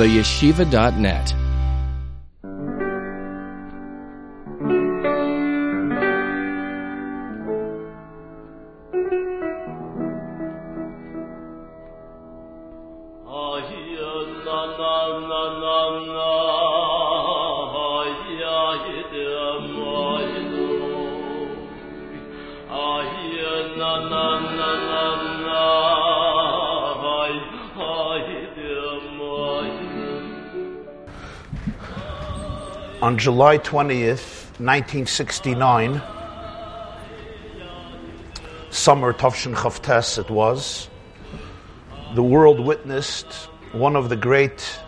theyeshiva.net. 0.00 1.49
July 33.20 33.58
20th, 33.58 34.48
1969, 34.58 36.00
summer 38.70 39.12
Tavshin 39.12 39.54
Chavtes 39.54 40.16
it 40.16 40.30
was, 40.30 40.88
the 42.14 42.22
world 42.22 42.58
witnessed 42.60 43.30
one 43.72 43.94
of 43.94 44.08
the 44.08 44.16
great 44.16 44.78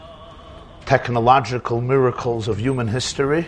technological 0.86 1.82
miracles 1.82 2.48
of 2.48 2.58
human 2.58 2.88
history 2.88 3.46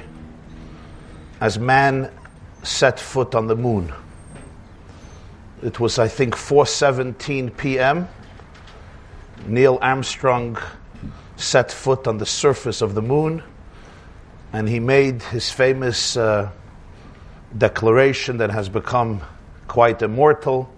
as 1.40 1.58
man 1.58 2.12
set 2.62 3.00
foot 3.00 3.34
on 3.34 3.46
the 3.46 3.56
moon. 3.56 3.90
It 5.62 5.80
was, 5.80 5.98
I 5.98 6.08
think, 6.08 6.34
4:17 6.34 7.56
p.m. 7.56 8.06
Neil 9.46 9.78
Armstrong 9.80 10.58
set 11.36 11.72
foot 11.72 12.06
on 12.06 12.18
the 12.18 12.26
surface 12.26 12.82
of 12.82 12.94
the 12.94 13.00
moon 13.00 13.42
and 14.54 14.68
he 14.68 14.78
made 14.78 15.20
his 15.20 15.50
famous 15.50 16.16
uh, 16.16 16.48
declaration 17.58 18.36
that 18.36 18.52
has 18.52 18.68
become 18.68 19.20
quite 19.66 20.00
immortal. 20.00 20.72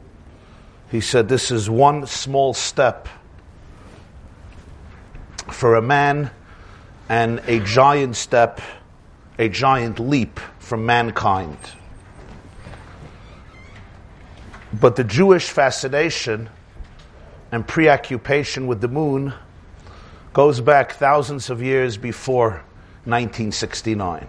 He 0.90 1.02
said, 1.02 1.28
This 1.28 1.50
is 1.50 1.68
one 1.68 2.06
small 2.06 2.54
step 2.54 3.06
for 5.52 5.74
a 5.74 5.82
man 5.82 6.30
and 7.10 7.42
a 7.46 7.60
giant 7.60 8.16
step, 8.16 8.62
a 9.38 9.50
giant 9.50 10.00
leap 10.00 10.40
for 10.58 10.78
mankind. 10.78 11.58
But 14.72 14.96
the 14.96 15.04
Jewish 15.04 15.50
fascination 15.50 16.48
and 17.52 17.68
preoccupation 17.68 18.68
with 18.68 18.80
the 18.80 18.88
moon 18.88 19.34
goes 20.32 20.62
back 20.62 20.92
thousands 20.92 21.50
of 21.50 21.62
years 21.62 21.98
before 21.98 22.64
1969. 23.06 24.26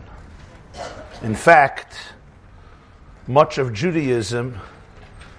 In 1.23 1.35
fact, 1.35 1.97
much 3.27 3.57
of 3.57 3.73
Judaism 3.73 4.59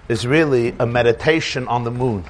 is 0.09 0.27
really 0.27 0.75
a 0.79 0.85
meditation 0.85 1.67
on 1.67 1.83
the 1.85 1.91
moon. 1.91 2.25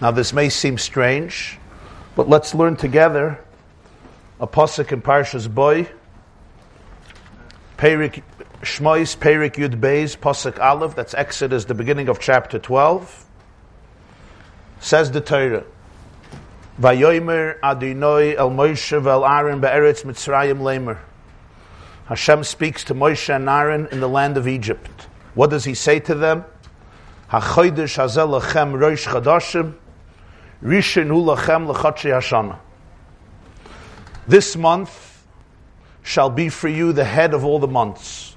Now, 0.00 0.10
this 0.10 0.32
may 0.32 0.48
seem 0.48 0.78
strange, 0.78 1.58
but 2.16 2.28
let's 2.28 2.54
learn 2.54 2.76
together 2.76 3.38
a 4.40 4.46
pasuk 4.46 4.92
in 4.92 5.02
Parshas 5.02 5.52
Boy, 5.52 5.88
Perik 7.76 8.22
Shmois, 8.62 9.16
Perik 9.16 9.56
Yud 9.56 9.78
Beis, 9.78 10.16
pasuk 10.16 10.58
Aleph. 10.58 10.94
That's 10.94 11.12
Exodus, 11.12 11.66
the 11.66 11.74
beginning 11.74 12.08
of 12.08 12.18
chapter 12.18 12.58
twelve. 12.58 13.26
Says 14.80 15.10
the 15.10 15.20
Torah. 15.20 15.64
Vayomer 16.80 17.58
Adonai 17.62 18.36
El 18.36 18.50
Moshe 18.50 19.02
Vel 19.02 19.22
Aaron 19.22 19.60
Be'eretz 19.60 20.02
Mitzrayim 20.04 20.60
Lemer. 20.60 20.98
Hashem 22.06 22.42
speaks 22.42 22.84
to 22.84 22.94
Moshe 22.94 23.34
and 23.34 23.50
Aaron 23.50 23.86
in 23.92 24.00
the 24.00 24.08
land 24.08 24.38
of 24.38 24.48
Egypt. 24.48 25.08
What 25.34 25.50
does 25.50 25.64
he 25.64 25.74
say 25.74 26.00
to 26.00 26.14
them? 26.14 26.44
HaChodesh 27.30 28.00
Hazel 28.00 28.28
Lachem 28.28 28.80
Rosh 28.80 29.06
Chadashim 29.06 29.74
Rishon 30.62 31.08
Hu 31.08 31.22
Lachem 31.22 31.68
L'Chotshei 31.68 32.12
Hashana. 32.12 32.58
This 34.26 34.56
month 34.56 35.26
shall 36.02 36.30
be 36.30 36.48
for 36.48 36.68
you 36.68 36.94
the 36.94 37.04
head 37.04 37.34
of 37.34 37.44
all 37.44 37.58
the 37.58 37.68
months. 37.68 38.36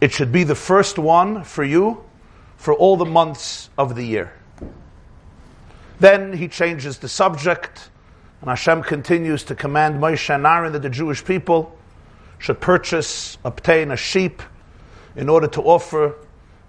It 0.00 0.10
should 0.10 0.32
be 0.32 0.42
the 0.42 0.56
first 0.56 0.98
one 0.98 1.44
for 1.44 1.62
you 1.62 2.04
for 2.56 2.74
all 2.74 2.96
the 2.96 3.04
months 3.04 3.70
of 3.78 3.94
the 3.94 4.02
year. 4.02 4.32
Then 6.00 6.32
he 6.32 6.48
changes 6.48 6.98
the 6.98 7.08
subject, 7.08 7.90
and 8.40 8.50
Hashem 8.50 8.82
continues 8.82 9.44
to 9.44 9.54
command 9.54 10.00
Moshe 10.00 10.34
and 10.34 10.46
Aaron 10.46 10.72
that 10.72 10.82
the 10.82 10.90
Jewish 10.90 11.24
people 11.24 11.76
should 12.38 12.60
purchase, 12.60 13.38
obtain 13.44 13.90
a 13.90 13.96
sheep 13.96 14.42
in 15.16 15.28
order 15.28 15.46
to 15.46 15.62
offer 15.62 16.16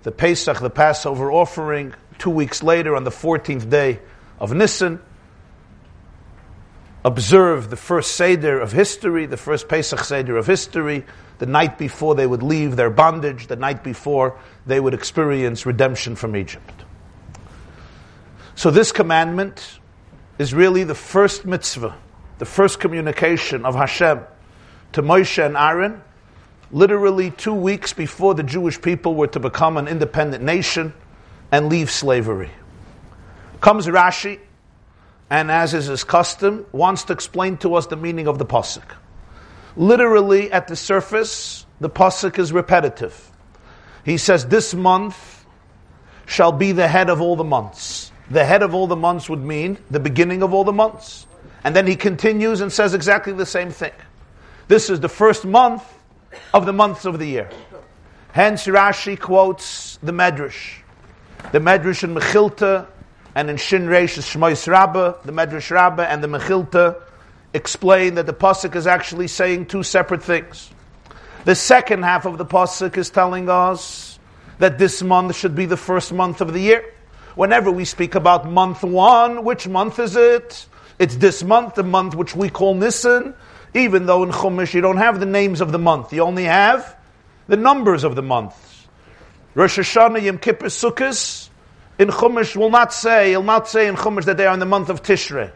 the 0.03 0.11
Pesach, 0.11 0.59
the 0.59 0.69
Passover 0.69 1.31
offering, 1.31 1.93
two 2.17 2.29
weeks 2.29 2.63
later 2.63 2.95
on 2.95 3.03
the 3.03 3.11
14th 3.11 3.69
day 3.69 3.99
of 4.39 4.53
Nisan. 4.53 4.99
Observe 7.03 7.69
the 7.69 7.75
first 7.75 8.15
Seder 8.15 8.59
of 8.59 8.71
history, 8.71 9.25
the 9.25 9.37
first 9.37 9.67
Pesach 9.67 9.99
Seder 9.99 10.37
of 10.37 10.47
history, 10.47 11.05
the 11.39 11.45
night 11.45 11.77
before 11.77 12.15
they 12.15 12.25
would 12.25 12.41
leave 12.41 12.75
their 12.75 12.89
bondage, 12.89 13.47
the 13.47 13.55
night 13.55 13.83
before 13.83 14.39
they 14.65 14.79
would 14.79 14.93
experience 14.93 15.65
redemption 15.65 16.15
from 16.15 16.35
Egypt. 16.35 16.84
So 18.55 18.71
this 18.71 18.93
commandment 18.93 19.79
is 20.39 20.53
really 20.53 20.85
the 20.85 20.95
first 20.95 21.45
mitzvah, 21.45 21.95
the 22.37 22.45
first 22.45 22.79
communication 22.79 23.65
of 23.65 23.75
Hashem 23.75 24.21
to 24.93 25.03
Moshe 25.03 25.45
and 25.45 25.57
Aaron, 25.57 26.01
literally 26.71 27.31
two 27.31 27.53
weeks 27.53 27.91
before 27.91 28.33
the 28.33 28.43
Jewish 28.43 28.81
people 28.81 29.13
were 29.13 29.27
to 29.27 29.41
become 29.41 29.75
an 29.75 29.89
independent 29.89 30.43
nation 30.43 30.93
and 31.51 31.67
leave 31.67 31.91
slavery. 31.91 32.49
Comes 33.59 33.87
Rashi, 33.87 34.39
and 35.29 35.51
as 35.51 35.73
is 35.73 35.87
his 35.87 36.05
custom, 36.05 36.65
wants 36.71 37.03
to 37.05 37.13
explain 37.13 37.57
to 37.57 37.75
us 37.75 37.87
the 37.87 37.97
meaning 37.97 38.27
of 38.27 38.37
the 38.37 38.45
pasuk. 38.45 38.95
Literally, 39.75 40.49
at 40.51 40.69
the 40.69 40.75
surface, 40.77 41.65
the 41.81 41.89
pasuk 41.89 42.39
is 42.39 42.53
repetitive. 42.53 43.31
He 44.05 44.17
says, 44.17 44.47
"This 44.47 44.73
month 44.73 45.45
shall 46.25 46.53
be 46.53 46.71
the 46.71 46.87
head 46.87 47.09
of 47.09 47.21
all 47.21 47.35
the 47.35 47.43
months." 47.43 48.11
The 48.29 48.43
head 48.43 48.63
of 48.63 48.73
all 48.73 48.87
the 48.87 48.95
months 48.95 49.29
would 49.29 49.43
mean 49.43 49.77
the 49.91 49.99
beginning 49.99 50.43
of 50.43 50.53
all 50.53 50.63
the 50.63 50.73
months. 50.73 51.27
And 51.63 51.75
then 51.75 51.87
he 51.87 51.95
continues 51.95 52.61
and 52.61 52.71
says 52.71 52.93
exactly 52.93 53.33
the 53.33 53.45
same 53.45 53.71
thing. 53.71 53.91
This 54.67 54.89
is 54.89 54.99
the 54.99 55.09
first 55.09 55.45
month 55.45 55.83
of 56.53 56.65
the 56.65 56.73
months 56.73 57.05
of 57.05 57.19
the 57.19 57.25
year. 57.25 57.49
Hence, 58.31 58.65
Rashi 58.65 59.19
quotes 59.19 59.97
the 60.03 60.11
Medrash. 60.11 60.79
The 61.51 61.59
Medrash 61.59 62.03
in 62.03 62.15
Mechilta 62.15 62.87
and 63.35 63.49
in 63.49 63.57
Shin 63.57 63.85
Reish 63.87 64.17
Shmois 64.19 64.67
Rabbah, 64.67 65.21
the 65.23 65.31
Medrash 65.31 65.69
Rabbah 65.69 66.03
and 66.03 66.23
the 66.23 66.27
Mechilta 66.27 67.01
explain 67.53 68.15
that 68.15 68.25
the 68.25 68.33
Pasuk 68.33 68.75
is 68.75 68.87
actually 68.87 69.27
saying 69.27 69.67
two 69.67 69.83
separate 69.83 70.23
things. 70.23 70.69
The 71.45 71.55
second 71.55 72.03
half 72.03 72.25
of 72.25 72.37
the 72.37 72.45
Pasuk 72.45 72.97
is 72.97 73.09
telling 73.09 73.49
us 73.49 74.19
that 74.57 74.77
this 74.77 75.03
month 75.03 75.35
should 75.35 75.55
be 75.55 75.65
the 75.65 75.77
first 75.77 76.11
month 76.11 76.41
of 76.41 76.53
the 76.53 76.59
year. 76.59 76.94
Whenever 77.35 77.69
we 77.69 77.83
speak 77.83 78.15
about 78.15 78.49
month 78.49 78.81
one, 78.81 79.43
which 79.43 79.67
month 79.67 79.99
is 79.99 80.15
it? 80.15 80.67
It's 80.97 81.17
this 81.17 81.43
month, 81.43 81.75
the 81.75 81.83
month 81.83 82.15
which 82.15 82.33
we 82.35 82.49
call 82.49 82.73
Nisan, 82.75 83.33
even 83.73 84.05
though 84.05 84.23
in 84.23 84.31
Chumash 84.31 84.73
you 84.73 84.79
don't 84.79 84.97
have 84.97 85.19
the 85.19 85.25
names 85.25 85.59
of 85.59 85.73
the 85.73 85.79
month, 85.79 86.13
you 86.13 86.21
only 86.21 86.45
have 86.45 86.95
the 87.47 87.57
numbers 87.57 88.05
of 88.05 88.15
the 88.15 88.21
months. 88.21 88.87
Rosh 89.53 89.77
Hashanah, 89.77 90.21
Yom 90.21 90.37
Kippur, 90.37 90.67
Sukkot, 90.67 91.49
in 91.99 92.07
Chumash 92.07 92.55
will 92.55 92.69
not 92.69 92.93
say, 92.93 93.29
he'll 93.31 93.43
not 93.43 93.67
say 93.67 93.87
in 93.87 93.95
Chumash 93.95 94.25
that 94.25 94.37
they 94.37 94.45
are 94.45 94.53
in 94.53 94.59
the 94.59 94.65
month 94.65 94.89
of 94.89 95.03
Tishrei. 95.03 95.51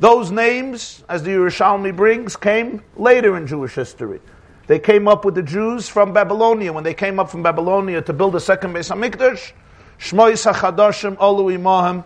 Those 0.00 0.30
names, 0.30 1.04
as 1.08 1.24
the 1.24 1.30
Yerushalmi 1.30 1.94
brings, 1.94 2.36
came 2.36 2.82
later 2.96 3.36
in 3.36 3.46
Jewish 3.46 3.74
history. 3.74 4.20
They 4.66 4.78
came 4.78 5.08
up 5.08 5.24
with 5.24 5.34
the 5.34 5.42
Jews 5.42 5.88
from 5.88 6.12
Babylonia. 6.12 6.72
When 6.72 6.84
they 6.84 6.94
came 6.94 7.18
up 7.18 7.30
from 7.30 7.42
Babylonia 7.42 8.00
to 8.02 8.12
build 8.12 8.32
the 8.34 8.40
second 8.40 8.74
Beis 8.74 8.90
Hamikdash, 8.90 9.52
Shmois 9.98 10.52
HaChadashim 10.52 11.16
Olu 11.16 11.58
Imahim 11.58 12.04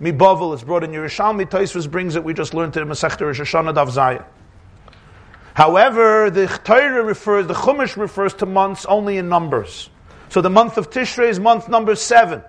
Mibavel 0.00 0.54
is 0.54 0.62
brought 0.62 0.82
in 0.82 0.90
Yerushalmi. 0.92 1.46
Taisvus 1.46 1.90
brings 1.90 2.16
it. 2.16 2.24
We 2.24 2.32
just 2.32 2.54
learned 2.54 2.76
it 2.76 2.80
in 2.80 2.88
Masechta 2.88 3.20
Rosh 3.22 3.40
Hashanah 3.40 3.74
Daf 3.74 3.90
Zayin. 3.90 4.24
However, 5.54 6.30
the 6.30 6.46
Torah 6.46 7.02
refers, 7.02 7.46
the 7.46 7.54
Chumash 7.54 7.96
refers 7.96 8.32
to 8.34 8.46
months 8.46 8.86
only 8.86 9.18
in 9.18 9.28
numbers. 9.28 9.90
So 10.30 10.40
the 10.40 10.48
month 10.48 10.78
of 10.78 10.90
Tishrei 10.90 11.28
is 11.28 11.38
month 11.38 11.68
number 11.68 11.94
seven. 11.96 12.42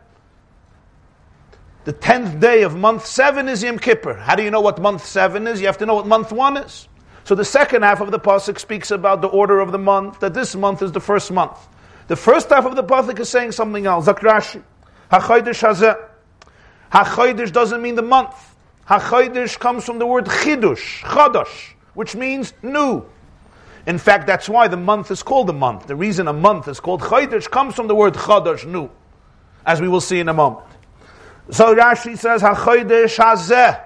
The 1.84 1.94
tenth 1.94 2.40
day 2.40 2.62
of 2.62 2.78
month 2.78 3.06
seven 3.06 3.50
is 3.50 3.64
Yom 3.64 3.80
Kippur. 3.80 4.14
How 4.14 4.36
do 4.36 4.44
you 4.44 4.52
know 4.52 4.62
what 4.62 4.80
month 4.80 5.04
seven 5.04 5.48
is? 5.48 5.60
You 5.60 5.66
have 5.66 5.80
to 5.80 5.86
know 5.86 5.96
what 5.96 6.08
month 6.08 6.32
one 6.32 6.58
is. 6.58 6.88
So 7.24 7.36
the 7.36 7.44
second 7.44 7.82
half 7.82 8.02
of 8.02 8.12
the 8.12 8.20
pasuk 8.20 8.60
speaks 8.60 8.92
about 8.92 9.22
the 9.22 9.28
order 9.28 9.60
of 9.60 9.72
the 9.72 9.80
month. 9.80 10.20
That 10.20 10.34
this 10.34 10.56
month 10.56 10.82
is 10.82 10.92
the 10.92 11.00
first 11.00 11.32
month. 11.32 11.58
The 12.08 12.16
first 12.16 12.50
half 12.50 12.66
of 12.66 12.76
the 12.76 12.84
pasuk 12.84 13.20
is 13.20 13.30
saying 13.30 13.54
something 13.54 13.86
else. 13.88 14.06
Zakrashi. 14.06 14.64
HaChodesh 15.12 15.68
Hazeh. 15.68 16.08
HaChodesh 16.92 17.52
doesn't 17.52 17.82
mean 17.82 17.96
the 17.96 18.02
month. 18.02 18.56
HaChodesh 18.88 19.60
comes 19.60 19.86
from 19.86 20.00
the 20.00 20.06
word 20.06 20.26
chidush, 20.26 21.02
chadash, 21.02 21.74
which 21.94 22.16
means 22.16 22.54
new. 22.64 23.04
In 23.86 23.98
fact, 23.98 24.26
that's 24.28 24.48
why 24.48 24.68
the 24.68 24.78
month 24.78 25.12
is 25.12 25.22
called 25.22 25.50
a 25.50 25.54
month. 25.54 25.88
The 25.88 25.96
reason 25.96 26.28
a 26.28 26.34
month 26.34 26.68
is 26.68 26.80
called 26.80 27.02
Chodesh 27.02 27.50
comes 27.50 27.76
from 27.76 27.88
the 27.88 27.96
word 27.96 28.14
Chodesh, 28.14 28.66
new, 28.66 28.90
as 29.66 29.82
we 29.82 29.90
will 29.90 30.02
see 30.02 30.20
in 30.20 30.30
a 30.30 30.34
moment. 30.34 30.68
So 31.50 31.76
Rashi 31.76 32.18
says, 32.18 32.42
HaChodesh 32.42 33.18
hazeh, 33.18 33.84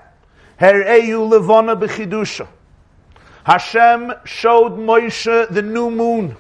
her'eyu 0.59 1.27
levona 1.27 1.79
b'chidusha. 1.79 2.47
Hashem 3.45 4.13
showed 4.25 4.73
Moshe 4.73 5.49
the 5.49 5.61
new 5.61 5.89
moon. 5.89 6.35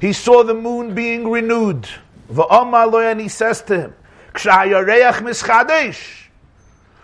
He 0.00 0.12
saw 0.12 0.42
the 0.42 0.54
moon 0.54 0.94
being 0.94 1.28
renewed. 1.28 1.88
And 2.30 3.20
he 3.20 3.28
says 3.28 3.62
to 3.62 3.80
him, 3.80 3.94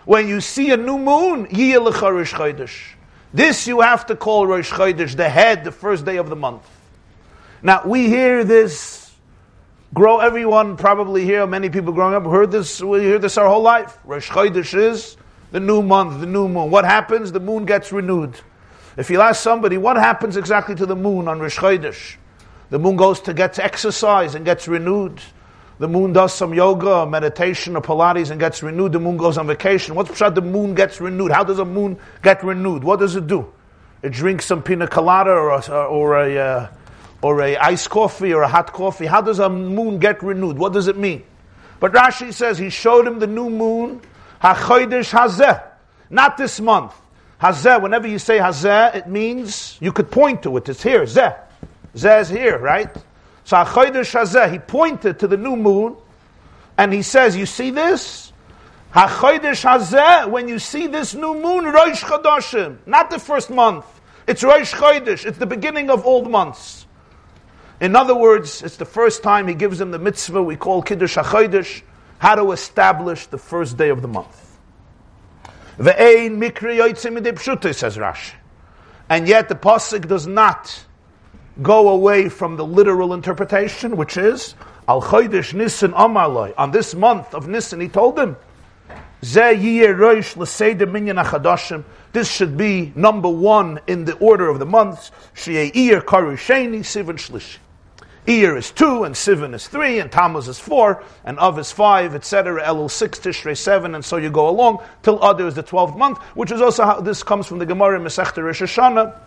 when 0.05 0.27
you 0.27 0.39
see 0.39 0.71
a 0.71 0.77
new 0.77 0.97
moon, 0.97 1.47
this 3.33 3.67
you 3.67 3.81
have 3.81 4.05
to 4.05 4.15
call 4.15 4.47
Rosh 4.47 4.71
Chodesh, 4.71 5.15
the 5.15 5.29
head, 5.29 5.63
the 5.63 5.71
first 5.71 6.05
day 6.05 6.17
of 6.17 6.29
the 6.29 6.35
month. 6.35 6.67
Now, 7.61 7.81
we 7.85 8.07
hear 8.07 8.43
this, 8.43 9.13
grow, 9.93 10.19
everyone 10.19 10.77
probably 10.77 11.25
here, 11.25 11.45
many 11.45 11.69
people 11.69 11.91
growing 11.91 12.15
up 12.15 12.23
heard 12.23 12.51
this, 12.51 12.81
we 12.81 13.01
hear 13.01 13.19
this 13.19 13.37
our 13.37 13.47
whole 13.47 13.61
life. 13.61 13.97
Rosh 14.05 14.29
Chodesh 14.29 14.73
is 14.77 15.17
the 15.51 15.59
new 15.59 15.81
month, 15.81 16.19
the 16.19 16.25
new 16.25 16.47
moon. 16.47 16.71
What 16.71 16.85
happens? 16.85 17.31
The 17.31 17.39
moon 17.39 17.65
gets 17.65 17.91
renewed. 17.91 18.39
If 18.95 19.09
you 19.09 19.21
ask 19.21 19.41
somebody, 19.41 19.77
what 19.77 19.97
happens 19.97 20.37
exactly 20.37 20.75
to 20.75 20.85
the 20.85 20.95
moon 20.95 21.27
on 21.27 21.39
Rosh 21.39 21.57
Chodesh? 21.57 22.15
The 22.69 22.79
moon 22.79 22.95
goes 22.95 23.19
to 23.21 23.33
get 23.33 23.59
exercise 23.59 24.35
and 24.35 24.45
gets 24.45 24.67
renewed. 24.67 25.21
The 25.79 25.87
moon 25.87 26.13
does 26.13 26.33
some 26.33 26.53
yoga, 26.53 26.89
or 26.89 27.05
meditation, 27.05 27.75
or 27.75 27.81
Pilates 27.81 28.31
and 28.31 28.39
gets 28.39 28.63
renewed. 28.63 28.93
The 28.93 28.99
moon 28.99 29.17
goes 29.17 29.37
on 29.37 29.45
vacation. 29.45 29.93
What's 29.93 30.09
pshat? 30.09 30.33
The 30.33 30.41
moon 30.41 30.73
gets 30.73 30.99
renewed. 30.99 31.31
How 31.31 31.43
does 31.43 31.59
a 31.59 31.65
moon 31.65 31.99
get 32.23 32.43
renewed? 32.43 32.83
What 32.83 32.99
does 32.99 33.15
it 33.15 33.27
do? 33.27 33.53
It 34.01 34.11
drinks 34.11 34.45
some 34.45 34.63
pina 34.63 34.87
colada 34.87 35.31
or 35.31 35.51
a, 35.51 35.85
or 35.85 36.17
a, 36.17 36.37
uh, 36.37 36.69
or 37.21 37.41
a 37.41 37.57
iced 37.57 37.89
coffee 37.89 38.33
or 38.33 38.41
a 38.41 38.47
hot 38.47 38.73
coffee. 38.73 39.05
How 39.05 39.21
does 39.21 39.39
a 39.39 39.49
moon 39.49 39.99
get 39.99 40.23
renewed? 40.23 40.57
What 40.57 40.73
does 40.73 40.87
it 40.87 40.97
mean? 40.97 41.23
But 41.79 41.93
Rashi 41.93 42.33
says 42.33 42.57
he 42.57 42.69
showed 42.69 43.05
him 43.05 43.19
the 43.19 43.27
new 43.27 43.49
moon, 43.49 44.01
hachodesh 44.41 45.11
hazeh, 45.11 45.63
not 46.09 46.37
this 46.37 46.59
month. 46.59 46.93
Hazeh, 47.41 47.81
whenever 47.81 48.07
you 48.07 48.17
say 48.17 48.39
hazeh, 48.39 48.95
it 48.95 49.07
means 49.07 49.77
you 49.79 49.91
could 49.91 50.09
point 50.09 50.43
to 50.43 50.57
it. 50.57 50.67
It's 50.69 50.81
here, 50.81 51.03
zeh. 51.03 51.37
Zeh 51.95 52.21
is 52.21 52.29
here, 52.29 52.57
right? 52.57 52.89
So 53.47 53.55
Achodesh 53.55 54.13
Hazeh, 54.13 54.51
he 54.51 54.59
pointed 54.59 55.19
to 55.19 55.27
the 55.29 55.37
new 55.37 55.55
moon, 55.55 55.95
and 56.77 56.91
he 56.91 57.01
says, 57.01 57.37
"You 57.37 57.45
see 57.45 57.71
this? 57.71 58.33
Hachodesh 58.93 59.63
Hazeh. 59.63 60.29
When 60.29 60.49
you 60.49 60.59
see 60.59 60.87
this 60.87 61.15
new 61.15 61.33
moon, 61.33 61.63
Rosh 61.63 62.03
Chodashim, 62.03 62.79
not 62.85 63.09
the 63.09 63.19
first 63.19 63.49
month. 63.49 63.85
It's 64.27 64.43
Rosh 64.43 64.73
Chodesh. 64.73 65.25
It's 65.25 65.37
the 65.37 65.45
beginning 65.45 65.89
of 65.89 66.05
old 66.05 66.29
months. 66.29 66.87
In 67.79 67.95
other 67.95 68.13
words, 68.13 68.61
it's 68.63 68.75
the 68.75 68.85
first 68.85 69.23
time 69.23 69.47
he 69.47 69.53
gives 69.53 69.79
them 69.79 69.91
the 69.91 69.99
mitzvah 69.99 70.43
we 70.43 70.57
call 70.57 70.81
Kiddush 70.81 71.15
HaChodesh, 71.15 71.83
how 72.19 72.35
to 72.35 72.51
establish 72.51 73.27
the 73.27 73.37
first 73.37 73.77
day 73.77 73.87
of 73.87 74.01
the 74.01 74.09
month. 74.09 74.57
Ve'ein 75.79 76.37
mikri 76.37 76.79
yotzim 76.79 77.73
says 77.73 77.95
Rashi. 77.95 78.33
And 79.07 79.25
yet 79.25 79.47
the 79.47 79.55
pasuk 79.55 80.05
does 80.05 80.27
not 80.27 80.83
go 81.61 81.89
away 81.89 82.29
from 82.29 82.57
the 82.57 82.65
literal 82.65 83.13
interpretation, 83.13 83.97
which 83.97 84.17
is 84.17 84.55
Al 84.87 85.01
Chodesh 85.01 85.53
Nisan 85.53 85.91
Amaloi. 85.91 86.53
On 86.57 86.71
this 86.71 86.95
month 86.95 87.33
of 87.33 87.47
Nisan, 87.47 87.81
he 87.81 87.87
told 87.87 88.15
them, 88.15 88.37
This 89.21 89.59
should 92.31 92.57
be 92.57 92.93
number 92.95 93.29
one 93.29 93.79
in 93.87 94.05
the 94.05 94.17
order 94.19 94.49
of 94.49 94.59
the 94.59 94.65
months. 94.65 95.11
Iyar 98.27 98.57
is 98.57 98.71
two, 98.71 99.05
and 99.05 99.15
Sivan 99.15 99.53
is 99.53 99.67
three, 99.67 99.99
and 99.99 100.11
Tammuz 100.11 100.49
is 100.49 100.59
four, 100.59 101.01
and 101.23 101.39
Av 101.39 101.57
is 101.59 101.71
five, 101.71 102.13
etc. 102.13 102.61
Elul 102.61 102.91
six, 102.91 103.19
Tishrei 103.19 103.55
seven, 103.55 103.95
and 103.95 104.03
so 104.03 104.17
you 104.17 104.29
go 104.29 104.49
along 104.49 104.79
till 105.01 105.17
Adar 105.23 105.47
is 105.47 105.55
the 105.55 105.63
twelfth 105.63 105.95
month, 105.95 106.17
which 106.35 106.51
is 106.51 106.61
also 106.61 106.83
how 106.83 106.99
this 106.99 107.23
comes 107.23 107.47
from 107.47 107.59
the 107.59 107.65
Gemara 107.65 108.01
Masechta 108.01 108.43
Rosh 108.43 108.61
Hashanah 108.61 109.17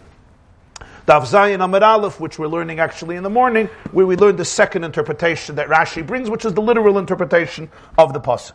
Daf 1.07 1.23
Zayin 1.23 1.65
Amid 1.65 1.83
Aleph, 1.83 2.21
which 2.21 2.39
we're 2.39 2.47
learning 2.47 2.79
actually 2.79 3.17
in 3.17 3.23
the 3.23 3.31
morning, 3.31 3.67
where 3.93 4.07
we 4.07 4.17
learn 4.17 4.37
the 4.37 4.45
second 4.45 4.85
interpretation 4.85 5.57
that 5.57 5.69
Rashi 5.69 6.07
brings, 6.07 6.29
which 6.31 6.45
is 6.45 6.55
the 6.55 6.63
literal 6.63 6.99
interpretation 6.99 7.71
of 7.99 8.13
the 8.13 8.21
pasuk. 8.21 8.55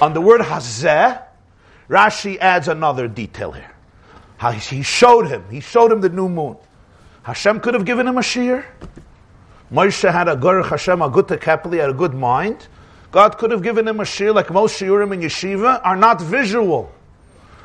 On 0.00 0.12
the 0.14 0.20
word 0.20 0.40
Hazeh, 0.40 1.22
Rashi 1.88 2.38
adds 2.38 2.68
another 2.68 3.08
detail 3.08 3.52
here. 3.52 3.70
He 4.68 4.82
showed 4.82 5.28
him, 5.28 5.44
he 5.50 5.60
showed 5.60 5.92
him 5.92 6.00
the 6.00 6.08
new 6.08 6.28
moon. 6.28 6.56
Hashem 7.22 7.60
could 7.60 7.74
have 7.74 7.84
given 7.84 8.08
him 8.08 8.18
a 8.18 8.22
shiur. 8.22 8.64
Moshe 9.70 10.10
had 10.10 10.28
a 10.28 10.36
Gurach 10.36 10.68
Hashem, 10.68 11.00
a 11.00 11.08
good 11.08 11.26
tekepli, 11.26 11.80
had 11.80 11.90
a 11.90 11.94
good 11.94 12.14
mind. 12.14 12.66
God 13.10 13.38
could 13.38 13.50
have 13.50 13.62
given 13.62 13.86
him 13.86 14.00
a 14.00 14.04
shiur 14.04 14.34
like 14.34 14.50
most 14.50 14.80
shiurim 14.80 15.12
in 15.14 15.20
yeshiva 15.20 15.80
are 15.84 15.96
not 15.96 16.20
visual. 16.20 16.90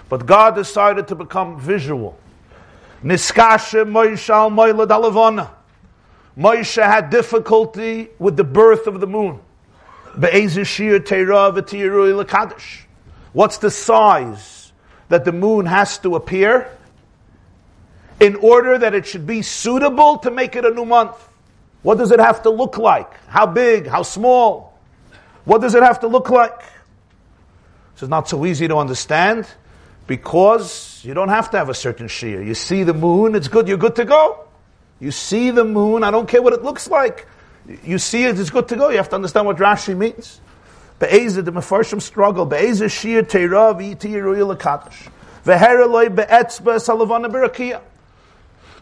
But 0.09 0.25
God 0.25 0.55
decided 0.55 1.07
to 1.07 1.15
become 1.15 1.59
visual. 1.59 2.17
Niskashe 3.03 3.85
Moshe 3.87 4.29
al 4.29 4.49
Moila 4.49 4.87
Dalavana. 4.87 5.49
Moshe 6.37 6.83
had 6.83 7.09
difficulty 7.09 8.09
with 8.19 8.37
the 8.37 8.43
birth 8.43 8.87
of 8.87 8.99
the 8.99 9.07
moon. 9.07 9.39
What's 13.33 13.57
the 13.57 13.71
size 13.71 14.71
that 15.09 15.25
the 15.25 15.31
moon 15.31 15.65
has 15.65 15.97
to 15.99 16.15
appear 16.15 16.69
in 18.19 18.35
order 18.37 18.77
that 18.77 18.95
it 18.95 19.05
should 19.05 19.27
be 19.27 19.41
suitable 19.43 20.17
to 20.19 20.31
make 20.31 20.55
it 20.55 20.65
a 20.65 20.71
new 20.71 20.85
month? 20.85 21.15
What 21.83 21.99
does 21.99 22.11
it 22.11 22.19
have 22.19 22.41
to 22.43 22.49
look 22.49 22.77
like? 22.77 23.11
How 23.27 23.45
big? 23.45 23.85
How 23.87 24.01
small? 24.03 24.77
What 25.45 25.61
does 25.61 25.75
it 25.75 25.83
have 25.83 25.99
to 26.01 26.07
look 26.07 26.29
like? 26.29 26.59
This 27.93 28.03
is 28.03 28.09
not 28.09 28.27
so 28.27 28.45
easy 28.45 28.67
to 28.67 28.77
understand 28.77 29.47
because 30.07 30.96
you 31.07 31.13
don't 31.13 31.29
have 31.29 31.49
to 31.51 31.57
have 31.57 31.69
a 31.69 31.73
certain 31.73 32.07
shiur. 32.07 32.45
You 32.45 32.53
see 32.53 32.83
the 32.83 32.93
moon, 32.93 33.33
it's 33.33 33.47
good, 33.47 33.69
you're 33.69 33.77
good 33.77 33.95
to 33.95 34.03
go. 34.03 34.45
You 34.99 35.11
see 35.11 35.51
the 35.51 35.63
moon, 35.63 36.03
I 36.03 36.11
don't 36.11 36.27
care 36.27 36.41
what 36.41 36.51
it 36.51 36.63
looks 36.63 36.89
like. 36.89 37.25
You 37.85 37.97
see 37.97 38.25
it, 38.25 38.37
it's 38.37 38.49
good 38.49 38.67
to 38.67 38.75
go. 38.75 38.89
You 38.89 38.97
have 38.97 39.07
to 39.09 39.15
understand 39.15 39.45
what 39.45 39.55
Rashi 39.55 39.95
means. 39.95 40.41
Be'ezah, 40.99 41.45
the 41.45 41.53
Mefarshim 41.53 42.01
struggle. 42.01 42.45
Be'ezah 42.45 42.91
shir 42.91 43.23
teira 43.23 43.73
v'yitiru 43.73 44.35
yilakatash. 44.35 45.09
Ve'hereloi 45.45 46.13
be'etzba 46.13 46.75
salavana 46.75 47.31
berakia. 47.31 47.79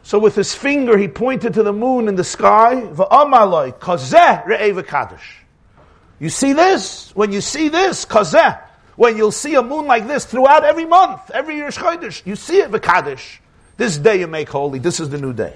So 0.01 0.17
with 0.17 0.33
his 0.33 0.55
finger, 0.55 0.97
he 0.97 1.07
pointed 1.07 1.53
to 1.53 1.61
the 1.61 1.73
moon 1.73 2.07
in 2.07 2.15
the 2.15 2.23
sky. 2.23 2.81
V'amaloi 2.91 3.77
kazeh 3.77 4.45
re'e 4.45 5.19
You 6.17 6.29
see 6.29 6.53
this? 6.53 7.15
When 7.15 7.31
you 7.31 7.41
see 7.41 7.69
this, 7.69 8.03
kazeh, 8.03 8.64
when 8.95 9.17
you'll 9.17 9.31
see 9.31 9.55
a 9.55 9.61
moon 9.61 9.85
like 9.85 10.07
this 10.07 10.25
throughout 10.25 10.63
every 10.63 10.85
month, 10.85 11.29
every 11.31 11.55
year 11.55 11.69
Chodesh, 11.69 12.25
you 12.25 12.35
see 12.35 12.59
it 12.59 12.71
V'Kaddish. 12.71 13.39
This 13.77 13.97
day 13.97 14.19
you 14.19 14.27
make 14.27 14.49
holy. 14.49 14.79
This 14.79 14.99
is 14.99 15.09
the 15.09 15.17
new 15.17 15.33
day. 15.33 15.55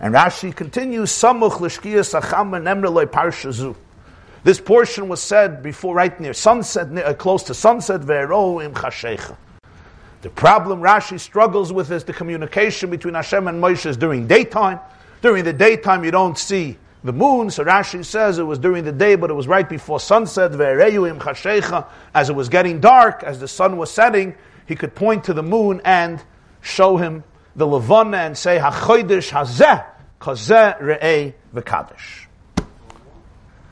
And 0.00 0.14
Rashi 0.14 0.54
continues, 0.54 1.10
parshazu. 3.10 3.76
This 4.44 4.60
portion 4.60 5.08
was 5.08 5.22
said 5.22 5.62
before, 5.62 5.94
right 5.94 6.18
near 6.20 6.34
sunset, 6.34 6.90
near, 6.90 7.04
uh, 7.04 7.14
close 7.14 7.44
to 7.44 7.54
sunset, 7.54 8.00
im. 8.00 8.08
The 10.22 10.30
problem 10.30 10.80
Rashi 10.80 11.20
struggles 11.20 11.72
with 11.72 11.90
is 11.92 12.04
the 12.04 12.12
communication 12.12 12.90
between 12.90 13.14
Hashem 13.14 13.46
and 13.48 13.62
Moshe 13.62 13.86
is 13.86 13.96
during 13.96 14.26
daytime. 14.26 14.80
During 15.20 15.44
the 15.44 15.52
daytime, 15.52 16.04
you 16.04 16.10
don't 16.10 16.36
see 16.36 16.76
the 17.04 17.12
moon. 17.12 17.50
So 17.50 17.64
Rashi 17.64 18.04
says 18.04 18.38
it 18.38 18.44
was 18.44 18.58
during 18.58 18.84
the 18.84 18.92
day, 18.92 19.16
but 19.16 19.30
it 19.30 19.34
was 19.34 19.48
right 19.48 19.68
before 19.68 20.00
sunset. 20.00 20.52
As 22.14 22.30
it 22.30 22.34
was 22.34 22.48
getting 22.48 22.80
dark, 22.80 23.22
as 23.22 23.40
the 23.40 23.48
sun 23.48 23.76
was 23.76 23.90
setting, 23.90 24.34
he 24.66 24.76
could 24.76 24.94
point 24.94 25.24
to 25.24 25.34
the 25.34 25.42
moon 25.42 25.80
and 25.84 26.22
show 26.60 26.96
him 26.96 27.24
the 27.56 27.66
levana 27.66 28.18
and 28.18 28.38
say 28.38 28.58
hachodesh 28.58 29.30
hazeh 29.30 29.84
kazeh 30.20 30.80
re'ei 30.80 31.34
v'kadosh. 31.54 32.26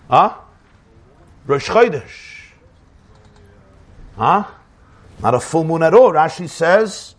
Huh? 0.08 0.34
Rosh 1.46 1.68
Chodesh. 1.68 2.52
Huh? 4.16 4.44
Not 5.22 5.34
a 5.34 5.40
full 5.40 5.64
moon 5.64 5.82
at 5.82 5.94
all. 5.94 6.12
Rashi 6.12 6.48
says, 6.48 7.14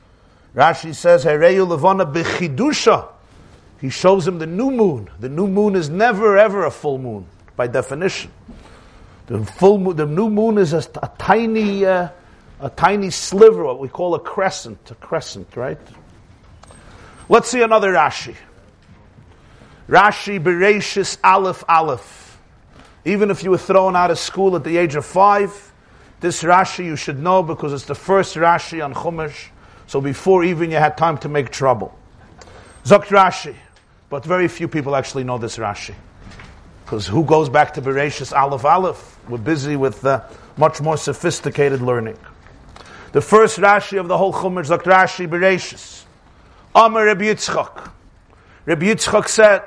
Rashi 0.56 0.94
says, 0.94 1.24
Hereyu 1.24 1.68
levana 1.68 2.06
b'chidusha. 2.06 3.08
He 3.82 3.90
shows 3.90 4.28
him 4.28 4.38
the 4.38 4.46
new 4.46 4.72
moon. 4.72 5.10
The 5.20 5.28
new 5.28 5.48
moon 5.48 5.76
is 5.76 5.90
never 5.90 6.38
ever 6.38 6.66
a 6.66 6.72
full 6.72 7.00
moon 7.00 7.26
by 7.56 7.68
definition. 7.68 8.32
The 9.26 9.44
full 9.44 9.80
moon, 9.80 9.96
the 9.96 10.06
new 10.06 10.30
moon 10.30 10.58
is 10.58 10.74
a, 10.74 10.84
a 11.02 11.10
tiny, 11.18 11.86
uh, 11.86 12.10
a 12.60 12.70
tiny 12.70 13.10
sliver, 13.10 13.64
what 13.64 13.80
we 13.80 13.88
call 13.90 14.14
a 14.14 14.20
crescent, 14.20 14.92
a 14.92 14.96
crescent, 14.96 15.58
right? 15.58 15.80
Let's 17.28 17.50
see 17.50 17.64
another 17.64 17.94
Rashi. 17.94 18.36
Rashi 19.90 20.40
Bereshis 20.40 21.18
Aleph 21.24 21.64
Aleph. 21.68 22.40
Even 23.04 23.32
if 23.32 23.44
you 23.44 23.50
were 23.50 23.58
thrown 23.58 23.96
out 23.96 24.12
of 24.12 24.20
school 24.20 24.56
at 24.56 24.64
the 24.64 24.78
age 24.78 24.96
of 24.96 25.06
five, 25.06 25.72
This 26.22 26.44
Rashi 26.44 26.86
you 26.86 26.96
should 26.96 27.18
know 27.18 27.42
because 27.42 27.74
it's 27.74 27.86
the 27.86 27.96
first 27.96 28.36
Rashi 28.36 28.86
on 28.86 28.94
Chumash, 28.94 29.48
so 29.88 30.00
before 30.00 30.44
even 30.44 30.70
you 30.70 30.78
had 30.78 30.96
time 30.96 31.18
to 31.20 31.30
make 31.30 31.50
trouble. 31.50 31.98
Zokt 32.86 33.08
Rashi, 33.08 33.56
but 34.12 34.26
very 34.26 34.50
few 34.50 34.68
people 34.68 34.96
actually 34.96 35.24
know 35.24 35.38
this 35.38 35.58
Rashi. 35.58 35.96
Because 36.84 37.08
who 37.08 37.24
goes 37.24 37.48
back 37.48 37.74
to 37.76 37.82
Bereshis 37.82 38.38
Aleph 38.38 38.66
Aleph? 38.66 39.18
We're 39.30 39.38
busy 39.38 39.78
with 39.78 40.06
uh, 40.06 40.26
much 40.58 40.82
more 40.82 40.98
sophisticated 40.98 41.82
learning. 41.82 42.18
The 43.14 43.22
first 43.22 43.58
Rashi 43.58 43.98
of 43.98 44.10
the 44.10 44.18
whole 44.18 44.34
Chumash, 44.34 44.68
Zokt 44.68 44.84
Rashi 44.84 45.30
Bereshis. 45.30 46.04
Amar 46.76 47.06
Rabbi 47.06 47.24
Yitzchak. 47.24 47.90
Rabbi 48.66 48.88
Yitzchak 48.88 49.30
said, 49.30 49.64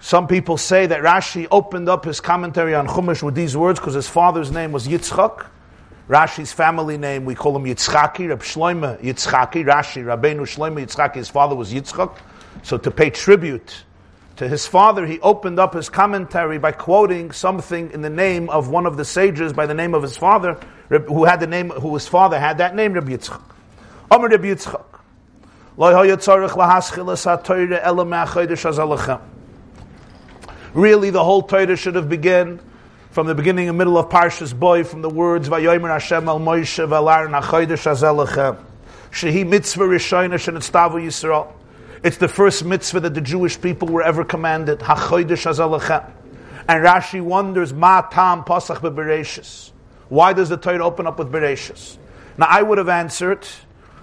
some 0.00 0.26
people 0.26 0.56
say 0.56 0.86
that 0.86 1.02
Rashi 1.02 1.46
opened 1.52 1.88
up 1.88 2.04
his 2.04 2.20
commentary 2.20 2.74
on 2.74 2.88
Chumash 2.88 3.22
with 3.22 3.36
these 3.36 3.56
words 3.56 3.78
because 3.78 3.94
his 3.94 4.08
father's 4.08 4.50
name 4.50 4.72
was 4.72 4.88
Yitzchak. 4.88 5.46
Rashi's 6.08 6.52
family 6.52 6.98
name, 6.98 7.24
we 7.24 7.36
call 7.36 7.54
him 7.54 7.64
Yitzchaki, 7.64 8.28
Reb 8.28 8.40
Shloime 8.40 9.00
Yitzchaki, 9.00 9.64
Rashi, 9.64 10.04
Rabbeinu 10.04 10.40
Shloime 10.40 10.84
Yitzchaki, 10.84 11.14
his 11.14 11.28
father 11.28 11.54
was 11.54 11.72
Yitzchak. 11.72 12.16
So 12.62 12.78
to 12.78 12.90
pay 12.90 13.10
tribute 13.10 13.84
to 14.36 14.48
his 14.48 14.66
father, 14.66 15.06
he 15.06 15.20
opened 15.20 15.58
up 15.58 15.74
his 15.74 15.88
commentary 15.88 16.58
by 16.58 16.72
quoting 16.72 17.30
something 17.30 17.90
in 17.92 18.02
the 18.02 18.10
name 18.10 18.50
of 18.50 18.68
one 18.68 18.86
of 18.86 18.96
the 18.96 19.04
sages 19.04 19.52
by 19.52 19.66
the 19.66 19.74
name 19.74 19.94
of 19.94 20.02
his 20.02 20.16
father, 20.16 20.58
who 20.88 21.24
had 21.24 21.40
the 21.40 21.46
name, 21.46 21.70
who 21.70 21.94
his 21.94 22.06
father 22.06 22.38
had 22.38 22.58
that 22.58 22.74
name, 22.74 22.92
Rabbi 22.92 23.12
Yitzchak. 23.12 23.40
Amr 24.10 24.28
Rabbi 24.28 24.46
Yitzchak. 24.48 24.84
Really, 30.74 31.10
the 31.10 31.24
whole 31.24 31.42
Torah 31.42 31.76
should 31.76 31.94
have 31.96 32.08
begun 32.08 32.60
from 33.10 33.26
the 33.26 33.34
beginning 33.34 33.68
and 33.68 33.76
middle 33.76 33.98
of 33.98 34.08
Parshas 34.08 34.58
Boy, 34.58 34.84
from 34.84 35.02
the 35.02 35.10
words 35.10 35.48
Vayomer 35.48 35.88
Hashem 35.88 36.28
al 36.28 36.40
Moshe 36.40 36.86
v'alar 36.86 37.28
nachodesh 37.28 37.90
azelechem. 37.90 38.58
Shehi 39.10 39.46
mitzvah 39.46 39.84
rishayna 39.84 40.34
shenitztavu 40.34 41.02
Yisrael. 41.02 41.52
It's 42.02 42.18
the 42.18 42.28
first 42.28 42.64
mitzvah 42.64 43.00
that 43.00 43.14
the 43.14 43.20
Jewish 43.20 43.60
people 43.60 43.88
were 43.88 44.02
ever 44.02 44.24
commanded. 44.24 44.82
And 46.68 46.84
Rashi 46.84 47.20
wonders, 47.20 47.72
Ma 47.72 48.02
tam 48.02 48.44
pasach. 48.44 49.70
Why 50.08 50.32
does 50.32 50.48
the 50.48 50.56
Torah 50.56 50.84
open 50.84 51.06
up 51.06 51.18
with 51.18 51.32
bereshis? 51.32 51.96
Now 52.38 52.46
I 52.48 52.62
would 52.62 52.78
have 52.78 52.88
answered, 52.88 53.46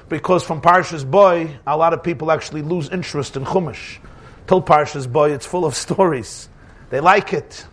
because 0.10 0.44
from 0.44 0.62
Parshas 0.62 1.10
Boy, 1.10 1.58
a 1.66 1.78
lot 1.78 1.94
of 1.94 2.04
people 2.04 2.32
actually 2.32 2.62
lose 2.62 2.90
interest 2.90 3.38
in 3.38 3.46
Chumash. 3.46 4.00
Till 4.48 4.62
Parshas 4.62 5.12
Boy, 5.12 5.32
it's 5.32 5.46
full 5.46 5.66
of 5.66 5.76
stories. 5.88 6.50
They 6.90 7.00
like 7.00 7.34
it. 7.34 7.66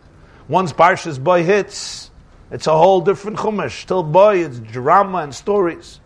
Once 0.49 0.73
Parshas 0.73 1.23
Boy 1.23 1.45
hits, 1.45 2.11
it's 2.51 2.67
a 2.67 2.73
whole 2.73 3.01
different 3.01 3.39
Chumash. 3.39 3.87
Till 3.87 4.03
Boy, 4.03 4.45
it's 4.45 4.59
drama 4.59 5.19
and 5.19 5.35
stories. 5.35 6.01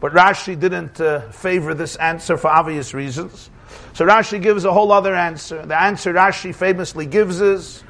But 0.00 0.12
Rashi 0.12 0.58
didn't 0.58 1.00
uh, 1.00 1.30
favor 1.30 1.74
this 1.74 1.96
answer 1.96 2.36
for 2.36 2.48
obvious 2.48 2.94
reasons. 2.94 3.50
So 3.94 4.06
Rashi 4.06 4.40
gives 4.40 4.64
a 4.64 4.72
whole 4.72 4.92
other 4.92 5.14
answer. 5.14 5.64
The 5.64 5.80
answer 5.80 6.12
Rashi 6.12 6.54
famously 6.54 7.06
gives 7.06 7.40
is 7.40 7.82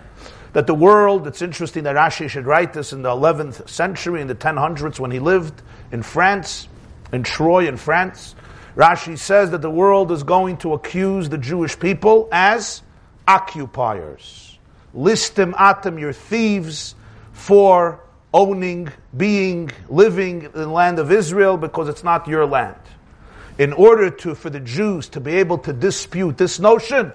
that 0.52 0.66
the 0.66 0.74
world, 0.74 1.26
it's 1.26 1.42
interesting 1.42 1.84
that 1.84 1.96
Rashi 1.96 2.28
should 2.28 2.46
write 2.46 2.72
this 2.72 2.92
in 2.92 3.02
the 3.02 3.10
11th 3.10 3.68
century, 3.68 4.20
in 4.20 4.26
the 4.26 4.34
1000s 4.34 4.98
when 4.98 5.10
he 5.10 5.18
lived 5.18 5.62
in 5.92 6.02
France, 6.02 6.68
in 7.12 7.22
Troyes 7.22 7.68
in 7.68 7.76
France. 7.76 8.34
Rashi 8.76 9.18
says 9.18 9.50
that 9.50 9.62
the 9.62 9.70
world 9.70 10.12
is 10.12 10.22
going 10.22 10.56
to 10.58 10.74
accuse 10.74 11.28
the 11.28 11.38
Jewish 11.38 11.78
people 11.78 12.28
as 12.32 12.82
occupiers 13.26 14.48
listim 14.94 15.52
atem, 15.54 15.98
your 16.00 16.12
thieves, 16.12 16.94
for 17.32 18.00
owning, 18.34 18.88
being, 19.16 19.70
living 19.88 20.42
in 20.42 20.52
the 20.52 20.66
land 20.66 20.98
of 20.98 21.12
Israel 21.12 21.56
because 21.56 21.88
it's 21.88 22.04
not 22.04 22.26
your 22.26 22.46
land. 22.46 22.76
In 23.58 23.72
order 23.72 24.08
to, 24.08 24.36
for 24.36 24.50
the 24.50 24.60
Jews 24.60 25.08
to 25.10 25.20
be 25.20 25.34
able 25.34 25.58
to 25.58 25.72
dispute 25.72 26.38
this 26.38 26.60
notion, 26.60 27.12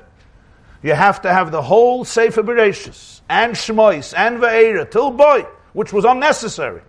you 0.83 0.93
have 0.93 1.21
to 1.21 1.31
have 1.31 1.51
the 1.51 1.61
whole 1.61 2.03
Sefer 2.03 2.43
Bereshis 2.43 3.21
and 3.29 3.53
Shmois 3.53 4.13
and 4.15 4.39
Ve'era 4.39 4.89
till 4.89 5.11
boy, 5.11 5.47
which 5.71 5.93
was 5.93 6.03
unnecessary, 6.03 6.81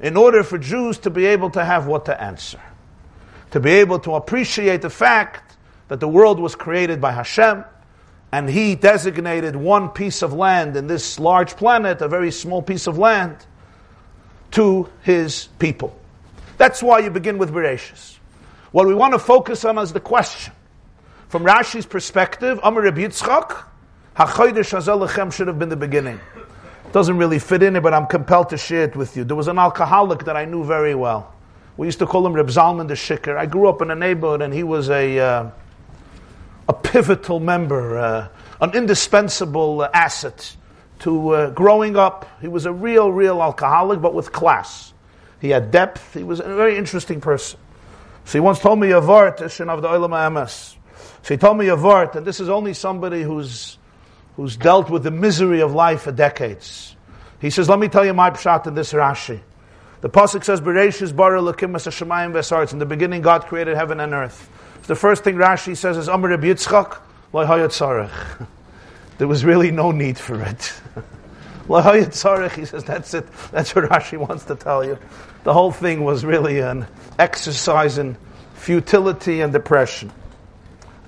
in 0.00 0.16
order 0.16 0.44
for 0.44 0.56
Jews 0.56 0.98
to 0.98 1.10
be 1.10 1.26
able 1.26 1.50
to 1.50 1.64
have 1.64 1.88
what 1.88 2.04
to 2.04 2.22
answer. 2.22 2.60
To 3.50 3.60
be 3.60 3.72
able 3.72 3.98
to 4.00 4.14
appreciate 4.14 4.82
the 4.82 4.90
fact 4.90 5.56
that 5.88 5.98
the 5.98 6.08
world 6.08 6.38
was 6.38 6.54
created 6.54 7.00
by 7.00 7.10
Hashem, 7.10 7.64
and 8.30 8.48
he 8.48 8.76
designated 8.76 9.56
one 9.56 9.90
piece 9.90 10.22
of 10.22 10.32
land 10.32 10.76
in 10.76 10.86
this 10.86 11.18
large 11.18 11.56
planet, 11.56 12.00
a 12.00 12.08
very 12.08 12.30
small 12.30 12.62
piece 12.62 12.86
of 12.86 12.96
land, 12.96 13.36
to 14.52 14.88
his 15.02 15.48
people. 15.58 15.98
That's 16.56 16.82
why 16.82 17.00
you 17.00 17.10
begin 17.10 17.38
with 17.38 17.50
Bereshis. 17.50 18.11
What 18.72 18.86
we 18.86 18.94
want 18.94 19.12
to 19.12 19.18
focus 19.18 19.66
on 19.66 19.76
is 19.78 19.92
the 19.92 20.00
question. 20.00 20.54
From 21.28 21.44
Rashi's 21.44 21.84
perspective, 21.84 22.58
Amr 22.62 22.82
Reb 22.82 22.96
Yitzchak, 22.96 23.64
HaChodesh 24.16 25.32
should 25.32 25.46
have 25.46 25.58
been 25.58 25.68
the 25.68 25.76
beginning. 25.76 26.18
Doesn't 26.92 27.18
really 27.18 27.38
fit 27.38 27.62
in 27.62 27.76
it, 27.76 27.82
but 27.82 27.92
I'm 27.92 28.06
compelled 28.06 28.48
to 28.50 28.56
share 28.56 28.84
it 28.84 28.96
with 28.96 29.14
you. 29.16 29.24
There 29.24 29.36
was 29.36 29.48
an 29.48 29.58
alcoholic 29.58 30.24
that 30.24 30.36
I 30.36 30.46
knew 30.46 30.64
very 30.64 30.94
well. 30.94 31.34
We 31.76 31.86
used 31.86 31.98
to 31.98 32.06
call 32.06 32.26
him 32.26 32.32
Reb 32.32 32.48
Zalman 32.48 32.88
the 32.88 32.94
Shikr. 32.94 33.36
I 33.36 33.44
grew 33.44 33.68
up 33.68 33.82
in 33.82 33.90
a 33.90 33.94
neighborhood 33.94 34.40
and 34.40 34.52
he 34.52 34.62
was 34.62 34.88
a, 34.88 35.18
uh, 35.18 35.50
a 36.68 36.72
pivotal 36.72 37.40
member, 37.40 37.98
uh, 37.98 38.28
an 38.60 38.74
indispensable 38.74 39.84
asset 39.84 40.56
to 41.00 41.30
uh, 41.30 41.50
growing 41.50 41.96
up. 41.96 42.26
He 42.40 42.48
was 42.48 42.64
a 42.64 42.72
real, 42.72 43.12
real 43.12 43.42
alcoholic, 43.42 44.00
but 44.00 44.14
with 44.14 44.32
class. 44.32 44.92
He 45.40 45.50
had 45.50 45.70
depth. 45.70 46.14
He 46.14 46.22
was 46.22 46.40
a 46.40 46.54
very 46.54 46.76
interesting 46.76 47.20
person. 47.20 47.58
So 48.24 48.32
he 48.32 48.40
once 48.40 48.58
told 48.58 48.78
me 48.78 48.90
a 48.90 49.00
vart, 49.00 49.40
of 49.40 49.82
the 49.82 49.88
Olam 49.88 50.32
MS. 50.32 50.76
So 51.22 51.34
he 51.34 51.38
told 51.38 51.58
me 51.58 51.68
a 51.68 51.76
vart, 51.76 52.16
and 52.16 52.26
this 52.26 52.40
is 52.40 52.48
only 52.48 52.74
somebody 52.74 53.22
who's, 53.22 53.78
who's 54.36 54.56
dealt 54.56 54.90
with 54.90 55.02
the 55.04 55.10
misery 55.10 55.60
of 55.60 55.72
life 55.72 56.02
for 56.02 56.12
decades. 56.12 56.96
He 57.40 57.50
says, 57.50 57.68
let 57.68 57.78
me 57.78 57.88
tell 57.88 58.04
you 58.04 58.14
my 58.14 58.30
pshat 58.30 58.66
in 58.66 58.74
this 58.74 58.92
Rashi. 58.92 59.40
The 60.00 60.08
Pasuk 60.08 60.44
says, 60.44 60.60
Bereshis 60.60 61.14
bara 61.14 61.40
lakim 61.40 62.72
In 62.72 62.78
the 62.78 62.86
beginning 62.86 63.22
God 63.22 63.46
created 63.46 63.76
heaven 63.76 64.00
and 64.00 64.12
earth. 64.12 64.48
The 64.88 64.96
first 64.96 65.22
thing 65.22 65.36
Rashi 65.36 65.76
says 65.76 65.96
is 65.96 66.08
Amr 66.08 66.30
Rabbi 66.30 66.46
Yitzchak, 66.46 66.98
There 69.18 69.28
was 69.28 69.44
really 69.44 69.70
no 69.70 69.92
need 69.92 70.18
for 70.18 70.40
it. 70.42 70.72
he 72.56 72.64
says, 72.64 72.84
that's 72.84 73.14
it. 73.14 73.26
That's 73.52 73.74
what 73.74 73.84
Rashi 73.84 74.18
wants 74.18 74.44
to 74.46 74.56
tell 74.56 74.84
you. 74.84 74.98
The 75.44 75.52
whole 75.52 75.72
thing 75.72 76.04
was 76.04 76.24
really 76.24 76.60
an 76.60 76.86
exercise 77.18 77.98
in 77.98 78.16
futility 78.54 79.40
and 79.40 79.52
depression. 79.52 80.12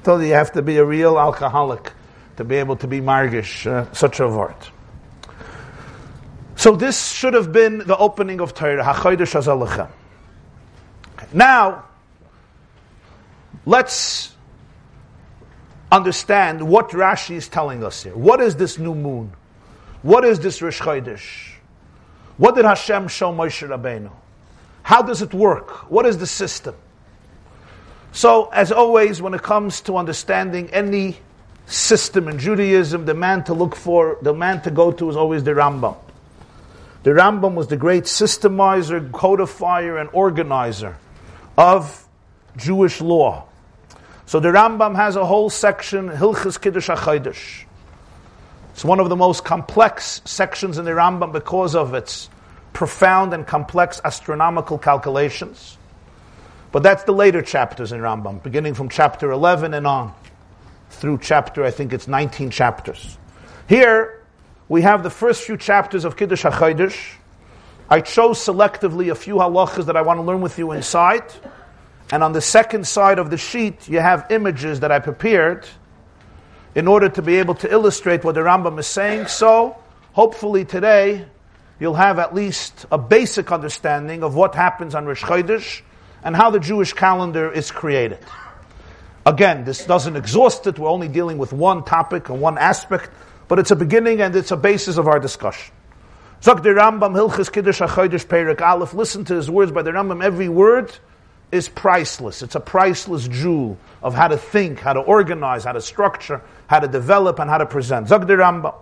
I 0.06 0.22
you 0.22 0.34
have 0.34 0.52
to 0.52 0.62
be 0.62 0.76
a 0.76 0.84
real 0.84 1.18
alcoholic 1.18 1.92
to 2.36 2.44
be 2.44 2.56
able 2.56 2.76
to 2.76 2.86
be 2.86 3.00
margish, 3.00 3.66
uh, 3.66 3.90
such 3.92 4.20
a 4.20 4.28
word. 4.28 4.56
So 6.56 6.76
this 6.76 7.12
should 7.12 7.34
have 7.34 7.52
been 7.52 7.78
the 7.78 7.96
opening 7.96 8.40
of 8.40 8.54
Torah. 8.54 8.84
Now, 11.32 11.84
Let's 13.66 14.34
understand 15.90 16.66
what 16.66 16.90
Rashi 16.90 17.36
is 17.36 17.48
telling 17.48 17.82
us 17.82 18.02
here. 18.02 18.14
What 18.14 18.40
is 18.40 18.56
this 18.56 18.78
new 18.78 18.94
moon? 18.94 19.32
What 20.02 20.24
is 20.24 20.38
this 20.40 20.60
Rish 20.60 20.80
Chodesh? 20.80 21.52
What 22.36 22.56
did 22.56 22.64
Hashem 22.64 23.08
show 23.08 23.32
Moshe 23.32 23.66
Rabbeinu? 23.66 24.10
How 24.84 25.02
does 25.02 25.22
it 25.22 25.34
work? 25.34 25.90
What 25.90 26.06
is 26.06 26.18
the 26.18 26.26
system? 26.26 26.76
So, 28.12 28.50
as 28.52 28.70
always, 28.70 29.20
when 29.20 29.34
it 29.34 29.42
comes 29.42 29.80
to 29.82 29.96
understanding 29.96 30.70
any 30.70 31.16
system 31.66 32.28
in 32.28 32.38
Judaism, 32.38 33.06
the 33.06 33.14
man 33.14 33.42
to 33.44 33.54
look 33.54 33.74
for, 33.74 34.18
the 34.22 34.34
man 34.34 34.60
to 34.62 34.70
go 34.70 34.92
to 34.92 35.08
is 35.08 35.16
always 35.16 35.42
the 35.42 35.52
Rambam. 35.52 35.96
The 37.02 37.10
Rambam 37.10 37.54
was 37.54 37.66
the 37.68 37.78
great 37.78 38.04
systemizer, 38.04 39.10
codifier, 39.10 39.98
and 39.98 40.10
organizer 40.12 40.96
of 41.56 42.06
Jewish 42.56 43.00
law. 43.00 43.46
So 44.26 44.38
the 44.38 44.50
Rambam 44.50 44.96
has 44.96 45.16
a 45.16 45.24
whole 45.24 45.48
section, 45.48 46.10
Hilchis 46.10 46.60
Kiddush 46.60 46.88
HaChodesh. 46.90 47.64
It's 48.74 48.84
one 48.84 49.00
of 49.00 49.08
the 49.08 49.16
most 49.16 49.44
complex 49.44 50.20
sections 50.26 50.76
in 50.76 50.84
the 50.84 50.90
Rambam 50.90 51.32
because 51.32 51.74
of 51.74 51.94
its 51.94 52.28
profound 52.74 53.32
and 53.32 53.46
complex 53.46 54.00
astronomical 54.04 54.76
calculations. 54.76 55.78
But 56.72 56.82
that's 56.82 57.04
the 57.04 57.12
later 57.12 57.40
chapters 57.40 57.92
in 57.92 58.00
Rambam, 58.00 58.42
beginning 58.42 58.74
from 58.74 58.88
chapter 58.88 59.30
11 59.30 59.72
and 59.72 59.86
on, 59.86 60.12
through 60.90 61.18
chapter, 61.22 61.64
I 61.64 61.70
think 61.70 61.92
it's 61.92 62.08
19 62.08 62.50
chapters. 62.50 63.16
Here, 63.68 64.22
we 64.68 64.82
have 64.82 65.02
the 65.02 65.10
first 65.10 65.44
few 65.44 65.56
chapters 65.56 66.04
of 66.04 66.16
Kiddush 66.16 66.44
HaChodesh. 66.44 67.14
I 67.88 68.00
chose 68.00 68.38
selectively 68.38 69.10
a 69.10 69.14
few 69.14 69.36
halachas 69.36 69.86
that 69.86 69.96
I 69.96 70.02
want 70.02 70.18
to 70.18 70.22
learn 70.22 70.40
with 70.40 70.58
you 70.58 70.72
inside. 70.72 71.32
And 72.10 72.22
on 72.22 72.32
the 72.32 72.40
second 72.40 72.86
side 72.86 73.18
of 73.18 73.30
the 73.30 73.36
sheet, 73.36 73.88
you 73.88 74.00
have 74.00 74.26
images 74.30 74.80
that 74.80 74.90
I 74.90 74.98
prepared 74.98 75.66
in 76.74 76.88
order 76.88 77.08
to 77.08 77.22
be 77.22 77.36
able 77.36 77.54
to 77.56 77.70
illustrate 77.70 78.24
what 78.24 78.34
the 78.34 78.40
Rambam 78.40 78.78
is 78.80 78.86
saying. 78.86 79.28
So, 79.28 79.76
hopefully 80.12 80.64
today, 80.64 81.26
you'll 81.80 81.94
have 81.94 82.18
at 82.18 82.34
least 82.34 82.86
a 82.92 82.98
basic 82.98 83.52
understanding 83.52 84.22
of 84.22 84.34
what 84.34 84.54
happens 84.54 84.94
on 84.94 85.06
Rosh 85.06 85.22
Chodesh 85.22 85.82
and 86.22 86.34
how 86.34 86.50
the 86.50 86.60
Jewish 86.60 86.92
calendar 86.92 87.50
is 87.52 87.70
created. 87.70 88.18
Again, 89.26 89.64
this 89.64 89.84
doesn't 89.84 90.16
exhaust 90.16 90.66
it. 90.66 90.78
We're 90.78 90.88
only 90.88 91.08
dealing 91.08 91.38
with 91.38 91.52
one 91.52 91.84
topic 91.84 92.28
and 92.28 92.40
one 92.40 92.58
aspect, 92.58 93.10
but 93.48 93.58
it's 93.58 93.70
a 93.70 93.76
beginning 93.76 94.20
and 94.20 94.34
it's 94.36 94.50
a 94.50 94.56
basis 94.56 94.96
of 94.96 95.08
our 95.08 95.18
discussion. 95.18 95.74
Zok 96.42 96.62
the 96.62 96.70
Rambam 96.70 97.14
Hilchis 97.14 97.50
Kiddush 97.50 97.80
HaChodesh 97.80 98.26
Perik 98.26 98.60
Aleph. 98.60 98.92
Listen 98.92 99.24
to 99.24 99.34
his 99.34 99.50
words 99.50 99.72
by 99.72 99.80
the 99.80 99.92
Rambam. 99.92 100.22
Every 100.22 100.50
word 100.50 100.94
is 101.50 101.70
priceless. 101.70 102.42
It's 102.42 102.54
a 102.54 102.60
priceless 102.60 103.26
jewel 103.26 103.78
of 104.02 104.12
how 104.14 104.28
to 104.28 104.36
think, 104.36 104.80
how 104.80 104.92
to 104.92 105.00
organize, 105.00 105.64
how 105.64 105.72
to 105.72 105.80
structure, 105.80 106.42
how 106.66 106.80
to 106.80 106.88
develop, 106.88 107.38
and 107.38 107.48
how 107.48 107.58
to 107.58 107.66
present. 107.66 108.08
Zok 108.08 108.26
the 108.26 108.34
Rambam. 108.34 108.74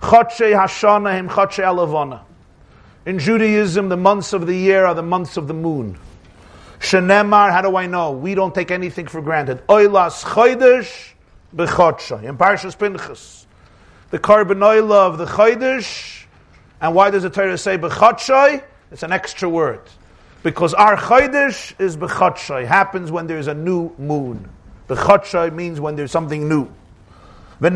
Chotshei 0.00 0.54
Hashana 0.56 1.14
Him 1.14 1.28
Chotshei 1.28 1.64
Alavona. 1.64 2.22
In 3.06 3.18
Judaism, 3.18 3.88
the 3.88 3.96
months 3.96 4.32
of 4.32 4.46
the 4.46 4.54
year 4.54 4.84
are 4.84 4.94
the 4.94 5.02
months 5.02 5.36
of 5.36 5.48
the 5.48 5.54
moon. 5.54 5.98
Shenemar, 6.80 7.52
how 7.52 7.62
do 7.62 7.76
I 7.76 7.86
know? 7.86 8.12
We 8.12 8.34
don't 8.34 8.54
take 8.54 8.70
anything 8.70 9.06
for 9.06 9.20
granted. 9.20 9.66
Oilas 9.66 10.24
Chodesh 10.24 11.12
B'Chodshay. 11.54 12.24
In 12.24 12.36
Parshas 12.38 12.78
Pinchas. 12.78 13.46
The 14.10 14.18
carbon 14.18 14.62
oil 14.62 14.92
of 14.92 15.18
the 15.18 15.26
Chodesh. 15.26 16.24
And 16.80 16.94
why 16.94 17.10
does 17.10 17.22
the 17.22 17.30
Torah 17.30 17.58
say 17.58 17.76
B'Chodshay? 17.76 18.64
It's 18.90 19.02
an 19.02 19.12
extra 19.12 19.48
word. 19.48 19.82
Because 20.42 20.72
our 20.72 20.96
Chodesh 20.96 21.78
is 21.78 21.96
B'Chodshay. 21.96 22.66
Happens 22.66 23.10
when 23.10 23.26
there's 23.26 23.46
a 23.46 23.54
new 23.54 23.94
moon. 23.98 24.48
B'Chodshay 24.88 25.52
means 25.52 25.80
when 25.80 25.96
there's 25.96 26.10
something 26.10 26.48
new. 26.48 26.68
How 27.62 27.68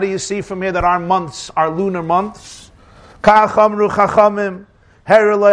do 0.00 0.06
you 0.06 0.18
see 0.18 0.40
from 0.40 0.62
here 0.62 0.72
that 0.72 0.84
our 0.84 0.98
months 0.98 1.50
are 1.54 1.70
lunar 1.70 2.02
months? 2.02 2.70
Kachamru 3.22 3.90
chachamim, 3.90 4.64
Hereloi 5.06 5.52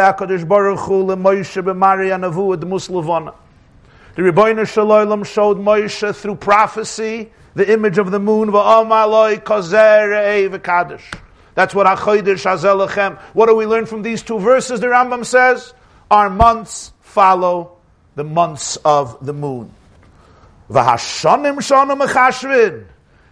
the 4.16 4.22
Rebbeinu 4.22 4.66
Shalom 4.66 5.24
showed 5.26 5.58
Moshe 5.58 6.16
through 6.16 6.36
prophecy 6.36 7.32
the 7.54 7.70
image 7.74 7.98
of 7.98 8.12
the 8.12 8.20
moon. 8.20 8.50
That's 8.50 8.64
what 11.76 11.86
HaChodesh 11.86 12.46
Hazelachem. 12.46 13.18
What 13.34 13.48
do 13.48 13.56
we 13.56 13.66
learn 13.66 13.86
from 13.86 14.04
these 14.04 14.24
two 14.24 14.40
verses? 14.40 14.80
The 14.80 14.88
Rambam 14.88 15.26
says, 15.26 15.74
our 16.10 16.30
months 16.30 16.94
follow 17.02 17.75
the 18.16 18.24
months 18.24 18.78
of 18.78 19.26
the 19.26 19.34
moon. 19.34 19.72
V'hashanim 20.70 21.58
shanim 21.58 22.06
echashvin. 22.06 22.86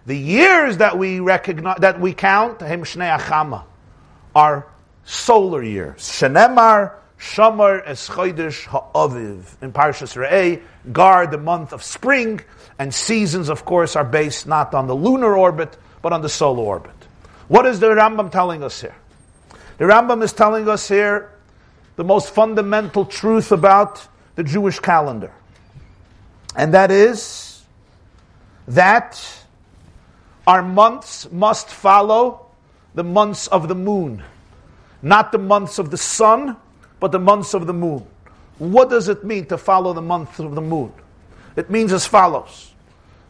The 0.05 0.17
years 0.17 0.77
that 0.77 0.97
we 0.97 1.19
recognize, 1.19 1.77
that 1.79 1.99
we 1.99 2.13
count, 2.13 2.61
him 2.61 2.83
shnei 2.83 3.17
achama 3.17 3.63
are 4.35 4.67
solar 5.05 5.63
years. 5.63 6.01
Shenemar 6.01 6.93
Shamar 7.23 7.81
es 7.85 8.07
Ha'aviv. 8.07 9.61
In 9.61 9.71
Parshas 9.71 10.15
Re'eh, 10.15 10.61
guard 10.91 11.31
the 11.31 11.37
month 11.37 11.71
of 11.71 11.81
spring, 11.81 12.41
and 12.77 12.93
seasons, 12.93 13.47
of 13.47 13.63
course, 13.63 13.95
are 13.95 14.03
based 14.03 14.45
not 14.45 14.73
on 14.73 14.87
the 14.87 14.93
lunar 14.93 15.37
orbit, 15.37 15.77
but 16.01 16.11
on 16.11 16.21
the 16.21 16.27
solar 16.27 16.63
orbit. 16.63 16.91
What 17.47 17.65
is 17.65 17.79
the 17.79 17.87
Rambam 17.87 18.29
telling 18.29 18.61
us 18.61 18.81
here? 18.81 18.95
The 19.77 19.85
Rambam 19.85 20.21
is 20.21 20.33
telling 20.33 20.67
us 20.67 20.87
here 20.87 21.31
the 21.95 22.03
most 22.03 22.31
fundamental 22.31 23.05
truth 23.05 23.53
about 23.53 24.05
the 24.35 24.43
Jewish 24.43 24.79
calendar. 24.79 25.31
And 26.55 26.73
that 26.73 26.91
is 26.91 27.63
that 28.67 29.21
our 30.45 30.61
months 30.61 31.31
must 31.31 31.69
follow 31.69 32.47
the 32.95 33.03
months 33.03 33.47
of 33.47 33.67
the 33.67 33.75
moon. 33.75 34.23
Not 35.01 35.31
the 35.31 35.37
months 35.37 35.79
of 35.79 35.91
the 35.91 35.97
sun, 35.97 36.57
but 36.99 37.11
the 37.11 37.19
months 37.19 37.53
of 37.53 37.67
the 37.67 37.73
moon. 37.73 38.05
What 38.57 38.89
does 38.89 39.09
it 39.09 39.23
mean 39.23 39.45
to 39.47 39.57
follow 39.57 39.93
the 39.93 40.01
month 40.01 40.39
of 40.39 40.55
the 40.55 40.61
moon? 40.61 40.93
It 41.55 41.69
means 41.69 41.93
as 41.93 42.05
follows 42.05 42.71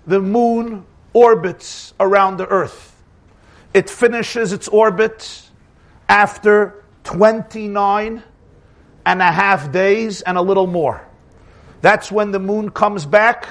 The 0.05 0.19
moon 0.19 0.85
orbits 1.13 1.93
around 1.99 2.37
the 2.37 2.47
earth. 2.47 2.95
It 3.73 3.89
finishes 3.89 4.53
its 4.53 4.67
orbit 4.67 5.49
after 6.09 6.83
29 7.03 8.21
and 9.05 9.21
a 9.21 9.31
half 9.31 9.71
days 9.71 10.21
and 10.21 10.37
a 10.37 10.41
little 10.41 10.67
more. 10.67 11.05
That's 11.81 12.11
when 12.11 12.31
the 12.31 12.39
moon 12.39 12.69
comes 12.71 13.05
back 13.05 13.47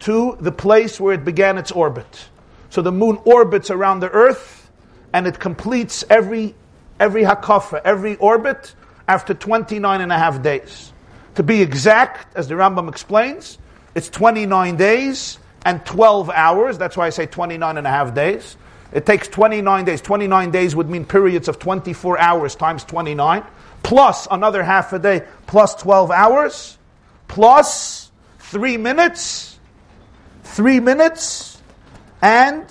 to 0.00 0.36
the 0.40 0.52
place 0.52 1.00
where 1.00 1.14
it 1.14 1.24
began 1.24 1.56
its 1.56 1.70
orbit. 1.70 2.28
So 2.70 2.82
the 2.82 2.92
moon 2.92 3.18
orbits 3.24 3.70
around 3.70 4.00
the 4.00 4.10
earth 4.10 4.70
and 5.12 5.26
it 5.26 5.38
completes 5.38 6.04
every, 6.10 6.54
every 7.00 7.22
hakafa, 7.22 7.80
every 7.84 8.16
orbit 8.16 8.74
after 9.08 9.32
29 9.32 10.00
and 10.00 10.12
a 10.12 10.18
half 10.18 10.42
days. 10.42 10.92
To 11.36 11.42
be 11.42 11.62
exact, 11.62 12.36
as 12.36 12.48
the 12.48 12.54
Rambam 12.54 12.88
explains, 12.88 13.58
it's 13.94 14.08
29 14.08 14.76
days 14.76 15.38
and 15.64 15.84
12 15.86 16.30
hours. 16.30 16.78
That's 16.78 16.96
why 16.96 17.06
I 17.06 17.10
say 17.10 17.26
29 17.26 17.78
and 17.78 17.86
a 17.86 17.90
half 17.90 18.14
days. 18.14 18.56
It 18.92 19.06
takes 19.06 19.26
29 19.28 19.84
days. 19.84 20.00
29 20.00 20.50
days 20.50 20.76
would 20.76 20.88
mean 20.88 21.04
periods 21.04 21.48
of 21.48 21.58
24 21.58 22.18
hours 22.18 22.54
times 22.54 22.84
29, 22.84 23.42
plus 23.84 24.26
another 24.30 24.64
half 24.64 24.92
a 24.92 24.98
day, 24.98 25.22
plus 25.46 25.76
12 25.76 26.10
hours, 26.10 26.76
plus 27.28 28.10
three 28.40 28.76
minutes, 28.76 29.56
three 30.42 30.80
minutes, 30.80 31.62
and 32.20 32.66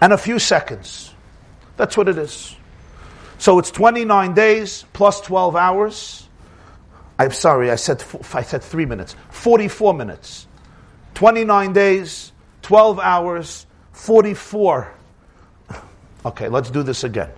and 0.00 0.12
a 0.12 0.18
few 0.18 0.38
seconds. 0.38 1.12
That's 1.76 1.96
what 1.96 2.08
it 2.08 2.16
is. 2.16 2.56
So 3.38 3.58
it's 3.58 3.70
29 3.70 4.34
days 4.34 4.84
plus 4.92 5.20
12 5.20 5.56
hours. 5.56 6.28
I'm 7.20 7.32
sorry, 7.32 7.70
I 7.70 7.76
said, 7.76 8.02
I 8.32 8.40
said 8.40 8.62
three 8.62 8.86
minutes. 8.86 9.14
44 9.28 9.92
minutes. 9.92 10.46
29 11.12 11.74
days, 11.74 12.32
12 12.62 12.98
hours, 12.98 13.66
44. 13.92 14.94
Okay, 16.24 16.48
let's 16.48 16.70
do 16.70 16.82
this 16.82 17.04
again. 17.04 17.28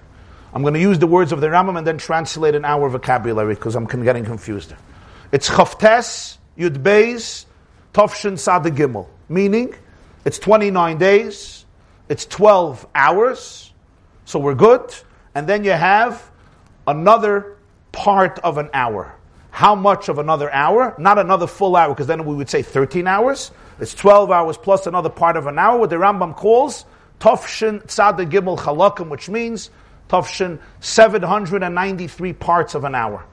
I'm 0.55 0.63
going 0.63 0.75
to 0.75 0.81
use 0.81 1.01
the 1.01 1.09
words 1.09 1.33
of 1.33 1.41
the 1.41 1.49
Rambam 1.49 1.79
and 1.79 1.85
then 1.85 1.99
translate 1.99 2.55
in 2.55 2.65
our 2.65 2.89
vocabulary 2.89 3.57
because 3.57 3.75
I'm 3.75 3.87
getting 3.87 4.25
confused. 4.25 4.73
It's 5.33 5.51
Chavtes, 5.51 6.39
Yud 6.57 6.77
Beis, 6.77 7.47
Tovshin 7.93 8.39
Sada 8.39 8.71
Gimel. 8.71 9.09
Meaning, 9.29 9.75
it's 10.25 10.39
29 10.39 10.97
days, 10.99 11.67
it's 12.09 12.25
12 12.27 12.87
hours, 12.95 13.73
so 14.27 14.39
we're 14.39 14.55
good. 14.55 14.95
And 15.35 15.49
then 15.49 15.65
you 15.65 15.73
have 15.73 16.31
another 16.87 17.57
part 17.91 18.39
of 18.45 18.59
an 18.59 18.71
hour. 18.73 19.17
How 19.53 19.75
much 19.75 20.09
of 20.09 20.19
another 20.19 20.51
hour? 20.51 20.95
Not 20.99 21.19
another 21.19 21.47
full 21.47 21.77
hour, 21.77 21.91
because 21.95 22.07
then 22.07 22.25
we 22.25 22.35
would 22.35 22.49
say 22.49 22.63
13 22.63 23.07
hours. 23.07 23.53
It's 23.79 23.95
12 23.95 24.31
hours 24.31 24.57
plus 24.57 24.87
another 24.87 25.11
part 25.11 25.37
of 25.37 25.47
an 25.47 25.59
hour, 25.59 25.79
what 25.79 25.91
the 25.91 25.97
Rambam 25.97 26.35
calls 26.35 26.87
Tofshin 27.21 27.87
Tzad 27.87 28.31
Gimel 28.31 28.59
Chalakim, 28.59 29.11
which 29.11 29.29
means 29.29 29.71
Tofshin 30.09 30.59
793 30.81 32.33
parts 32.33 32.75
of 32.75 32.85
an 32.85 32.95
hour. 32.95 33.25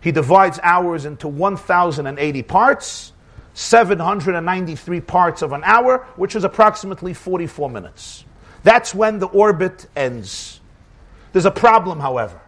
He 0.00 0.12
divides 0.12 0.58
hours 0.62 1.04
into 1.04 1.28
1,080 1.28 2.42
parts. 2.42 3.12
793 3.52 5.00
parts 5.00 5.42
of 5.42 5.52
an 5.52 5.62
hour, 5.64 6.06
which 6.16 6.36
is 6.36 6.44
approximately 6.44 7.14
44 7.14 7.70
minutes. 7.70 8.24
That's 8.62 8.94
when 8.94 9.18
the 9.18 9.28
orbit 9.28 9.86
ends. 9.94 10.60
There's 11.32 11.46
a 11.46 11.50
problem, 11.50 12.00
however. 12.00 12.40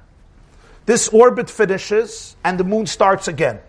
This 0.89 1.11
orbit 1.11 1.51
finishes 1.51 2.35
and 2.43 2.59
the 2.59 2.65
moon 2.65 2.87
starts 2.87 3.29
again. 3.29 3.61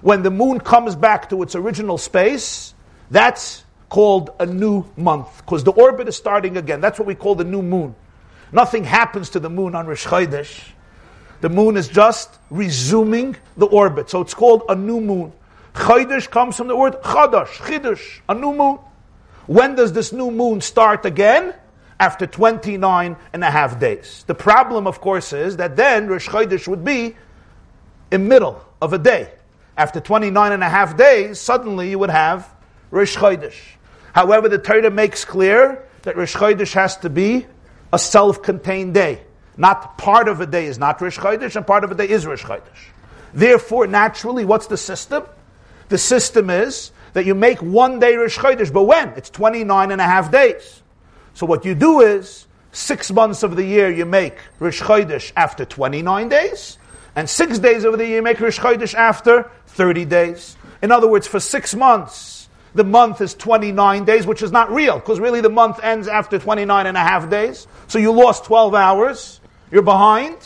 When 0.00 0.22
the 0.22 0.30
moon 0.30 0.58
comes 0.58 0.96
back 0.96 1.28
to 1.28 1.42
its 1.42 1.54
original 1.54 1.98
space, 1.98 2.72
that's 3.10 3.62
called 3.90 4.30
a 4.40 4.46
new 4.46 4.86
month 4.96 5.42
because 5.44 5.64
the 5.64 5.72
orbit 5.72 6.08
is 6.08 6.16
starting 6.16 6.56
again. 6.56 6.80
That's 6.80 6.98
what 6.98 7.06
we 7.06 7.14
call 7.14 7.34
the 7.34 7.44
new 7.44 7.60
moon. 7.60 7.94
Nothing 8.52 8.84
happens 8.84 9.28
to 9.30 9.38
the 9.38 9.50
moon 9.50 9.74
on 9.74 9.86
Rosh 9.86 10.06
Chodesh. 10.06 10.70
The 11.42 11.50
moon 11.50 11.76
is 11.76 11.88
just 11.88 12.38
resuming 12.48 13.36
the 13.58 13.66
orbit. 13.66 14.08
So 14.08 14.22
it's 14.22 14.32
called 14.32 14.62
a 14.70 14.74
new 14.74 15.02
moon. 15.02 15.34
Chodesh 15.74 16.30
comes 16.30 16.56
from 16.56 16.68
the 16.68 16.76
word 16.76 17.02
Chodosh, 17.02 17.48
Chidush, 17.48 18.20
a 18.30 18.34
new 18.34 18.54
moon. 18.54 18.78
When 19.46 19.74
does 19.74 19.92
this 19.92 20.10
new 20.10 20.30
moon 20.30 20.62
start 20.62 21.04
again? 21.04 21.52
After 22.02 22.26
29 22.26 23.16
and 23.32 23.44
a 23.44 23.50
half 23.50 23.78
days. 23.78 24.24
The 24.26 24.34
problem, 24.34 24.88
of 24.88 25.00
course, 25.00 25.32
is 25.32 25.58
that 25.58 25.76
then 25.76 26.08
Rosh 26.08 26.28
Chodesh 26.28 26.66
would 26.66 26.84
be 26.84 27.14
in 28.10 28.26
middle 28.26 28.60
of 28.80 28.92
a 28.92 28.98
day. 28.98 29.30
After 29.76 30.00
29 30.00 30.50
and 30.50 30.64
a 30.64 30.68
half 30.68 30.96
days, 30.96 31.38
suddenly 31.38 31.90
you 31.90 32.00
would 32.00 32.10
have 32.10 32.52
Rosh 32.90 33.16
Chodesh. 33.16 33.54
However, 34.12 34.48
the 34.48 34.58
Torah 34.58 34.90
makes 34.90 35.24
clear 35.24 35.86
that 36.02 36.16
Rosh 36.16 36.34
Chodesh 36.34 36.72
has 36.72 36.96
to 36.96 37.08
be 37.08 37.46
a 37.92 38.00
self-contained 38.00 38.94
day. 38.94 39.22
Not 39.56 39.96
part 39.96 40.26
of 40.26 40.40
a 40.40 40.46
day 40.46 40.66
is 40.66 40.78
not 40.78 41.00
Rish 41.00 41.18
Chodesh, 41.18 41.54
and 41.54 41.64
part 41.64 41.84
of 41.84 41.92
a 41.92 41.94
day 41.94 42.08
is 42.08 42.26
Rish 42.26 42.42
Chodesh. 42.42 42.90
Therefore, 43.32 43.86
naturally, 43.86 44.44
what's 44.44 44.66
the 44.66 44.76
system? 44.76 45.22
The 45.88 45.98
system 45.98 46.50
is 46.50 46.90
that 47.12 47.26
you 47.26 47.36
make 47.36 47.62
one 47.62 48.00
day 48.00 48.16
Rish 48.16 48.38
Chodesh, 48.38 48.72
but 48.72 48.82
when? 48.82 49.10
It's 49.10 49.30
29 49.30 49.92
and 49.92 50.00
a 50.00 50.04
half 50.04 50.32
days. 50.32 50.81
So 51.34 51.46
what 51.46 51.64
you 51.64 51.74
do 51.74 52.00
is, 52.00 52.46
six 52.72 53.10
months 53.10 53.42
of 53.42 53.56
the 53.56 53.64
year 53.64 53.90
you 53.90 54.04
make 54.06 54.36
Rish 54.58 54.80
Chodesh 54.80 55.32
after 55.36 55.64
29 55.64 56.28
days, 56.28 56.78
and 57.14 57.28
six 57.28 57.58
days 57.58 57.84
of 57.84 57.98
the 57.98 58.06
year 58.06 58.16
you 58.16 58.22
make 58.22 58.40
Rish 58.40 58.58
Chodesh 58.58 58.94
after 58.94 59.50
30 59.66 60.04
days. 60.06 60.56
In 60.80 60.90
other 60.90 61.06
words, 61.06 61.26
for 61.26 61.40
six 61.40 61.74
months, 61.74 62.48
the 62.74 62.84
month 62.84 63.20
is 63.20 63.34
29 63.34 64.04
days, 64.04 64.26
which 64.26 64.42
is 64.42 64.50
not 64.50 64.70
real, 64.72 64.98
because 64.98 65.20
really 65.20 65.40
the 65.40 65.50
month 65.50 65.78
ends 65.82 66.08
after 66.08 66.38
29 66.38 66.86
and 66.86 66.96
a 66.96 67.00
half 67.00 67.28
days. 67.28 67.66
So 67.88 67.98
you 67.98 68.12
lost 68.12 68.44
12 68.44 68.74
hours. 68.74 69.40
You're 69.70 69.82
behind. 69.82 70.36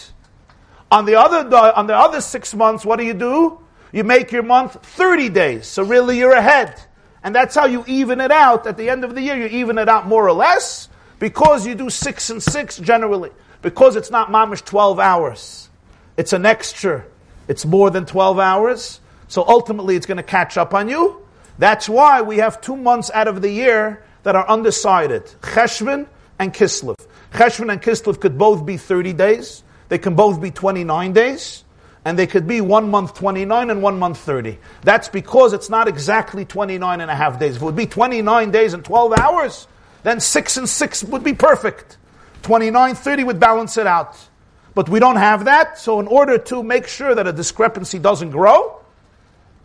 On 0.90 1.04
the 1.04 1.16
other, 1.16 1.56
on 1.74 1.86
the 1.86 1.96
other 1.96 2.20
six 2.20 2.54
months, 2.54 2.84
what 2.84 2.98
do 2.98 3.04
you 3.04 3.14
do? 3.14 3.60
You 3.92 4.04
make 4.04 4.32
your 4.32 4.42
month 4.42 4.84
30 4.84 5.28
days. 5.30 5.66
So 5.66 5.82
really 5.82 6.18
you're 6.18 6.32
ahead. 6.32 6.80
And 7.26 7.34
that's 7.34 7.56
how 7.56 7.66
you 7.66 7.82
even 7.88 8.20
it 8.20 8.30
out. 8.30 8.68
At 8.68 8.76
the 8.76 8.88
end 8.88 9.02
of 9.02 9.16
the 9.16 9.20
year, 9.20 9.36
you 9.36 9.46
even 9.58 9.78
it 9.78 9.88
out 9.88 10.06
more 10.06 10.28
or 10.28 10.32
less 10.32 10.88
because 11.18 11.66
you 11.66 11.74
do 11.74 11.90
six 11.90 12.30
and 12.30 12.40
six 12.40 12.78
generally. 12.78 13.32
Because 13.62 13.96
it's 13.96 14.12
not 14.12 14.28
mamish 14.30 14.64
12 14.64 15.00
hours. 15.00 15.68
It's 16.16 16.32
an 16.32 16.46
extra. 16.46 17.04
It's 17.48 17.66
more 17.66 17.90
than 17.90 18.06
12 18.06 18.38
hours. 18.38 19.00
So 19.26 19.44
ultimately 19.44 19.96
it's 19.96 20.06
going 20.06 20.18
to 20.18 20.22
catch 20.22 20.56
up 20.56 20.72
on 20.72 20.88
you. 20.88 21.20
That's 21.58 21.88
why 21.88 22.22
we 22.22 22.36
have 22.36 22.60
two 22.60 22.76
months 22.76 23.10
out 23.12 23.26
of 23.26 23.42
the 23.42 23.50
year 23.50 24.04
that 24.22 24.36
are 24.36 24.48
undecided. 24.48 25.24
Cheshvan 25.40 26.06
and 26.38 26.54
Kislev. 26.54 26.94
Cheshvan 27.32 27.72
and 27.72 27.82
Kislev 27.82 28.20
could 28.20 28.38
both 28.38 28.64
be 28.64 28.76
30 28.76 29.14
days. 29.14 29.64
They 29.88 29.98
can 29.98 30.14
both 30.14 30.40
be 30.40 30.52
29 30.52 31.12
days. 31.12 31.64
And 32.06 32.16
they 32.16 32.28
could 32.28 32.46
be 32.46 32.60
one 32.60 32.88
month 32.88 33.14
29 33.14 33.68
and 33.68 33.82
one 33.82 33.98
month 33.98 34.18
30. 34.18 34.58
That's 34.82 35.08
because 35.08 35.52
it's 35.52 35.68
not 35.68 35.88
exactly 35.88 36.44
29 36.44 37.00
and 37.00 37.10
a 37.10 37.16
half 37.16 37.40
days. 37.40 37.56
If 37.56 37.62
it 37.62 37.64
would 37.64 37.74
be 37.74 37.86
29 37.86 38.52
days 38.52 38.74
and 38.74 38.84
12 38.84 39.14
hours, 39.14 39.66
then 40.04 40.20
6 40.20 40.56
and 40.56 40.68
6 40.68 41.02
would 41.02 41.24
be 41.24 41.34
perfect. 41.34 41.98
29, 42.42 42.94
30 42.94 43.24
would 43.24 43.40
balance 43.40 43.76
it 43.76 43.88
out. 43.88 44.16
But 44.72 44.88
we 44.88 45.00
don't 45.00 45.16
have 45.16 45.46
that, 45.46 45.80
so 45.80 45.98
in 45.98 46.06
order 46.06 46.38
to 46.38 46.62
make 46.62 46.86
sure 46.86 47.12
that 47.12 47.26
a 47.26 47.32
discrepancy 47.32 47.98
doesn't 47.98 48.30
grow, 48.30 48.80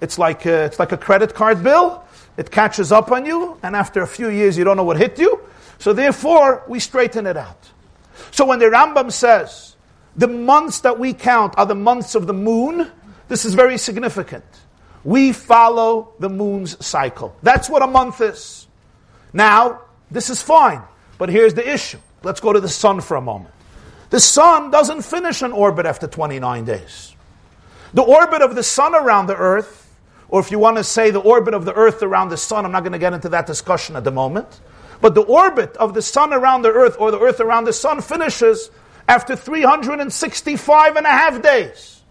it's 0.01 0.17
like 0.17 0.47
a, 0.47 0.65
it's 0.65 0.79
like 0.79 0.93
a 0.93 0.97
credit 0.97 1.35
card 1.35 1.61
bill. 1.61 2.03
It 2.37 2.49
catches 2.49 2.91
up 2.91 3.11
on 3.11 3.23
you, 3.23 3.59
and 3.61 3.75
after 3.75 4.01
a 4.01 4.07
few 4.07 4.29
years, 4.29 4.57
you 4.57 4.63
don't 4.63 4.77
know 4.77 4.83
what 4.83 4.97
hit 4.97 5.19
you. 5.19 5.41
So 5.77 5.93
therefore, 5.93 6.63
we 6.67 6.79
straighten 6.79 7.27
it 7.27 7.37
out. 7.37 7.69
So 8.31 8.45
when 8.45 8.57
the 8.57 8.65
Rambam 8.65 9.11
says 9.11 9.70
the 10.15 10.27
months 10.27 10.81
that 10.81 10.99
we 10.99 11.13
count 11.13 11.53
are 11.57 11.65
the 11.65 11.75
months 11.75 12.15
of 12.15 12.27
the 12.27 12.33
moon, 12.33 12.89
this 13.27 13.45
is 13.45 13.53
very 13.53 13.77
significant. 13.77 14.43
We 15.03 15.31
follow 15.31 16.13
the 16.19 16.29
moon's 16.29 16.83
cycle. 16.85 17.35
That's 17.41 17.69
what 17.69 17.81
a 17.81 17.87
month 17.87 18.21
is. 18.21 18.67
Now, 19.33 19.81
this 20.11 20.29
is 20.29 20.41
fine, 20.41 20.81
but 21.17 21.29
here's 21.29 21.53
the 21.53 21.67
issue. 21.67 21.99
Let's 22.23 22.39
go 22.39 22.53
to 22.53 22.59
the 22.59 22.69
sun 22.69 23.01
for 23.01 23.15
a 23.15 23.21
moment. 23.21 23.53
The 24.09 24.19
sun 24.19 24.71
doesn't 24.71 25.03
finish 25.03 25.41
an 25.41 25.53
orbit 25.53 25.85
after 25.85 26.05
29 26.05 26.65
days. 26.65 27.15
The 27.93 28.01
orbit 28.01 28.41
of 28.41 28.55
the 28.55 28.63
sun 28.63 28.93
around 28.93 29.27
the 29.27 29.35
earth, 29.37 29.97
or 30.27 30.39
if 30.41 30.51
you 30.51 30.59
want 30.59 30.77
to 30.77 30.83
say 30.83 31.11
the 31.11 31.19
orbit 31.19 31.53
of 31.53 31.65
the 31.65 31.73
earth 31.73 32.03
around 32.03 32.29
the 32.29 32.37
sun, 32.37 32.65
I'm 32.65 32.71
not 32.71 32.81
going 32.81 32.93
to 32.93 32.99
get 32.99 33.13
into 33.13 33.29
that 33.29 33.47
discussion 33.47 33.95
at 33.95 34.03
the 34.03 34.11
moment. 34.11 34.59
But 35.01 35.15
the 35.15 35.23
orbit 35.23 35.75
of 35.77 35.93
the 35.93 36.01
sun 36.01 36.31
around 36.31 36.61
the 36.61 36.71
earth 36.71 36.95
or 36.99 37.11
the 37.11 37.19
earth 37.19 37.39
around 37.39 37.63
the 37.63 37.73
sun 37.73 38.01
finishes 38.01 38.69
after 39.07 39.35
365 39.35 40.95
and 40.95 41.05
a 41.05 41.09
half 41.09 41.41
days. 41.41 42.01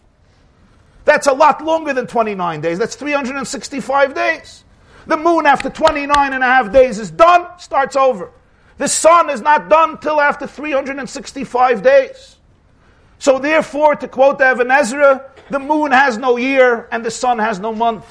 That's 1.05 1.27
a 1.27 1.33
lot 1.33 1.65
longer 1.65 1.93
than 1.93 2.07
29 2.07 2.61
days. 2.61 2.79
That's 2.79 2.95
365 2.95 4.15
days. 4.15 4.65
The 5.07 5.17
moon 5.17 5.47
after 5.47 5.71
29 5.71 6.33
and 6.33 6.43
a 6.43 6.47
half 6.47 6.73
days 6.73 6.99
is 6.99 7.11
done, 7.11 7.47
starts 7.59 7.97
over. 7.97 8.31
The 8.79 8.89
sun 8.89 9.29
is 9.29 9.41
not 9.41 9.69
done 9.69 9.99
till 9.99 10.21
after 10.21 10.47
365 10.47 11.83
days. 11.83 12.37
So 13.19 13.39
therefore, 13.39 13.97
to 13.97 14.09
quote 14.09 14.39
the 14.39 14.51
Even 14.51 14.71
Ezra, 14.71 15.31
the 15.51 15.59
moon 15.59 15.93
has 15.93 16.17
no 16.17 16.37
year 16.37 16.89
and 16.91 17.05
the 17.05 17.11
sun 17.11 17.39
has 17.39 17.59
no 17.59 17.75
month. 17.75 18.07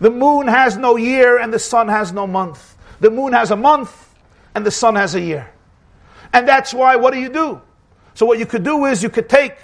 The 0.00 0.10
moon 0.10 0.48
has 0.48 0.76
no 0.76 0.96
year 0.96 1.38
and 1.38 1.52
the 1.52 1.58
sun 1.58 1.88
has 1.88 2.12
no 2.12 2.26
month. 2.26 2.76
The 3.00 3.10
moon 3.10 3.32
has 3.32 3.50
a 3.50 3.56
month 3.56 4.14
and 4.54 4.66
the 4.66 4.70
sun 4.70 4.96
has 4.96 5.14
a 5.14 5.20
year. 5.20 5.50
And 6.32 6.46
that's 6.46 6.72
why, 6.72 6.96
what 6.96 7.12
do 7.12 7.20
you 7.20 7.28
do? 7.28 7.60
So, 8.14 8.26
what 8.26 8.38
you 8.38 8.46
could 8.46 8.64
do 8.64 8.84
is 8.84 9.02
you 9.02 9.10
could 9.10 9.28
take 9.28 9.56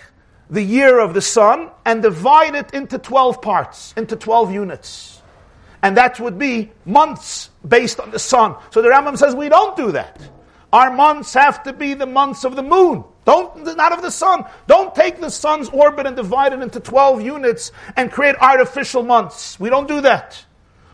the 0.48 0.62
year 0.62 0.98
of 0.98 1.14
the 1.14 1.20
sun 1.20 1.70
and 1.84 2.02
divide 2.02 2.54
it 2.54 2.72
into 2.72 2.98
12 2.98 3.42
parts, 3.42 3.92
into 3.96 4.16
12 4.16 4.52
units. 4.52 5.22
And 5.82 5.96
that 5.96 6.18
would 6.20 6.38
be 6.38 6.72
months 6.84 7.50
based 7.66 8.00
on 8.00 8.10
the 8.10 8.18
sun. 8.18 8.56
So 8.70 8.82
the 8.82 8.88
Rambam 8.88 9.18
says 9.18 9.34
we 9.34 9.48
don't 9.48 9.76
do 9.76 9.92
that. 9.92 10.20
Our 10.72 10.92
months 10.92 11.34
have 11.34 11.62
to 11.64 11.72
be 11.72 11.94
the 11.94 12.06
months 12.06 12.44
of 12.44 12.56
the 12.56 12.62
moon. 12.62 13.04
Don't, 13.24 13.76
not 13.76 13.92
of 13.92 14.02
the 14.02 14.10
sun. 14.10 14.44
Don't 14.66 14.94
take 14.94 15.20
the 15.20 15.30
sun's 15.30 15.68
orbit 15.68 16.06
and 16.06 16.16
divide 16.16 16.52
it 16.52 16.60
into 16.60 16.80
12 16.80 17.22
units 17.22 17.72
and 17.96 18.10
create 18.10 18.36
artificial 18.40 19.02
months. 19.02 19.58
We 19.58 19.68
don't 19.68 19.88
do 19.88 20.00
that. 20.02 20.44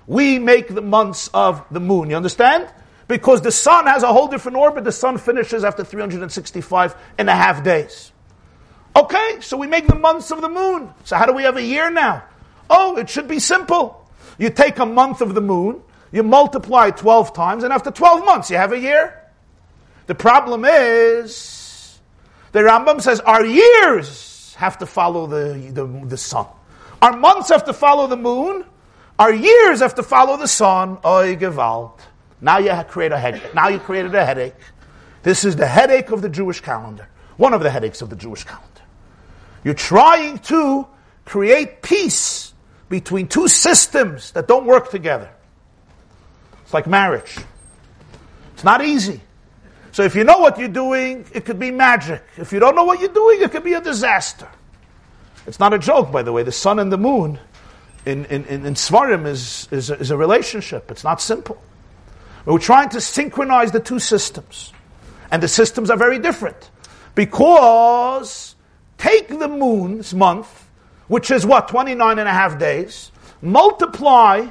We 0.06 0.38
make 0.38 0.68
the 0.68 0.82
months 0.82 1.28
of 1.32 1.64
the 1.70 1.80
moon. 1.80 2.10
You 2.10 2.16
understand? 2.16 2.68
Because 3.12 3.42
the 3.42 3.52
sun 3.52 3.84
has 3.88 4.02
a 4.02 4.10
whole 4.10 4.26
different 4.26 4.56
orbit. 4.56 4.84
The 4.84 4.90
sun 4.90 5.18
finishes 5.18 5.64
after 5.64 5.84
365 5.84 6.96
and 7.18 7.28
a 7.28 7.34
half 7.34 7.62
days. 7.62 8.10
Okay, 8.96 9.36
so 9.42 9.58
we 9.58 9.66
make 9.66 9.86
the 9.86 9.94
months 9.94 10.30
of 10.30 10.40
the 10.40 10.48
moon. 10.48 10.88
So 11.04 11.16
how 11.16 11.26
do 11.26 11.34
we 11.34 11.42
have 11.42 11.58
a 11.58 11.62
year 11.62 11.90
now? 11.90 12.24
Oh, 12.70 12.96
it 12.96 13.10
should 13.10 13.28
be 13.28 13.38
simple. 13.38 14.08
You 14.38 14.48
take 14.48 14.78
a 14.78 14.86
month 14.86 15.20
of 15.20 15.34
the 15.34 15.42
moon, 15.42 15.82
you 16.10 16.22
multiply 16.22 16.88
12 16.88 17.34
times, 17.34 17.64
and 17.64 17.70
after 17.74 17.90
12 17.90 18.24
months 18.24 18.50
you 18.50 18.56
have 18.56 18.72
a 18.72 18.78
year. 18.78 19.22
The 20.06 20.14
problem 20.14 20.64
is, 20.64 22.00
the 22.52 22.60
Rambam 22.60 23.02
says 23.02 23.20
our 23.20 23.44
years 23.44 24.54
have 24.54 24.78
to 24.78 24.86
follow 24.86 25.26
the, 25.26 25.70
the, 25.70 25.84
the 26.06 26.16
sun. 26.16 26.46
Our 27.02 27.14
months 27.14 27.50
have 27.50 27.64
to 27.64 27.74
follow 27.74 28.06
the 28.06 28.16
moon, 28.16 28.64
our 29.18 29.34
years 29.34 29.80
have 29.80 29.96
to 29.96 30.02
follow 30.02 30.38
the 30.38 30.48
sun. 30.48 30.96
Oy 31.04 31.36
Gewalt. 31.36 32.00
Now 32.42 32.58
you 32.58 32.70
create 32.88 33.12
a 33.12 33.18
headache. 33.18 33.54
Now 33.54 33.68
you 33.68 33.78
created 33.78 34.14
a 34.14 34.26
headache. 34.26 34.54
This 35.22 35.44
is 35.44 35.54
the 35.54 35.66
headache 35.66 36.10
of 36.10 36.20
the 36.20 36.28
Jewish 36.28 36.60
calendar. 36.60 37.08
One 37.36 37.54
of 37.54 37.62
the 37.62 37.70
headaches 37.70 38.02
of 38.02 38.10
the 38.10 38.16
Jewish 38.16 38.42
calendar. 38.42 38.66
You're 39.62 39.74
trying 39.74 40.38
to 40.38 40.88
create 41.24 41.82
peace 41.82 42.52
between 42.88 43.28
two 43.28 43.46
systems 43.46 44.32
that 44.32 44.48
don't 44.48 44.66
work 44.66 44.90
together. 44.90 45.30
It's 46.64 46.74
like 46.74 46.88
marriage. 46.88 47.38
It's 48.54 48.64
not 48.64 48.84
easy. 48.84 49.20
So 49.92 50.02
if 50.02 50.16
you 50.16 50.24
know 50.24 50.38
what 50.38 50.58
you're 50.58 50.68
doing, 50.68 51.24
it 51.32 51.44
could 51.44 51.60
be 51.60 51.70
magic. 51.70 52.24
If 52.36 52.52
you 52.52 52.58
don't 52.58 52.74
know 52.74 52.84
what 52.84 52.98
you're 52.98 53.12
doing, 53.12 53.40
it 53.40 53.52
could 53.52 53.62
be 53.62 53.74
a 53.74 53.80
disaster. 53.80 54.48
It's 55.46 55.60
not 55.60 55.72
a 55.72 55.78
joke, 55.78 56.10
by 56.10 56.22
the 56.22 56.32
way. 56.32 56.42
The 56.42 56.52
sun 56.52 56.80
and 56.80 56.90
the 56.90 56.98
moon 56.98 57.38
in, 58.04 58.24
in, 58.26 58.44
in, 58.46 58.66
in 58.66 58.74
Svarim 58.74 59.26
is, 59.26 59.68
is, 59.70 59.90
a, 59.90 59.98
is 59.98 60.10
a 60.10 60.16
relationship. 60.16 60.90
It's 60.90 61.04
not 61.04 61.20
simple. 61.20 61.62
We're 62.44 62.58
trying 62.58 62.88
to 62.90 63.00
synchronize 63.00 63.72
the 63.72 63.80
two 63.80 63.98
systems. 63.98 64.72
And 65.30 65.42
the 65.42 65.48
systems 65.48 65.90
are 65.90 65.96
very 65.96 66.18
different. 66.18 66.70
Because 67.14 68.56
take 68.98 69.28
the 69.28 69.48
moon's 69.48 70.14
month, 70.14 70.68
which 71.08 71.30
is 71.30 71.46
what, 71.46 71.68
29 71.68 72.18
and 72.18 72.28
a 72.28 72.32
half 72.32 72.58
days, 72.58 73.12
multiply 73.40 74.48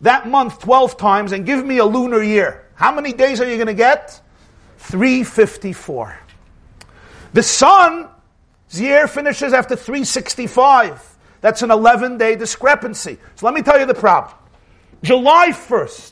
that 0.00 0.28
month 0.28 0.60
12 0.60 0.96
times 0.96 1.32
and 1.32 1.46
give 1.46 1.64
me 1.64 1.78
a 1.78 1.84
lunar 1.84 2.22
year. 2.22 2.68
How 2.74 2.92
many 2.94 3.12
days 3.12 3.40
are 3.40 3.48
you 3.48 3.56
going 3.56 3.68
to 3.68 3.74
get? 3.74 4.20
354. 4.78 6.18
The 7.32 7.42
sun's 7.42 8.08
year 8.72 9.06
finishes 9.06 9.52
after 9.52 9.76
365. 9.76 11.16
That's 11.40 11.62
an 11.62 11.70
11 11.70 12.18
day 12.18 12.36
discrepancy. 12.36 13.18
So 13.36 13.46
let 13.46 13.54
me 13.54 13.62
tell 13.62 13.78
you 13.78 13.86
the 13.86 13.94
problem. 13.94 14.34
July 15.02 15.48
1st, 15.50 16.11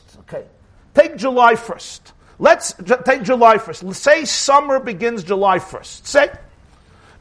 take 0.93 1.17
July 1.17 1.55
1st. 1.55 1.99
Let's 2.39 2.73
take 3.05 3.23
July 3.23 3.57
1st. 3.57 3.95
Say 3.95 4.25
summer 4.25 4.79
begins 4.79 5.23
July 5.23 5.59
1st. 5.59 6.05
Say, 6.05 6.31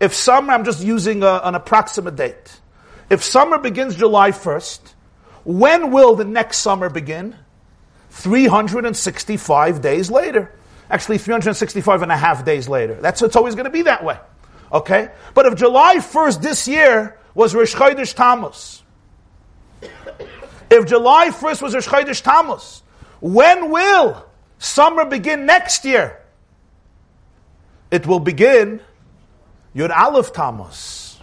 if 0.00 0.14
summer, 0.14 0.52
I'm 0.52 0.64
just 0.64 0.82
using 0.82 1.22
a, 1.22 1.40
an 1.44 1.54
approximate 1.54 2.16
date. 2.16 2.60
If 3.10 3.22
summer 3.22 3.58
begins 3.58 3.96
July 3.96 4.30
1st, 4.30 4.80
when 5.44 5.90
will 5.90 6.16
the 6.16 6.24
next 6.24 6.58
summer 6.58 6.88
begin? 6.88 7.36
365 8.10 9.80
days 9.80 10.10
later. 10.10 10.52
Actually, 10.90 11.18
365 11.18 12.02
and 12.02 12.10
a 12.10 12.16
half 12.16 12.44
days 12.44 12.68
later. 12.68 12.94
That's 12.94 13.22
it's 13.22 13.36
always 13.36 13.54
going 13.54 13.64
to 13.64 13.70
be 13.70 13.82
that 13.82 14.04
way. 14.04 14.18
Okay? 14.72 15.10
But 15.34 15.46
if 15.46 15.56
July 15.56 15.96
1st 15.96 16.40
this 16.40 16.66
year 16.66 17.18
was 17.34 17.54
Rosh 17.54 17.74
Chodesh 17.74 18.14
Tammuz. 18.14 18.82
If 20.70 20.86
July 20.86 21.28
1st 21.30 21.62
was 21.62 21.74
Rosh 21.74 21.88
Chodesh 21.88 22.22
Tammuz, 22.22 22.82
when 23.20 23.70
will 23.70 24.26
summer 24.58 25.04
begin 25.04 25.46
next 25.46 25.84
year? 25.84 26.20
It 27.90 28.06
will 28.06 28.20
begin 28.20 28.80
Yud 29.74 29.90
Aleph 29.90 30.32
Tammuz. 30.32 31.20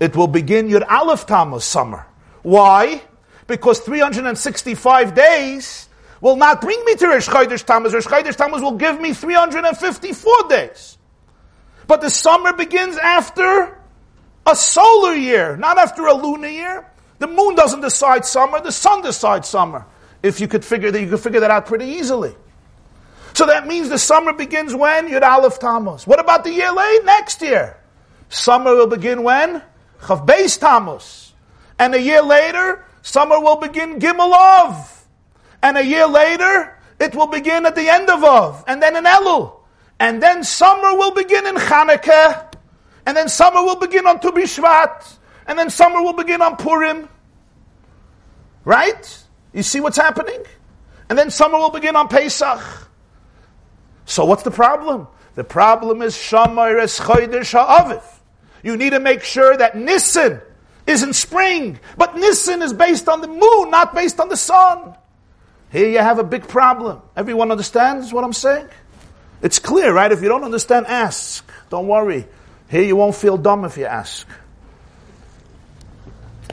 It 0.00 0.16
will 0.16 0.26
begin 0.26 0.68
Yud 0.68 0.86
Aleph 0.88 1.26
Tammuz 1.26 1.64
summer. 1.64 2.06
Why? 2.42 3.02
Because 3.46 3.80
365 3.80 5.14
days 5.14 5.88
will 6.20 6.36
not 6.36 6.60
bring 6.60 6.82
me 6.84 6.94
to 6.96 7.08
Rosh 7.08 7.28
Chodesh 7.28 7.64
Tammuz. 7.64 7.94
Rosh 7.94 8.06
Chodesh 8.06 8.36
Tammuz 8.36 8.62
will 8.62 8.76
give 8.76 9.00
me 9.00 9.12
354 9.12 10.48
days. 10.48 10.98
But 11.86 12.00
the 12.00 12.10
summer 12.10 12.52
begins 12.52 12.96
after 12.96 13.78
a 14.46 14.56
solar 14.56 15.14
year, 15.14 15.56
not 15.56 15.78
after 15.78 16.06
a 16.06 16.14
lunar 16.14 16.48
year. 16.48 16.86
The 17.18 17.26
moon 17.26 17.54
doesn't 17.54 17.80
decide 17.80 18.24
summer, 18.24 18.60
the 18.60 18.72
sun 18.72 19.02
decides 19.02 19.48
summer. 19.48 19.86
If 20.22 20.40
you 20.40 20.48
could 20.48 20.64
figure 20.64 20.90
that, 20.90 21.00
you 21.00 21.08
could 21.08 21.20
figure 21.20 21.40
that 21.40 21.50
out 21.50 21.66
pretty 21.66 21.86
easily. 21.86 22.34
So 23.34 23.46
that 23.46 23.66
means 23.66 23.88
the 23.88 23.98
summer 23.98 24.32
begins 24.32 24.74
when? 24.74 25.08
Yud 25.08 25.22
Aleph 25.22 25.58
Tammuz. 25.58 26.06
What 26.06 26.20
about 26.20 26.44
the 26.44 26.52
year 26.52 26.72
late? 26.72 27.04
Next 27.04 27.40
year. 27.40 27.78
Summer 28.28 28.74
will 28.74 28.86
begin 28.86 29.22
when? 29.22 29.62
Chav 30.00 30.26
Beis 30.26 30.58
Tammuz. 30.58 31.32
And 31.78 31.94
a 31.94 32.00
year 32.00 32.22
later, 32.22 32.84
summer 33.02 33.40
will 33.40 33.56
begin 33.56 33.98
Gimel 33.98 34.32
Av. 34.32 35.06
And 35.62 35.78
a 35.78 35.84
year 35.84 36.06
later, 36.06 36.78
it 37.00 37.14
will 37.14 37.26
begin 37.26 37.66
at 37.66 37.74
the 37.74 37.88
end 37.88 38.10
of 38.10 38.22
Av. 38.22 38.64
And 38.66 38.82
then 38.82 38.96
in 38.96 39.04
Elul. 39.04 39.56
And 39.98 40.22
then 40.22 40.44
summer 40.44 40.94
will 40.94 41.12
begin 41.12 41.46
in 41.46 41.56
Chanukah. 41.56 42.52
And 43.06 43.16
then 43.16 43.28
summer 43.28 43.62
will 43.62 43.76
begin 43.76 44.06
on 44.06 44.20
Tu 44.20 44.30
B'Shvat. 44.30 45.16
And 45.46 45.58
then 45.58 45.70
summer 45.70 46.02
will 46.02 46.12
begin 46.12 46.42
on 46.42 46.56
Purim. 46.56 47.08
Right? 48.64 49.21
You 49.52 49.62
see 49.62 49.80
what's 49.80 49.96
happening? 49.96 50.42
And 51.08 51.18
then 51.18 51.30
summer 51.30 51.58
will 51.58 51.70
begin 51.70 51.96
on 51.96 52.08
Pesach. 52.08 52.60
So 54.04 54.24
what's 54.24 54.42
the 54.42 54.50
problem? 54.50 55.06
The 55.34 55.44
problem 55.44 56.02
is 56.02 56.14
Shamar 56.14 56.80
es 56.80 56.98
Chodesh 56.98 57.52
Ha'aviv. 57.52 58.02
You 58.62 58.76
need 58.76 58.90
to 58.90 59.00
make 59.00 59.22
sure 59.22 59.56
that 59.56 59.76
Nissen 59.76 60.40
is 60.86 61.02
in 61.02 61.12
spring, 61.12 61.78
but 61.96 62.16
Nissen 62.16 62.62
is 62.62 62.72
based 62.72 63.08
on 63.08 63.20
the 63.20 63.28
moon, 63.28 63.70
not 63.70 63.94
based 63.94 64.20
on 64.20 64.28
the 64.28 64.36
sun. 64.36 64.94
Here 65.70 65.88
you 65.88 65.98
have 65.98 66.18
a 66.18 66.24
big 66.24 66.48
problem. 66.48 67.00
Everyone 67.16 67.50
understands 67.50 68.12
what 68.12 68.24
I'm 68.24 68.32
saying? 68.32 68.68
It's 69.42 69.58
clear, 69.58 69.92
right? 69.92 70.12
If 70.12 70.22
you 70.22 70.28
don't 70.28 70.44
understand, 70.44 70.86
ask. 70.86 71.48
Don't 71.70 71.88
worry. 71.88 72.26
Here 72.68 72.82
you 72.82 72.94
won't 72.94 73.14
feel 73.14 73.36
dumb 73.36 73.64
if 73.64 73.76
you 73.76 73.86
ask. 73.86 74.26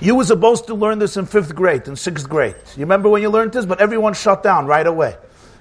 You 0.02 0.16
were 0.16 0.24
supposed 0.24 0.68
to 0.68 0.76
learn 0.76 1.00
this 1.00 1.18
in 1.18 1.26
fifth 1.26 1.54
grade, 1.54 1.88
in 1.88 1.96
sixth 1.96 2.30
grade. 2.30 2.56
You 2.76 2.82
remember 2.82 3.10
when 3.10 3.22
you 3.22 3.30
learned 3.30 3.52
this? 3.52 3.66
But 3.66 3.82
everyone 3.82 4.14
shut 4.14 4.44
down 4.44 4.66
right 4.66 4.88
away. 4.88 5.18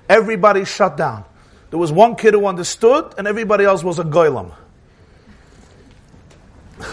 Everybody 0.09 0.64
shut 0.64 0.96
down. 0.96 1.24
There 1.70 1.79
was 1.79 1.92
one 1.92 2.14
kid 2.16 2.35
who 2.35 2.46
understood, 2.46 3.14
and 3.18 3.27
everybody 3.27 3.64
else 3.64 3.83
was 3.83 3.98
a 3.98 4.05
goylem. 4.05 4.53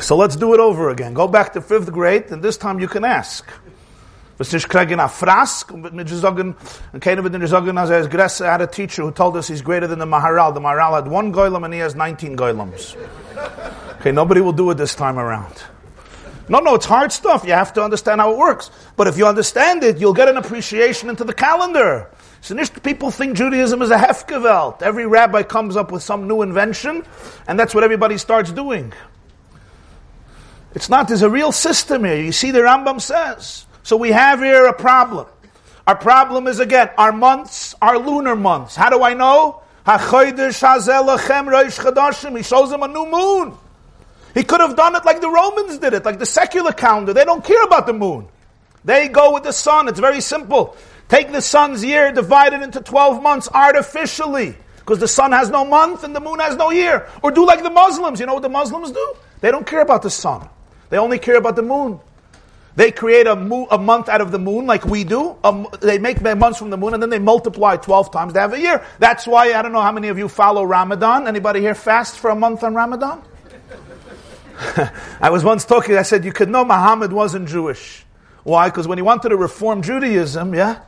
So 0.01 0.17
let's 0.17 0.35
do 0.35 0.53
it 0.53 0.59
over 0.59 0.89
again. 0.89 1.13
Go 1.13 1.27
back 1.27 1.53
to 1.53 1.61
fifth 1.61 1.91
grade, 1.91 2.25
and 2.31 2.41
this 2.41 2.57
time 2.57 2.79
you 2.79 2.87
can 2.87 3.05
ask. 3.05 3.47
Was 4.37 4.49
frask, 4.49 5.93
mit 5.93 6.09
sagen, 6.09 6.55
and 6.91 7.01
keiner 7.01 7.23
wird 7.23 8.39
had 8.39 8.61
a 8.61 8.67
teacher 8.67 9.03
who 9.03 9.11
told 9.11 9.37
us 9.37 9.47
he's 9.47 9.61
greater 9.61 9.87
than 9.87 9.99
the 9.99 10.05
Maharal. 10.05 10.53
The 10.53 10.59
Maharal 10.59 10.95
had 10.95 11.07
one 11.07 11.31
goylem 11.31 11.63
and 11.63 11.73
he 11.73 11.79
has 11.79 11.95
19 11.95 12.35
goylems. 12.35 12.97
Okay, 14.01 14.11
nobody 14.11 14.41
will 14.41 14.51
do 14.51 14.69
it 14.71 14.75
this 14.75 14.93
time 14.93 15.17
around. 15.17 15.63
No, 16.47 16.59
no, 16.59 16.75
it's 16.75 16.85
hard 16.85 17.11
stuff. 17.11 17.43
You 17.45 17.53
have 17.53 17.73
to 17.73 17.83
understand 17.83 18.21
how 18.21 18.31
it 18.31 18.37
works. 18.37 18.69
But 18.95 19.07
if 19.07 19.17
you 19.17 19.25
understand 19.25 19.83
it, 19.83 19.97
you'll 19.97 20.13
get 20.13 20.27
an 20.27 20.37
appreciation 20.37 21.09
into 21.09 21.23
the 21.23 21.33
calendar. 21.33 22.09
So 22.41 22.55
people 22.83 23.09
think 23.09 23.35
Judaism 23.35 23.81
is 23.81 23.89
a 23.89 23.97
hefgewelt. 23.97 24.83
Every 24.83 25.07
rabbi 25.07 25.41
comes 25.41 25.75
up 25.75 25.91
with 25.91 26.03
some 26.03 26.27
new 26.27 26.43
invention, 26.43 27.03
and 27.47 27.59
that's 27.59 27.73
what 27.73 27.83
everybody 27.83 28.19
starts 28.19 28.51
doing. 28.51 28.93
It's 30.75 30.89
not, 30.89 31.07
there's 31.07 31.23
a 31.23 31.29
real 31.29 31.51
system 31.51 32.03
here. 32.03 32.21
You 32.21 32.31
see, 32.31 32.51
the 32.51 32.59
Rambam 32.59 33.01
says. 33.01 33.65
So 33.81 33.97
we 33.97 34.11
have 34.11 34.39
here 34.41 34.67
a 34.67 34.73
problem. 34.73 35.25
Our 35.87 35.95
problem 35.95 36.47
is 36.47 36.59
again, 36.59 36.89
our 36.97 37.11
months 37.11 37.73
are 37.81 37.97
lunar 37.97 38.35
months. 38.35 38.75
How 38.75 38.89
do 38.89 39.01
I 39.01 39.13
know? 39.13 39.61
He 39.85 39.91
shows 42.43 42.71
him 42.71 42.83
a 42.83 42.87
new 42.87 43.05
moon. 43.05 43.57
He 44.35 44.43
could 44.43 44.59
have 44.59 44.75
done 44.75 44.95
it 44.95 45.05
like 45.05 45.21
the 45.21 45.29
Romans 45.29 45.79
did 45.79 45.93
it, 45.93 46.03
like 46.03 46.19
the 46.19 46.25
secular 46.25 46.73
calendar. 46.73 47.13
They 47.13 47.23
don't 47.23 47.43
care 47.43 47.63
about 47.63 47.87
the 47.87 47.93
moon. 47.93 48.27
They 48.83 49.07
go 49.07 49.33
with 49.33 49.43
the 49.43 49.53
sun. 49.53 49.87
It's 49.87 49.99
very 49.99 50.19
simple. 50.21 50.75
Take 51.07 51.31
the 51.31 51.41
sun's 51.41 51.83
year, 51.83 52.11
divide 52.11 52.51
it 52.53 52.61
into 52.61 52.81
12 52.81 53.23
months 53.23 53.47
artificially. 53.51 54.57
Because 54.75 54.99
the 54.99 55.07
sun 55.07 55.31
has 55.31 55.49
no 55.49 55.63
month 55.65 56.03
and 56.03 56.13
the 56.13 56.19
moon 56.19 56.39
has 56.39 56.55
no 56.57 56.69
year. 56.69 57.07
Or 57.23 57.31
do 57.31 57.45
like 57.47 57.63
the 57.63 57.69
Muslims. 57.69 58.19
You 58.19 58.25
know 58.25 58.33
what 58.33 58.43
the 58.43 58.49
Muslims 58.49 58.91
do? 58.91 59.15
They 59.39 59.51
don't 59.51 59.65
care 59.65 59.81
about 59.81 60.01
the 60.01 60.09
sun. 60.09 60.47
They 60.89 60.97
only 60.97 61.17
care 61.17 61.37
about 61.37 61.55
the 61.55 61.63
moon. 61.63 61.99
They 62.75 62.91
create 62.91 63.25
a, 63.25 63.37
mo- 63.37 63.67
a 63.71 63.77
month 63.77 64.09
out 64.09 64.19
of 64.19 64.31
the 64.31 64.37
moon 64.37 64.67
like 64.67 64.83
we 64.83 65.05
do. 65.05 65.37
They 65.79 65.97
make 65.97 66.21
months 66.21 66.59
from 66.59 66.71
the 66.71 66.77
moon 66.77 66.93
and 66.93 67.01
then 67.01 67.09
they 67.09 67.19
multiply 67.19 67.77
12 67.77 68.11
times 68.11 68.33
to 68.33 68.41
have 68.41 68.53
a 68.53 68.59
year. 68.59 68.85
That's 68.99 69.25
why, 69.25 69.53
I 69.53 69.61
don't 69.61 69.71
know 69.71 69.81
how 69.81 69.93
many 69.93 70.09
of 70.09 70.17
you 70.17 70.27
follow 70.27 70.65
Ramadan. 70.65 71.25
Anybody 71.25 71.61
here 71.61 71.73
fast 71.73 72.19
for 72.19 72.29
a 72.29 72.35
month 72.35 72.63
on 72.63 72.75
Ramadan? 72.75 73.23
I 75.21 75.29
was 75.29 75.43
once 75.43 75.65
talking, 75.65 75.97
I 75.97 76.03
said, 76.03 76.23
you 76.23 76.31
could 76.31 76.49
know 76.49 76.63
Muhammad 76.63 77.11
wasn't 77.11 77.47
Jewish. 77.47 78.05
Why? 78.43 78.69
Because 78.69 78.87
when 78.87 78.97
he 78.97 79.01
wanted 79.01 79.29
to 79.29 79.37
reform 79.37 79.81
Judaism, 79.81 80.53
yeah, 80.53 80.81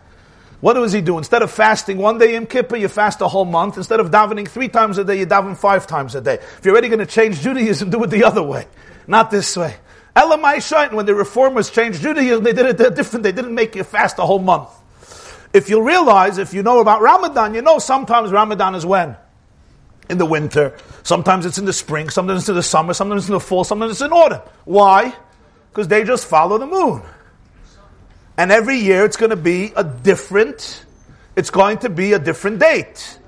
what 0.62 0.78
was 0.78 0.92
he 0.92 1.02
do? 1.02 1.18
Instead 1.18 1.42
of 1.42 1.52
fasting 1.52 1.98
one 1.98 2.18
day 2.18 2.36
in 2.36 2.48
Kippur, 2.48 2.78
you 2.78 2.88
fast 2.88 3.22
a 3.22 3.28
whole 3.28 3.46
month. 3.46 3.78
Instead 3.78 4.00
of 4.00 4.10
davening 4.10 4.48
three 4.48 4.70
times 4.70 4.98
a 4.98 5.04
day, 5.04 5.20
you 5.20 5.26
daven 5.26 5.56
five 5.56 5.86
times 5.86 6.16
a 6.16 6.22
day. 6.22 6.36
If 6.36 6.62
you're 6.64 6.74
already 6.74 6.88
going 6.88 7.00
to 7.00 7.06
change 7.06 7.42
Judaism, 7.42 7.90
do 7.92 8.04
it 8.04 8.08
the 8.08 8.24
other 8.24 8.44
way, 8.44 8.68
not 9.06 9.32
this 9.32 9.56
way. 9.58 9.76
Elamai 10.16 10.68
Shaitan, 10.68 10.96
when 10.96 11.06
the 11.06 11.14
reformers 11.14 11.70
changed 11.70 12.02
Judaism, 12.02 12.44
they 12.44 12.54
did 12.54 12.80
it 12.80 12.96
different. 12.96 13.24
They 13.24 13.32
didn't 13.32 13.54
make 13.54 13.76
you 13.76 13.84
fast 13.84 14.18
a 14.18 14.24
whole 14.24 14.40
month. 14.40 14.70
If 15.54 15.70
you 15.70 15.86
realize, 15.86 16.40
if 16.40 16.54
you 16.54 16.64
know 16.64 16.80
about 16.80 17.02
Ramadan, 17.02 17.54
you 17.54 17.62
know 17.62 17.80
sometimes 17.80 18.32
Ramadan 18.32 18.76
is 18.76 18.86
when? 18.86 19.16
In 20.10 20.18
the 20.18 20.26
winter, 20.26 20.78
sometimes 21.04 21.46
it's 21.46 21.58
in 21.58 21.66
the 21.66 21.74
spring, 21.74 22.10
sometimes 22.10 22.42
it's 22.42 22.50
in 22.50 22.56
the 22.56 22.64
summer, 22.64 22.94
sometimes 22.94 23.24
it's 23.24 23.30
in 23.30 23.34
the 23.34 23.40
fall, 23.40 23.64
sometimes 23.64 23.94
it's 23.94 24.02
in 24.02 24.12
autumn. 24.12 24.42
Why? 24.66 25.14
Because 25.70 25.88
they 25.88 26.04
just 26.04 26.28
follow 26.28 26.58
the 26.58 26.66
moon. 26.68 27.02
And 28.38 28.52
every 28.52 28.78
year 28.78 29.04
it's 29.06 29.18
going 29.18 29.32
to 29.32 29.36
be 29.36 29.74
a 29.76 29.84
different, 29.84 30.86
it's 31.36 31.50
going 31.50 31.80
to 31.80 31.90
be 31.90 32.14
a 32.14 32.20
different 32.20 32.60
date. 32.60 33.20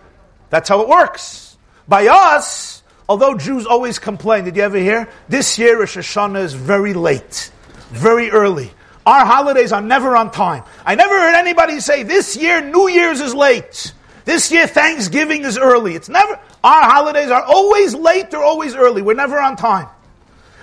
That's 0.49 0.69
how 0.69 0.81
it 0.81 0.87
works. 0.87 1.57
By 1.87 2.07
us, 2.07 2.83
although 3.07 3.35
Jews 3.35 3.65
always 3.65 3.97
complain, 3.97 4.45
did 4.45 4.55
you 4.55 4.61
ever 4.61 4.77
hear? 4.77 5.09
This 5.27 5.57
year 5.57 5.79
Rosh 5.79 5.97
Hashanah 5.97 6.41
is 6.43 6.53
very 6.53 6.93
late, 6.93 7.51
very 7.89 8.29
early. 8.29 8.71
Our 9.05 9.25
holidays 9.25 9.71
are 9.71 9.81
never 9.81 10.15
on 10.15 10.29
time. 10.29 10.63
I 10.85 10.93
never 10.93 11.19
heard 11.19 11.33
anybody 11.33 11.79
say 11.79 12.03
this 12.03 12.37
year 12.37 12.61
New 12.61 12.87
Year's 12.87 13.21
is 13.21 13.33
late. 13.33 13.93
This 14.25 14.51
year 14.51 14.67
Thanksgiving 14.67 15.43
is 15.45 15.57
early. 15.57 15.95
It's 15.95 16.09
never, 16.09 16.39
our 16.63 16.81
holidays 16.83 17.29
are 17.29 17.43
always 17.43 17.95
late, 17.95 18.31
they're 18.31 18.43
always 18.43 18.75
early. 18.75 19.01
We're 19.01 19.13
never 19.13 19.39
on 19.39 19.55
time. 19.55 19.87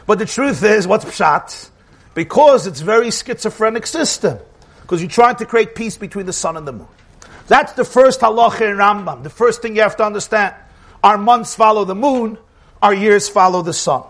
But 0.06 0.18
the 0.18 0.26
truth 0.26 0.62
is, 0.62 0.86
what's 0.86 1.04
pshat? 1.04 1.70
Because 2.14 2.66
it's 2.66 2.80
very 2.80 3.10
schizophrenic 3.10 3.86
system. 3.86 4.38
Because 4.82 5.00
you're 5.02 5.10
trying 5.10 5.36
to 5.36 5.46
create 5.46 5.74
peace 5.74 5.96
between 5.96 6.26
the 6.26 6.32
sun 6.32 6.56
and 6.56 6.66
the 6.66 6.72
moon. 6.72 6.88
That's 7.48 7.72
the 7.72 7.84
first 7.84 8.20
halacha 8.20 8.70
in 8.70 8.76
Rambam. 8.76 9.22
The 9.22 9.30
first 9.30 9.62
thing 9.62 9.74
you 9.76 9.82
have 9.82 9.96
to 9.96 10.04
understand. 10.04 10.54
Our 11.02 11.18
months 11.18 11.54
follow 11.54 11.84
the 11.84 11.94
moon, 11.94 12.38
our 12.82 12.94
years 12.94 13.28
follow 13.28 13.62
the 13.62 13.72
sun. 13.72 14.02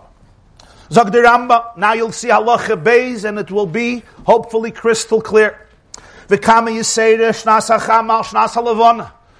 Zog 0.91 1.11
Rambam, 1.11 1.77
now 1.77 1.93
you'll 1.93 2.11
see 2.11 2.29
halacha 2.29 2.81
beis, 2.81 3.25
and 3.25 3.37
it 3.39 3.51
will 3.51 3.65
be 3.65 4.03
hopefully 4.25 4.71
crystal 4.71 5.21
clear. 5.21 5.59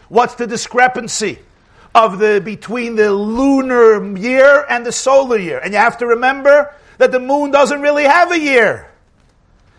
What's 0.10 0.36
the 0.36 0.48
discrepancy? 0.48 1.40
Of 1.98 2.20
the 2.20 2.40
between 2.40 2.96
the 2.96 3.12
lunar 3.12 4.16
year 4.18 4.64
and 4.70 4.86
the 4.86 4.92
solar 4.92 5.40
year. 5.40 5.58
And 5.58 5.74
you 5.74 5.80
have 5.80 5.98
to 5.98 6.06
remember 6.06 6.74
that 7.00 7.12
the 7.12 7.20
moon 7.20 7.50
doesn't 7.50 7.82
really 7.82 8.04
have 8.04 8.32
a 8.32 8.40
year. 8.40 8.88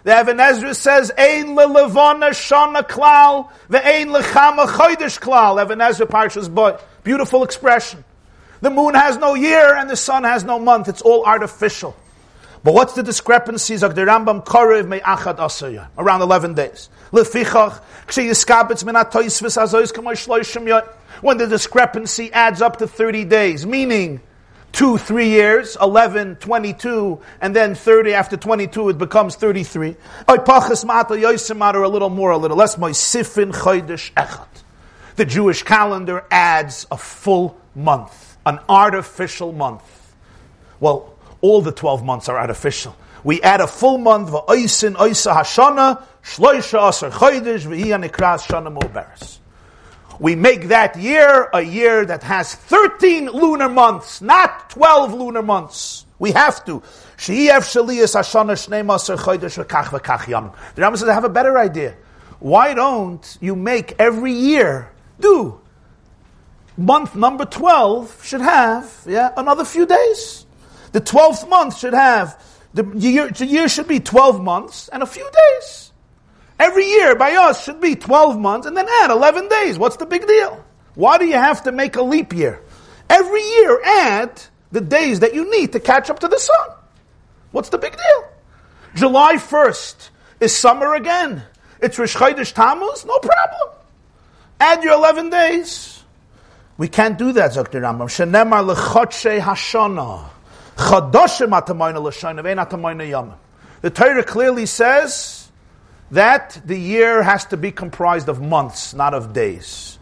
The 0.03 0.19
Even 0.19 0.39
HaEzra 0.39 0.75
says, 0.75 1.13
Ein 1.17 1.55
lelevana 1.55 2.31
shana 2.31 2.83
klal, 2.83 3.51
ve'ein 3.71 4.09
lechama 4.09 4.67
chodesh 4.67 5.21
klal. 5.21 5.65
Even 5.65 5.79
HaEzra 5.79 6.07
Parshas 6.07 6.53
boy. 6.53 6.77
Beautiful 7.05 7.45
expression. 7.45 8.05
The 8.63 8.71
moon 8.71 8.95
has 8.95 9.17
no 9.17 9.35
year 9.35 9.77
and 9.77 9.89
the 9.89 9.97
sun 9.97 10.25
has 10.25 10.43
no 10.43 10.59
month. 10.59 10.89
It's 10.89 11.03
all 11.03 11.25
artificial. 11.25 11.95
But 12.69 12.75
what's 12.75 12.93
the 12.93 13.03
discrepancies 13.03 13.83
of 13.83 13.95
the 13.95 14.03
Rambam 14.03 14.45
Korev 14.45 15.01
asaya? 15.01 15.89
Around 15.97 16.21
11 16.21 16.53
days. 16.53 16.91
Lefichach, 17.13 17.81
yot 20.67 20.85
when 21.23 21.39
the 21.39 21.47
discrepancy 21.47 22.31
adds 22.31 22.61
up 22.61 22.77
to 22.77 22.87
30 22.87 23.25
days, 23.25 23.65
meaning 23.65 24.21
two, 24.71 24.99
three 24.99 25.31
years, 25.31 25.79
11, 25.81 26.37
22, 26.37 27.19
and 27.41 27.57
then 27.57 27.75
30 27.75 28.13
after 28.13 28.37
22 28.37 28.91
it 28.91 28.99
becomes 28.99 29.35
33. 29.37 29.97
Or 30.29 30.37
a 30.37 31.89
little 31.89 32.11
more, 32.11 32.33
a 32.33 32.37
little 32.37 32.59
less. 32.59 32.75
The 32.75 33.65
Jewish 35.27 35.63
calendar 35.63 36.27
adds 36.31 36.87
a 36.91 36.99
full 36.99 37.59
month, 37.75 38.37
an 38.45 38.59
artificial 38.69 39.55
month. 39.55 40.15
Well, 40.81 41.18
all 41.41 41.63
the 41.63 41.73
12 41.73 42.05
months 42.05 42.29
are 42.29 42.39
artificial. 42.39 42.97
We 43.25 43.43
add 43.43 43.61
a 43.61 43.67
full 43.67 43.99
month, 43.99 44.31
v'oisin 44.31 44.97
oisa 44.97 45.35
hashana, 45.35 46.03
shloisha 46.23 46.89
asar 46.89 47.11
chodesh, 47.11 47.65
shana 47.67 48.73
mu'beres. 48.73 49.39
We 50.21 50.35
make 50.35 50.69
that 50.69 50.97
year 50.97 51.49
a 51.53 51.63
year 51.63 52.05
that 52.05 52.23
has 52.25 52.55
13 52.55 53.27
lunar 53.27 53.69
months, 53.69 54.21
not 54.21 54.71
12 54.71 55.15
lunar 55.15 55.43
months. 55.43 56.07
We 56.19 56.33
have 56.33 56.65
to. 56.65 56.83
The 57.17 57.25
Rambam 60.83 60.99
says, 60.99 61.09
I 61.09 61.15
have 61.15 61.25
a 61.25 61.29
better 61.29 61.59
idea. 61.59 61.97
Why 62.41 62.75
don't 62.75 63.39
you 63.41 63.55
make 63.57 63.95
every 63.99 64.33
year 64.33 64.91
do? 65.21 65.61
Month 66.77 67.17
number 67.17 67.45
12 67.45 68.25
should 68.25 68.41
have 68.41 68.93
yeah, 69.07 69.31
another 69.37 69.65
few 69.65 69.87
days. 69.87 70.47
The 70.93 71.01
12th 71.01 71.49
month 71.49 71.79
should 71.79 71.95
have, 71.95 72.43
the 72.75 72.85
year, 72.97 73.31
the 73.31 73.47
year 73.47 73.69
should 73.69 73.89
be 73.89 74.01
12 74.01 74.43
months 74.43 74.89
and 74.89 75.03
a 75.03 75.07
few 75.07 75.25
days. 75.25 75.93
Every 76.59 76.87
year 76.87 77.15
by 77.15 77.35
us 77.35 77.63
should 77.65 77.81
be 77.81 77.95
12 77.95 78.39
months 78.39 78.67
and 78.67 78.77
then 78.77 78.87
add 79.03 79.11
11 79.11 79.49
days. 79.49 79.79
What's 79.79 79.97
the 79.97 80.07
big 80.07 80.27
deal? 80.27 80.65
Why 80.95 81.19
do 81.19 81.27
you 81.27 81.35
have 81.35 81.63
to 81.65 81.73
make 81.73 81.97
a 81.97 82.03
leap 82.03 82.33
year? 82.33 82.61
Every 83.09 83.43
year 83.43 83.81
add 83.85 84.43
the 84.73 84.81
days 84.81 85.21
that 85.21 85.35
you 85.35 85.51
need 85.51 85.73
to 85.73 85.81
catch 85.81 86.11
up 86.11 86.19
to 86.21 86.29
the 86.29 86.39
sun. 86.39 86.71
What's 87.53 87.69
the 87.69 87.79
big 87.79 87.93
deal? 87.93 88.29
July 88.95 89.37
1st 89.37 90.11
is 90.41 90.57
summer 90.57 90.95
again. 90.95 91.43
It's 91.81 91.99
Rosh 91.99 92.17
Chodesh 92.17 92.53
Tammuz, 92.53 93.05
no 93.05 93.19
problem. 93.19 93.77
Add 94.61 94.83
your 94.83 94.95
11 94.95 95.31
days. 95.31 96.03
We 96.77 96.89
can't 96.89 97.17
do 97.17 97.33
that, 97.33 97.55
Dr. 97.55 97.81
Rambam. 97.81 98.09
Shenemar 98.09 98.75
lechotshe 98.75 99.41
hashana. 99.41 100.29
The 103.83 103.91
Torah 103.91 104.23
clearly 104.23 104.65
says 104.67 105.51
that 106.13 106.61
the 106.65 106.79
year 106.79 107.23
has 107.23 107.45
to 107.47 107.57
be 107.57 107.73
comprised 107.73 108.29
of 108.29 108.41
months, 108.41 108.95
not 108.95 109.13
of 109.13 109.33
days. 109.33 109.99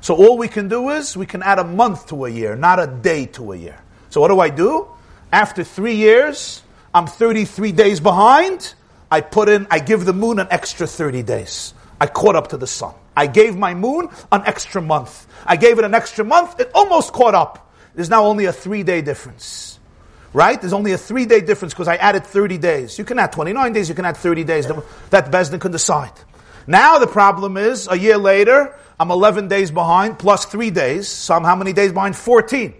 So 0.00 0.14
all 0.14 0.36
we 0.36 0.48
can 0.48 0.68
do 0.68 0.90
is 0.90 1.16
we 1.16 1.26
can 1.26 1.42
add 1.42 1.60
a 1.60 1.64
month 1.64 2.08
to 2.08 2.24
a 2.24 2.28
year, 2.28 2.56
not 2.56 2.80
a 2.80 2.88
day 2.88 3.26
to 3.26 3.52
a 3.52 3.56
year. 3.56 3.78
So 4.10 4.20
what 4.20 4.28
do 4.28 4.40
I 4.40 4.50
do? 4.50 4.88
After 5.32 5.62
three 5.62 5.94
years, 5.94 6.62
I'm 6.92 7.06
33 7.06 7.70
days 7.72 8.00
behind. 8.00 8.74
I 9.10 9.20
put 9.20 9.48
in, 9.48 9.66
I 9.70 9.78
give 9.78 10.04
the 10.04 10.12
moon 10.12 10.40
an 10.40 10.48
extra 10.50 10.88
30 10.88 11.22
days. 11.22 11.72
I 12.00 12.06
caught 12.06 12.34
up 12.34 12.48
to 12.48 12.56
the 12.56 12.66
sun. 12.66 12.94
I 13.16 13.28
gave 13.28 13.56
my 13.56 13.74
moon 13.74 14.08
an 14.32 14.42
extra 14.44 14.82
month. 14.82 15.26
I 15.46 15.56
gave 15.56 15.78
it 15.78 15.84
an 15.84 15.94
extra 15.94 16.24
month. 16.24 16.58
It 16.58 16.70
almost 16.74 17.12
caught 17.12 17.34
up. 17.34 17.72
There's 17.94 18.10
now 18.10 18.24
only 18.24 18.44
a 18.44 18.52
three 18.52 18.82
day 18.82 19.02
difference. 19.02 19.75
Right? 20.36 20.60
There's 20.60 20.74
only 20.74 20.92
a 20.92 20.98
three 20.98 21.24
day 21.24 21.40
difference 21.40 21.72
because 21.72 21.88
I 21.88 21.96
added 21.96 22.26
30 22.26 22.58
days. 22.58 22.98
You 22.98 23.06
can 23.06 23.18
add 23.18 23.32
29 23.32 23.72
days, 23.72 23.88
you 23.88 23.94
can 23.94 24.04
add 24.04 24.18
30 24.18 24.44
days. 24.44 24.66
That 25.08 25.30
Besdin 25.30 25.58
can 25.62 25.72
decide. 25.72 26.12
Now 26.66 26.98
the 26.98 27.06
problem 27.06 27.56
is, 27.56 27.88
a 27.90 27.96
year 27.96 28.18
later, 28.18 28.74
I'm 29.00 29.10
11 29.10 29.48
days 29.48 29.70
behind 29.70 30.18
plus 30.18 30.44
three 30.44 30.68
days. 30.68 31.08
So 31.08 31.34
I'm 31.34 31.42
how 31.42 31.56
many 31.56 31.72
days 31.72 31.90
behind? 31.90 32.16
14. 32.16 32.74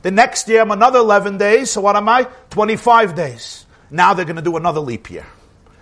The 0.00 0.10
next 0.12 0.48
year 0.48 0.62
I'm 0.62 0.70
another 0.70 1.00
11 1.00 1.36
days, 1.36 1.72
so 1.72 1.82
what 1.82 1.94
am 1.94 2.08
I? 2.08 2.26
25 2.48 3.14
days. 3.14 3.66
Now 3.90 4.14
they're 4.14 4.24
going 4.24 4.36
to 4.36 4.42
do 4.42 4.56
another 4.56 4.80
leap 4.80 5.10
year. 5.10 5.26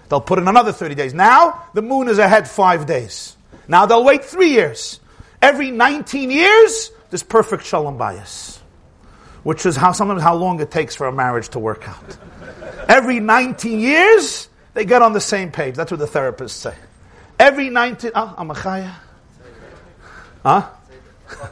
They'll 0.09 0.21
put 0.21 0.41
in 0.41 0.49
another 0.49 0.73
30 0.73 0.97
days. 0.97 1.15
Now 1.15 1.69
the 1.73 1.83
moon 1.83 2.09
is 2.09 2.19
ahead 2.19 2.51
five 2.51 2.87
days. 2.87 3.37
Now 3.69 3.87
they'll 3.87 4.03
wait 4.03 4.25
three 4.25 4.51
years. 4.51 4.99
Every 5.41 5.71
19 5.71 6.33
years, 6.33 6.91
this 7.11 7.23
perfect 7.23 7.65
shalom 7.65 7.97
bayis. 7.97 8.59
Which 9.43 9.67
is 9.67 9.77
how 9.77 9.93
sometimes 9.93 10.23
how 10.23 10.35
long 10.35 10.61
it 10.61 10.71
takes 10.71 10.95
for 10.95 11.07
a 11.07 11.13
marriage 11.13 11.49
to 11.51 11.59
work 11.59 11.89
out. 11.89 12.17
Every 12.89 13.21
19 13.21 13.79
years, 13.79 14.49
they 14.75 14.85
get 14.85 15.03
on 15.03 15.13
the 15.13 15.21
same 15.21 15.51
page. 15.51 15.75
That's 15.75 15.91
what 15.91 16.01
the 16.01 16.07
therapists 16.07 16.51
say. 16.51 16.75
Every 17.39 17.71
19, 17.71 18.13
ah, 18.15 18.35
Amachaya. 18.37 18.95
Huh? 20.43 20.69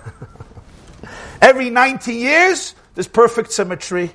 Every 1.43 1.71
90 1.71 2.15
years, 2.15 2.75
there's 2.95 3.09
perfect 3.09 3.53
symmetry. 3.53 4.13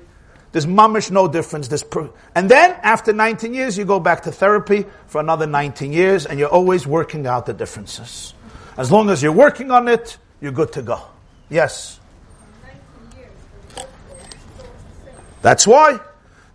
There's 0.52 0.66
mamish 0.66 1.10
no 1.10 1.28
difference. 1.28 1.68
There's 1.68 1.82
per- 1.82 2.10
and 2.34 2.50
then 2.50 2.70
after 2.82 3.12
19 3.12 3.52
years, 3.52 3.76
you 3.76 3.84
go 3.84 4.00
back 4.00 4.22
to 4.22 4.32
therapy 4.32 4.86
for 5.06 5.20
another 5.20 5.46
19 5.46 5.92
years, 5.92 6.24
and 6.24 6.38
you're 6.38 6.48
always 6.48 6.86
working 6.86 7.26
out 7.26 7.46
the 7.46 7.52
differences. 7.52 8.32
As 8.76 8.90
long 8.92 9.10
as 9.10 9.22
you're 9.22 9.32
working 9.32 9.70
on 9.70 9.88
it, 9.88 10.16
you're 10.40 10.52
good 10.52 10.72
to 10.72 10.82
go. 10.82 11.00
Yes. 11.50 12.00
That's 15.46 15.64
why. 15.64 16.00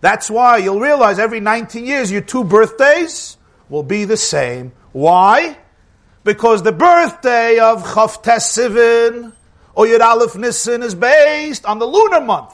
That's 0.02 0.28
why 0.28 0.58
you'll 0.58 0.78
realize 0.78 1.18
every 1.18 1.40
19 1.40 1.86
years 1.86 2.12
your 2.12 2.20
two 2.20 2.44
birthdays 2.44 3.38
will 3.70 3.82
be 3.82 4.04
the 4.04 4.18
same. 4.18 4.72
Why? 4.92 5.56
Because 6.24 6.62
the 6.62 6.72
birthday 6.72 7.58
of 7.58 7.84
Chavtes 7.84 8.52
Sivan 8.52 9.32
or 9.74 9.86
Yud 9.86 10.00
Aleph 10.02 10.36
Nisan 10.36 10.82
is 10.82 10.94
based 10.94 11.64
on 11.64 11.78
the 11.78 11.86
lunar 11.86 12.20
month. 12.20 12.52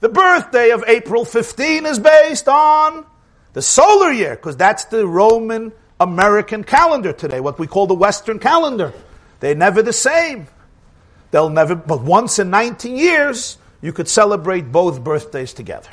The 0.00 0.08
birthday 0.08 0.70
of 0.70 0.82
April 0.88 1.24
15 1.24 1.86
is 1.86 2.00
based 2.00 2.48
on 2.48 3.06
the 3.52 3.62
solar 3.62 4.10
year, 4.10 4.34
because 4.34 4.56
that's 4.56 4.86
the 4.86 5.06
Roman 5.06 5.70
American 6.00 6.64
calendar 6.64 7.12
today, 7.12 7.38
what 7.38 7.60
we 7.60 7.68
call 7.68 7.86
the 7.86 7.94
Western 7.94 8.40
calendar. 8.40 8.92
They're 9.38 9.54
never 9.54 9.84
the 9.84 9.92
same. 9.92 10.48
They'll 11.30 11.50
never, 11.50 11.76
but 11.76 12.02
once 12.02 12.40
in 12.40 12.50
19 12.50 12.96
years, 12.96 13.58
you 13.80 13.92
could 13.92 14.08
celebrate 14.08 14.72
both 14.72 15.02
birthdays 15.02 15.52
together. 15.52 15.90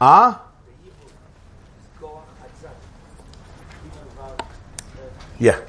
Ah? 0.00 0.42
Yeah. 5.38 5.60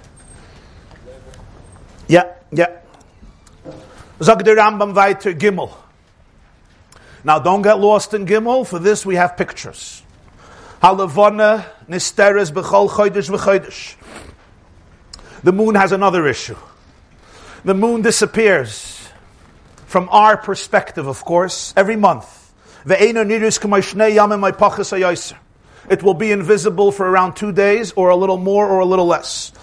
Yeah, 2.07 2.33
yeah. 2.51 2.79
Zag 4.21 4.43
der 4.43 4.55
Rambam 4.55 4.93
weiter 4.93 5.33
Gimel. 5.33 5.71
Now 7.23 7.39
don't 7.39 7.63
get 7.63 7.79
lost 7.79 8.13
in 8.13 8.25
Gimel. 8.25 8.65
For 8.65 8.79
this 8.79 9.05
we 9.05 9.15
have 9.15 9.35
pictures. 9.35 10.03
Halavana 10.81 11.65
nisteres 11.89 12.51
b'chol 12.51 12.89
chodesh 12.89 13.29
v'chodesh. 13.29 13.95
The 15.43 15.51
moon 15.51 15.75
has 15.75 15.91
another 15.91 16.27
issue. 16.27 16.57
The 17.63 17.73
moon 17.73 18.01
disappears 18.03 18.94
from 19.95 20.09
our 20.11 20.35
perspective, 20.35 21.07
of 21.07 21.23
course, 21.23 21.73
every 21.77 21.95
month. 21.95 22.51
It 22.85 23.13
will 26.03 26.13
be 26.13 26.31
invisible 26.33 26.91
for 26.91 27.09
around 27.09 27.35
two 27.35 27.53
days, 27.53 27.93
or 27.93 28.09
a 28.09 28.15
little 28.17 28.35
more, 28.35 28.67
or 28.67 28.79
a 28.81 28.85
little 28.85 29.05
less. 29.05 29.53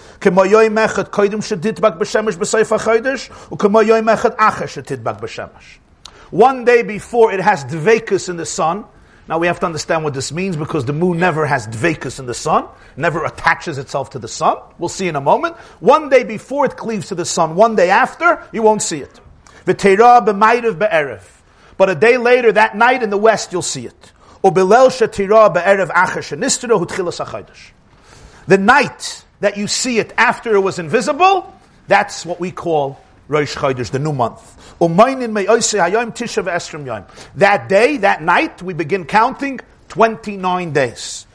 One 6.31 6.65
day 6.65 6.81
before 6.81 7.31
it 7.31 7.39
has 7.39 7.65
dvekus 7.65 8.27
in 8.27 8.37
the 8.37 8.45
sun. 8.47 8.85
Now 9.29 9.37
we 9.37 9.45
have 9.45 9.59
to 9.59 9.67
understand 9.67 10.03
what 10.03 10.15
this 10.15 10.31
means 10.31 10.55
because 10.57 10.85
the 10.85 10.93
moon 10.93 11.19
never 11.19 11.45
has 11.45 11.67
dvekus 11.67 12.17
in 12.19 12.25
the 12.25 12.33
sun, 12.33 12.65
never 12.97 13.23
attaches 13.23 13.77
itself 13.77 14.09
to 14.09 14.17
the 14.17 14.27
sun. 14.27 14.57
We'll 14.79 14.89
see 14.89 15.07
in 15.07 15.15
a 15.15 15.21
moment. 15.21 15.57
One 15.79 16.09
day 16.09 16.23
before 16.23 16.65
it 16.65 16.75
cleaves 16.75 17.09
to 17.09 17.15
the 17.15 17.23
sun, 17.23 17.53
one 17.53 17.75
day 17.75 17.91
after, 17.91 18.43
you 18.51 18.63
won't 18.63 18.81
see 18.81 18.97
it. 18.97 19.19
V'teira 19.65 20.25
b'mayrev 20.25 20.77
be'erev. 20.77 21.23
But 21.77 21.89
a 21.89 21.95
day 21.95 22.17
later, 22.17 22.51
that 22.51 22.75
night 22.75 23.03
in 23.03 23.09
the 23.09 23.17
west, 23.17 23.51
you'll 23.51 23.61
see 23.61 23.85
it. 23.85 24.11
The 28.45 28.57
night 28.59 29.23
that 29.39 29.57
you 29.57 29.67
see 29.67 29.99
it 29.99 30.13
after 30.17 30.53
it 30.53 30.59
was 30.59 30.79
invisible, 30.79 31.53
that's 31.87 32.25
what 32.25 32.39
we 32.39 32.51
call 32.51 32.99
Rosh 33.27 33.55
Chodesh, 33.55 33.89
the 33.89 33.99
new 33.99 34.11
month. 34.11 34.57
That 37.35 37.69
day, 37.69 37.97
that 37.97 38.21
night, 38.21 38.61
we 38.61 38.73
begin 38.73 39.05
counting 39.05 39.59
29 39.87 40.73
days. 40.73 41.25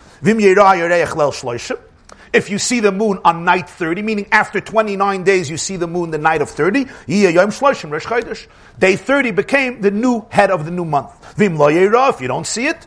If 2.32 2.50
you 2.50 2.58
see 2.58 2.80
the 2.80 2.92
moon 2.92 3.18
on 3.24 3.44
night 3.44 3.68
30, 3.68 4.02
meaning 4.02 4.26
after 4.32 4.60
29 4.60 5.24
days 5.24 5.48
you 5.48 5.56
see 5.56 5.76
the 5.76 5.86
moon 5.86 6.10
the 6.10 6.18
night 6.18 6.42
of 6.42 6.50
30, 6.50 6.86
day 8.78 8.96
30 8.96 9.30
became 9.30 9.80
the 9.80 9.90
new 9.90 10.26
head 10.30 10.50
of 10.50 10.64
the 10.64 10.70
new 10.70 10.84
month. 10.84 11.34
If 11.40 12.20
you 12.20 12.28
don't 12.28 12.46
see 12.46 12.66
it, 12.66 12.86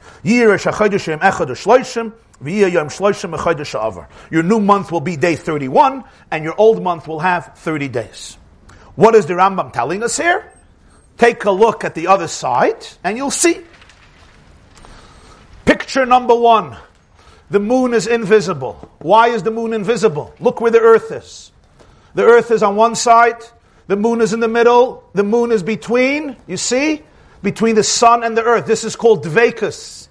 your 4.32 4.44
new 4.44 4.60
month 4.60 4.92
will 4.92 5.02
be 5.02 5.16
day 5.16 5.36
31, 5.36 6.04
and 6.32 6.44
your 6.44 6.56
old 6.58 6.84
month 6.84 7.08
will 7.08 7.20
have 7.20 7.54
30 7.58 7.88
days. 7.88 8.38
What 8.96 9.16
is 9.16 9.26
the 9.26 9.34
Rambam 9.34 9.72
telling 9.72 10.04
us 10.04 10.18
here? 10.18 10.52
Take 11.18 11.46
a 11.46 11.52
look 11.52 11.84
at 11.84 11.94
the 11.94 12.08
other 12.08 12.28
side, 12.28 12.86
and 13.04 13.16
you'll 13.16 13.32
see. 13.32 13.62
Picture 15.66 16.06
number 16.06 16.36
one. 16.36 16.78
The 17.52 17.60
moon 17.60 17.94
is 17.94 18.08
invisible. 18.08 18.90
Why 19.00 19.28
is 19.28 19.44
the 19.44 19.52
moon 19.52 19.74
invisible? 19.74 20.34
Look 20.40 20.60
where 20.60 20.72
the 20.72 20.80
earth 20.80 21.12
is. 21.12 21.52
The 22.16 22.24
earth 22.24 22.50
is 22.50 22.64
on 22.64 22.76
one 22.76 22.96
side, 22.96 23.44
the 23.88 23.96
moon 23.96 24.22
is 24.22 24.34
in 24.34 24.40
the 24.40 24.48
middle, 24.48 25.04
the 25.14 25.24
moon 25.24 25.52
is 25.52 25.62
between, 25.62 26.36
you 26.48 26.58
see? 26.58 27.04
between 27.42 27.76
the 27.76 27.84
sun 27.84 28.24
and 28.24 28.38
the 28.38 28.44
earth. 28.44 28.66
This 28.66 28.84
is 28.84 28.96
called 28.96 29.26
Dvekus. 29.26 30.08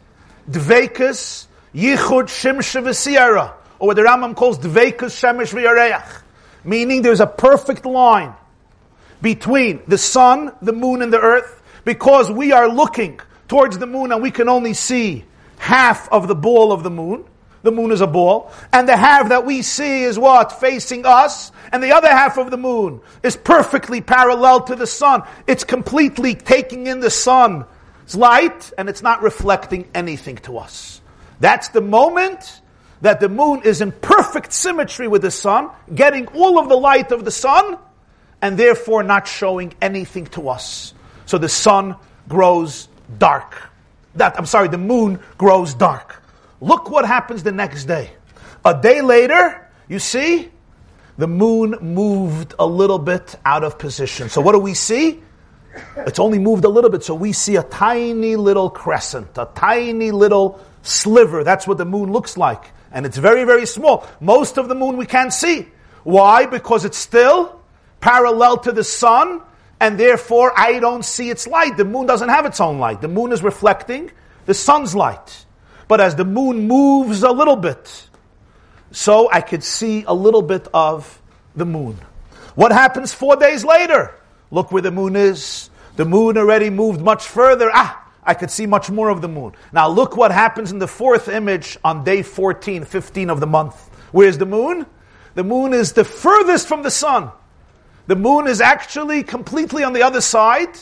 Dvekus, 0.51 1.47
Yichud 1.75 2.25
Shimsha 2.25 2.83
V'Siyara, 2.83 3.53
or 3.79 3.89
what 3.89 3.97
the 3.97 4.03
Rambam 4.03 4.35
calls 4.35 4.59
Dvekus 4.59 5.15
Shemesh 5.15 5.55
V'Yareach. 5.55 6.23
Meaning 6.65 7.03
there's 7.03 7.21
a 7.21 7.27
perfect 7.27 7.87
line 7.87 8.35
between 9.23 9.83
the 9.87 9.99
sun, 9.99 10.53
the 10.61 10.73
moon, 10.73 11.03
and 11.03 11.13
the 11.13 11.21
earth, 11.21 11.63
because 11.85 12.31
we 12.31 12.53
are 12.53 12.69
looking 12.69 13.21
towards 13.49 13.79
the 13.79 13.87
moon 13.87 14.13
and 14.13 14.23
we 14.23 14.31
can 14.31 14.49
only 14.49 14.75
see 14.75 15.25
half 15.59 16.09
of 16.13 16.29
the 16.29 16.35
ball 16.35 16.73
of 16.73 16.83
the 16.83 16.91
moon. 16.91 17.25
The 17.63 17.71
moon 17.71 17.93
is 17.93 18.01
a 18.01 18.07
ball. 18.07 18.51
And 18.73 18.89
the 18.89 18.97
half 18.97 19.29
that 19.29 19.45
we 19.45 19.63
see 19.63 20.05
is 20.05 20.19
what? 20.19 20.53
Facing 20.61 21.05
us. 21.05 21.53
And 21.73 21.83
the 21.83 21.93
other 21.93 22.09
half 22.09 22.39
of 22.39 22.51
the 22.51 22.57
moon 22.57 23.01
is 23.23 23.37
perfectly 23.37 24.01
parallel 24.01 24.63
to 24.63 24.77
the 24.77 24.87
sun. 24.87 25.23
It's 25.47 25.65
completely 25.65 26.35
taking 26.35 26.87
in 26.87 27.01
the 27.01 27.11
sun's 27.11 27.67
light 28.15 28.73
and 28.79 28.89
it's 28.89 29.03
not 29.03 29.23
reflecting 29.23 29.89
anything 29.95 30.37
to 30.39 30.59
us. 30.59 31.01
That's 31.39 31.69
the 31.69 31.81
moment 31.81 32.61
that 33.01 33.21
the 33.21 33.29
moon 33.29 33.63
is 33.65 33.81
in 33.81 33.93
perfect 33.93 34.53
symmetry 34.53 35.09
with 35.09 35.23
the 35.23 35.31
sun, 35.31 35.71
getting 35.95 36.27
all 36.29 36.59
of 36.59 36.69
the 36.69 36.77
light 36.77 37.13
of 37.13 37.25
the 37.25 37.31
sun, 37.31 37.79
and 38.43 38.59
therefore 38.59 39.03
not 39.03 39.27
showing 39.27 39.75
anything 39.81 40.27
to 40.27 40.49
us. 40.49 40.93
So 41.27 41.39
the 41.39 41.49
sun 41.49 41.97
grows 42.29 42.89
dark. 43.19 43.71
That, 44.17 44.39
I'm 44.39 44.47
sorry, 44.47 44.69
the 44.69 44.79
moon 44.79 45.21
grows 45.39 45.75
dark. 45.75 46.20
Look 46.61 46.91
what 46.91 47.07
happens 47.07 47.43
the 47.43 47.53
next 47.53 47.85
day. 47.85 48.11
A 48.65 48.79
day 48.79 49.01
later, 49.01 49.69
you 49.89 49.99
see, 49.99 50.51
the 51.17 51.27
moon 51.27 51.77
moved 51.81 52.55
a 52.59 52.67
little 52.67 52.99
bit 52.99 53.35
out 53.45 53.65
of 53.65 53.79
position. 53.79 54.29
So 54.29 54.41
what 54.41 54.53
do 54.53 54.59
we 54.59 54.75
see? 54.75 55.23
It's 55.97 56.19
only 56.19 56.39
moved 56.39 56.65
a 56.65 56.69
little 56.69 56.91
bit, 56.91 57.05
so 57.05 57.15
we 57.15 57.33
see 57.33 57.57
a 57.57 57.63
tiny 57.63 58.37
little 58.37 58.71
crescent, 58.71 59.39
a 59.39 59.49
tiny 59.55 60.11
little 60.11 60.61
sliver. 60.83 61.45
That's 61.45 61.67
what 61.67 61.79
the 61.79 61.85
moon 61.85 62.13
looks 62.13 62.37
like. 62.37 62.65
And 62.93 63.07
it's 63.07 63.17
very, 63.17 63.45
very 63.45 63.67
small. 63.67 64.07
Most 64.21 64.59
of 64.59 64.69
the 64.69 64.75
moon 64.75 64.97
we 64.97 65.07
can't 65.07 65.33
see. 65.33 65.69
Why? 66.03 66.47
Because 66.47 66.85
it's 66.85 66.99
still 66.99 67.61
parallel 68.01 68.59
to 68.59 68.73
the 68.73 68.85
sun, 68.85 69.43
and 69.79 69.99
therefore 69.99 70.53
I 70.59 70.79
don't 70.79 71.05
see 71.05 71.31
its 71.31 71.47
light. 71.47 71.77
The 71.77 71.85
moon 71.85 72.07
doesn't 72.07 72.29
have 72.29 72.47
its 72.47 72.61
own 72.61 72.79
light. 72.79 73.01
The 73.01 73.09
moon 73.09 73.33
is 73.33 73.43
reflecting 73.43 74.11
the 74.47 74.55
sun's 74.55 74.95
light. 74.95 75.47
But 75.91 76.01
as 76.01 76.15
the 76.15 76.25
moon 76.25 76.69
moves 76.69 77.25
a 77.25 77.33
little 77.33 77.57
bit, 77.57 78.09
so 78.93 79.29
I 79.29 79.41
could 79.41 79.65
see 79.65 80.05
a 80.07 80.15
little 80.15 80.41
bit 80.41 80.69
of 80.73 81.21
the 81.57 81.67
moon. 81.67 81.99
What 82.55 82.71
happens 82.71 83.13
four 83.13 83.35
days 83.35 83.65
later? 83.65 84.15
Look 84.53 84.71
where 84.71 84.83
the 84.83 84.93
moon 84.93 85.17
is. 85.17 85.69
The 85.97 86.05
moon 86.05 86.39
already 86.39 86.71
moved 86.71 87.01
much 87.01 87.27
further. 87.27 87.73
Ah, 87.75 88.09
I 88.23 88.35
could 88.35 88.53
see 88.53 88.67
much 88.67 88.89
more 88.89 89.09
of 89.09 89.21
the 89.21 89.27
moon. 89.27 89.55
Now 89.73 89.89
look 89.89 90.17
what 90.17 90.31
happens 90.31 90.71
in 90.71 90.79
the 90.79 90.87
fourth 90.87 91.29
image 91.29 91.77
on 91.83 92.05
day 92.05 92.23
14, 92.23 92.85
15 92.85 93.29
of 93.29 93.41
the 93.41 93.49
month. 93.49 93.75
Where's 94.13 94.39
the 94.39 94.47
moon? 94.47 94.87
The 95.35 95.43
moon 95.43 95.75
is 95.75 95.95
the 95.95 96.05
furthest 96.05 96.69
from 96.69 96.85
the 96.85 96.93
sun. 96.93 97.33
The 98.07 98.15
moon 98.15 98.47
is 98.47 98.61
actually 98.61 99.25
completely 99.25 99.83
on 99.83 99.93
the 99.93 100.05
other 100.05 100.21
side. 100.21 100.79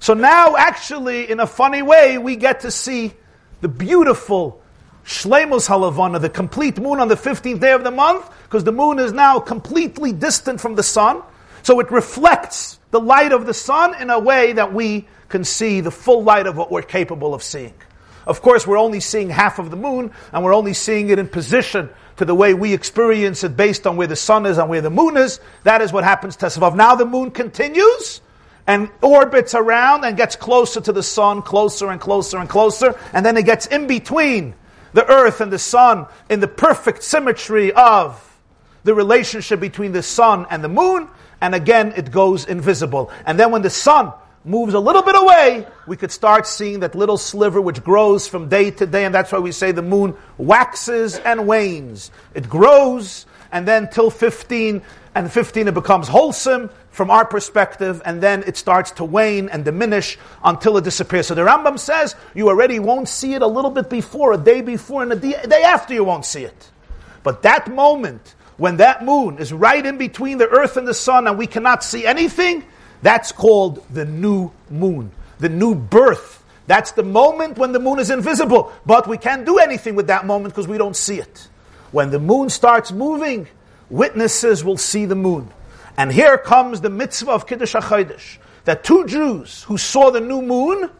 So 0.00 0.12
now, 0.12 0.54
actually, 0.54 1.30
in 1.30 1.40
a 1.40 1.46
funny 1.46 1.80
way, 1.80 2.18
we 2.18 2.36
get 2.36 2.60
to 2.60 2.70
see 2.70 3.14
the 3.60 3.68
beautiful 3.68 4.60
Shlemus 5.04 5.68
Halavana, 5.68 6.20
the 6.20 6.28
complete 6.28 6.78
moon 6.78 7.00
on 7.00 7.08
the 7.08 7.16
15th 7.16 7.60
day 7.60 7.72
of 7.72 7.84
the 7.84 7.90
month, 7.90 8.30
because 8.44 8.64
the 8.64 8.72
moon 8.72 8.98
is 8.98 9.12
now 9.12 9.40
completely 9.40 10.12
distant 10.12 10.60
from 10.60 10.74
the 10.74 10.82
sun. 10.82 11.22
So 11.62 11.80
it 11.80 11.90
reflects 11.90 12.78
the 12.90 13.00
light 13.00 13.32
of 13.32 13.46
the 13.46 13.54
sun 13.54 14.00
in 14.00 14.10
a 14.10 14.18
way 14.18 14.52
that 14.52 14.72
we 14.72 15.06
can 15.28 15.44
see 15.44 15.80
the 15.80 15.90
full 15.90 16.22
light 16.22 16.46
of 16.46 16.56
what 16.56 16.70
we're 16.70 16.82
capable 16.82 17.34
of 17.34 17.42
seeing. 17.42 17.74
Of 18.26 18.42
course, 18.42 18.66
we're 18.66 18.78
only 18.78 19.00
seeing 19.00 19.30
half 19.30 19.58
of 19.58 19.70
the 19.70 19.76
moon, 19.76 20.10
and 20.32 20.44
we're 20.44 20.54
only 20.54 20.74
seeing 20.74 21.08
it 21.10 21.18
in 21.18 21.28
position 21.28 21.88
to 22.16 22.24
the 22.24 22.34
way 22.34 22.52
we 22.54 22.74
experience 22.74 23.42
it 23.44 23.56
based 23.56 23.86
on 23.86 23.96
where 23.96 24.06
the 24.06 24.16
sun 24.16 24.44
is 24.46 24.58
and 24.58 24.68
where 24.68 24.82
the 24.82 24.90
moon 24.90 25.16
is. 25.16 25.40
That 25.64 25.80
is 25.80 25.92
what 25.92 26.04
happens 26.04 26.36
to. 26.36 26.72
Now 26.74 26.94
the 26.94 27.06
moon 27.06 27.30
continues 27.30 28.20
and 28.70 28.88
orbits 29.02 29.52
around 29.52 30.04
and 30.04 30.16
gets 30.16 30.36
closer 30.36 30.80
to 30.80 30.92
the 30.92 31.02
sun, 31.02 31.42
closer 31.42 31.90
and 31.90 32.00
closer 32.00 32.38
and 32.38 32.48
closer, 32.48 32.96
and 33.12 33.26
then 33.26 33.36
it 33.36 33.44
gets 33.44 33.66
in 33.66 33.88
between 33.88 34.54
the 34.92 35.04
earth 35.10 35.40
and 35.40 35.52
the 35.52 35.58
sun 35.58 36.06
in 36.28 36.38
the 36.38 36.46
perfect 36.46 37.02
symmetry 37.02 37.72
of 37.72 38.38
the 38.84 38.94
relationship 38.94 39.58
between 39.58 39.90
the 39.90 40.04
sun 40.04 40.46
and 40.50 40.62
the 40.62 40.68
moon, 40.68 41.08
and 41.40 41.52
again 41.52 41.92
it 41.96 42.12
goes 42.12 42.44
invisible. 42.44 43.10
And 43.26 43.40
then 43.40 43.50
when 43.50 43.62
the 43.62 43.70
sun 43.70 44.12
moves 44.44 44.74
a 44.74 44.78
little 44.78 45.02
bit 45.02 45.16
away, 45.16 45.66
we 45.88 45.96
could 45.96 46.12
start 46.12 46.46
seeing 46.46 46.78
that 46.80 46.94
little 46.94 47.18
sliver 47.18 47.60
which 47.60 47.82
grows 47.82 48.28
from 48.28 48.48
day 48.48 48.70
to 48.70 48.86
day, 48.86 49.04
and 49.04 49.12
that's 49.12 49.32
why 49.32 49.40
we 49.40 49.50
say 49.50 49.72
the 49.72 49.82
moon 49.82 50.16
waxes 50.38 51.18
and 51.18 51.48
wanes. 51.48 52.12
It 52.34 52.48
grows, 52.48 53.26
and 53.50 53.66
then 53.66 53.90
till 53.90 54.10
15, 54.10 54.80
and 55.14 55.30
15 55.30 55.68
it 55.68 55.74
becomes 55.74 56.08
wholesome, 56.08 56.70
from 56.90 57.10
our 57.10 57.24
perspective, 57.24 58.02
and 58.04 58.20
then 58.20 58.42
it 58.46 58.56
starts 58.56 58.90
to 58.92 59.04
wane 59.04 59.48
and 59.48 59.64
diminish 59.64 60.18
until 60.44 60.76
it 60.76 60.84
disappears. 60.84 61.28
So 61.28 61.34
the 61.34 61.42
Rambam 61.42 61.78
says 61.78 62.16
you 62.34 62.48
already 62.48 62.78
won't 62.78 63.08
see 63.08 63.34
it 63.34 63.42
a 63.42 63.46
little 63.46 63.70
bit 63.70 63.88
before, 63.88 64.32
a 64.32 64.38
day 64.38 64.60
before, 64.60 65.02
and 65.02 65.12
a 65.12 65.16
day 65.16 65.62
after 65.62 65.94
you 65.94 66.04
won't 66.04 66.24
see 66.24 66.44
it. 66.44 66.70
But 67.22 67.42
that 67.42 67.72
moment, 67.72 68.34
when 68.56 68.76
that 68.78 69.04
moon 69.04 69.38
is 69.38 69.52
right 69.52 69.84
in 69.84 69.98
between 69.98 70.38
the 70.38 70.48
earth 70.48 70.76
and 70.76 70.86
the 70.86 70.94
sun 70.94 71.26
and 71.26 71.38
we 71.38 71.46
cannot 71.46 71.82
see 71.84 72.06
anything, 72.06 72.64
that's 73.02 73.32
called 73.32 73.84
the 73.90 74.04
new 74.04 74.50
moon, 74.68 75.10
the 75.38 75.48
new 75.48 75.74
birth. 75.74 76.44
That's 76.66 76.92
the 76.92 77.02
moment 77.02 77.56
when 77.56 77.72
the 77.72 77.80
moon 77.80 77.98
is 77.98 78.10
invisible, 78.10 78.72
but 78.84 79.08
we 79.08 79.16
can't 79.16 79.44
do 79.44 79.58
anything 79.58 79.94
with 79.94 80.08
that 80.08 80.26
moment 80.26 80.54
because 80.54 80.68
we 80.68 80.78
don't 80.78 80.96
see 80.96 81.18
it. 81.18 81.48
When 81.90 82.10
the 82.10 82.20
moon 82.20 82.48
starts 82.50 82.92
moving, 82.92 83.48
witnesses 83.90 84.64
will 84.64 84.78
see 84.78 85.04
the 85.04 85.14
moon. 85.14 85.50
And 85.96 86.10
here 86.10 86.38
comes 86.38 86.80
the 86.80 86.90
mitzvah 86.90 87.32
of 87.32 87.46
Kiddush 87.46 87.74
HaChodesh, 87.74 88.38
that 88.64 88.84
two 88.84 89.06
Jews 89.06 89.64
who 89.64 89.76
saw 89.76 90.10
the 90.10 90.20
new 90.20 90.40
moon 90.40 90.90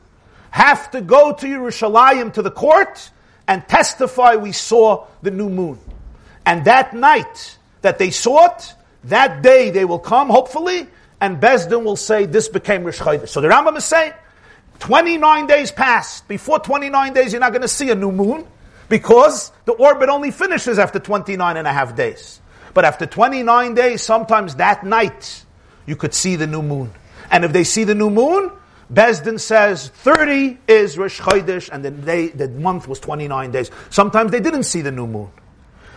have 0.51 0.91
to 0.91 1.01
go 1.01 1.33
to 1.33 1.47
Yerushalayim 1.47 2.35
to 2.35 2.43
the 2.43 2.51
court 2.51 3.11
and 3.47 3.67
testify 3.67 4.35
we 4.35 4.53
saw 4.53 5.07
the 5.23 5.31
new 5.31 5.49
moon. 5.49 5.79
And 6.45 6.65
that 6.65 6.95
night 6.95 7.59
that 7.83 7.99
they 7.99 8.11
saw 8.11 8.47
it, 8.47 8.75
that 9.05 9.43
day 9.43 9.71
they 9.71 9.85
will 9.85 9.99
come, 9.99 10.29
hopefully, 10.29 10.87
and 11.21 11.41
Besdin 11.41 11.85
will 11.85 11.97
say 11.97 12.27
this 12.27 12.49
became 12.49 12.85
Rish 12.85 12.99
Chodesh. 12.99 13.29
So 13.29 13.41
the 13.41 13.49
Rambam 13.49 13.77
is 13.77 13.85
saying, 13.85 14.13
29 14.81 15.47
days 15.47 15.71
passed. 15.71 16.27
Before 16.27 16.59
29 16.59 17.13
days, 17.13 17.33
you're 17.33 17.41
not 17.41 17.53
going 17.53 17.63
to 17.63 17.69
see 17.69 17.91
a 17.91 17.95
new 17.95 18.11
moon 18.11 18.47
because 18.89 19.53
the 19.67 19.73
orbit 19.73 20.09
only 20.09 20.31
finishes 20.31 20.79
after 20.79 20.99
29 20.99 21.57
and 21.57 21.67
a 21.67 21.73
half 21.73 21.95
days. 21.95 22.41
But 22.75 22.85
after 22.85 23.07
29 23.07 23.75
days, 23.75 24.03
sometimes 24.03 24.57
that 24.57 24.85
night, 24.85 25.45
you 25.87 25.97
could 25.97 26.15
see 26.15 26.37
the 26.37 26.47
new 26.47 26.63
moon. 26.63 26.93
And 27.31 27.45
if 27.45 27.53
they 27.53 27.65
see 27.65 27.85
the 27.85 27.95
new 27.95 28.11
moon, 28.11 28.53
Besdin 28.93 29.39
says 29.39 29.89
30 29.89 30.59
is 30.67 30.99
Rosh 30.99 31.21
Chodesh, 31.21 31.69
and 31.71 31.85
the, 31.85 31.91
day, 31.91 32.29
the 32.29 32.49
month 32.49 32.89
was 32.89 32.99
29 32.99 33.51
days. 33.53 33.71
Sometimes 33.89 34.33
they 34.33 34.41
didn't 34.41 34.65
see 34.65 34.83
the 34.83 34.91
new 34.91 35.07
moon. 35.07 35.31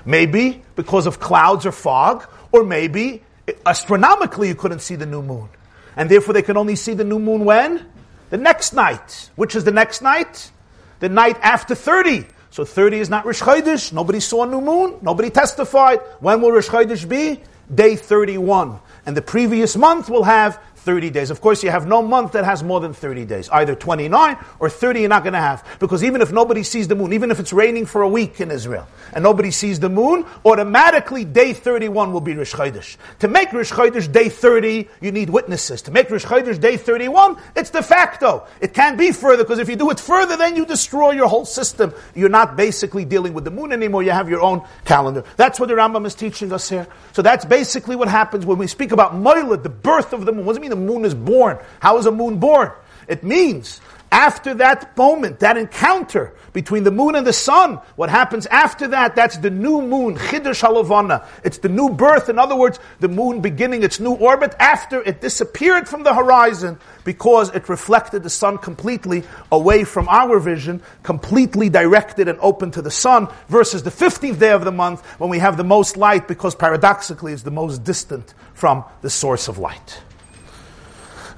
Maybe 0.05 0.63
because 0.75 1.07
of 1.07 1.19
clouds 1.19 1.65
or 1.65 1.71
fog, 1.71 2.27
or 2.51 2.63
maybe 2.63 3.23
astronomically 3.65 4.47
you 4.47 4.55
couldn't 4.55 4.79
see 4.79 4.95
the 4.95 5.05
new 5.05 5.21
moon. 5.21 5.49
And 5.95 6.09
therefore 6.09 6.33
they 6.33 6.41
could 6.41 6.57
only 6.57 6.75
see 6.75 6.93
the 6.93 7.03
new 7.03 7.19
moon 7.19 7.45
when? 7.45 7.85
The 8.29 8.37
next 8.37 8.73
night. 8.73 9.29
Which 9.35 9.55
is 9.55 9.63
the 9.63 9.71
next 9.71 10.01
night? 10.01 10.51
The 10.99 11.09
night 11.09 11.37
after 11.41 11.75
30. 11.75 12.25
So 12.53 12.63
30 12.63 12.99
is 12.99 13.09
not 13.09 13.25
Rish 13.25 13.39
Chodesh. 13.39 13.91
Nobody 13.91 14.19
saw 14.19 14.43
a 14.43 14.47
new 14.47 14.61
moon. 14.61 14.99
Nobody 15.01 15.31
testified. 15.31 16.01
When 16.19 16.39
will 16.39 16.51
Rish 16.51 16.67
Chodesh 16.67 17.09
be? 17.09 17.41
Day 17.73 17.95
31. 17.95 18.77
And 19.07 19.17
the 19.17 19.23
previous 19.23 19.75
month 19.75 20.07
will 20.07 20.21
have 20.21 20.61
30 20.83 21.09
days. 21.09 21.29
Of 21.29 21.39
course, 21.39 21.63
you 21.63 21.71
have 21.71 21.87
no 21.87 22.01
month 22.01 22.33
that 22.33 22.43
has 22.43 22.61
more 22.61 22.79
than 22.79 22.93
30 22.93 23.25
days. 23.25 23.49
Either 23.49 23.73
29 23.73 24.37
or 24.59 24.69
30 24.69 24.99
you're 24.99 25.09
not 25.09 25.23
going 25.23 25.33
to 25.33 25.39
have. 25.39 25.65
Because 25.79 26.03
even 26.03 26.21
if 26.21 26.31
nobody 26.31 26.63
sees 26.63 26.87
the 26.87 26.95
moon, 26.95 27.13
even 27.13 27.31
if 27.31 27.39
it's 27.39 27.53
raining 27.53 27.85
for 27.85 28.01
a 28.01 28.07
week 28.07 28.41
in 28.41 28.51
Israel, 28.51 28.87
and 29.13 29.23
nobody 29.23 29.49
sees 29.51 29.79
the 29.79 29.89
moon, 29.89 30.25
automatically 30.45 31.23
day 31.23 31.53
31 31.53 32.11
will 32.11 32.21
be 32.21 32.33
Rish 32.35 32.53
Chodesh. 32.53 32.97
To 33.19 33.27
make 33.27 33.53
Rish 33.53 33.71
Chodesh 33.71 34.11
day 34.11 34.27
30, 34.29 34.89
you 35.01 35.11
need 35.11 35.29
witnesses. 35.29 35.81
To 35.83 35.91
make 35.91 36.09
Rish 36.09 36.25
Chodesh 36.25 36.59
day 36.59 36.75
31, 36.75 37.37
it's 37.55 37.69
de 37.69 37.81
facto. 37.81 38.45
It 38.59 38.73
can't 38.73 38.97
be 38.97 39.11
further, 39.11 39.43
because 39.43 39.59
if 39.59 39.69
you 39.69 39.77
do 39.77 39.89
it 39.89 39.99
further, 39.99 40.35
then 40.35 40.57
you 40.57 40.65
destroy 40.65 41.11
your 41.11 41.27
whole 41.27 41.45
system. 41.45 41.93
You're 42.13 42.29
not 42.29 42.57
basically 42.57 43.05
dealing 43.05 43.33
with 43.33 43.45
the 43.45 43.51
moon 43.51 43.71
anymore, 43.71 44.03
you 44.03 44.11
have 44.11 44.29
your 44.29 44.41
own 44.41 44.61
calendar. 44.83 45.23
That's 45.37 45.59
what 45.59 45.69
the 45.69 45.75
Rambam 45.75 46.05
is 46.05 46.15
teaching 46.15 46.51
us 46.51 46.67
here. 46.69 46.87
So 47.13 47.21
that's 47.21 47.45
basically 47.45 47.95
what 47.95 48.09
happens 48.09 48.45
when 48.45 48.57
we 48.57 48.67
speak 48.67 48.91
about 48.91 49.13
Moilad, 49.13 49.63
the 49.63 49.69
birth 49.69 50.11
of 50.11 50.25
the 50.25 50.33
moon. 50.33 50.45
What 50.45 50.53
does 50.53 50.57
it 50.57 50.61
mean 50.61 50.72
the 50.73 50.81
moon 50.81 51.05
is 51.05 51.13
born. 51.13 51.57
How 51.79 51.97
is 51.97 52.05
a 52.05 52.11
moon 52.11 52.39
born? 52.39 52.71
It 53.07 53.23
means 53.23 53.79
After 54.13 54.53
that 54.53 54.95
moment, 54.95 55.39
that 55.39 55.57
encounter 55.57 56.35
between 56.53 56.83
the 56.83 56.91
moon 56.91 57.15
and 57.15 57.25
the 57.25 57.33
sun, 57.33 57.79
what 57.95 58.11
happens 58.11 58.45
after 58.45 58.87
that, 58.89 59.15
that's 59.15 59.37
the 59.37 59.49
new 59.49 59.81
moon, 59.81 60.17
Chiddush 60.17 60.61
Halavana. 60.61 61.25
It's 61.43 61.57
the 61.57 61.67
new 61.67 61.89
birth. 61.89 62.29
In 62.29 62.37
other 62.37 62.55
words, 62.55 62.79
the 62.99 63.07
moon 63.07 63.41
beginning 63.41 63.81
its 63.81 63.99
new 63.99 64.13
orbit 64.13 64.53
after 64.59 65.01
it 65.01 65.19
disappeared 65.19 65.89
from 65.89 66.03
the 66.03 66.13
horizon 66.13 66.77
because 67.03 67.49
it 67.55 67.69
reflected 67.69 68.21
the 68.21 68.29
sun 68.29 68.59
completely 68.59 69.23
away 69.51 69.83
from 69.83 70.07
our 70.09 70.37
vision, 70.37 70.83
completely 71.01 71.69
directed 71.69 72.27
and 72.27 72.37
open 72.39 72.69
to 72.69 72.83
the 72.83 72.91
sun, 72.91 73.27
versus 73.49 73.81
the 73.81 73.89
15th 73.89 74.37
day 74.37 74.51
of 74.51 74.63
the 74.63 74.71
month 74.71 75.03
when 75.17 75.31
we 75.31 75.39
have 75.39 75.57
the 75.57 75.63
most 75.63 75.97
light 75.97 76.27
because 76.27 76.53
paradoxically 76.53 77.33
it's 77.33 77.41
the 77.41 77.49
most 77.49 77.83
distant 77.83 78.35
from 78.53 78.83
the 79.01 79.09
source 79.09 79.47
of 79.47 79.57
light. 79.57 80.03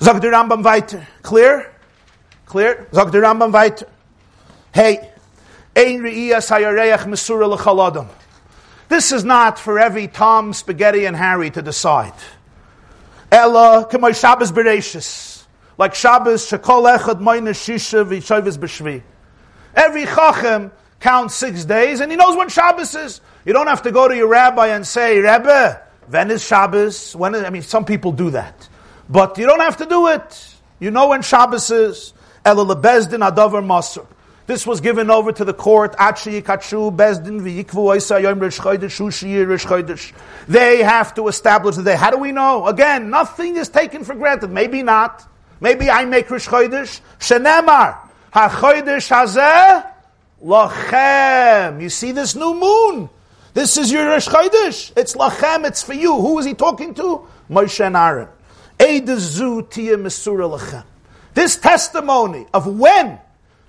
Zog 0.01 0.21
Rambam 0.21 0.63
weiter. 0.63 1.07
Clear? 1.21 1.71
Clear? 2.45 2.87
Zog 2.93 3.11
der 3.11 3.21
Rambam 3.21 3.51
weiter. 3.53 3.87
Hey, 4.73 5.09
ein 5.75 6.01
re'iyas 6.01 6.49
hayareach 6.49 7.05
mesura 7.05 7.47
l'chaladam. 7.47 8.07
This 8.89 9.11
is 9.11 9.23
not 9.23 9.57
for 9.57 9.79
every 9.79 10.07
Tom, 10.07 10.53
Spaghetti, 10.53 11.05
and 11.05 11.15
Harry 11.15 11.49
to 11.49 11.61
decide. 11.61 12.13
Ella, 13.31 13.87
k'moy 13.89 14.19
Shabbos 14.19 14.51
Bereshis. 14.51 15.43
Like 15.77 15.95
Shabbos, 15.95 16.49
shekol 16.49 16.97
echad 16.97 17.19
moyne 17.19 17.47
shisha 17.47 18.05
v'shovis 18.05 18.57
b'shvi. 18.57 19.01
Every 19.73 20.05
chachem 20.05 20.71
counts 20.99 21.35
six 21.35 21.65
days, 21.65 21.99
and 21.99 22.11
he 22.11 22.17
knows 22.17 22.37
when 22.37 22.49
Shabbos 22.49 22.95
is. 22.95 23.21
You 23.45 23.53
don't 23.53 23.67
have 23.67 23.81
to 23.83 23.91
go 23.91 24.07
to 24.07 24.15
your 24.15 24.27
rabbi 24.27 24.67
and 24.67 24.85
say, 24.85 25.17
Rebbe, 25.17 25.81
when 26.09 26.31
is 26.31 26.45
Shabbos? 26.45 27.15
When 27.15 27.35
is, 27.35 27.43
I 27.43 27.49
mean, 27.49 27.61
some 27.61 27.85
people 27.85 28.11
do 28.11 28.31
that. 28.31 28.69
But 29.09 29.37
you 29.37 29.45
don't 29.45 29.59
have 29.59 29.77
to 29.77 29.85
do 29.85 30.07
it. 30.07 30.55
You 30.79 30.91
know 30.91 31.09
when 31.09 31.21
Shabbos 31.21 31.71
is. 31.71 32.13
This 34.47 34.67
was 34.67 34.79
given 34.81 35.09
over 35.09 35.31
to 35.31 35.43
the 35.43 35.53
court. 35.53 35.95
They 40.47 40.83
have 40.83 41.13
to 41.15 41.27
establish 41.27 41.75
the 41.75 41.83
day. 41.83 41.95
How 41.95 42.11
do 42.11 42.17
we 42.17 42.31
know? 42.31 42.67
Again, 42.67 43.09
nothing 43.09 43.57
is 43.57 43.69
taken 43.69 44.03
for 44.03 44.13
granted. 44.13 44.51
Maybe 44.51 44.83
not. 44.83 45.27
Maybe 45.59 45.89
I 45.89 46.05
make 46.05 46.29
Rish 46.29 46.45
Chodesh. 46.47 47.01
Shenemar. 47.19 47.97
HaChodesh 48.33 49.09
hazeh 49.09 49.91
lachem. 50.43 51.81
You 51.81 51.89
see 51.89 52.11
this 52.11 52.35
new 52.35 52.53
moon? 52.53 53.09
This 53.55 53.77
is 53.77 53.91
your 53.91 54.07
Rish 54.11 54.27
Chodesh. 54.27 54.91
It's 54.95 55.15
lachem. 55.15 55.65
It's 55.65 55.81
for 55.81 55.93
you. 55.93 56.15
Who 56.15 56.37
is 56.37 56.45
he 56.45 56.53
talking 56.53 56.93
to? 56.95 57.27
Moshe 57.49 57.83
and 57.83 57.95
Aaron. 57.95 58.27
This 61.33 61.57
testimony 61.57 62.45
of 62.53 62.67
when 62.67 63.19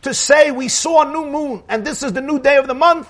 to 0.03 0.15
say 0.15 0.51
we 0.51 0.69
saw 0.69 1.09
a 1.09 1.13
new 1.13 1.31
moon 1.31 1.63
and 1.69 1.85
this 1.85 2.03
is 2.03 2.13
the 2.13 2.21
new 2.21 2.39
day 2.39 2.57
of 2.57 2.67
the 2.67 2.75
month, 2.75 3.09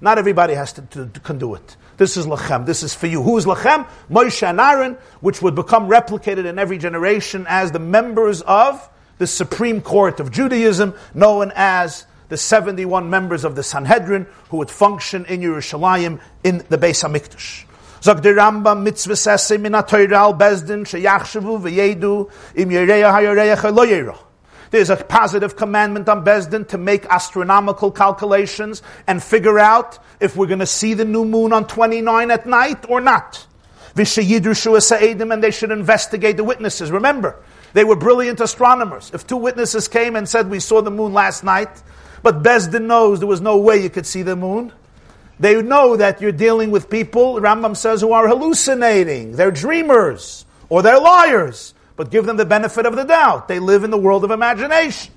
not 0.00 0.18
everybody 0.18 0.54
has 0.54 0.72
to, 0.74 0.82
to, 0.82 1.06
to 1.06 1.20
can 1.20 1.38
do 1.38 1.54
it. 1.54 1.76
This 1.98 2.16
is 2.16 2.26
Lachem. 2.26 2.64
This 2.64 2.82
is 2.84 2.94
for 2.94 3.08
you. 3.08 3.22
Who 3.22 3.36
is 3.36 3.44
Lachem? 3.44 3.86
Moshe 4.08 4.48
and 4.48 4.60
Aaron, 4.60 4.96
which 5.20 5.42
would 5.42 5.56
become 5.56 5.88
replicated 5.88 6.46
in 6.46 6.58
every 6.58 6.78
generation 6.78 7.44
as 7.48 7.72
the 7.72 7.80
members 7.80 8.40
of 8.42 8.88
the 9.18 9.26
Supreme 9.26 9.80
Court 9.80 10.20
of 10.20 10.30
Judaism, 10.30 10.94
known 11.12 11.52
as 11.56 12.06
the 12.28 12.36
71 12.36 13.10
members 13.10 13.44
of 13.44 13.56
the 13.56 13.64
Sanhedrin, 13.64 14.28
who 14.50 14.58
would 14.58 14.70
function 14.70 15.24
in 15.24 15.40
Yerushalayim 15.40 16.20
in 16.44 16.58
the 16.68 16.78
Beis 16.78 17.02
HaMikdash. 17.04 17.64
Zog 18.00 18.22
der 18.22 18.74
mitzvah 18.74 19.16
sesse 19.16 19.58
min 19.58 19.74
al 19.74 19.82
bezdin 19.82 20.84
sheyachshavu 20.84 21.60
v'yedu 21.60 22.30
im 22.54 22.70
yereya 22.70 23.12
hayareya 23.12 23.56
lo 23.74 24.18
There's 24.70 24.90
a 24.90 24.96
positive 24.96 25.56
commandment 25.56 26.08
on 26.08 26.24
Bezdin 26.24 26.68
to 26.68 26.78
make 26.78 27.06
astronomical 27.06 27.90
calculations 27.90 28.82
and 29.06 29.22
figure 29.22 29.58
out 29.58 29.98
if 30.20 30.36
we're 30.36 30.46
going 30.46 30.58
to 30.58 30.66
see 30.66 30.94
the 30.94 31.04
new 31.04 31.24
moon 31.24 31.52
on 31.52 31.66
29 31.66 32.30
at 32.30 32.46
night 32.46 32.84
or 32.88 33.00
not. 33.00 33.46
And 33.96 34.06
they 34.06 35.50
should 35.50 35.70
investigate 35.70 36.36
the 36.36 36.44
witnesses. 36.44 36.90
Remember, 36.90 37.42
they 37.72 37.84
were 37.84 37.96
brilliant 37.96 38.40
astronomers. 38.40 39.10
If 39.12 39.26
two 39.26 39.38
witnesses 39.38 39.88
came 39.88 40.16
and 40.16 40.28
said, 40.28 40.50
We 40.50 40.60
saw 40.60 40.82
the 40.82 40.90
moon 40.90 41.12
last 41.12 41.42
night, 41.42 41.82
but 42.22 42.42
Bezdin 42.42 42.82
knows 42.82 43.20
there 43.20 43.28
was 43.28 43.40
no 43.40 43.56
way 43.56 43.82
you 43.82 43.90
could 43.90 44.06
see 44.06 44.22
the 44.22 44.36
moon, 44.36 44.72
they 45.40 45.62
know 45.62 45.96
that 45.96 46.20
you're 46.20 46.32
dealing 46.32 46.70
with 46.70 46.90
people, 46.90 47.40
Rambam 47.40 47.76
says, 47.76 48.00
who 48.00 48.12
are 48.12 48.26
hallucinating. 48.26 49.32
They're 49.32 49.50
dreamers 49.50 50.44
or 50.68 50.82
they're 50.82 51.00
liars. 51.00 51.74
But 51.96 52.10
give 52.10 52.26
them 52.26 52.36
the 52.36 52.44
benefit 52.44 52.86
of 52.86 52.96
the 52.96 53.04
doubt. 53.04 53.48
They 53.48 53.58
live 53.58 53.84
in 53.84 53.90
the 53.90 53.98
world 53.98 54.24
of 54.24 54.30
imagination. 54.30 55.12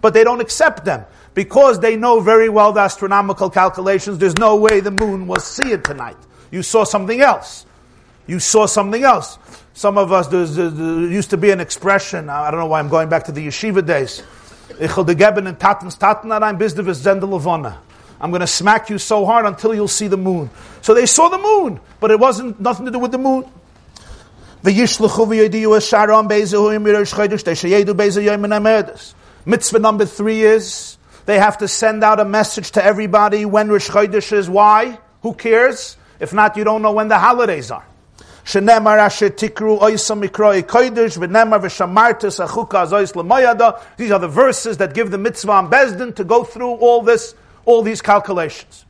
But 0.00 0.14
they 0.14 0.24
don't 0.24 0.40
accept 0.40 0.84
them 0.84 1.04
because 1.34 1.80
they 1.80 1.96
know 1.96 2.20
very 2.20 2.48
well 2.48 2.72
the 2.72 2.80
astronomical 2.80 3.50
calculations. 3.50 4.18
There's 4.18 4.36
no 4.38 4.56
way 4.56 4.80
the 4.80 4.90
moon 4.90 5.26
was 5.26 5.44
seen 5.44 5.80
tonight. 5.82 6.16
You 6.50 6.62
saw 6.62 6.84
something 6.84 7.20
else. 7.20 7.66
You 8.26 8.40
saw 8.40 8.66
something 8.66 9.02
else. 9.02 9.38
Some 9.74 9.98
of 9.98 10.12
us, 10.12 10.28
there 10.28 10.44
used 10.44 11.30
to 11.30 11.36
be 11.36 11.50
an 11.50 11.60
expression, 11.60 12.28
I 12.28 12.50
don't 12.50 12.60
know 12.60 12.66
why 12.66 12.78
I'm 12.78 12.88
going 12.88 13.08
back 13.08 13.24
to 13.24 13.32
the 13.32 13.46
yeshiva 13.46 13.84
days. 13.84 14.22
De 14.78 14.86
geben 15.14 15.46
I'm 18.24 18.30
going 18.30 18.40
to 18.40 18.46
smack 18.46 18.88
you 18.88 18.96
so 18.96 19.26
hard 19.26 19.44
until 19.44 19.74
you'll 19.74 19.86
see 19.86 20.08
the 20.08 20.16
moon. 20.16 20.48
So 20.80 20.94
they 20.94 21.04
saw 21.04 21.28
the 21.28 21.36
moon, 21.36 21.78
but 22.00 22.10
it 22.10 22.18
wasn't 22.18 22.58
nothing 22.58 22.86
to 22.86 22.90
do 22.90 22.98
with 22.98 23.12
the 23.12 23.18
moon. 23.18 23.44
Mitzvah 29.44 29.78
number 29.78 30.06
three 30.06 30.42
is 30.42 30.96
they 31.26 31.38
have 31.38 31.58
to 31.58 31.68
send 31.68 32.02
out 32.02 32.18
a 32.18 32.24
message 32.24 32.70
to 32.70 32.82
everybody 32.82 33.44
when 33.44 33.68
Rosh 33.68 33.90
Chodesh 33.90 34.32
is. 34.32 34.48
Why? 34.48 34.98
Who 35.20 35.34
cares? 35.34 35.98
If 36.18 36.32
not, 36.32 36.56
you 36.56 36.64
don't 36.64 36.80
know 36.80 36.92
when 36.92 37.08
the 37.08 37.18
holidays 37.18 37.70
are. 37.70 37.84
These 38.46 38.56
are 44.10 44.18
the 44.18 44.28
verses 44.28 44.78
that 44.78 44.94
give 44.94 45.10
the 45.10 45.18
mitzvah 45.18 45.52
on 45.52 45.70
Bezdin 45.70 46.16
to 46.16 46.24
go 46.24 46.42
through 46.42 46.72
all 46.76 47.02
this 47.02 47.34
all 47.64 47.82
these 47.82 48.02
calculations. 48.02 48.84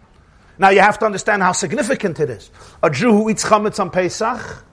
Now 0.58 0.70
you 0.70 0.80
have 0.80 0.98
to 1.00 1.06
understand 1.06 1.42
how 1.42 1.52
significant 1.52 2.20
it 2.20 2.30
is. 2.30 2.50
A 2.82 2.90
Jew 2.90 3.12
who 3.12 3.30
eats 3.30 3.44
chametz 3.44 3.80
on 3.80 3.90
Pesach 3.90 4.64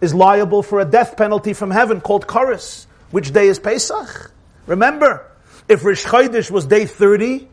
is 0.00 0.14
liable 0.14 0.62
for 0.62 0.80
a 0.80 0.84
death 0.84 1.16
penalty 1.16 1.52
from 1.52 1.70
heaven 1.70 2.00
called 2.00 2.26
Koris. 2.26 2.86
Which 3.10 3.32
day 3.32 3.48
is 3.48 3.58
Pesach? 3.58 4.32
Remember, 4.66 5.30
if 5.68 5.84
Rish 5.84 6.04
Chodesh 6.04 6.50
was 6.50 6.66
day 6.66 6.86
30 6.86 7.48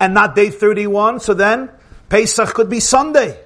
and 0.00 0.14
not 0.14 0.34
day 0.34 0.50
31, 0.50 1.20
so 1.20 1.34
then 1.34 1.70
Pesach 2.08 2.54
could 2.54 2.68
be 2.68 2.80
Sunday. 2.80 3.38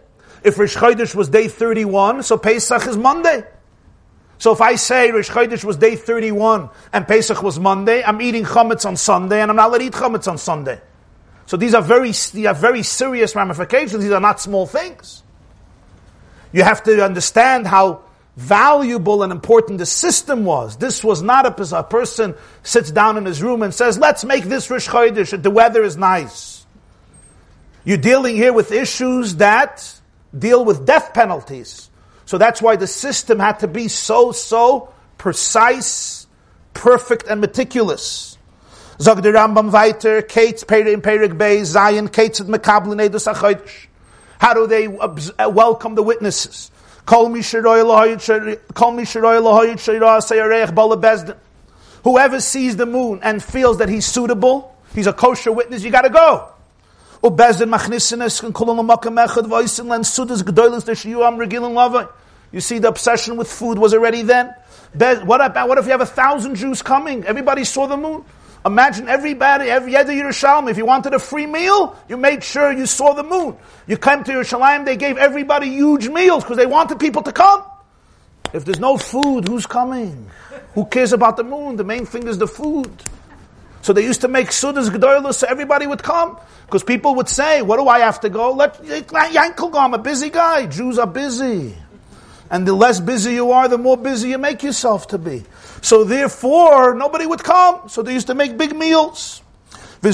If 0.43 0.59
Rish 0.59 0.75
Chodesh 0.75 1.15
was 1.15 1.29
day 1.29 1.49
31, 1.49 2.23
so 2.25 2.37
Pesach 2.37 2.87
is 2.87 2.97
Monday. 2.97 3.45
So 4.39 4.53
if 4.53 4.61
I 4.61 4.75
say 4.75 5.13
Rish 5.13 5.31
Chodesh 5.31 5.63
was 5.63 5.77
day 5.77 5.95
31 5.95 6.69
and 6.93 7.07
Pesach 7.07 7.43
was 7.45 7.61
Monday, 7.61 8.03
I'm 8.03 8.21
eating 8.21 8.45
chametz 8.45 8.85
on 8.85 8.97
Sunday 8.97 9.41
and 9.41 9.53
I'm 9.53 9.57
not 9.57 9.69
allowed 9.69 9.79
to 9.79 9.85
eat 9.85 9.93
chametz 9.93 10.27
on 10.27 10.37
Sunday. 10.37 10.81
So 11.47 11.57
these 11.57 11.75
are 11.75 11.83
very, 11.83 12.09
these 12.09 12.47
are 12.47 12.55
very 12.55 12.83
serious 12.83 13.35
ramifications. 13.35 14.03
These 14.03 14.13
are 14.13 14.21
not 14.21 14.41
small 14.41 14.67
things. 14.67 15.23
You 16.53 16.63
have 16.63 16.83
to 16.85 17.05
understand 17.05 17.67
how 17.67 18.03
valuable 18.37 19.23
and 19.23 19.33
important 19.33 19.79
the 19.79 19.87
system 19.87 20.45
was. 20.45 20.77
This 20.77 21.05
was 21.05 21.23
not 21.23 21.47
a, 21.47 21.79
a 21.79 21.85
person 21.85 22.35
sits 22.63 22.91
down 22.91 23.17
in 23.17 23.25
his 23.25 23.43
room 23.43 23.63
and 23.63 23.75
says, 23.75 23.99
let's 23.99 24.25
make 24.25 24.45
this 24.45 24.71
Rish 24.71 24.89
Chodesh, 24.89 25.41
the 25.43 25.51
weather 25.51 25.83
is 25.83 25.97
nice. 25.97 26.67
You're 27.85 27.99
dealing 27.99 28.37
here 28.37 28.53
with 28.53 28.71
issues 28.73 29.37
that 29.37 30.01
deal 30.37 30.65
with 30.65 30.87
death 30.87 31.13
penalties. 31.13 31.91
So 32.25 32.39
that's 32.39 32.63
why 32.63 32.77
the 32.77 32.87
system 32.87 33.39
had 33.39 33.59
to 33.61 33.69
be 33.69 33.89
so, 33.89 34.33
so 34.33 34.93
precise, 35.19 36.27
perfect, 36.73 37.27
and 37.27 37.41
meticulous. 37.41 38.32
Zog 39.03 39.21
der 39.21 39.35
Rambam 39.35 39.73
weiter, 39.73 40.23
Kates 40.23 40.63
in 40.63 41.03
Perik 41.03 41.37
Bay, 41.37 41.65
Zion, 41.65 42.09
Kates 42.09 42.41
at 42.41 42.47
Mekabel 42.47 43.01
Edus 43.01 43.27
HaChodesh. 43.27 43.89
How 44.39 44.55
do 44.55 44.69
they 44.69 44.87
uh, 44.87 45.49
welcome 45.49 45.97
the 45.97 46.05
witnesses? 46.05 46.71
Kol 47.05 47.29
mi 47.29 47.41
shiroy 47.41 47.83
lahoyit 47.83 48.21
shirah 48.21 50.21
seyareich 50.21 50.73
bala 50.73 50.97
bezdin. 50.97 51.37
Whoever 52.05 52.41
sees 52.41 52.77
the 52.77 52.87
moon 52.87 53.19
and 53.25 53.43
feels 53.43 53.79
that 53.79 53.89
he's 53.89 54.07
suitable, 54.07 54.73
he's 54.95 55.09
a 55.09 55.13
kosher 55.13 55.51
witness, 55.51 55.83
you 55.83 55.91
gotta 55.91 56.09
go. 56.09 56.51
Ubezdin 57.25 57.71
machnisines 57.71 58.41
and 58.45 58.55
kulon 58.55 58.79
l'makam 58.79 59.27
echad 59.27 59.49
v'oisin 59.49 59.87
len 59.87 60.03
sudas 60.03 60.45
gedoylus 60.45 60.85
de 60.85 60.93
shiyuam 60.93 61.45
regilin 61.45 61.73
lavai. 61.73 62.09
You 62.53 62.61
see, 62.61 62.79
the 62.79 62.87
obsession 62.87 63.37
with 63.37 63.51
food 63.51 63.81
was 63.81 63.95
already 63.95 64.23
then. 64.23 64.55
What 65.25 65.45
about, 65.45 65.69
what 65.69 65.79
if 65.79 65.87
you 65.87 65.91
have 65.91 66.03
a 66.03 66.07
thousand 66.07 66.55
Jews 66.55 66.83
coming? 66.83 67.25
Everybody 67.25 67.65
saw 67.65 67.89
the 67.89 67.97
moon. 67.97 68.25
Imagine 68.65 69.09
everybody, 69.09 69.71
every 69.71 69.93
Yeder 69.93 70.15
Yerushalmi, 70.15 70.71
if 70.71 70.77
you 70.77 70.87
wanted 70.87 71.15
a 71.15 71.19
free 71.19 71.47
meal, 71.47 71.97
you 72.09 72.17
made 72.17 72.45
sure 72.45 72.71
you 72.71 72.87
saw 72.87 73.13
the 73.13 73.25
moon. 73.25 73.57
You 73.89 73.97
came 73.97 74.23
to 74.23 74.33
Yerushalayim, 74.33 74.85
they 74.85 74.97
gave 74.97 75.17
everybody 75.17 75.69
huge 75.69 76.09
meals 76.09 76.45
because 76.45 76.59
they 76.59 76.67
wanted 76.67 77.01
people 77.01 77.23
to 77.23 77.33
come. 77.33 77.65
If 78.53 78.65
there's 78.65 78.79
no 78.79 78.97
food, 78.99 79.49
who's 79.49 79.67
coming? 79.67 80.31
Who 80.75 80.85
cares 80.87 81.13
about 81.13 81.37
the 81.37 81.45
moon? 81.45 81.77
The 81.77 81.85
main 81.85 82.07
thing 82.07 82.29
is 82.29 82.39
the 82.39 82.47
food. 82.47 82.91
So 83.81 83.93
they 83.93 84.05
used 84.05 84.21
to 84.21 84.29
make 84.29 84.49
sudas 84.49 84.89
gedolos 84.91 85.35
so 85.35 85.47
everybody 85.49 85.87
would 85.89 86.03
come. 86.03 86.39
Because 86.67 86.85
people 86.85 87.17
would 87.17 87.29
say, 87.29 87.63
what 87.63 87.79
do 87.79 87.89
I 87.89 87.99
have 88.01 88.21
to 88.21 88.29
go? 88.29 88.53
Let, 88.53 88.87
let 88.87 89.33
Yankel 89.33 89.73
go, 89.73 89.79
I'm 89.79 89.93
a 89.93 89.99
busy 89.99 90.31
guy. 90.31 90.67
Jews 90.67 90.99
are 90.99 91.07
busy. 91.07 91.75
And 92.51 92.67
the 92.67 92.75
less 92.75 93.01
busy 93.01 93.35
you 93.35 93.51
are, 93.51 93.69
the 93.69 93.79
more 93.79 93.97
busy 93.97 94.29
you 94.29 94.39
make 94.39 94.63
yourself 94.63 95.09
to 95.09 95.19
be. 95.19 95.43
So 95.83 96.05
therefore, 96.05 96.95
nobody 96.95 97.27
would 97.27 97.45
come. 97.45 97.89
So 97.89 98.03
they 98.03 98.15
used 98.15 98.29
to 98.29 98.35
make 98.35 98.57
big 98.57 98.75
meals. 98.75 99.43
The 100.03 100.13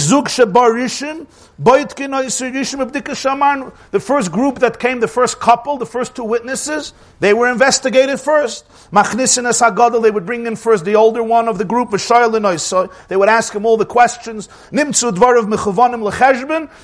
first 4.00 4.32
group 4.32 4.58
that 4.58 4.78
came, 4.78 5.00
the 5.00 5.08
first 5.08 5.40
couple, 5.40 5.78
the 5.78 5.86
first 5.86 6.14
two 6.14 6.24
witnesses, 6.24 6.92
they 7.20 7.32
were 7.32 7.48
investigated 7.48 8.20
first. 8.20 8.66
they 8.92 10.10
would 10.10 10.26
bring 10.26 10.46
in 10.46 10.56
first 10.56 10.84
the 10.84 10.94
older 10.94 11.22
one 11.22 11.48
of 11.48 11.56
the 11.56 11.64
group, 11.64 11.90
they 11.90 13.16
would 13.16 13.28
ask 13.30 13.54
him 13.54 13.64
all 13.64 13.78
the 13.78 13.86
questions. 13.86 14.50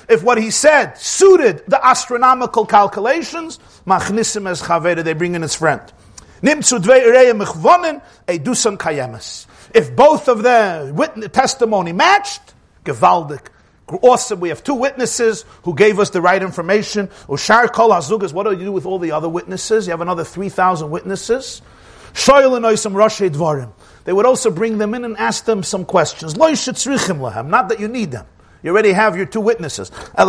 If 0.09 0.23
what 0.23 0.37
he 0.39 0.49
said 0.49 0.93
suited 0.97 1.63
the 1.67 1.79
astronomical 1.85 2.65
calculations, 2.65 3.59
they 3.85 5.13
bring 5.13 5.35
in 5.35 5.41
his 5.43 5.53
friend. 5.53 5.81
If 9.73 9.95
both 9.95 10.27
of 10.27 10.43
their 10.43 10.93
testimony 11.29 11.93
matched, 11.93 12.53
gewaldig, 12.83 13.47
Awesome. 13.87 14.39
We 14.39 14.49
have 14.49 14.63
two 14.63 14.73
witnesses 14.73 15.45
who 15.63 15.75
gave 15.75 15.99
us 15.99 16.09
the 16.09 16.19
right 16.19 16.41
information. 16.41 17.07
Ushar 17.29 17.71
kol 17.71 17.91
hazugas. 17.91 18.33
What 18.33 18.45
do 18.45 18.51
you 18.51 18.65
do 18.65 18.71
with 18.71 18.87
all 18.87 18.97
the 18.97 19.11
other 19.11 19.29
witnesses? 19.29 19.85
You 19.85 19.91
have 19.91 20.01
another 20.01 20.23
3,000 20.23 20.89
witnesses. 20.89 21.61
They 22.15 24.13
would 24.13 24.25
also 24.25 24.49
bring 24.49 24.77
them 24.79 24.93
in 24.95 25.05
and 25.05 25.17
ask 25.17 25.45
them 25.45 25.61
some 25.63 25.85
questions. 25.85 26.35
Not 26.35 26.49
that 26.49 27.77
you 27.79 27.87
need 27.87 28.11
them. 28.11 28.25
You 28.63 28.71
already 28.71 28.93
have 28.93 29.15
your 29.17 29.27
two 29.27 29.41
witnesses. 29.41 29.91
You 30.17 30.25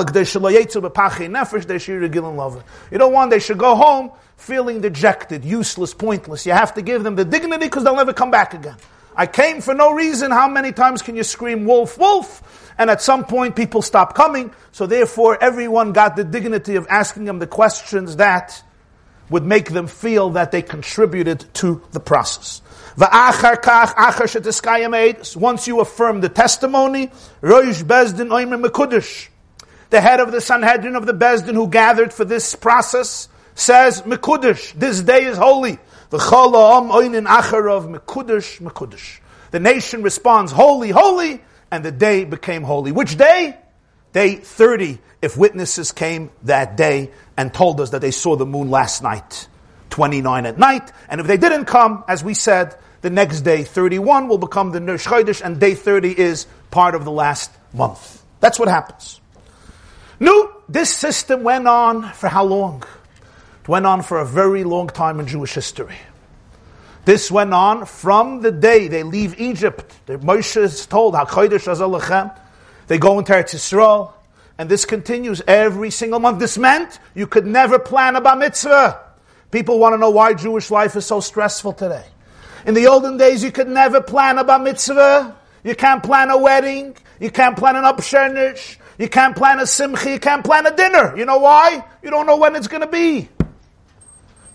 don't 2.99 3.13
want 3.13 3.31
they 3.31 3.39
should 3.39 3.59
go 3.59 3.75
home 3.77 4.11
feeling 4.37 4.81
dejected, 4.81 5.45
useless, 5.45 5.95
pointless. 5.95 6.47
You 6.47 6.53
have 6.53 6.75
to 6.75 6.83
give 6.83 7.03
them 7.03 7.17
the 7.17 7.25
dignity 7.25 7.67
because 7.67 7.85
they'll 7.85 7.97
never 7.97 8.13
come 8.13 8.31
back 8.31 8.55
again. 8.55 8.77
I 9.17 9.27
came 9.27 9.61
for 9.61 9.75
no 9.75 9.93
reason. 9.93 10.31
How 10.31 10.49
many 10.49 10.73
times 10.73 11.03
can 11.03 11.17
you 11.17 11.25
scream 11.25 11.65
wolf, 11.65 11.99
wolf? 11.99 12.73
And 12.79 12.91
at 12.91 13.01
some 13.01 13.25
point 13.25 13.57
people 13.57 13.81
stopped 13.81 14.15
coming. 14.15 14.53
So 14.73 14.87
therefore 14.87 15.43
everyone 15.43 15.93
got 15.93 16.17
the 16.17 16.25
dignity 16.25 16.77
of 16.77 16.87
asking 16.91 17.25
them 17.25 17.39
the 17.39 17.47
questions 17.47 18.17
that 18.17 18.63
would 19.31 19.45
make 19.45 19.71
them 19.71 19.87
feel 19.87 20.31
that 20.31 20.53
they 20.53 20.63
contributed 20.63 21.47
to 21.55 21.83
the 21.93 22.01
process. 22.01 22.61
Once 25.37 25.67
you 25.67 25.81
affirm 25.81 26.21
the 26.21 26.29
testimony, 26.29 27.11
the 29.89 30.01
head 30.01 30.21
of 30.21 30.33
the 30.33 30.41
Sanhedrin 30.41 30.97
of 30.97 31.07
the 31.07 31.13
Bezdin 31.15 31.55
who 31.55 31.69
gathered 31.69 32.13
for 32.13 32.25
this 32.25 32.55
process 32.55 33.29
says, 33.57 34.03
Mekudesh, 34.03 34.73
this 34.75 35.03
day 35.03 35.25
is 35.25 35.37
holy. 35.37 35.79
Mekudesh, 36.11 37.01
Mekudesh. 38.61 39.19
The 39.51 39.61
nation 39.61 40.03
responds, 40.03 40.53
holy, 40.53 40.91
holy, 40.91 41.41
and 41.71 41.85
the 41.85 41.91
day 41.91 42.25
became 42.25 42.63
holy. 42.63 42.93
Which 42.93 43.17
day? 43.17 43.57
Day 44.13 44.37
30, 44.37 44.99
if 45.21 45.37
witnesses 45.37 45.93
came 45.93 46.31
that 46.45 46.77
day 46.77 47.11
and 47.37 47.53
told 47.53 47.81
us 47.81 47.91
that 47.91 48.01
they 48.01 48.13
saw 48.13 48.37
the 48.37 48.47
moon 48.47 48.71
last 48.71 49.03
night, 49.03 49.49
29 49.91 50.47
at 50.47 50.59
night, 50.59 50.93
and 51.09 51.21
if 51.21 51.27
they 51.27 51.37
didn't 51.37 51.65
come, 51.65 52.05
as 52.09 52.23
we 52.23 52.35
said, 52.35 52.77
the 53.03 53.11
next 53.11 53.43
day, 53.43 53.63
31, 53.63 54.29
will 54.29 54.39
become 54.39 54.71
the 54.71 54.81
Chodesh, 54.81 55.45
and 55.45 55.61
day 55.61 55.75
30 55.75 56.19
is 56.19 56.47
part 56.71 56.95
of 56.95 57.05
the 57.05 57.11
last 57.11 57.51
month. 57.73 58.23
That's 58.41 58.59
what 58.59 58.69
happens. 58.69 59.21
No, 60.19 60.53
this 60.69 60.95
system 60.95 61.43
went 61.43 61.69
on 61.69 62.11
for 62.13 62.29
how 62.29 62.45
long? 62.45 62.85
It 63.67 63.69
went 63.69 63.85
on 63.85 64.03
for 64.03 64.21
a 64.21 64.25
very 64.25 64.63
long 64.63 64.87
time 64.87 65.19
in 65.19 65.27
Jewish 65.27 65.55
history. 65.55 65.97
This 67.05 67.33
went 67.33 67.53
on 67.53 67.85
from 67.85 68.41
the 68.41 68.53
day 68.53 68.87
they 68.87 69.03
leave 69.03 69.41
Egypt. 69.41 69.93
Moshe 70.07 70.57
is 70.57 70.87
told, 70.87 71.15
They 71.15 71.19
go 71.19 71.25
into 73.19 73.33
Eretz 73.33 73.57
Yisrael, 73.57 74.13
and 74.57 74.69
this 74.69 74.85
continues 74.85 75.43
every 75.49 75.91
single 75.91 76.21
month. 76.21 76.39
This 76.39 76.57
meant 76.57 77.01
you 77.17 77.27
could 77.27 77.45
never 77.45 77.81
plan 77.81 78.15
a 78.15 78.21
bar 78.21 78.37
mitzvah. 78.37 79.01
People 79.51 79.81
want 79.81 79.95
to 79.95 79.99
know 79.99 80.11
why 80.11 80.35
Jewish 80.35 80.71
life 80.71 80.95
is 80.95 81.05
so 81.05 81.19
stressful 81.19 81.73
today. 81.73 82.05
In 82.67 82.75
the 82.75 82.87
olden 82.87 83.17
days, 83.17 83.43
you 83.43 83.51
could 83.51 83.69
never 83.69 84.01
plan 84.01 84.39
a 84.39 84.45
bar 84.45 84.61
mitzvah. 84.61 85.37
You 85.65 85.75
can't 85.75 86.05
plan 86.05 86.31
a 86.31 86.39
wedding. 86.39 86.97
You 87.19 87.33
can't 87.33 87.59
plan 87.59 87.75
an 87.75 87.83
upshernish. 87.83 88.77
You 88.97 89.09
can't 89.09 89.35
plan 89.35 89.59
a 89.59 89.67
simcha. 89.67 90.13
You 90.13 90.21
can't 90.21 90.45
plan 90.45 90.67
a 90.67 90.77
dinner. 90.77 91.17
You 91.17 91.25
know 91.25 91.39
why? 91.39 91.85
You 92.05 92.11
don't 92.11 92.29
know 92.29 92.37
when 92.37 92.55
it's 92.55 92.69
going 92.69 92.83
to 92.83 92.87
be. 92.87 93.29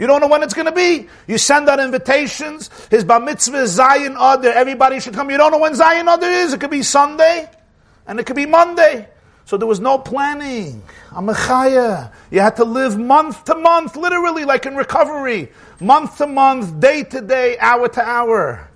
You 0.01 0.07
don't 0.07 0.19
know 0.19 0.27
when 0.27 0.41
it's 0.41 0.55
going 0.55 0.65
to 0.65 0.71
be. 0.71 1.07
You 1.27 1.37
send 1.37 1.69
out 1.69 1.79
invitations. 1.79 2.71
His 2.89 3.03
bar 3.05 3.19
mitzvah 3.19 3.61
is 3.61 3.73
Zion 3.73 4.13
Adar. 4.13 4.47
Everybody 4.47 4.99
should 4.99 5.13
come. 5.13 5.29
You 5.29 5.37
don't 5.37 5.51
know 5.51 5.59
when 5.59 5.75
Zion 5.75 6.07
Adar 6.07 6.27
is. 6.27 6.53
It 6.53 6.59
could 6.59 6.71
be 6.71 6.81
Sunday, 6.81 7.47
and 8.07 8.19
it 8.19 8.25
could 8.25 8.35
be 8.35 8.47
Monday. 8.47 9.07
So 9.45 9.57
there 9.57 9.67
was 9.67 9.79
no 9.79 9.99
planning. 9.99 10.81
Amachaya. 11.11 12.11
You 12.31 12.39
had 12.39 12.55
to 12.55 12.65
live 12.65 12.97
month 12.97 13.43
to 13.43 13.53
month, 13.53 13.95
literally, 13.95 14.43
like 14.43 14.65
in 14.65 14.75
recovery. 14.75 15.51
Month 15.79 16.17
to 16.17 16.25
month, 16.25 16.79
day 16.79 17.03
to 17.03 17.21
day, 17.21 17.59
hour 17.59 17.87
to 17.87 18.01
hour. 18.01 18.67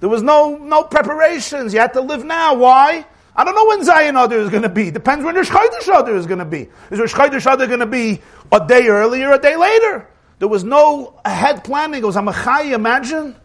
There 0.00 0.08
was 0.08 0.22
no, 0.22 0.56
no 0.56 0.84
preparations. 0.84 1.74
You 1.74 1.80
had 1.80 1.92
to 1.92 2.00
live 2.00 2.24
now. 2.24 2.54
Why? 2.54 3.04
I 3.36 3.44
don't 3.44 3.54
know 3.54 3.66
when 3.66 3.84
Zion 3.84 4.16
Adar 4.16 4.38
is 4.38 4.48
going 4.48 4.62
to 4.62 4.70
be. 4.70 4.90
Depends 4.90 5.26
when 5.26 5.34
Rosh 5.34 5.50
Chodesh 5.50 5.88
Adar 5.88 6.16
is 6.16 6.24
going 6.24 6.38
to 6.38 6.46
be. 6.46 6.70
Is 6.90 6.98
Rosh 6.98 7.12
Chodesh 7.12 7.52
Adar 7.52 7.66
going 7.66 7.80
to 7.80 7.86
be 7.86 8.22
a 8.50 8.66
day 8.66 8.86
earlier, 8.86 9.30
a 9.30 9.38
day 9.38 9.56
later? 9.56 10.08
There 10.38 10.48
was 10.48 10.64
no 10.64 11.20
ahead 11.24 11.64
planning. 11.64 12.02
It 12.02 12.06
was 12.06 12.16
a 12.16 12.20
Amachai, 12.20 12.72
imagine? 12.72 13.36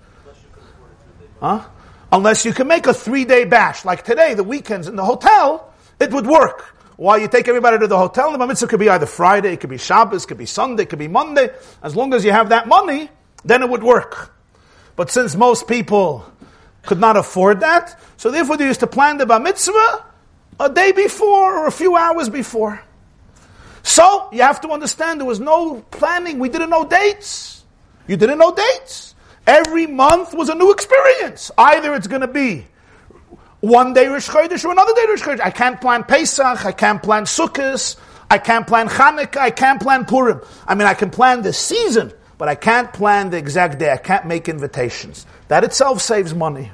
Huh? 1.40 1.66
Unless 2.12 2.46
you 2.46 2.54
can 2.54 2.68
make 2.68 2.88
a 2.88 2.94
three 2.94 3.26
day 3.26 3.46
bash, 3.46 3.86
like 3.86 4.04
today, 4.04 4.34
the 4.34 4.44
weekends 4.44 4.88
in 4.88 4.96
the 4.96 5.06
hotel, 5.06 5.72
it 6.00 6.12
would 6.12 6.26
work. 6.26 6.76
While 6.98 7.18
you 7.18 7.28
take 7.28 7.48
everybody 7.48 7.80
to 7.80 7.88
the 7.88 7.98
hotel, 7.98 8.38
the 8.38 8.46
mitzvah 8.46 8.68
could 8.68 8.80
be 8.80 8.90
either 8.90 9.06
Friday, 9.06 9.54
it 9.54 9.62
could 9.62 9.70
be 9.70 9.78
Shabbos, 9.78 10.26
it 10.26 10.28
could 10.28 10.38
be 10.38 10.46
Sunday, 10.46 10.84
it 10.84 10.90
could 10.90 11.00
be 11.00 11.08
Monday. 11.08 11.50
As 11.82 11.96
long 11.96 12.14
as 12.14 12.26
you 12.26 12.32
have 12.32 12.50
that 12.50 12.68
money, 12.68 13.10
then 13.46 13.62
it 13.64 13.70
would 13.70 13.84
work. 13.84 14.34
But 14.98 15.10
since 15.10 15.36
most 15.36 15.68
people 15.68 16.26
could 16.84 17.00
not 17.00 17.16
afford 17.16 17.62
that, 17.62 17.98
so 18.18 18.32
therefore 18.32 18.58
they 18.58 18.66
used 18.66 18.82
to 18.82 18.88
plan 18.88 19.18
the 19.18 19.26
bar 19.26 19.40
mitzvah 19.40 20.04
a 20.60 20.70
day 20.70 20.92
before 20.92 21.60
or 21.60 21.68
a 21.68 21.72
few 21.72 21.96
hours 21.96 22.28
before. 22.28 22.82
So, 23.84 24.30
you 24.32 24.42
have 24.42 24.62
to 24.62 24.70
understand 24.70 25.20
there 25.20 25.28
was 25.28 25.40
no 25.40 25.82
planning. 25.92 26.40
We 26.40 26.50
didn't 26.50 26.70
know 26.70 26.86
dates. 26.86 27.64
You 28.08 28.18
didn't 28.18 28.38
know 28.38 28.54
dates. 28.54 29.16
Every 29.48 29.88
month 29.88 30.34
was 30.34 30.50
a 30.50 30.56
new 30.56 30.72
experience. 30.72 31.52
Either 31.58 31.96
it's 31.96 32.08
going 32.08 32.22
to 32.22 32.28
be 32.28 32.66
one 33.62 33.94
day 33.94 34.08
Rosh 34.08 34.30
Chodesh 34.30 34.64
or 34.64 34.72
another 34.72 34.94
day 34.94 35.06
Rosh 35.08 35.22
Chodesh. 35.22 35.42
I 35.42 35.52
can't 35.52 35.80
plan 35.82 36.04
Pesach. 36.04 36.66
I 36.66 36.72
can't 36.72 37.02
plan 37.02 37.24
Sukkot. 37.24 37.96
I 38.30 38.38
can't 38.38 38.68
plan 38.68 38.88
Chanukah. 38.88 39.38
I 39.38 39.52
can't 39.52 39.82
plan 39.82 40.06
Purim. 40.06 40.42
I 40.68 40.76
mean, 40.76 40.88
I 40.88 40.94
can 40.94 41.10
plan 41.10 41.42
the 41.42 41.52
season, 41.52 42.14
but 42.38 42.48
I 42.48 42.56
can't 42.56 42.94
plan 42.94 43.32
the 43.32 43.38
exact 43.38 43.80
day. 43.80 43.92
I 43.92 43.98
can't 43.98 44.26
make 44.26 44.48
invitations. 44.48 45.26
That 45.48 45.64
itself 45.64 46.02
saves 46.02 46.34
money. 46.34 46.72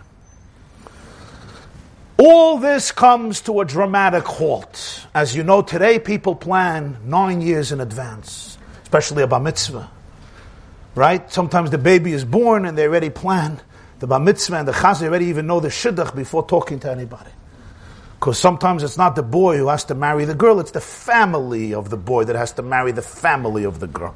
All 2.17 2.57
this 2.59 2.91
comes 2.93 3.41
to 3.41 3.59
a 3.59 3.65
dramatic 3.65 4.23
halt. 4.23 5.05
As 5.13 5.35
you 5.35 5.43
know, 5.43 5.61
today 5.61 5.99
people 5.99 6.35
plan 6.35 6.97
nine 7.03 7.41
years 7.41 7.71
in 7.73 7.81
advance, 7.81 8.57
especially 8.83 9.23
a 9.23 9.27
bar 9.27 9.41
mitzvah. 9.41 9.89
Right? 10.95 11.29
Sometimes 11.29 11.71
the 11.71 11.77
baby 11.77 12.13
is 12.13 12.23
born 12.23 12.65
and 12.65 12.77
they 12.77 12.83
already 12.83 13.09
plan 13.09 13.59
the 13.99 14.07
bar 14.07 14.19
mitzvah 14.19 14.57
and 14.57 14.67
the 14.67 14.71
chaz, 14.71 15.01
they 15.01 15.07
already 15.07 15.25
even 15.25 15.47
know 15.47 15.59
the 15.59 15.67
shidduch 15.67 16.15
before 16.15 16.45
talking 16.45 16.79
to 16.79 16.91
anybody. 16.91 17.31
Because 18.19 18.39
sometimes 18.39 18.83
it's 18.83 18.97
not 18.97 19.15
the 19.15 19.23
boy 19.23 19.57
who 19.57 19.67
has 19.67 19.83
to 19.85 19.95
marry 19.95 20.23
the 20.25 20.35
girl, 20.35 20.59
it's 20.59 20.71
the 20.71 20.81
family 20.81 21.73
of 21.73 21.89
the 21.89 21.97
boy 21.97 22.23
that 22.23 22.35
has 22.35 22.53
to 22.53 22.61
marry 22.61 22.91
the 22.91 23.01
family 23.01 23.65
of 23.65 23.79
the 23.79 23.87
girl. 23.87 24.15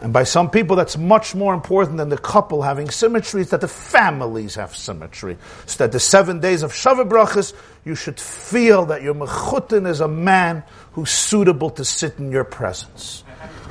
And 0.00 0.12
by 0.12 0.22
some 0.22 0.48
people, 0.48 0.76
that's 0.76 0.96
much 0.96 1.34
more 1.34 1.52
important 1.52 1.96
than 1.96 2.08
the 2.08 2.18
couple 2.18 2.62
having 2.62 2.88
symmetry, 2.88 3.40
is 3.40 3.50
that 3.50 3.60
the 3.60 3.68
families 3.68 4.54
have 4.54 4.76
symmetry. 4.76 5.36
So 5.66 5.84
that 5.84 5.92
the 5.92 5.98
seven 5.98 6.38
days 6.38 6.62
of 6.62 6.72
Shavah 6.72 7.08
Brachas, 7.08 7.52
you 7.84 7.96
should 7.96 8.20
feel 8.20 8.86
that 8.86 9.02
your 9.02 9.14
Mechutin 9.14 9.88
is 9.88 10.00
a 10.00 10.06
man 10.06 10.62
who's 10.92 11.10
suitable 11.10 11.70
to 11.70 11.84
sit 11.84 12.18
in 12.18 12.30
your 12.30 12.44
presence. 12.44 13.24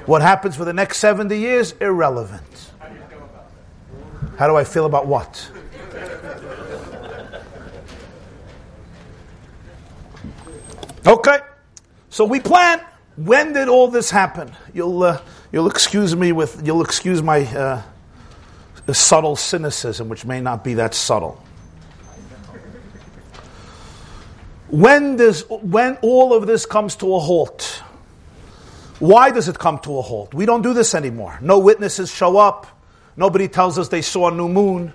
What 0.05 0.21
happens 0.21 0.57
for 0.57 0.65
the 0.65 0.73
next 0.73 0.97
70 0.97 1.37
years? 1.37 1.71
Irrelevant. 1.79 2.71
How 4.37 4.47
do 4.47 4.55
I 4.55 4.65
feel 4.65 4.85
about 4.85 5.07
what? 5.07 5.49
Okay, 11.05 11.37
so 12.09 12.25
we 12.25 12.41
plan. 12.41 12.81
When 13.15 13.53
did 13.53 13.69
all 13.69 13.87
this 13.87 14.11
happen? 14.11 14.51
You'll. 14.73 15.03
Uh, 15.03 15.21
You'll 15.51 15.69
excuse 15.69 16.13
me 16.15 16.33
with, 16.33 16.65
you'll 16.65 16.81
excuse 16.81 17.23
my 17.23 17.45
uh, 17.45 17.81
subtle 18.93 19.37
cynicism, 19.37 20.09
which 20.09 20.25
may 20.25 20.41
not 20.41 20.63
be 20.63 20.73
that 20.75 20.93
subtle. 20.93 21.41
When, 24.67 25.15
does, 25.15 25.45
when 25.49 25.97
all 26.01 26.33
of 26.33 26.47
this 26.47 26.65
comes 26.65 26.97
to 26.97 27.15
a 27.15 27.19
halt, 27.19 27.81
why 28.99 29.31
does 29.31 29.47
it 29.47 29.57
come 29.57 29.79
to 29.79 29.99
a 29.99 30.01
halt? 30.01 30.33
We 30.33 30.45
don't 30.45 30.63
do 30.63 30.73
this 30.73 30.93
anymore. 30.93 31.39
No 31.41 31.59
witnesses 31.59 32.13
show 32.13 32.37
up. 32.37 32.67
Nobody 33.15 33.47
tells 33.47 33.79
us 33.79 33.87
they 33.87 34.01
saw 34.01 34.29
a 34.29 34.33
new 34.33 34.49
moon. 34.49 34.91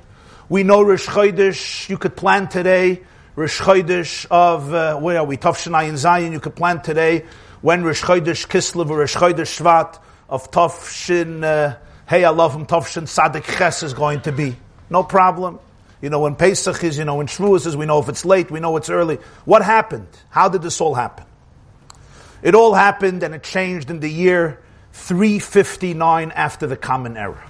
We 0.51 0.65
know 0.65 0.83
Rish 0.83 1.07
Chodesh, 1.07 1.89
you 1.89 1.97
could 1.97 2.15
plan 2.15 2.49
today. 2.49 3.01
Rish 3.37 3.59
Chodesh 3.59 4.27
of, 4.31 4.75
uh, 4.75 4.99
where 4.99 5.19
are 5.19 5.25
we? 5.25 5.39
Tafshin 5.39 5.89
in 5.89 5.97
Zion, 5.97 6.33
you 6.33 6.41
could 6.41 6.55
plan 6.55 6.83
today 6.83 7.25
when 7.63 7.83
Rish 7.85 8.03
Chodesh 8.03 8.47
Kislev 8.47 8.91
or 8.91 8.99
Rish 8.99 9.15
Chodesh 9.15 9.59
Shvat 9.59 9.99
of 10.33 10.51
Tafshin, 10.51 11.45
uh, 11.45 11.77
Hey, 12.09 12.25
I 12.25 12.31
love 12.31 12.55
him, 12.55 12.67
Tafshin 12.67 13.07
Sadik 13.07 13.45
Ches 13.45 13.83
is 13.83 13.93
going 13.93 14.23
to 14.23 14.33
be. 14.33 14.57
No 14.89 15.05
problem. 15.05 15.59
You 16.01 16.09
know, 16.09 16.21
when 16.21 16.37
Pesach 16.37 16.83
is, 16.83 16.97
you 16.97 17.05
know, 17.05 17.17
when 17.17 17.27
Shavuos 17.27 17.67
is, 17.67 17.77
we 17.77 17.85
know 17.85 17.99
if 17.99 18.09
it's 18.09 18.25
late, 18.25 18.51
we 18.51 18.59
know 18.59 18.75
it's 18.79 18.89
early. 18.89 19.19
What 19.45 19.63
happened? 19.63 20.09
How 20.31 20.49
did 20.49 20.63
this 20.63 20.81
all 20.81 20.95
happen? 20.95 21.27
It 22.43 22.55
all 22.55 22.73
happened 22.73 23.23
and 23.23 23.35
it 23.35 23.43
changed 23.43 23.91
in 23.91 24.01
the 24.01 24.09
year 24.09 24.59
359 24.95 26.31
after 26.31 26.67
the 26.67 26.79
Common 26.79 27.19
Era. 27.19 27.45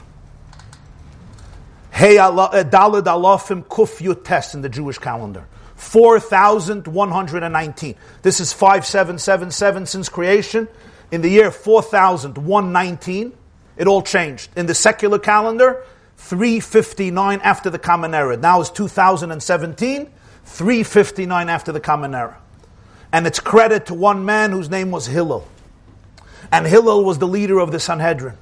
Hey, 1.93 2.18
uh, 2.18 2.33
Dalad 2.33 3.05
Alafim 3.05 3.64
Kuf 3.64 4.01
Yut 4.01 4.55
in 4.55 4.62
the 4.62 4.68
Jewish 4.68 4.99
calendar. 4.99 5.47
4,119. 5.76 7.95
This 8.22 8.41
is 8.41 8.53
5777 8.53 9.87
since 9.87 10.09
creation. 10.09 10.66
In 11.12 11.20
the 11.20 11.28
year 11.28 11.50
4119, 11.50 13.32
it 13.76 13.86
all 13.86 14.02
changed. 14.02 14.50
In 14.56 14.64
the 14.64 14.74
secular 14.74 15.18
calendar, 15.18 15.84
359 16.16 17.40
after 17.42 17.68
the 17.68 17.78
Common 17.78 18.14
Era. 18.14 18.38
Now 18.38 18.62
it's 18.62 18.70
2017, 18.70 20.10
359 20.44 21.48
after 21.50 21.70
the 21.70 21.80
Common 21.80 22.14
Era. 22.14 22.38
And 23.12 23.26
it's 23.26 23.40
credit 23.40 23.86
to 23.86 23.94
one 23.94 24.24
man 24.24 24.52
whose 24.52 24.70
name 24.70 24.90
was 24.90 25.06
Hillel. 25.06 25.46
And 26.50 26.66
Hillel 26.66 27.04
was 27.04 27.18
the 27.18 27.28
leader 27.28 27.58
of 27.58 27.72
the 27.72 27.78
Sanhedrin. 27.78 28.38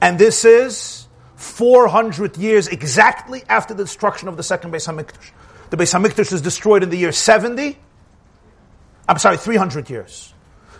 And 0.00 0.18
this 0.18 0.44
is 0.44 1.06
400 1.36 2.36
years 2.36 2.66
exactly 2.66 3.44
after 3.48 3.72
the 3.72 3.84
destruction 3.84 4.26
of 4.26 4.36
the 4.36 4.42
second 4.42 4.72
Beis 4.72 4.88
HaMikdash. 4.88 5.30
The 5.70 5.76
Beis 5.76 5.94
HaMikdash 5.94 6.32
is 6.32 6.42
destroyed 6.42 6.82
in 6.82 6.90
the 6.90 6.98
year 6.98 7.12
70. 7.12 7.78
I'm 9.08 9.18
sorry, 9.18 9.36
300 9.36 9.88
years. 9.90 10.33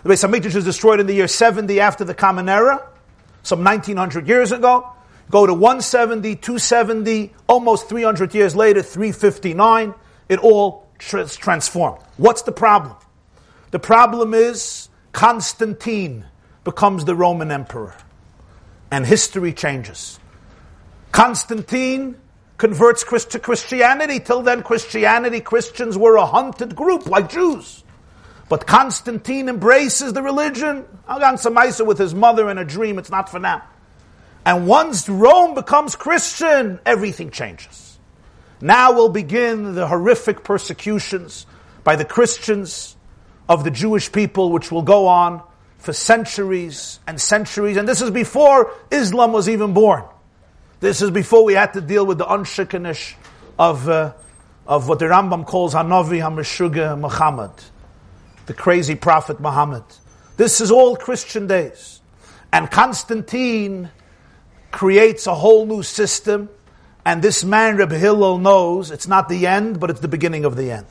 The 0.05 0.11
Beis 0.11 0.23
HaMikdash 0.23 0.55
is 0.55 0.63
destroyed 0.63 0.99
in 0.99 1.07
the 1.07 1.15
year 1.15 1.27
70 1.27 1.79
after 1.79 2.03
the 2.03 2.13
Common 2.13 2.47
Era, 2.47 2.87
some 3.41 3.63
1900 3.63 4.27
years 4.27 4.51
ago. 4.51 4.87
Go 5.31 5.47
to 5.47 5.53
170, 5.55 6.35
270, 6.35 7.33
almost 7.47 7.89
300 7.89 8.35
years 8.35 8.55
later, 8.55 8.83
359. 8.83 9.95
It 10.29 10.37
all 10.37 10.87
is 11.11 11.35
transformed. 11.35 12.03
What's 12.17 12.43
the 12.43 12.51
problem? 12.51 12.95
The 13.71 13.79
problem 13.79 14.35
is 14.35 14.89
Constantine 15.11 16.25
becomes 16.63 17.05
the 17.05 17.15
Roman 17.15 17.49
emperor. 17.49 17.95
And 18.91 19.07
history 19.07 19.53
changes. 19.53 20.19
Constantine 21.13 22.15
converts 22.59 23.03
to 23.25 23.39
Christianity. 23.39 24.19
Till 24.19 24.43
then, 24.43 24.61
Christianity, 24.61 25.41
Christians 25.41 25.97
were 25.97 26.17
a 26.17 26.27
hunted 26.27 26.75
group 26.75 27.07
like 27.07 27.31
Jews. 27.31 27.81
But 28.47 28.67
Constantine 28.67 29.49
embraces 29.49 30.13
the 30.13 30.21
religion. 30.21 30.85
Agan 31.09 31.35
Samaisa 31.35 31.85
with 31.85 31.97
his 31.97 32.13
mother 32.13 32.49
in 32.49 32.57
a 32.57 32.65
dream, 32.65 32.99
it's 32.99 33.09
not 33.09 33.29
for 33.29 33.39
now. 33.39 33.63
And 34.45 34.67
once 34.67 35.09
Rome 35.09 35.55
becomes 35.55 35.95
Christian, 35.95 36.79
everything 36.85 37.31
changes. 37.31 37.97
Now 38.61 38.93
will 38.93 39.09
begin 39.09 39.73
the 39.73 39.87
horrific 39.87 40.43
persecutions 40.43 41.45
by 41.83 41.95
the 41.95 42.05
Christians 42.05 42.95
of 43.49 43.63
the 43.63 43.71
Jewish 43.71 44.11
people, 44.11 44.51
which 44.51 44.71
will 44.71 44.83
go 44.83 45.07
on 45.07 45.41
for 45.79 45.93
centuries 45.93 46.99
and 47.07 47.19
centuries. 47.19 47.77
And 47.77 47.87
this 47.87 48.01
is 48.01 48.11
before 48.11 48.71
Islam 48.91 49.33
was 49.33 49.49
even 49.49 49.73
born. 49.73 50.03
This 50.79 51.01
is 51.01 51.11
before 51.11 51.43
we 51.43 51.53
had 51.53 51.73
to 51.73 51.81
deal 51.81 52.05
with 52.05 52.17
the 52.17 52.25
unshikanish 52.25 53.15
of, 53.57 53.87
uh, 53.87 54.13
of 54.67 54.87
what 54.87 54.99
the 54.99 55.05
Rambam 55.05 55.45
calls 55.45 55.73
Hanavi 55.73 56.21
HaMeshuga 56.21 56.99
Muhammad, 56.99 57.51
the 58.45 58.53
crazy 58.53 58.95
prophet 58.95 59.39
Muhammad. 59.39 59.83
This 60.37 60.61
is 60.61 60.71
all 60.71 60.95
Christian 60.95 61.47
days. 61.47 62.01
And 62.51 62.69
Constantine 62.69 63.89
creates 64.71 65.27
a 65.27 65.35
whole 65.35 65.65
new 65.65 65.83
system, 65.83 66.49
and 67.05 67.21
this 67.21 67.43
man, 67.43 67.77
Reb 67.77 67.91
Hillel, 67.91 68.37
knows 68.37 68.91
it's 68.91 69.07
not 69.07 69.29
the 69.29 69.47
end, 69.47 69.79
but 69.79 69.89
it's 69.89 69.99
the 69.99 70.07
beginning 70.07 70.45
of 70.45 70.55
the 70.55 70.71
end. 70.71 70.87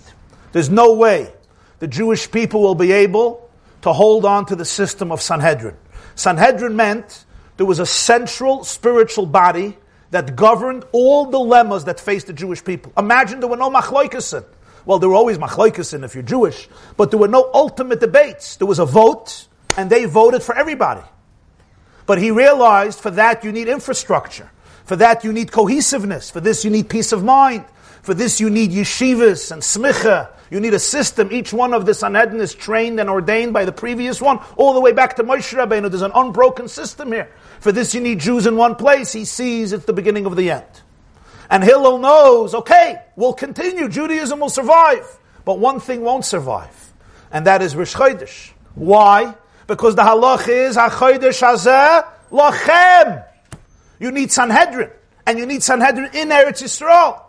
There's 0.52 0.70
no 0.70 0.94
way 0.94 1.32
the 1.80 1.88
Jewish 1.88 2.30
people 2.30 2.62
will 2.62 2.74
be 2.74 2.92
able 2.92 3.50
to 3.82 3.92
hold 3.92 4.24
on 4.24 4.46
to 4.46 4.56
the 4.56 4.64
system 4.64 5.12
of 5.12 5.20
Sanhedrin. 5.20 5.76
Sanhedrin 6.14 6.76
meant 6.76 7.24
there 7.56 7.66
was 7.66 7.78
a 7.78 7.86
central 7.86 8.64
spiritual 8.64 9.26
body 9.26 9.76
that 10.10 10.36
governed 10.36 10.84
all 10.92 11.30
dilemmas 11.30 11.84
that 11.84 11.98
faced 11.98 12.28
the 12.28 12.32
Jewish 12.32 12.64
people. 12.64 12.92
Imagine 12.96 13.40
there 13.40 13.48
were 13.48 13.56
no 13.56 13.70
machloikasin. 13.70 14.44
Well, 14.86 14.98
there 14.98 15.08
were 15.08 15.14
always 15.14 15.38
machloikasin 15.38 16.04
if 16.04 16.14
you're 16.14 16.22
Jewish, 16.22 16.68
but 16.96 17.10
there 17.10 17.18
were 17.18 17.28
no 17.28 17.50
ultimate 17.54 18.00
debates. 18.00 18.56
There 18.56 18.66
was 18.66 18.78
a 18.78 18.84
vote, 18.84 19.48
and 19.76 19.88
they 19.88 20.04
voted 20.04 20.42
for 20.42 20.56
everybody. 20.56 21.02
But 22.06 22.18
he 22.18 22.30
realized 22.30 23.00
for 23.00 23.10
that 23.12 23.44
you 23.44 23.52
need 23.52 23.68
infrastructure. 23.68 24.50
For 24.84 24.96
that 24.96 25.24
you 25.24 25.32
need 25.32 25.50
cohesiveness. 25.50 26.30
For 26.30 26.40
this 26.40 26.64
you 26.64 26.70
need 26.70 26.90
peace 26.90 27.12
of 27.12 27.24
mind. 27.24 27.64
For 28.02 28.12
this 28.12 28.40
you 28.40 28.50
need 28.50 28.70
yeshivas 28.70 29.50
and 29.50 29.62
smicha. 29.62 30.28
You 30.50 30.60
need 30.60 30.74
a 30.74 30.78
system. 30.78 31.32
Each 31.32 31.54
one 31.54 31.72
of 31.72 31.86
the 31.86 31.94
Sanhedrin 31.94 32.40
is 32.40 32.54
trained 32.54 33.00
and 33.00 33.08
ordained 33.08 33.54
by 33.54 33.64
the 33.64 33.72
previous 33.72 34.20
one, 34.20 34.38
all 34.56 34.74
the 34.74 34.80
way 34.80 34.92
back 34.92 35.16
to 35.16 35.24
Moshe 35.24 35.56
Rabbeinu. 35.56 35.88
There's 35.90 36.02
an 36.02 36.12
unbroken 36.14 36.68
system 36.68 37.10
here. 37.10 37.30
For 37.60 37.72
this 37.72 37.94
you 37.94 38.02
need 38.02 38.20
Jews 38.20 38.46
in 38.46 38.56
one 38.56 38.74
place. 38.74 39.10
He 39.12 39.24
sees 39.24 39.72
it's 39.72 39.86
the 39.86 39.94
beginning 39.94 40.26
of 40.26 40.36
the 40.36 40.50
end. 40.50 40.66
And 41.54 41.62
Hillel 41.62 41.98
knows, 41.98 42.52
okay, 42.52 43.00
we'll 43.14 43.32
continue. 43.32 43.88
Judaism 43.88 44.40
will 44.40 44.50
survive. 44.50 45.06
But 45.44 45.60
one 45.60 45.78
thing 45.78 46.00
won't 46.00 46.24
survive. 46.24 46.92
And 47.30 47.46
that 47.46 47.62
is 47.62 47.76
Rish 47.76 47.94
Chodesh. 47.94 48.50
Why? 48.74 49.36
Because 49.68 49.94
the 49.94 50.02
halach 50.02 50.48
is 50.48 50.76
hachodesh 50.76 51.40
hazeh 51.40 52.08
lachem. 52.32 53.24
You 54.00 54.10
need 54.10 54.32
Sanhedrin, 54.32 54.90
and 55.26 55.38
you 55.38 55.46
need 55.46 55.62
Sanhedrin 55.62 56.10
in 56.12 56.30
Eretz 56.30 56.60
Yisrael. 56.60 57.22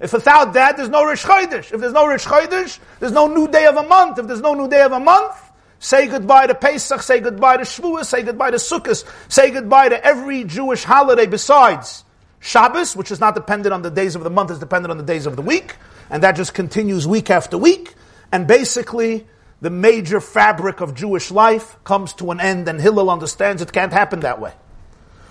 If 0.00 0.14
without 0.14 0.54
that, 0.54 0.78
there's 0.78 0.88
no 0.88 1.04
Rish 1.04 1.22
Chodesh. 1.22 1.74
If 1.74 1.78
there's 1.82 1.92
no 1.92 2.06
Rish 2.06 2.24
Chodesh, 2.24 2.78
there's 3.00 3.12
no 3.12 3.26
new 3.26 3.48
day 3.48 3.66
of 3.66 3.76
a 3.76 3.82
month. 3.82 4.18
If 4.18 4.28
there's 4.28 4.40
no 4.40 4.54
new 4.54 4.66
day 4.70 4.80
of 4.80 4.92
a 4.92 5.00
month, 5.00 5.36
say 5.78 6.06
goodbye 6.06 6.46
to 6.46 6.54
Pesach, 6.54 7.02
say 7.02 7.20
goodbye 7.20 7.58
to 7.58 7.64
Shavuos, 7.64 8.06
say 8.06 8.22
goodbye 8.22 8.52
to 8.52 8.56
Sukkot, 8.56 9.04
say 9.30 9.50
goodbye 9.50 9.90
to 9.90 10.02
every 10.02 10.44
Jewish 10.44 10.84
holiday 10.84 11.26
besides 11.26 12.04
Shabbos, 12.42 12.96
which 12.96 13.12
is 13.12 13.20
not 13.20 13.36
dependent 13.36 13.72
on 13.72 13.82
the 13.82 13.90
days 13.90 14.16
of 14.16 14.24
the 14.24 14.30
month, 14.30 14.50
it's 14.50 14.58
dependent 14.58 14.90
on 14.90 14.98
the 14.98 15.04
days 15.04 15.26
of 15.26 15.36
the 15.36 15.42
week, 15.42 15.76
and 16.10 16.24
that 16.24 16.32
just 16.32 16.52
continues 16.52 17.06
week 17.06 17.30
after 17.30 17.56
week. 17.56 17.94
And 18.32 18.48
basically, 18.48 19.28
the 19.60 19.70
major 19.70 20.20
fabric 20.20 20.80
of 20.80 20.96
Jewish 20.96 21.30
life 21.30 21.76
comes 21.84 22.12
to 22.14 22.32
an 22.32 22.40
end, 22.40 22.68
and 22.68 22.80
Hillel 22.80 23.10
understands 23.10 23.62
it 23.62 23.72
can't 23.72 23.92
happen 23.92 24.20
that 24.20 24.40
way. 24.40 24.52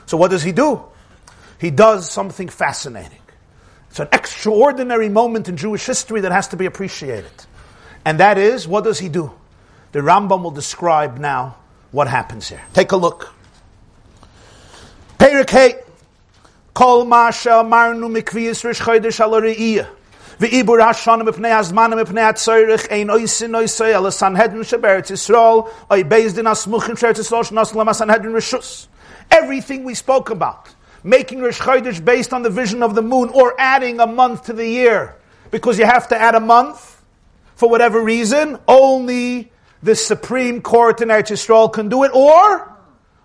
So 0.06 0.16
what 0.16 0.32
does 0.32 0.42
he 0.42 0.54
do? 0.54 0.86
He 1.60 1.70
does 1.70 2.10
something 2.10 2.48
fascinating. 2.48 3.20
It's 3.90 4.00
an 4.00 4.08
extraordinary 4.14 5.10
moment 5.10 5.50
in 5.50 5.58
Jewish 5.58 5.86
history 5.86 6.22
that 6.22 6.32
has 6.32 6.48
to 6.48 6.56
be 6.56 6.66
appreciated. 6.66 7.32
And 8.06 8.22
that 8.22 8.38
is, 8.38 8.70
what 8.70 8.86
does 8.86 9.00
he 9.00 9.10
do? 9.10 9.34
The 9.92 10.00
Rambam 10.00 10.44
will 10.44 10.52
describe 10.52 11.18
now 11.18 11.58
what 11.92 12.08
happens 12.08 12.48
here. 12.48 12.62
Take 12.74 12.94
a 12.94 12.98
look. 12.98 13.34
Perik 15.20 15.50
Kol 16.75 17.05
Masha 17.05 17.63
Marnu 17.65 18.11
Mikviyas 18.11 18.65
Rish 18.65 18.81
Chodesh 18.81 19.21
Al 19.21 19.87
ואיבור 20.41 20.83
השונה 20.83 21.25
מפני 21.25 21.53
הזמן 21.53 21.91
ומפני 21.93 22.21
הצורך 22.21 22.87
אין 22.87 23.11
אויסין 23.11 23.55
אויסי 23.55 23.85
אלא 23.85 24.11
סנהדרין 24.11 24.65
שבארץ 24.65 25.11
ישראל, 25.11 25.59
אוי 25.91 26.05
בייס 26.05 26.33
דין 26.33 26.47
הסמוכים 26.47 26.97
שארץ 26.97 27.19
ישראל 27.19 27.43
שנוסו 27.43 27.81
למה 27.81 27.93
סנהדרין 27.93 28.37
רשוס. 28.37 28.89
Everything 29.33 29.85
we 29.85 29.95
spoke 29.95 30.31
about, 30.31 30.75
making 31.05 31.41
Rish 31.41 31.59
Chodesh 31.59 32.05
based 32.05 32.33
on 32.33 32.43
the 32.43 32.51
vision 32.51 32.83
of 32.83 32.95
the 32.95 33.03
moon, 33.03 33.31
or 33.31 33.55
adding 33.59 33.99
a 33.99 34.07
month 34.07 34.45
to 34.45 34.53
the 34.53 34.67
year, 34.67 35.17
because 35.51 35.79
you 35.79 35.87
have 35.87 36.07
to 36.09 36.17
add 36.17 36.35
a 36.35 36.41
month, 36.55 37.03
for 37.57 37.69
whatever 37.69 38.01
reason, 38.01 38.59
only 38.69 39.51
the 39.83 39.95
Supreme 39.95 40.61
Court 40.61 41.01
in 41.01 41.09
Eretz 41.09 41.31
Yisrael 41.33 41.73
can 41.73 41.89
do 41.89 42.05
it, 42.05 42.13
or 42.15 42.73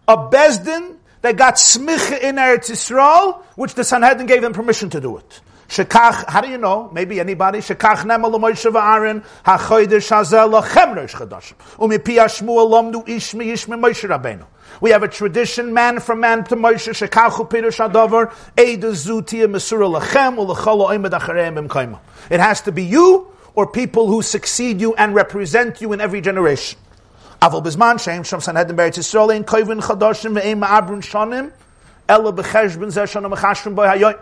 a 0.07 0.17
Bezdin 0.17 0.94
that 1.26 1.36
got 1.36 1.54
smicha 1.56 2.20
in 2.20 2.36
Eretz 2.36 2.70
Yisrael, 2.70 3.42
which 3.56 3.74
the 3.74 3.82
Sanhedrin 3.82 4.26
gave 4.26 4.42
them 4.42 4.52
permission 4.52 4.88
to 4.90 5.00
do 5.00 5.16
it. 5.18 5.40
Shekach, 5.68 6.28
how 6.28 6.40
do 6.40 6.48
you 6.48 6.58
know? 6.58 6.88
Maybe 6.92 7.18
anybody. 7.18 7.58
Shekach 7.58 8.04
nemel 8.04 8.30
l'moishe 8.32 8.70
v'aron 8.70 9.24
ha'choydesh 9.44 10.16
hazel 10.16 10.48
lachem 10.48 10.94
rosh 10.94 11.14
chadashim. 11.14 11.54
U'mipi 11.78 12.18
ha'shmuel 12.18 12.70
lomdu 12.70 13.04
ishmi 13.06 13.46
ishmi 13.46 13.76
Moshe 13.76 14.08
Rabbeinu. 14.08 14.46
We 14.80 14.90
have 14.90 15.02
a 15.02 15.08
tradition, 15.08 15.74
man 15.74 15.98
from 15.98 16.20
man 16.20 16.44
to 16.44 16.54
Moshe, 16.54 16.90
shekachu 16.90 17.50
pirush 17.50 17.84
hadavar, 17.84 18.32
eidu 18.56 18.92
zutia 18.92 19.48
mesura 19.48 20.00
lachem 20.00 20.36
u'lecholo 20.36 20.88
oimed 20.90 21.10
achareim 21.10 21.66
b'mkaima. 21.66 21.98
It 22.30 22.38
has 22.38 22.60
to 22.62 22.70
be 22.70 22.84
you, 22.84 23.26
or 23.56 23.66
people 23.66 24.06
who 24.06 24.22
succeed 24.22 24.80
you 24.80 24.94
and 24.94 25.16
represent 25.16 25.80
you 25.80 25.92
in 25.92 26.00
every 26.00 26.20
generation. 26.20 26.78
Aval 27.40 28.40
sanhedrin 28.42 28.76
beretz 28.76 28.98
Yisrael 28.98 29.28
ve'ein 29.28 30.58
ma'abrun 30.58 31.02
shanim 31.02 31.52
ela 32.08 32.32
b'cheshbon 32.32 32.88
zeh 32.88 33.06
hayoy. 33.06 34.18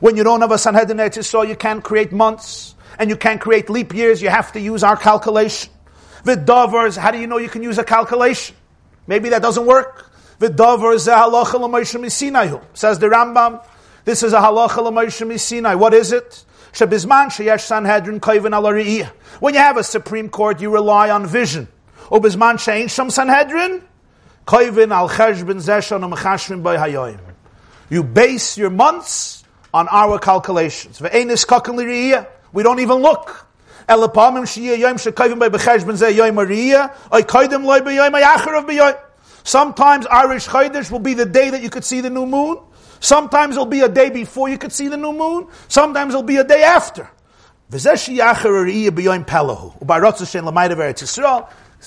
When 0.00 0.16
you 0.16 0.24
don't 0.24 0.40
have 0.40 0.50
a 0.50 0.56
Sanhedrin 0.56 0.96
Eretz 0.96 1.18
Yisrael, 1.18 1.46
you 1.46 1.56
can't 1.56 1.84
create 1.84 2.10
months, 2.10 2.74
and 2.98 3.10
you 3.10 3.16
can't 3.16 3.38
create 3.38 3.68
leap 3.68 3.94
years, 3.94 4.22
you 4.22 4.30
have 4.30 4.50
to 4.52 4.60
use 4.60 4.82
our 4.82 4.96
calculation. 4.96 5.70
Vidavars, 6.24 6.96
how 6.96 7.10
do 7.10 7.18
you 7.18 7.26
know 7.26 7.36
you 7.36 7.50
can 7.50 7.62
use 7.62 7.76
a 7.76 7.84
calculation? 7.84 8.56
Maybe 9.06 9.28
that 9.28 9.42
doesn't 9.42 9.66
work. 9.66 10.10
Vidavars 10.38 11.06
halacha 11.06 11.60
l'moishim 11.60 12.10
Sinai. 12.10 12.58
Says 12.72 12.98
the 12.98 13.08
Rambam, 13.08 13.62
this 14.06 14.22
is 14.22 14.32
a 14.32 14.38
halacha 14.38 14.82
l'moishim 14.82 15.38
Sinai. 15.38 15.74
What 15.74 15.92
is 15.92 16.12
it? 16.12 16.44
When 19.40 19.54
you 19.54 19.60
have 19.60 19.76
a 19.76 19.84
Supreme 19.84 20.28
Court, 20.28 20.60
you 20.60 20.72
rely 20.72 21.10
on 21.10 21.26
vision. 21.26 21.68
Ubizman 22.10 22.56
shein 22.56 22.90
sham 22.90 23.08
Sanhedrin 23.08 23.82
koivin 24.46 24.90
al 24.92 25.08
cheshbin 25.08 25.60
zeshon 25.60 26.02
umchashvin 26.08 26.62
by. 26.62 27.16
You 27.88 28.02
base 28.02 28.58
your 28.58 28.70
months 28.70 29.44
on 29.72 29.86
our 29.88 30.18
calculations. 30.18 31.00
We 31.00 31.08
don't 32.62 32.80
even 32.80 32.96
look. 32.96 33.46
Sometimes 33.88 34.56
Irish 40.06 40.46
Chodesh 40.46 40.90
will 40.90 40.98
be 40.98 41.14
the 41.14 41.26
day 41.26 41.50
that 41.50 41.62
you 41.62 41.70
could 41.70 41.84
see 41.84 42.00
the 42.00 42.10
new 42.10 42.26
moon. 42.26 42.58
Sometimes 43.00 43.56
it'll 43.56 43.66
be 43.66 43.80
a 43.80 43.88
day 43.88 44.10
before 44.10 44.48
you 44.48 44.58
could 44.58 44.72
see 44.72 44.88
the 44.88 44.96
new 44.96 45.12
moon. 45.12 45.48
Sometimes 45.68 46.14
it'll 46.14 46.22
be 46.22 46.36
a 46.36 46.44
day 46.44 46.62
after. 46.62 47.08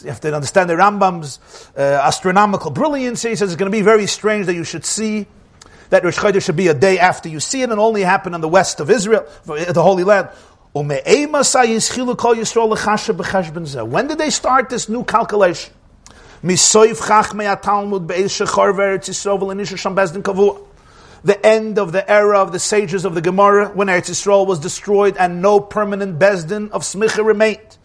You 0.02 0.10
have 0.10 0.22
to 0.22 0.34
understand 0.34 0.70
the 0.70 0.76
Rambam's 0.76 1.40
uh, 1.78 1.82
astronomical 1.82 2.72
brilliance. 2.72 3.22
He 3.22 3.36
says 3.36 3.52
it's 3.52 3.60
going 3.60 3.72
to 3.72 3.78
be 3.78 3.84
very 3.84 4.08
strange 4.08 4.48
that 4.48 4.56
you 4.56 4.64
should 4.64 4.86
see 4.86 5.28
that 5.90 6.04
Rosh 6.04 6.18
Chodesh 6.18 6.46
should 6.46 6.56
be 6.56 6.70
a 6.70 6.74
day 6.74 6.98
after 6.98 7.30
you 7.30 7.40
see 7.40 7.62
it 7.62 7.70
and 7.70 7.80
only 7.80 8.02
happen 8.02 8.34
in 8.34 8.42
the 8.42 8.50
west 8.50 8.80
of 8.80 8.90
Israel, 8.90 9.28
the 9.46 9.84
Holy 9.84 10.04
Land. 10.04 10.30
When 10.74 10.88
did 10.88 10.98
they 14.18 14.30
start 14.32 14.70
this 14.70 14.90
new 14.90 15.04
calculation? 15.04 15.74
The 16.42 16.58
end 21.46 21.80
of 21.80 21.92
the 21.92 22.04
era 22.10 22.40
of 22.40 22.52
the 22.52 22.60
sages 22.60 23.06
of 23.06 23.14
the 23.14 23.22
Gemara, 23.22 23.70
when 23.70 23.88
Eretz 23.88 24.10
Yisrael 24.10 24.48
was 24.48 24.60
destroyed 24.60 25.16
and 25.18 25.44
no 25.44 25.60
permanent 25.60 26.18
bezdin 26.18 26.72
of 26.72 26.82
smicha 26.82 27.24
remained. 27.24 27.78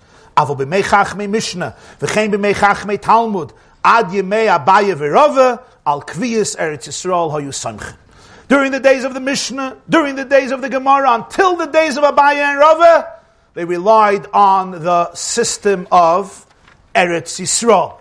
Chachmei 0.46 1.28
Mishnah, 1.28 1.76
v'chein 2.00 2.32
b'mei 2.32 2.54
chachmei 2.54 3.00
Talmud, 3.00 3.52
ad 3.84 4.10
yemei 4.10 4.46
Abaye 4.46 4.94
v'rove, 4.94 5.60
al 5.86 6.02
kviyas 6.02 6.56
Eretz 6.56 6.88
Yisrael 6.88 7.30
hayu 7.30 7.48
samchen. 7.48 7.96
During 8.48 8.72
the 8.72 8.80
days 8.80 9.04
of 9.04 9.14
the 9.14 9.20
Mishnah, 9.20 9.76
during 9.88 10.16
the 10.16 10.24
days 10.24 10.52
of 10.52 10.62
the 10.62 10.68
Gemara, 10.68 11.12
until 11.12 11.56
the 11.56 11.66
days 11.66 11.96
of 11.98 12.04
Abaye 12.04 12.36
and 12.36 12.58
Rava, 12.58 13.12
they 13.54 13.64
relied 13.64 14.26
on 14.32 14.70
the 14.70 15.12
system 15.14 15.86
of 15.90 16.46
Eretz 16.94 17.40
Yisrael. 17.40 18.00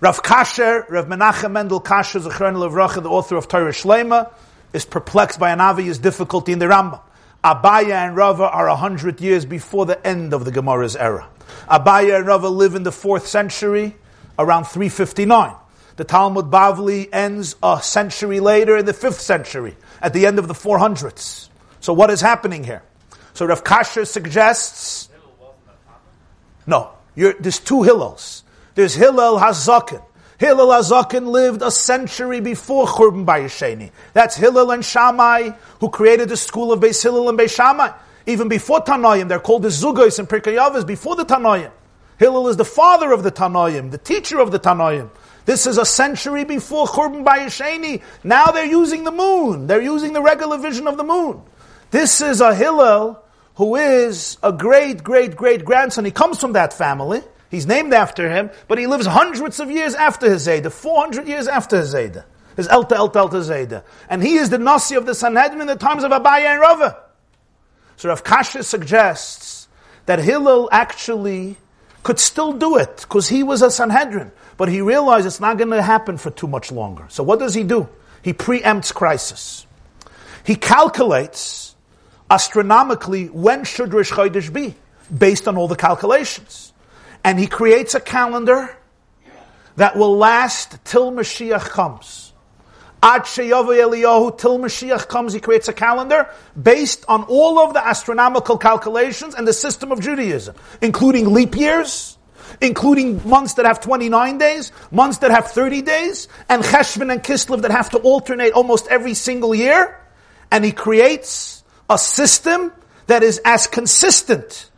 Rav 0.00 0.22
Kasher, 0.22 0.88
Rav 0.88 1.06
Menachem 1.06 1.52
Mendel 1.52 1.80
Kasher, 1.80 2.20
Levracha, 2.20 3.02
the 3.02 3.10
author 3.10 3.36
of 3.36 3.48
Torah 3.48 3.72
Shlema, 3.72 4.30
is 4.72 4.84
perplexed 4.84 5.40
by 5.40 5.54
Anavi's 5.54 5.98
difficulty 5.98 6.52
in 6.52 6.58
the 6.58 6.66
Rambam. 6.66 7.00
Abaye 7.44 7.90
and 7.90 8.16
Rava 8.16 8.48
are 8.48 8.68
a 8.68 8.76
hundred 8.76 9.20
years 9.20 9.44
before 9.44 9.86
the 9.86 10.04
end 10.06 10.34
of 10.34 10.44
the 10.44 10.50
Gemara's 10.50 10.96
era. 10.96 11.28
Abaye 11.68 12.16
and 12.16 12.26
Rava 12.26 12.48
live 12.48 12.74
in 12.74 12.82
the 12.82 12.92
fourth 12.92 13.26
century, 13.26 13.96
around 14.38 14.64
359. 14.64 15.54
The 15.96 16.04
Talmud 16.04 16.46
Bavli 16.46 17.08
ends 17.12 17.56
a 17.62 17.80
century 17.82 18.40
later 18.40 18.76
in 18.76 18.86
the 18.86 18.92
fifth 18.92 19.20
century, 19.20 19.76
at 20.00 20.12
the 20.12 20.26
end 20.26 20.38
of 20.38 20.48
the 20.48 20.54
400s. 20.54 21.48
So 21.80 21.92
what 21.92 22.10
is 22.10 22.20
happening 22.20 22.64
here? 22.64 22.82
So 23.34 23.46
Rav 23.46 23.62
Kasher 23.64 24.06
suggests, 24.06 25.08
no, 26.66 26.90
there's 27.14 27.60
two 27.60 27.82
Hillels. 27.82 28.42
There's 28.74 28.94
Hillel 28.94 29.38
Hazakin. 29.38 30.02
Hillel 30.38 30.68
Hazakin 30.68 31.26
lived 31.26 31.62
a 31.62 31.70
century 31.70 32.40
before 32.40 32.86
Churban 32.86 33.26
Bayesheni. 33.26 33.90
That's 34.12 34.36
Hillel 34.36 34.70
and 34.70 34.84
Shammai, 34.84 35.50
who 35.80 35.90
created 35.90 36.28
the 36.28 36.36
school 36.36 36.72
of 36.72 36.78
Beis 36.80 37.02
Hillel 37.02 37.28
and 37.28 37.38
Beis 37.38 37.54
Shammai. 37.54 37.90
Even 38.26 38.46
before 38.48 38.80
Tanoim, 38.80 39.28
they're 39.28 39.40
called 39.40 39.62
the 39.62 39.68
Zugos 39.68 40.18
and 40.20 40.28
Pirkei 40.28 40.86
before 40.86 41.16
the 41.16 41.24
Tanoim. 41.24 41.72
Hillel 42.18 42.48
is 42.48 42.56
the 42.56 42.64
father 42.64 43.10
of 43.10 43.24
the 43.24 43.32
Tanoim, 43.32 43.90
the 43.90 43.98
teacher 43.98 44.38
of 44.38 44.52
the 44.52 44.60
Tanoim. 44.60 45.10
This 45.44 45.66
is 45.66 45.76
a 45.76 45.84
century 45.84 46.44
before 46.44 46.86
Churban 46.86 47.24
Bayesheni. 47.24 48.02
Now 48.22 48.46
they're 48.46 48.64
using 48.64 49.02
the 49.02 49.10
moon. 49.10 49.66
They're 49.66 49.82
using 49.82 50.12
the 50.12 50.22
regular 50.22 50.58
vision 50.58 50.86
of 50.86 50.96
the 50.96 51.04
moon. 51.04 51.42
This 51.90 52.20
is 52.20 52.40
a 52.40 52.54
Hillel 52.54 53.20
who 53.56 53.74
is 53.74 54.36
a 54.42 54.52
great, 54.52 55.02
great, 55.02 55.34
great 55.34 55.64
grandson. 55.64 56.04
He 56.04 56.12
comes 56.12 56.38
from 56.40 56.52
that 56.52 56.72
family. 56.72 57.22
He's 57.50 57.66
named 57.66 57.94
after 57.94 58.28
him, 58.30 58.50
but 58.66 58.78
he 58.78 58.86
lives 58.86 59.06
hundreds 59.06 59.58
of 59.60 59.70
years 59.70 59.94
after 59.94 60.28
his 60.30 60.46
Zayda, 60.46 60.70
400 60.70 61.26
years 61.26 61.48
after 61.48 61.78
his 61.78 61.94
Zayda. 61.94 62.24
His 62.56 62.68
Elta 62.68 62.96
Elta 62.96 63.28
Elta 63.28 63.40
Zayda. 63.40 63.84
And 64.08 64.22
he 64.22 64.34
is 64.34 64.50
the 64.50 64.58
Nasi 64.58 64.96
of 64.96 65.06
the 65.06 65.14
Sanhedrin 65.14 65.60
in 65.60 65.68
the 65.68 65.76
times 65.76 66.02
of 66.02 66.10
Abaye 66.10 66.42
and 66.42 66.60
Rava. 66.60 66.98
So 67.96 68.08
Rav 68.08 68.24
Kasher 68.24 68.64
suggests 68.64 69.68
that 70.06 70.18
Hillel 70.18 70.68
actually 70.72 71.56
could 72.02 72.18
still 72.18 72.52
do 72.52 72.76
it 72.76 72.96
because 73.02 73.28
he 73.28 73.42
was 73.42 73.62
a 73.62 73.70
Sanhedrin, 73.70 74.32
but 74.56 74.68
he 74.68 74.80
realized 74.80 75.26
it's 75.26 75.40
not 75.40 75.56
going 75.56 75.70
to 75.70 75.82
happen 75.82 76.16
for 76.18 76.30
too 76.30 76.46
much 76.46 76.72
longer. 76.72 77.06
So 77.08 77.22
what 77.22 77.38
does 77.38 77.54
he 77.54 77.64
do? 77.64 77.88
He 78.22 78.32
preempts 78.32 78.92
crisis. 78.92 79.66
He 80.44 80.56
calculates 80.56 81.76
astronomically 82.30 83.26
when 83.26 83.64
should 83.64 83.92
Rish 83.94 84.10
Chodesh 84.10 84.52
be 84.52 84.74
based 85.16 85.46
on 85.46 85.56
all 85.56 85.68
the 85.68 85.76
calculations. 85.76 86.72
And 87.24 87.38
he 87.38 87.46
creates 87.46 87.94
a 87.94 88.00
calendar 88.00 88.76
that 89.76 89.96
will 89.96 90.16
last 90.16 90.84
till 90.84 91.12
Mashiach 91.12 91.68
comes. 91.68 92.32
Ad 93.00 93.22
Sheyavu 93.22 93.68
Eliyahu, 93.68 94.36
till 94.36 94.58
Mashiach 94.58 95.06
comes, 95.06 95.32
he 95.32 95.38
creates 95.38 95.68
a 95.68 95.72
calendar 95.72 96.28
based 96.60 97.04
on 97.06 97.22
all 97.24 97.60
of 97.60 97.72
the 97.72 97.86
astronomical 97.86 98.58
calculations 98.58 99.36
and 99.36 99.46
the 99.46 99.52
system 99.52 99.92
of 99.92 100.00
Judaism, 100.00 100.56
including 100.82 101.32
leap 101.32 101.56
years, 101.56 102.18
including 102.60 103.26
months 103.28 103.54
that 103.54 103.66
have 103.66 103.80
29 103.80 104.38
days, 104.38 104.72
months 104.90 105.18
that 105.18 105.30
have 105.30 105.46
30 105.46 105.82
days, 105.82 106.26
and 106.48 106.64
Cheshvan 106.64 107.12
and 107.12 107.22
Kislev 107.22 107.62
that 107.62 107.70
have 107.70 107.90
to 107.90 107.98
alternate 107.98 108.52
almost 108.52 108.88
every 108.88 109.14
single 109.14 109.54
year. 109.54 110.00
And 110.50 110.64
he 110.64 110.72
creates 110.72 111.62
a 111.88 111.98
system 111.98 112.72
that 113.06 113.22
is 113.22 113.40
as 113.44 113.68
consistent 113.68 114.70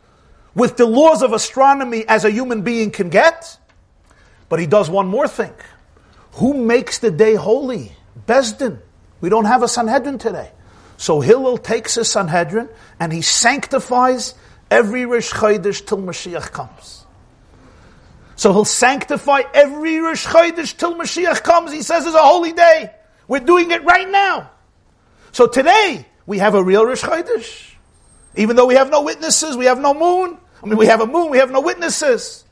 with 0.53 0.77
the 0.77 0.85
laws 0.85 1.21
of 1.21 1.33
astronomy 1.33 2.05
as 2.07 2.25
a 2.25 2.31
human 2.31 2.61
being 2.61 2.91
can 2.91 3.09
get. 3.09 3.57
But 4.49 4.59
he 4.59 4.67
does 4.67 4.89
one 4.89 5.07
more 5.07 5.27
thing. 5.27 5.53
Who 6.33 6.53
makes 6.53 6.99
the 6.99 7.11
day 7.11 7.35
holy? 7.35 7.93
Besdin. 8.27 8.79
We 9.21 9.29
don't 9.29 9.45
have 9.45 9.63
a 9.63 9.67
Sanhedrin 9.67 10.17
today. 10.17 10.51
So 10.97 11.19
Hillel 11.19 11.57
takes 11.57 11.97
a 11.97 12.05
Sanhedrin 12.05 12.69
and 12.99 13.11
he 13.11 13.21
sanctifies 13.21 14.33
every 14.69 15.05
Rish 15.05 15.31
Chodesh 15.31 15.85
till 15.85 15.97
Mashiach 15.97 16.51
comes. 16.51 17.05
So 18.35 18.51
he'll 18.51 18.65
sanctify 18.65 19.43
every 19.53 19.99
Rish 19.99 20.25
Chodesh 20.25 20.75
till 20.75 20.95
Mashiach 20.95 21.43
comes. 21.43 21.71
He 21.71 21.81
says 21.81 22.05
it's 22.05 22.15
a 22.15 22.19
holy 22.19 22.53
day. 22.53 22.91
We're 23.27 23.39
doing 23.39 23.71
it 23.71 23.83
right 23.83 24.09
now. 24.09 24.51
So 25.31 25.47
today, 25.47 26.05
we 26.25 26.39
have 26.39 26.55
a 26.55 26.63
real 26.63 26.85
Rish 26.85 27.01
Chodesh. 27.01 27.73
Even 28.35 28.55
though 28.55 28.65
we 28.65 28.75
have 28.75 28.89
no 28.89 29.03
witnesses, 29.03 29.55
we 29.55 29.65
have 29.65 29.79
no 29.79 29.93
moon. 29.93 30.37
I 30.63 30.67
mean, 30.67 30.77
we 30.77 30.85
have 30.87 31.01
a 31.01 31.07
moon, 31.07 31.31
we 31.31 31.39
have 31.39 31.51
no 31.51 31.61
witnesses 31.61 32.45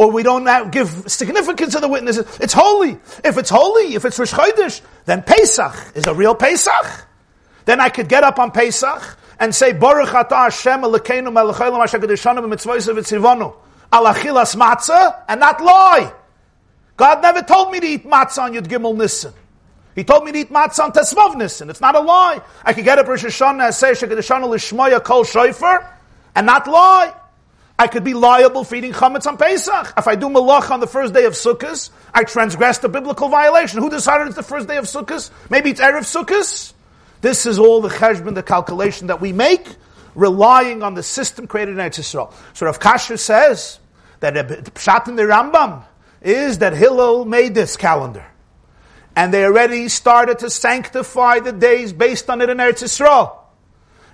or 0.00 0.10
we 0.10 0.22
don't 0.22 0.72
give 0.72 1.04
significance 1.08 1.74
to 1.74 1.80
the 1.80 1.86
witnesses. 1.86 2.24
It's 2.40 2.54
holy. 2.54 2.92
If 3.22 3.36
it's 3.36 3.50
holy, 3.50 3.94
if 3.94 4.06
it's 4.06 4.18
Rosh 4.18 4.32
Chodesh, 4.32 4.80
then 5.04 5.22
Pesach 5.22 5.74
is 5.94 6.06
a 6.06 6.14
real 6.14 6.34
Pesach. 6.34 7.06
Then 7.66 7.82
I 7.82 7.90
could 7.90 8.08
get 8.08 8.24
up 8.24 8.38
on 8.38 8.50
Pesach 8.50 9.18
and 9.38 9.54
say, 9.54 9.74
Baruch 9.74 10.08
atah 10.08 10.44
Hashem 10.44 10.80
Elokeinu 10.80 11.30
melech 11.30 11.56
haolam 11.56 11.82
asher 11.82 11.98
kedeshanu 11.98 12.38
b'mitzvosav 12.38 12.96
v'tzivonu 12.96 13.54
al 13.92 14.04
matzah 14.04 15.22
and 15.28 15.38
not 15.38 15.62
lie. 15.62 16.10
God 16.96 17.20
never 17.20 17.42
told 17.42 17.70
me 17.70 17.80
to 17.80 17.86
eat 17.86 18.06
matzah 18.06 18.44
on 18.44 18.54
Yud 18.54 18.68
Gimel 18.68 18.96
Nissen. 18.96 19.34
He 19.94 20.02
told 20.02 20.24
me 20.24 20.32
to 20.32 20.38
eat 20.38 20.50
matzah 20.50 20.84
on 20.84 20.92
Tesvav 20.92 21.36
Nissen. 21.36 21.68
It's 21.68 21.82
not 21.82 21.94
a 21.94 22.00
lie. 22.00 22.40
I 22.64 22.72
could 22.72 22.86
get 22.86 22.98
up 22.98 23.06
Rosh 23.06 23.26
Hashanah 23.26 23.66
and 23.66 23.74
say, 23.74 23.90
Shekadeshanu 23.90 24.48
l'shmoya 24.48 25.04
kol 25.04 25.24
shofar 25.24 25.98
and 26.34 26.46
not 26.46 26.66
lie. 26.66 27.12
I 27.80 27.86
could 27.86 28.04
be 28.04 28.12
liable 28.12 28.62
for 28.62 28.74
eating 28.74 28.92
chametz 28.92 29.26
on 29.26 29.38
Pesach. 29.38 29.94
If 29.96 30.06
I 30.06 30.14
do 30.14 30.26
malach 30.26 30.70
on 30.70 30.80
the 30.80 30.86
first 30.86 31.14
day 31.14 31.24
of 31.24 31.32
Sukkot, 31.32 31.88
I 32.12 32.24
transgressed 32.24 32.84
a 32.84 32.90
biblical 32.90 33.30
violation. 33.30 33.80
Who 33.80 33.88
decided 33.88 34.26
it's 34.26 34.36
the 34.36 34.42
first 34.42 34.68
day 34.68 34.76
of 34.76 34.84
Sukkot? 34.84 35.30
Maybe 35.48 35.70
it's 35.70 35.80
Erev 35.80 36.00
Sukkot? 36.00 36.74
This 37.22 37.46
is 37.46 37.58
all 37.58 37.80
the 37.80 37.88
cheshbon, 37.88 38.34
the 38.34 38.42
calculation 38.42 39.06
that 39.06 39.22
we 39.22 39.32
make 39.32 39.66
relying 40.14 40.82
on 40.82 40.92
the 40.92 41.02
system 41.02 41.46
created 41.46 41.78
in 41.78 41.90
Yisrael. 41.90 42.34
So 42.52 42.66
Rav 42.66 42.78
Kasher 42.80 43.18
says 43.18 43.78
that 44.20 44.34
the 44.34 44.70
Pshat 44.72 45.08
in 45.08 45.16
the 45.16 45.22
Rambam 45.22 45.82
is 46.20 46.58
that 46.58 46.74
Hillel 46.74 47.24
made 47.24 47.54
this 47.54 47.78
calendar. 47.78 48.26
And 49.16 49.32
they 49.32 49.42
already 49.42 49.88
started 49.88 50.40
to 50.40 50.50
sanctify 50.50 51.40
the 51.40 51.52
days 51.52 51.94
based 51.94 52.28
on 52.28 52.42
it 52.42 52.50
in 52.50 52.58
Eretz 52.58 52.82
Yisrael. 52.82 53.39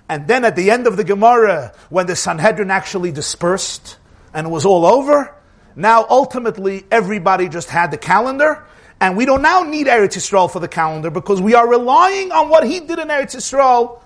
And 0.09 0.27
then 0.27 0.45
at 0.45 0.55
the 0.55 0.71
end 0.71 0.87
of 0.87 0.97
the 0.97 1.03
Gemara, 1.03 1.73
when 1.89 2.05
the 2.05 2.15
Sanhedrin 2.15 2.71
actually 2.71 3.11
dispersed 3.11 3.97
and 4.33 4.47
it 4.47 4.49
was 4.49 4.65
all 4.65 4.85
over, 4.85 5.35
now 5.75 6.05
ultimately 6.09 6.85
everybody 6.89 7.49
just 7.49 7.69
had 7.69 7.91
the 7.91 7.97
calendar, 7.97 8.63
and 8.99 9.15
we 9.15 9.25
don't 9.25 9.41
now 9.41 9.63
need 9.63 9.87
Eretz 9.87 10.17
Yisrael 10.17 10.51
for 10.51 10.59
the 10.59 10.67
calendar 10.67 11.11
because 11.11 11.41
we 11.41 11.53
are 11.53 11.67
relying 11.67 12.31
on 12.31 12.49
what 12.49 12.65
he 12.65 12.79
did 12.79 12.97
in 12.99 13.09
Eretz 13.09 13.35
Yisrael 13.35 14.01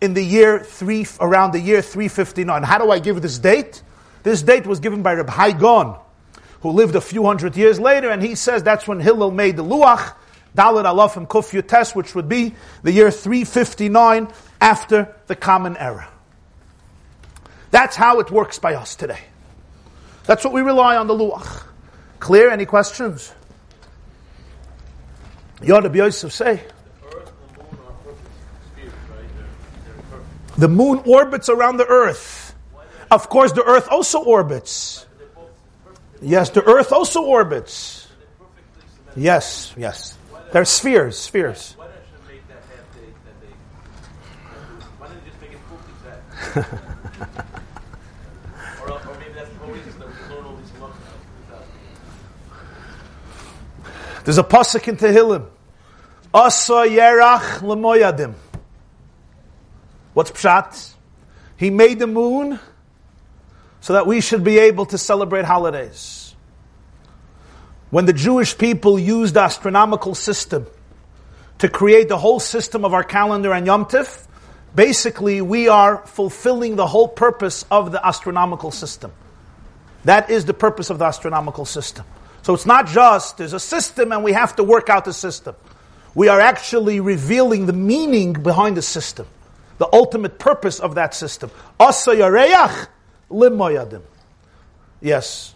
in 0.00 0.14
the 0.14 0.22
year 0.22 0.60
three, 0.60 1.06
around 1.20 1.52
the 1.52 1.60
year 1.60 1.82
359. 1.82 2.62
How 2.62 2.78
do 2.78 2.90
I 2.90 3.00
give 3.00 3.20
this 3.20 3.38
date? 3.38 3.82
This 4.22 4.42
date 4.42 4.66
was 4.66 4.78
given 4.80 5.02
by 5.02 5.14
Reb 5.14 5.28
Hai 5.28 5.52
Gaon, 5.52 5.98
who 6.60 6.70
lived 6.70 6.94
a 6.94 7.00
few 7.00 7.24
hundred 7.24 7.56
years 7.56 7.80
later, 7.80 8.10
and 8.10 8.22
he 8.22 8.34
says 8.34 8.62
that's 8.62 8.86
when 8.86 9.00
Hillel 9.00 9.30
made 9.30 9.56
the 9.56 9.64
Luach, 9.64 10.14
Dalit 10.56 10.84
Alaf 10.84 11.16
and 11.16 11.28
Kuf 11.28 11.50
Yutes, 11.50 11.94
which 11.94 12.14
would 12.14 12.28
be 12.28 12.54
the 12.82 12.92
year 12.92 13.10
359 13.10 14.28
after 14.60 15.14
the 15.26 15.36
Common 15.36 15.76
Era. 15.76 16.08
That's 17.70 17.96
how 17.96 18.20
it 18.20 18.30
works 18.30 18.58
by 18.58 18.74
us 18.74 18.96
today. 18.96 19.20
That's 20.24 20.44
what 20.44 20.52
we 20.52 20.62
rely 20.62 20.96
on 20.96 21.06
the 21.06 21.14
Luach. 21.14 21.64
Clear? 22.18 22.50
Any 22.50 22.66
questions? 22.66 23.32
Yod 25.62 25.94
Yosef 25.94 26.32
say. 26.32 26.62
The 30.56 30.68
moon 30.68 31.02
orbits 31.06 31.48
around 31.48 31.76
the 31.76 31.86
earth. 31.86 32.54
Of 33.10 33.28
course, 33.28 33.52
the 33.52 33.62
earth 33.62 33.88
also 33.90 34.22
orbits. 34.22 35.06
Yes, 36.20 36.50
the 36.50 36.64
earth 36.64 36.92
also 36.92 37.22
orbits. 37.22 38.08
Yes, 39.16 39.72
yes. 39.76 40.18
They're 40.52 40.64
spheres, 40.64 41.16
spheres. 41.16 41.76
There's 54.24 54.36
a 54.36 54.44
pasuk 54.44 54.86
in 54.88 54.96
Tehillim. 54.98 55.46
Asa 56.34 56.72
yerach 56.86 57.60
lemoyadim. 57.60 58.34
What's 60.12 60.30
pshat? 60.30 60.92
He 61.56 61.70
made 61.70 61.98
the 61.98 62.06
moon 62.06 62.60
so 63.80 63.94
that 63.94 64.06
we 64.06 64.20
should 64.20 64.44
be 64.44 64.58
able 64.58 64.84
to 64.86 64.98
celebrate 64.98 65.46
holidays. 65.46 66.34
When 67.88 68.04
the 68.04 68.12
Jewish 68.12 68.58
people 68.58 68.98
used 68.98 69.32
the 69.32 69.40
astronomical 69.40 70.14
system 70.14 70.66
to 71.58 71.70
create 71.70 72.10
the 72.10 72.18
whole 72.18 72.38
system 72.38 72.84
of 72.84 72.92
our 72.92 73.02
calendar 73.02 73.54
and 73.54 73.64
Yom 73.64 73.86
Tif, 73.86 74.27
basically 74.74 75.40
we 75.40 75.68
are 75.68 75.98
fulfilling 76.06 76.76
the 76.76 76.86
whole 76.86 77.08
purpose 77.08 77.64
of 77.70 77.92
the 77.92 78.06
astronomical 78.06 78.70
system. 78.70 79.12
That 80.04 80.30
is 80.30 80.44
the 80.44 80.54
purpose 80.54 80.90
of 80.90 80.98
the 80.98 81.04
astronomical 81.04 81.64
system. 81.64 82.04
So 82.42 82.54
it's 82.54 82.66
not 82.66 82.86
just 82.86 83.38
there's 83.38 83.52
a 83.52 83.60
system 83.60 84.12
and 84.12 84.24
we 84.24 84.32
have 84.32 84.56
to 84.56 84.64
work 84.64 84.88
out 84.88 85.04
the 85.04 85.12
system. 85.12 85.54
We 86.14 86.28
are 86.28 86.40
actually 86.40 87.00
revealing 87.00 87.66
the 87.66 87.72
meaning 87.72 88.32
behind 88.32 88.76
the 88.76 88.82
system, 88.82 89.26
the 89.78 89.88
ultimate 89.92 90.38
purpose 90.38 90.80
of 90.80 90.94
that 90.94 91.14
system. 91.14 91.50
Yes. 95.00 95.54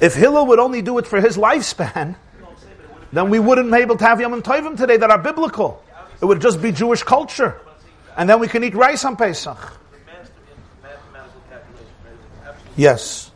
If 0.00 0.14
Hillel 0.14 0.46
would 0.46 0.58
only 0.58 0.82
do 0.82 0.98
it 0.98 1.06
for 1.06 1.20
his 1.20 1.36
lifespan, 1.36 2.14
then 3.12 3.30
we 3.30 3.38
wouldn't 3.38 3.70
be 3.70 3.78
able 3.78 3.96
to 3.96 4.04
have 4.04 4.20
Yom 4.20 4.42
Tovim 4.42 4.76
today 4.76 4.96
that 4.96 5.10
are 5.10 5.18
biblical. 5.18 5.82
It 6.20 6.24
would 6.24 6.40
just 6.40 6.62
be 6.62 6.72
Jewish 6.72 7.02
culture. 7.02 7.60
And 8.16 8.28
then 8.28 8.38
we 8.40 8.48
can 8.48 8.62
eat 8.64 8.74
rice 8.74 9.04
on 9.04 9.16
Pesach. 9.16 9.58
Yes. 12.76 13.30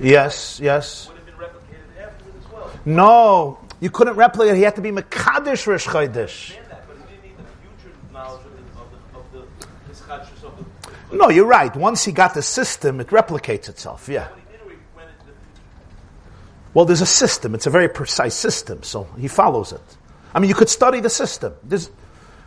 Yes, 0.00 0.60
yes. 0.60 1.10
No, 2.86 3.58
you 3.80 3.90
couldn't 3.90 4.16
replicate. 4.16 4.56
He 4.56 4.62
had 4.62 4.76
to 4.76 4.82
be 4.82 4.90
Mekadesh 4.90 5.66
Rosh 5.66 5.86
Chodesh. 5.86 6.56
No, 11.12 11.28
you're 11.28 11.46
right. 11.46 11.74
Once 11.76 12.04
he 12.04 12.12
got 12.12 12.34
the 12.34 12.42
system, 12.42 13.00
it 13.00 13.08
replicates 13.08 13.68
itself. 13.68 14.08
Yeah. 14.08 14.28
Well, 16.74 16.84
there's 16.84 17.00
a 17.00 17.06
system. 17.06 17.54
It's 17.54 17.66
a 17.66 17.70
very 17.70 17.88
precise 17.88 18.34
system, 18.34 18.82
so 18.82 19.04
he 19.18 19.28
follows 19.28 19.72
it. 19.72 19.96
I 20.34 20.40
mean, 20.40 20.48
you 20.48 20.56
could 20.56 20.68
study 20.68 20.98
the 20.98 21.10
system. 21.10 21.54
There's, 21.62 21.88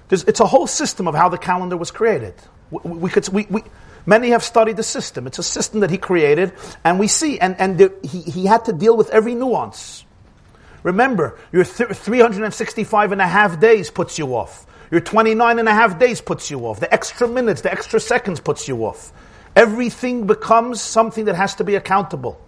there's, 0.09 0.25
it's 0.25 0.41
a 0.41 0.45
whole 0.45 0.67
system 0.67 1.07
of 1.07 1.15
how 1.15 1.29
the 1.29 1.38
calendar 1.38 1.77
was 1.77 1.91
created. 1.91 2.33
We, 2.69 2.91
we 2.91 3.09
could, 3.09 3.27
we, 3.29 3.47
we, 3.49 3.63
many 4.05 4.31
have 4.31 4.43
studied 4.43 4.75
the 4.75 4.83
system. 4.83 5.27
It's 5.27 5.39
a 5.39 5.43
system 5.43 5.79
that 5.79 5.89
he 5.89 5.97
created, 5.97 6.51
and 6.83 6.99
we 6.99 7.07
see, 7.07 7.39
and, 7.39 7.55
and 7.57 7.77
there, 7.77 7.91
he, 8.03 8.21
he 8.21 8.45
had 8.45 8.65
to 8.65 8.73
deal 8.73 8.97
with 8.97 9.09
every 9.11 9.33
nuance. 9.33 10.03
Remember, 10.88 11.38
your 11.51 11.65
th- 11.65 11.89
365 11.89 13.11
and 13.11 13.19
a 13.19 13.27
half 13.27 13.59
days 13.59 13.91
puts 13.91 14.17
you 14.17 14.38
off. 14.38 14.65
Your 14.89 15.01
29 15.01 15.59
and 15.59 15.67
a 15.67 15.73
half 15.73 15.99
days 15.99 16.21
puts 16.21 16.49
you 16.49 16.65
off. 16.65 16.79
The 16.79 16.91
extra 16.93 17.27
minutes, 17.27 17.59
the 17.59 17.69
extra 17.69 17.99
seconds 17.99 18.39
puts 18.39 18.69
you 18.69 18.85
off. 18.85 19.11
Everything 19.53 20.27
becomes 20.27 20.81
something 20.81 21.25
that 21.25 21.35
has 21.35 21.55
to 21.55 21.65
be 21.65 21.75
accountable. 21.75 22.39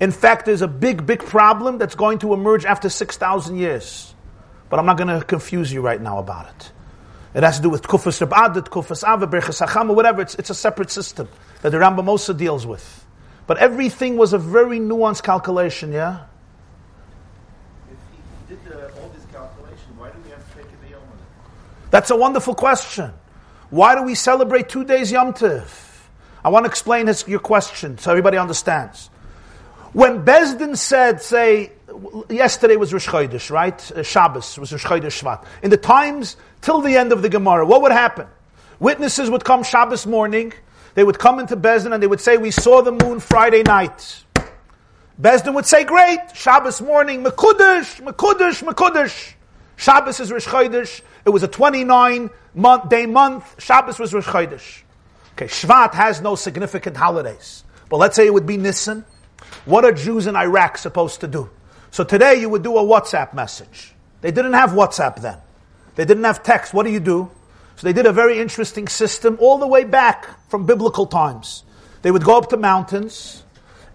In 0.00 0.12
fact, 0.12 0.46
there's 0.46 0.62
a 0.62 0.66
big, 0.66 1.04
big 1.04 1.18
problem 1.18 1.76
that's 1.76 1.94
going 1.94 2.20
to 2.20 2.32
emerge 2.32 2.64
after 2.64 2.88
6,000 2.88 3.56
years. 3.56 4.14
But 4.70 4.78
I'm 4.78 4.86
not 4.86 4.96
going 4.96 5.20
to 5.20 5.22
confuse 5.22 5.70
you 5.70 5.82
right 5.82 6.00
now 6.00 6.20
about 6.20 6.48
it. 6.48 6.72
It 7.34 7.42
has 7.42 7.58
to 7.58 7.62
do 7.62 7.68
with 7.68 7.82
Kufas 7.82 8.26
Rab'adat, 8.26 8.70
Kufas 8.70 9.04
Ava, 9.06 9.90
or 9.90 9.94
whatever. 9.94 10.22
It's, 10.22 10.36
it's 10.36 10.48
a 10.48 10.54
separate 10.54 10.90
system 10.90 11.28
that 11.60 11.68
the 11.68 11.76
Rambam 11.76 12.08
also 12.08 12.32
deals 12.32 12.64
with. 12.64 13.04
But 13.46 13.58
everything 13.58 14.16
was 14.16 14.32
a 14.32 14.38
very 14.38 14.80
nuanced 14.80 15.22
calculation, 15.22 15.92
yeah? 15.92 16.31
That's 21.92 22.10
a 22.10 22.16
wonderful 22.16 22.54
question. 22.54 23.12
Why 23.68 23.94
do 23.94 24.02
we 24.02 24.14
celebrate 24.14 24.70
two 24.70 24.82
days 24.82 25.12
Yom 25.12 25.34
Tiv? 25.34 26.08
I 26.42 26.48
want 26.48 26.64
to 26.64 26.70
explain 26.70 27.06
your 27.26 27.38
question 27.38 27.98
so 27.98 28.10
everybody 28.10 28.38
understands. 28.38 29.10
When 29.92 30.24
Bezdin 30.24 30.74
said, 30.78 31.20
say, 31.20 31.72
yesterday 32.30 32.76
was 32.76 32.94
Rosh 32.94 33.06
Chodesh, 33.06 33.50
right? 33.50 33.92
Uh, 33.92 34.02
Shabbos 34.02 34.58
was 34.58 34.72
Rosh 34.72 34.86
Chodesh 34.86 35.22
Shvat. 35.22 35.44
In 35.62 35.68
the 35.68 35.76
times 35.76 36.38
till 36.62 36.80
the 36.80 36.96
end 36.96 37.12
of 37.12 37.20
the 37.20 37.28
Gemara, 37.28 37.66
what 37.66 37.82
would 37.82 37.92
happen? 37.92 38.26
Witnesses 38.80 39.28
would 39.28 39.44
come 39.44 39.62
Shabbos 39.62 40.06
morning. 40.06 40.54
They 40.94 41.04
would 41.04 41.18
come 41.18 41.38
into 41.40 41.58
Bezdin 41.58 41.92
and 41.92 42.02
they 42.02 42.06
would 42.06 42.22
say, 42.22 42.38
"We 42.38 42.50
saw 42.50 42.80
the 42.80 42.92
moon 42.92 43.20
Friday 43.20 43.62
night." 43.64 44.24
Bezdin 45.20 45.52
would 45.52 45.66
say, 45.66 45.84
"Great, 45.84 46.20
Shabbos 46.32 46.80
morning, 46.80 47.22
Mekudesh, 47.22 48.00
Mekudesh, 48.00 48.62
Mekudesh." 48.62 49.34
Shabbos 49.82 50.20
is 50.20 50.30
Rosh 50.30 50.46
Chodesh. 50.46 51.00
It 51.24 51.30
was 51.30 51.42
a 51.42 51.48
29 51.48 52.30
month, 52.54 52.88
day 52.88 53.04
month. 53.04 53.60
Shabbos 53.60 53.98
was 53.98 54.14
Rosh 54.14 54.28
Chodesh. 54.28 54.82
Okay, 55.32 55.46
Shvat 55.46 55.92
has 55.94 56.20
no 56.20 56.36
significant 56.36 56.96
holidays. 56.96 57.64
But 57.88 57.96
let's 57.96 58.14
say 58.14 58.24
it 58.24 58.32
would 58.32 58.46
be 58.46 58.56
Nisan. 58.56 59.04
What 59.64 59.84
are 59.84 59.90
Jews 59.90 60.28
in 60.28 60.36
Iraq 60.36 60.78
supposed 60.78 61.22
to 61.22 61.26
do? 61.26 61.50
So 61.90 62.04
today 62.04 62.36
you 62.36 62.48
would 62.48 62.62
do 62.62 62.78
a 62.78 62.84
WhatsApp 62.84 63.34
message. 63.34 63.92
They 64.20 64.30
didn't 64.30 64.52
have 64.52 64.70
WhatsApp 64.70 65.20
then. 65.20 65.38
They 65.96 66.04
didn't 66.04 66.24
have 66.24 66.44
text. 66.44 66.72
What 66.72 66.86
do 66.86 66.92
you 66.92 67.00
do? 67.00 67.28
So 67.74 67.84
they 67.84 67.92
did 67.92 68.06
a 68.06 68.12
very 68.12 68.38
interesting 68.38 68.86
system 68.86 69.36
all 69.40 69.58
the 69.58 69.66
way 69.66 69.82
back 69.82 70.48
from 70.48 70.64
biblical 70.64 71.06
times. 71.06 71.64
They 72.02 72.12
would 72.12 72.22
go 72.22 72.38
up 72.38 72.50
to 72.50 72.56
mountains, 72.56 73.42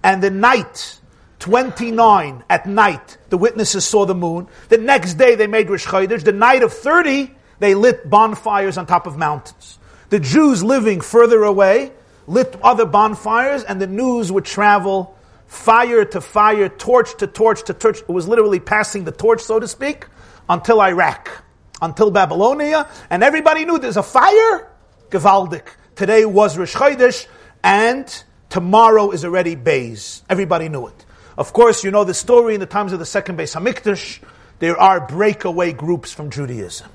and 0.03 0.21
the 0.21 0.31
night 0.31 0.99
29 1.39 2.43
at 2.49 2.65
night, 2.65 3.17
the 3.29 3.37
witnesses 3.37 3.85
saw 3.85 4.05
the 4.05 4.15
moon. 4.15 4.47
The 4.69 4.77
next 4.77 5.15
day 5.15 5.35
they 5.35 5.47
made 5.47 5.69
Rosh 5.69 5.85
Chodesh. 5.85 6.23
The 6.23 6.31
night 6.31 6.63
of 6.63 6.73
30, 6.73 7.31
they 7.59 7.75
lit 7.75 8.09
bonfires 8.09 8.77
on 8.77 8.85
top 8.85 9.07
of 9.07 9.17
mountains. 9.17 9.77
The 10.09 10.19
Jews 10.19 10.63
living 10.63 11.01
further 11.01 11.43
away 11.43 11.91
lit 12.27 12.55
other 12.61 12.85
bonfires 12.85 13.63
and 13.63 13.81
the 13.81 13.87
news 13.87 14.31
would 14.31 14.45
travel 14.45 15.17
fire 15.47 16.05
to 16.05 16.21
fire, 16.21 16.69
torch 16.69 17.17
to 17.17 17.27
torch 17.27 17.63
to 17.63 17.73
torch. 17.73 17.99
It 17.99 18.09
was 18.09 18.27
literally 18.27 18.59
passing 18.59 19.05
the 19.05 19.11
torch, 19.11 19.41
so 19.41 19.59
to 19.59 19.67
speak, 19.67 20.05
until 20.49 20.81
Iraq, 20.81 21.43
until 21.81 22.11
Babylonia, 22.11 22.87
and 23.09 23.23
everybody 23.23 23.65
knew 23.65 23.79
there's 23.79 23.97
a 23.97 24.03
fire. 24.03 24.69
Gavaldik. 25.09 25.67
Today 25.95 26.25
was 26.25 26.57
Rosh 26.57 26.75
Chodesh, 26.75 27.27
and 27.63 28.23
tomorrow 28.49 29.11
is 29.11 29.23
already 29.23 29.55
Bays. 29.55 30.21
Everybody 30.29 30.69
knew 30.69 30.87
it. 30.87 31.05
Of 31.37 31.53
course, 31.53 31.83
you 31.83 31.91
know 31.91 32.03
the 32.03 32.15
story 32.15 32.55
in 32.55 32.59
the 32.59 32.65
times 32.65 32.93
of 32.93 32.99
the 32.99 33.05
second 33.05 33.37
Beis 33.37 33.55
Hamikdash. 33.55 34.19
There 34.59 34.75
are 34.75 35.05
breakaway 35.05 35.71
groups 35.71 36.11
from 36.11 36.31
Judaism, 36.31 36.89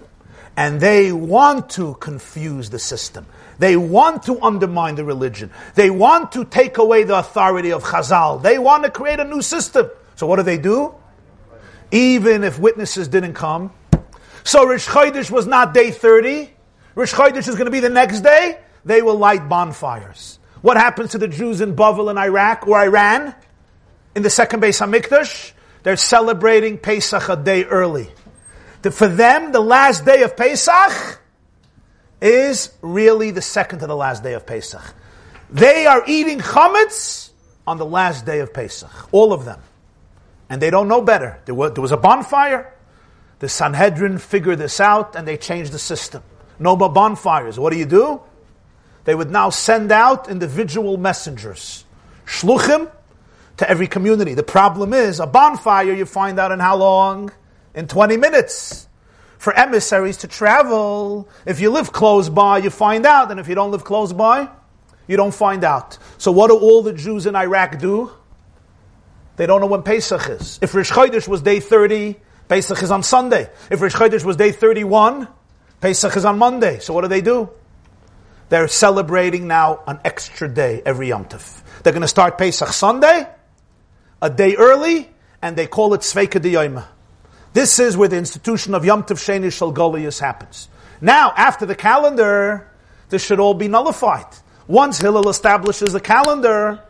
and 0.56 0.80
they 0.80 1.12
want 1.12 1.70
to 1.70 1.94
confuse 1.94 2.68
the 2.70 2.80
system. 2.80 3.26
They 3.60 3.76
want 3.76 4.24
to 4.24 4.40
undermine 4.42 4.96
the 4.96 5.04
religion. 5.04 5.52
They 5.76 5.90
want 5.90 6.32
to 6.32 6.44
take 6.44 6.78
away 6.78 7.04
the 7.04 7.18
authority 7.18 7.70
of 7.70 7.84
Chazal. 7.84 8.42
They 8.42 8.58
want 8.58 8.82
to 8.82 8.90
create 8.90 9.20
a 9.20 9.24
new 9.24 9.42
system. 9.42 9.88
So 10.16 10.26
what 10.26 10.36
do 10.36 10.42
they 10.42 10.58
do? 10.58 10.92
Even 11.92 12.42
if 12.42 12.58
witnesses 12.58 13.06
didn't 13.06 13.34
come. 13.34 13.72
So 14.42 14.66
Rish 14.66 14.86
Chodesh 14.86 15.30
was 15.30 15.46
not 15.46 15.72
day 15.72 15.92
30. 15.92 16.50
Rish 16.96 17.12
Chodesh 17.12 17.46
is 17.46 17.54
going 17.54 17.66
to 17.66 17.70
be 17.70 17.78
the 17.78 17.88
next 17.88 18.22
day. 18.22 18.58
They 18.84 19.02
will 19.02 19.16
light 19.16 19.48
bonfires. 19.48 20.40
What 20.62 20.76
happens 20.76 21.12
to 21.12 21.18
the 21.18 21.28
Jews 21.28 21.60
in 21.60 21.76
Bavel 21.76 22.10
in 22.10 22.18
Iraq 22.18 22.66
or 22.66 22.80
Iran? 22.80 23.36
In 24.14 24.22
the 24.22 24.30
second 24.30 24.60
Beis 24.60 24.80
Hamikdash? 24.80 25.52
They're 25.82 25.96
celebrating 25.96 26.78
Pesach 26.78 27.28
a 27.28 27.36
day 27.36 27.64
early. 27.64 28.08
For 28.82 29.08
them, 29.08 29.52
the 29.52 29.60
last 29.60 30.04
day 30.04 30.22
of 30.22 30.36
Pesach 30.36 31.20
is 32.20 32.72
really 32.82 33.30
the 33.30 33.42
second 33.42 33.80
to 33.80 33.86
the 33.86 33.96
last 33.96 34.22
day 34.22 34.34
of 34.34 34.46
Pesach. 34.46 34.82
They 35.50 35.86
are 35.86 36.02
eating 36.06 36.38
chametz 36.38 37.30
on 37.66 37.78
the 37.78 37.84
last 37.84 38.26
day 38.26 38.40
of 38.40 38.52
Pesach, 38.52 38.90
all 39.12 39.32
of 39.32 39.44
them. 39.44 39.60
And 40.48 40.60
they 40.60 40.70
don't 40.70 40.88
know 40.88 41.00
better. 41.00 41.40
There 41.44 41.54
was, 41.54 41.72
there 41.72 41.82
was 41.82 41.92
a 41.92 41.96
bonfire. 41.96 42.74
The 43.38 43.48
Sanhedrin 43.48 44.18
figured 44.18 44.58
this 44.58 44.80
out 44.80 45.16
and 45.16 45.26
they 45.26 45.36
changed 45.36 45.72
the 45.72 45.78
system. 45.78 46.22
No 46.58 46.76
more 46.76 46.92
bonfires. 46.92 47.58
What 47.58 47.72
do 47.72 47.78
you 47.78 47.86
do? 47.86 48.20
They 49.04 49.14
would 49.14 49.30
now 49.30 49.50
send 49.50 49.90
out 49.90 50.28
individual 50.28 50.96
messengers, 50.96 51.84
shluchim, 52.24 52.90
to 53.62 53.70
every 53.70 53.86
community. 53.86 54.34
The 54.34 54.42
problem 54.42 54.92
is, 54.92 55.20
a 55.20 55.26
bonfire 55.26 55.92
you 55.92 56.04
find 56.04 56.40
out 56.40 56.50
in 56.50 56.58
how 56.58 56.76
long? 56.76 57.30
In 57.76 57.86
20 57.86 58.16
minutes 58.16 58.88
for 59.38 59.52
emissaries 59.52 60.18
to 60.18 60.26
travel. 60.26 61.28
If 61.46 61.60
you 61.60 61.70
live 61.70 61.92
close 61.92 62.28
by, 62.28 62.58
you 62.58 62.70
find 62.70 63.06
out, 63.06 63.30
and 63.30 63.38
if 63.38 63.46
you 63.46 63.54
don't 63.54 63.70
live 63.70 63.84
close 63.84 64.12
by, 64.12 64.48
you 65.06 65.16
don't 65.16 65.32
find 65.32 65.62
out. 65.62 65.96
So 66.18 66.32
what 66.32 66.48
do 66.48 66.58
all 66.58 66.82
the 66.82 66.92
Jews 66.92 67.26
in 67.26 67.36
Iraq 67.36 67.78
do? 67.78 68.10
They 69.36 69.46
don't 69.46 69.60
know 69.60 69.68
when 69.68 69.84
Pesach 69.84 70.28
is. 70.28 70.58
If 70.60 70.74
Rish 70.74 70.90
Chodesh 70.90 71.28
was 71.28 71.40
day 71.40 71.60
30, 71.60 72.16
Pesach 72.48 72.82
is 72.82 72.90
on 72.90 73.04
Sunday. 73.04 73.48
If 73.70 73.80
Rish 73.80 73.94
Chodesh 73.94 74.24
was 74.24 74.34
day 74.34 74.50
31, 74.50 75.28
Pesach 75.80 76.16
is 76.16 76.24
on 76.24 76.36
Monday. 76.36 76.80
So 76.80 76.94
what 76.94 77.02
do 77.02 77.08
they 77.08 77.20
do? 77.20 77.48
They're 78.48 78.66
celebrating 78.66 79.46
now 79.46 79.84
an 79.86 80.00
extra 80.04 80.48
day 80.48 80.82
every 80.84 81.08
Yom 81.08 81.26
Tov. 81.26 81.62
They're 81.82 81.92
going 81.92 82.02
to 82.02 82.08
start 82.08 82.38
Pesach 82.38 82.68
Sunday, 82.68 83.26
a 84.22 84.30
day 84.30 84.54
early, 84.54 85.10
and 85.42 85.56
they 85.56 85.66
call 85.66 85.92
it 85.94 86.00
Sveika 86.00 86.40
Diyoma. 86.40 86.86
This 87.52 87.78
is 87.80 87.96
where 87.96 88.08
the 88.08 88.16
institution 88.16 88.74
of 88.74 88.84
Yom 88.84 89.02
Tov 89.02 89.18
Sheni 89.18 89.52
Shal 89.52 89.74
Golios 89.74 90.20
happens. 90.20 90.68
Now, 91.00 91.32
after 91.36 91.66
the 91.66 91.74
calendar, 91.74 92.70
this 93.08 93.26
should 93.26 93.40
all 93.40 93.52
be 93.52 93.66
nullified. 93.66 94.24
Once 94.68 94.98
Hillel 94.98 95.28
establishes 95.28 95.92
the 95.92 96.00
calendar, 96.00 96.80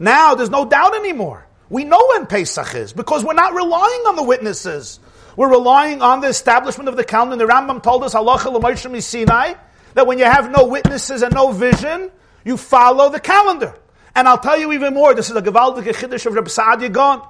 now 0.00 0.34
there's 0.34 0.50
no 0.50 0.64
doubt 0.64 0.96
anymore. 0.96 1.46
We 1.70 1.84
know 1.84 2.04
when 2.10 2.26
Pesach 2.26 2.74
is 2.74 2.92
because 2.92 3.24
we're 3.24 3.34
not 3.34 3.54
relying 3.54 4.02
on 4.08 4.16
the 4.16 4.24
witnesses. 4.24 4.98
We're 5.36 5.50
relying 5.50 6.02
on 6.02 6.20
the 6.20 6.26
establishment 6.26 6.88
of 6.88 6.96
the 6.96 7.04
calendar. 7.04 7.46
The 7.46 7.52
Rambam 7.52 7.82
told 7.82 8.02
us, 8.02 8.16
Allah 8.16 8.38
Sinai, 9.00 9.54
that 9.94 10.06
when 10.06 10.18
you 10.18 10.24
have 10.24 10.50
no 10.50 10.66
witnesses 10.66 11.22
and 11.22 11.32
no 11.32 11.52
vision, 11.52 12.10
you 12.44 12.56
follow 12.56 13.10
the 13.10 13.20
calendar. 13.20 13.74
And 14.18 14.26
I'll 14.26 14.36
tell 14.36 14.58
you 14.58 14.72
even 14.72 14.94
more. 14.94 15.14
This 15.14 15.30
is 15.30 15.36
a 15.36 15.40
Gavaldik 15.40 15.84
Chiddush 15.84 16.26
of 16.26 16.34
Reb 16.34 16.46
Saadia 16.46 16.92
Gaon. 16.92 17.22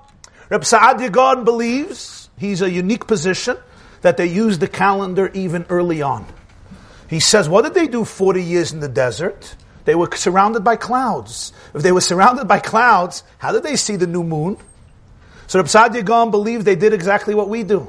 Reb 0.49 0.62
Saadia 0.62 1.12
Gaon 1.12 1.45
believes 1.45 2.30
He's 2.39 2.62
a 2.62 2.70
unique 2.70 3.07
position 3.07 3.59
that 4.01 4.16
they 4.16 4.24
used 4.24 4.61
the 4.61 4.68
calendar 4.68 5.30
even 5.34 5.66
early 5.68 6.01
on. 6.01 6.24
He 7.11 7.20
says, 7.20 7.47
what 7.47 7.64
did 7.64 7.74
they 7.74 7.89
do 7.89 8.07
40 8.07 8.43
years 8.43 8.72
in 8.72 8.80
the 8.80 8.89
desert? 8.89 9.55
They 9.84 9.95
were 9.95 10.09
surrounded 10.16 10.64
by 10.64 10.76
clouds. 10.76 11.53
If 11.74 11.82
they 11.82 11.93
were 11.93 12.01
surrounded 12.01 12.49
by 12.49 12.59
clouds, 12.61 13.22
how 13.36 13.53
did 13.53 13.64
they 13.64 13.76
see 13.76 13.97
the 13.97 14.07
new 14.07 14.24
moon? 14.24 14.57
So 15.47 15.59
Reb 15.59 15.66
Saadia 15.66 16.03
Gaon 16.03 16.30
believes 16.30 16.64
they 16.64 16.76
did 16.76 16.95
exactly 16.95 17.34
what 17.34 17.51
we 17.51 17.64
do. 17.64 17.86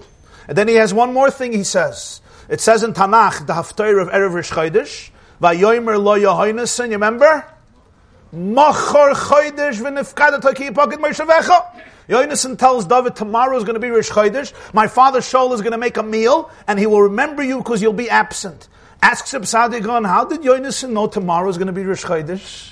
And 0.49 0.57
then 0.57 0.67
he 0.67 0.75
has 0.75 0.93
one 0.93 1.13
more 1.13 1.31
thing 1.31 1.53
he 1.53 1.63
says. 1.63 2.19
It 2.49 2.59
says 2.59 2.83
in 2.83 2.91
Tanakh, 2.91 3.47
the 3.47 3.53
Haftarah 3.53 4.01
of 4.01 4.09
Erev 4.09 4.33
Rish 4.33 4.49
Chodesh, 4.49 5.11
Vayomer 5.41 6.03
lo 6.03 6.19
Yehoinesen, 6.19 6.87
you 6.87 6.93
remember? 6.93 7.45
Machor 8.33 9.13
Chodesh 9.13 9.81
v'nifkadat 9.81 10.43
ha'ki 10.43 10.69
yipokit 10.69 10.99
Moshe 10.99 11.25
Yonason 12.07 12.57
tells 12.57 12.85
David, 12.85 13.15
tomorrow 13.15 13.55
is 13.55 13.63
going 13.63 13.75
to 13.75 13.79
be 13.79 13.91
Rish 13.91 14.09
Chodesh. 14.09 14.51
My 14.73 14.87
father 14.87 15.19
Shaul 15.19 15.53
is 15.53 15.61
going 15.61 15.73
to 15.73 15.77
make 15.77 15.97
a 15.97 16.03
meal, 16.03 16.49
and 16.67 16.79
he 16.79 16.87
will 16.87 17.03
remember 17.03 17.43
you 17.43 17.59
because 17.59 17.83
you'll 17.83 17.93
be 17.93 18.09
absent. 18.09 18.67
Asks 19.01 19.31
Reb 19.31 19.43
Saadia 19.43 19.83
Gaon, 19.83 20.03
how 20.03 20.25
did 20.25 20.41
Yonason 20.41 20.89
know 20.89 21.07
tomorrow 21.07 21.47
is 21.49 21.57
going 21.57 21.67
to 21.67 21.73
be 21.73 21.83
Rish 21.83 22.03
Chodesh? 22.03 22.71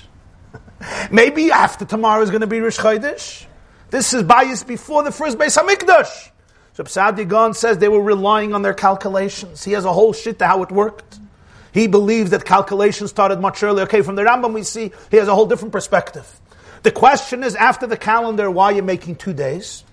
Maybe 1.12 1.52
after 1.52 1.84
tomorrow 1.84 2.20
is 2.22 2.30
going 2.30 2.40
to 2.40 2.48
be 2.48 2.60
Rish 2.60 2.78
Chodesh. 2.78 3.46
This 3.90 4.12
is 4.12 4.24
bias 4.24 4.64
before 4.64 5.04
the 5.04 5.12
first 5.12 5.38
Beis 5.38 5.56
Hamikdash. 5.56 6.30
So 6.74 6.84
Saadia 6.84 7.26
Gaon 7.26 7.54
says 7.54 7.78
they 7.78 7.88
were 7.88 8.02
relying 8.02 8.54
on 8.54 8.62
their 8.62 8.74
calculations. 8.74 9.64
He 9.64 9.72
has 9.72 9.84
a 9.84 9.92
whole 9.92 10.12
shit 10.12 10.38
to 10.40 10.46
how 10.46 10.62
it 10.64 10.70
worked. 10.70 11.18
He 11.78 11.86
believes 11.86 12.30
that 12.30 12.44
calculation 12.44 13.06
started 13.06 13.40
much 13.40 13.62
earlier. 13.62 13.84
Okay, 13.84 14.02
from 14.02 14.16
the 14.16 14.22
Rambam 14.22 14.52
we 14.52 14.64
see 14.64 14.90
he 15.12 15.16
has 15.16 15.28
a 15.28 15.34
whole 15.34 15.46
different 15.46 15.70
perspective. 15.70 16.40
The 16.82 16.90
question 16.90 17.44
is, 17.44 17.54
after 17.54 17.86
the 17.86 17.96
calendar, 17.96 18.50
why 18.50 18.64
are 18.64 18.72
you 18.72 18.82
making 18.82 19.14
two 19.14 19.32
days? 19.32 19.84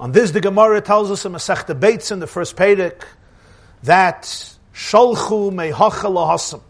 On 0.00 0.12
this, 0.12 0.30
the 0.30 0.40
Gemara 0.40 0.80
tells 0.80 1.10
us 1.10 1.26
in 1.26 1.32
Masech 1.32 1.78
Bates 1.78 2.10
in 2.10 2.20
the 2.20 2.26
first 2.26 2.56
Pedic 2.56 3.04
that 3.82 4.22
Sholchu 4.72 5.52
mehachal 5.52 6.62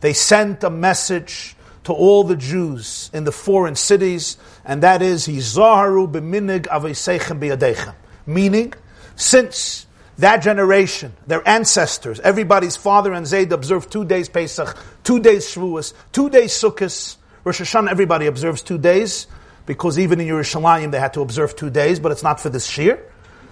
They 0.00 0.14
sent 0.14 0.64
a 0.64 0.70
message 0.70 1.54
to 1.84 1.92
all 1.92 2.24
the 2.24 2.36
Jews 2.36 3.10
in 3.12 3.24
the 3.24 3.32
foreign 3.32 3.76
cities, 3.76 4.38
and 4.64 4.82
that 4.82 5.02
is, 5.02 5.26
Hizaharu 5.26 6.10
b'minig 6.10 6.62
aveisechem 6.62 7.38
biyadechem. 7.38 7.94
Meaning, 8.24 8.72
since 9.16 9.86
that 10.22 10.38
generation, 10.38 11.12
their 11.26 11.46
ancestors, 11.46 12.20
everybody's 12.20 12.76
father 12.76 13.12
and 13.12 13.26
Zayd 13.26 13.52
observed 13.52 13.90
two 13.90 14.04
days 14.04 14.28
Pesach, 14.28 14.76
two 15.02 15.18
days 15.18 15.46
Shavuos, 15.46 15.94
two 16.12 16.30
days 16.30 16.52
Sukkot, 16.52 17.16
Rosh 17.42 17.60
Hashanah, 17.60 17.90
everybody 17.90 18.26
observes 18.26 18.62
two 18.62 18.78
days, 18.78 19.26
because 19.66 19.98
even 19.98 20.20
in 20.20 20.28
Yerushalayim 20.28 20.92
they 20.92 21.00
had 21.00 21.14
to 21.14 21.22
observe 21.22 21.56
two 21.56 21.70
days, 21.70 21.98
but 21.98 22.12
it's 22.12 22.22
not 22.22 22.38
for 22.38 22.50
this 22.50 22.78
year. 22.78 23.04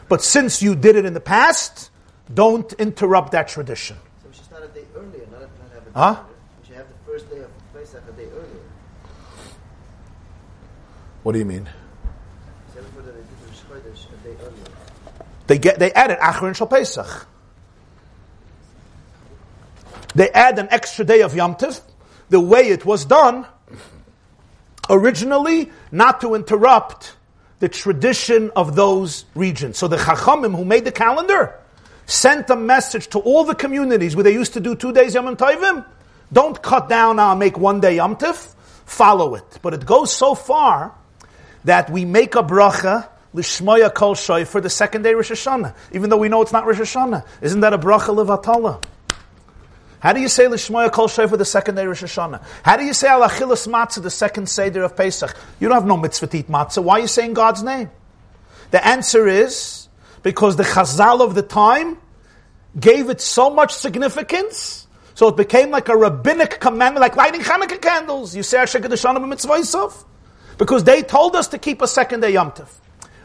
But 0.08 0.22
since 0.22 0.62
you 0.62 0.76
did 0.76 0.94
it 0.94 1.04
in 1.04 1.12
the 1.12 1.20
past, 1.20 1.90
don't 2.32 2.72
interrupt 2.74 3.32
that 3.32 3.48
tradition. 3.48 3.96
So 4.22 4.28
we 4.28 4.34
should 4.34 4.44
start 4.44 4.62
a 4.62 4.68
day 4.68 4.84
earlier, 4.94 5.26
not, 5.32 5.40
not 5.40 5.50
have 5.74 5.86
a 5.88 5.98
huh? 5.98 6.22
We 6.60 6.66
should 6.68 6.76
have 6.76 6.86
the 6.86 7.12
first 7.12 7.28
day 7.30 7.38
of 7.38 7.50
Pesach 7.74 8.02
a 8.08 8.12
day 8.12 8.26
earlier. 8.26 8.62
What 11.24 11.32
do 11.32 11.40
you 11.40 11.44
mean? 11.44 11.68
They 15.50 15.58
get 15.58 15.80
they 15.80 15.90
added 15.92 16.18
Achron 16.20 16.54
Shal 16.54 16.68
Pesach. 16.68 17.26
They 20.14 20.30
add 20.30 20.60
an 20.60 20.68
extra 20.70 21.04
day 21.04 21.22
of 21.22 21.34
Yom 21.34 21.56
Tiv. 21.56 21.80
The 22.28 22.38
way 22.38 22.68
it 22.68 22.86
was 22.86 23.04
done 23.04 23.44
originally 24.88 25.72
not 25.90 26.20
to 26.20 26.36
interrupt 26.36 27.16
the 27.58 27.68
tradition 27.68 28.52
of 28.54 28.76
those 28.76 29.24
regions. 29.34 29.76
So 29.76 29.88
the 29.88 29.96
Chachamim 29.96 30.54
who 30.54 30.64
made 30.64 30.84
the 30.84 30.92
calendar 30.92 31.58
sent 32.06 32.48
a 32.50 32.54
message 32.54 33.08
to 33.08 33.18
all 33.18 33.42
the 33.42 33.56
communities 33.56 34.14
where 34.14 34.22
they 34.22 34.32
used 34.32 34.52
to 34.52 34.60
do 34.60 34.76
two 34.76 34.92
days 34.92 35.14
Yom 35.14 35.36
Tovim. 35.36 35.84
Don't 36.32 36.62
cut 36.62 36.88
down 36.88 37.16
now 37.16 37.32
and 37.32 37.40
make 37.40 37.58
one 37.58 37.80
day 37.80 37.96
Yom 37.96 38.14
Tiv. 38.14 38.36
Follow 38.84 39.34
it. 39.34 39.58
But 39.62 39.74
it 39.74 39.84
goes 39.84 40.12
so 40.12 40.36
far 40.36 40.94
that 41.64 41.90
we 41.90 42.04
make 42.04 42.36
a 42.36 42.44
bracha 42.44 43.08
lishmoya 43.34 43.92
kol 43.94 44.14
for 44.14 44.60
the 44.60 44.70
second 44.70 45.02
day 45.02 45.14
Rosh 45.14 45.30
Hashanah, 45.30 45.74
even 45.92 46.10
though 46.10 46.18
we 46.18 46.28
know 46.28 46.42
it's 46.42 46.52
not 46.52 46.66
Rosh 46.66 46.80
Hashanah. 46.80 47.26
Isn't 47.40 47.60
that 47.60 47.72
a 47.72 47.78
bracha 47.78 48.14
levatala? 48.14 48.82
How 50.00 50.14
do 50.14 50.20
you 50.20 50.28
say 50.28 50.46
Lishmoya 50.46 50.90
Kol 50.90 51.08
for 51.08 51.36
the 51.36 51.44
second 51.44 51.74
day 51.74 51.84
Rosh 51.84 52.02
Hashanah? 52.02 52.42
How 52.62 52.78
do 52.78 52.84
you 52.84 52.94
say 52.94 53.08
Al 53.08 53.20
Achilas 53.20 53.68
Matzah, 53.68 54.02
the 54.02 54.10
second 54.10 54.48
Seder 54.48 54.82
of 54.82 54.96
Pesach? 54.96 55.36
You 55.60 55.68
don't 55.68 55.74
have 55.74 55.86
no 55.86 55.98
mitzvah 55.98 56.26
to 56.28 56.38
eat 56.38 56.48
matzah. 56.48 56.82
Why 56.82 56.98
are 56.98 57.00
you 57.00 57.06
saying 57.06 57.34
God's 57.34 57.62
name? 57.62 57.90
The 58.70 58.84
answer 58.84 59.28
is 59.28 59.88
because 60.22 60.56
the 60.56 60.62
Chazal 60.62 61.20
of 61.20 61.34
the 61.34 61.42
time 61.42 61.98
gave 62.78 63.10
it 63.10 63.20
so 63.20 63.50
much 63.50 63.74
significance, 63.74 64.86
so 65.14 65.28
it 65.28 65.36
became 65.36 65.70
like 65.70 65.90
a 65.90 65.96
rabbinic 65.96 66.60
commandment, 66.60 67.02
like 67.02 67.16
lighting 67.16 67.42
Hanukkah 67.42 67.82
candles. 67.82 68.34
You 68.34 68.42
say 68.42 68.58
Hashem 68.58 68.82
Kedushanim 68.82 69.28
mitzvah 69.28 69.92
Because 70.56 70.84
they 70.84 71.02
told 71.02 71.36
us 71.36 71.48
to 71.48 71.58
keep 71.58 71.82
a 71.82 71.88
second 71.88 72.20
day 72.20 72.32
Yom 72.32 72.52
Tov. 72.52 72.68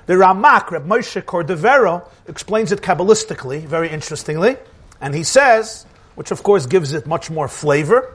The 0.05 0.13
Ramak, 0.13 0.71
Reb 0.71 0.85
Moshe 0.85 1.21
Cordovero, 1.23 2.07
explains 2.27 2.71
it 2.71 2.81
Kabbalistically, 2.81 3.65
very 3.65 3.89
interestingly. 3.89 4.57
And 5.01 5.15
he 5.15 5.23
says, 5.23 5.85
which 6.15 6.31
of 6.31 6.43
course 6.43 6.65
gives 6.65 6.93
it 6.93 7.07
much 7.07 7.29
more 7.29 7.47
flavor, 7.47 8.13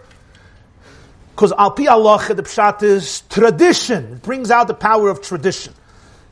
because 1.35 1.53
al 1.53 1.71
pi 1.71 1.87
Allah, 1.87 2.23
the 2.35 2.43
pshat 2.43 2.83
is 2.83 3.23
tradition. 3.31 4.13
It 4.13 4.23
brings 4.23 4.51
out 4.51 4.69
the 4.69 4.75
power 4.75 5.09
of 5.09 5.23
tradition. 5.23 5.73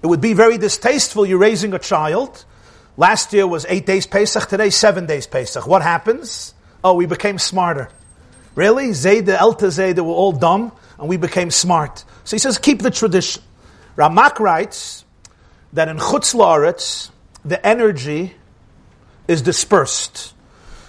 It 0.03 0.07
would 0.07 0.21
be 0.21 0.35
very 0.35 0.59
distasteful. 0.59 1.25
You're 1.25 1.39
raising 1.39 1.73
a 1.73 1.79
child. 1.79 2.45
Last 2.99 3.33
year 3.33 3.47
was 3.47 3.65
eight 3.71 3.87
days 3.87 4.07
Pesach. 4.07 4.49
Today 4.49 4.69
seven 4.69 5.07
days 5.07 5.27
Pesach. 5.27 5.67
What 5.67 5.81
happens? 5.81 6.53
Oh, 6.85 6.93
we 6.93 7.07
became 7.07 7.39
smarter. 7.39 7.89
Really? 8.55 8.89
Zayda, 8.89 9.39
Elta 9.39 9.69
Zayda 9.69 10.01
were 10.01 10.13
all 10.13 10.33
dumb, 10.33 10.73
and 10.99 11.09
we 11.09 11.17
became 11.17 11.51
smart. 11.51 12.05
So 12.25 12.37
he 12.37 12.39
says, 12.39 12.59
keep 12.59 12.83
the 12.83 12.91
tradition. 12.91 13.43
Ramak 13.97 14.39
writes 14.41 15.07
that 15.73 15.89
in 15.89 15.99
Chutz 15.99 16.35
La'aretz, 16.35 17.11
the 17.45 17.65
energy 17.67 18.35
is 19.27 19.43
dispersed. 19.43 20.35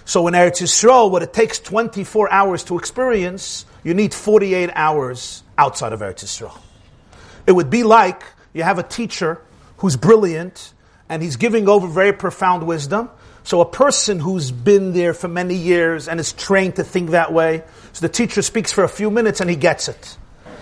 So 0.06 0.28
in 0.28 0.34
Eretz 0.34 0.62
Yisrael, 0.62 1.12
what 1.12 1.22
it 1.22 1.34
takes 1.34 1.60
24 1.60 2.32
hours 2.32 2.64
to 2.66 2.78
experience, 2.78 3.66
you 3.84 3.94
need 3.94 4.14
48 4.14 4.70
hours 4.74 5.44
outside 5.58 5.94
of 5.94 6.00
Eretz 6.00 6.24
Yisrael. 6.24 6.58
It 7.46 7.52
would 7.52 7.70
be 7.70 7.84
like 7.84 8.24
you 8.54 8.64
have 8.64 8.80
a 8.80 8.84
teacher 8.84 9.42
who's 9.78 9.96
brilliant 9.96 10.74
and 11.10 11.22
he's 11.22 11.36
giving 11.36 11.68
over 11.68 11.88
very 11.88 12.14
profound 12.14 12.66
wisdom. 12.66 13.10
So 13.44 13.62
a 13.62 13.66
person 13.66 14.20
who's 14.20 14.52
been 14.52 14.94
there 14.94 15.14
for 15.14 15.28
many 15.28 15.56
years 15.56 16.08
and 16.08 16.20
is 16.20 16.34
trained 16.34 16.76
to 16.76 16.84
think 16.84 17.12
that 17.12 17.34
way, 17.34 17.64
so 17.94 18.06
the 18.06 18.14
teacher 18.14 18.42
speaks 18.42 18.72
for 18.72 18.84
a 18.84 18.90
few 18.90 19.10
minutes 19.10 19.42
and 19.42 19.50
he 19.50 19.56
gets 19.56 19.88
it. 19.88 20.18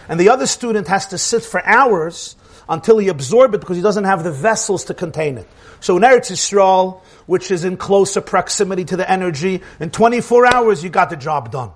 And 0.08 0.20
the 0.20 0.30
other 0.30 0.46
student 0.46 0.88
has 0.88 1.08
to 1.08 1.18
sit 1.18 1.44
for 1.44 1.66
hours 1.66 2.37
until 2.70 2.98
he 2.98 3.08
absorbs 3.08 3.56
it 3.56 3.60
because 3.60 3.78
he 3.78 3.84
doesn't 3.84 4.04
have 4.04 4.24
the 4.24 4.32
vessels 4.32 4.86
to 4.86 4.94
contain 4.94 5.38
it. 5.38 5.48
So 5.80 5.98
in 5.98 6.04
Eretz 6.04 6.32
Yisrael, 6.32 7.02
which 7.28 7.52
is 7.52 7.64
in 7.64 7.78
closer 7.78 8.22
proximity 8.22 8.86
to 8.86 8.98
the 8.98 9.10
energy. 9.10 9.62
In 9.80 9.92
24 9.92 10.54
hours, 10.56 10.84
you 10.84 10.90
got 10.90 11.12
the 11.12 11.16
job 11.16 11.52
done. 11.52 11.72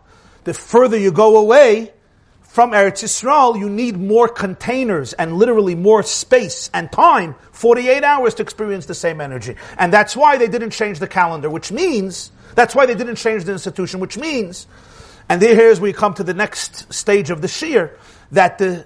The 0.46 0.56
further 0.56 0.98
you 0.98 1.12
go 1.12 1.38
away 1.38 1.94
from 2.42 2.72
Eretz 2.72 3.04
Yisrael, 3.04 3.60
you 3.60 3.70
need 3.70 3.98
more 3.98 4.28
containers 4.28 5.14
and 5.14 5.38
literally 5.38 5.76
more 5.76 6.04
space 6.04 6.70
and 6.74 6.92
time, 6.92 7.36
48 7.52 8.04
hours 8.04 8.34
to 8.36 8.44
experience 8.44 8.88
the 8.88 8.96
same 8.96 9.22
energy. 9.22 9.56
And 9.78 9.94
that's 9.94 10.18
why 10.18 10.38
they 10.38 10.48
didn't 10.48 10.72
change 10.72 11.00
the 11.00 11.08
calendar, 11.08 11.50
which 11.50 11.72
means, 11.72 12.32
that's 12.56 12.74
why 12.74 12.86
they 12.86 12.96
didn't 12.96 13.18
change 13.18 13.44
the 13.44 13.54
institution, 13.54 14.00
which 14.00 14.18
means, 14.18 14.68
and 15.30 15.42
here's 15.42 15.80
where 15.80 15.90
we 15.90 15.94
come 15.94 16.14
to 16.16 16.24
the 16.24 16.34
next 16.34 16.92
stage 16.92 17.30
of 17.30 17.42
the 17.42 17.48
Shiur, 17.48 17.92
that 18.32 18.58
the 18.58 18.86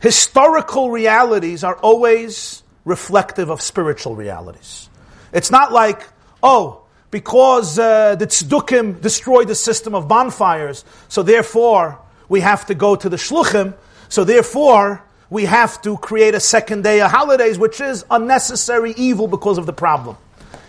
historical 0.00 0.90
realities 0.90 1.64
are 1.64 1.76
always 1.76 2.62
reflective 2.84 3.50
of 3.50 3.60
spiritual 3.60 4.16
realities. 4.16 4.88
It's 5.32 5.50
not 5.50 5.72
like, 5.72 6.02
oh, 6.42 6.82
because 7.10 7.78
uh, 7.78 8.14
the 8.16 8.26
tzdukim 8.26 9.00
destroyed 9.00 9.48
the 9.48 9.54
system 9.54 9.94
of 9.94 10.08
bonfires, 10.08 10.84
so 11.08 11.22
therefore 11.22 11.98
we 12.28 12.40
have 12.40 12.66
to 12.66 12.74
go 12.74 12.96
to 12.96 13.08
the 13.08 13.16
shluchim, 13.16 13.74
so 14.08 14.24
therefore 14.24 15.02
we 15.30 15.44
have 15.44 15.80
to 15.82 15.96
create 15.98 16.34
a 16.34 16.40
second 16.40 16.84
day 16.84 17.00
of 17.00 17.10
holidays, 17.10 17.58
which 17.58 17.80
is 17.80 18.04
unnecessary 18.10 18.94
evil 18.96 19.26
because 19.26 19.58
of 19.58 19.66
the 19.66 19.72
problem. 19.72 20.16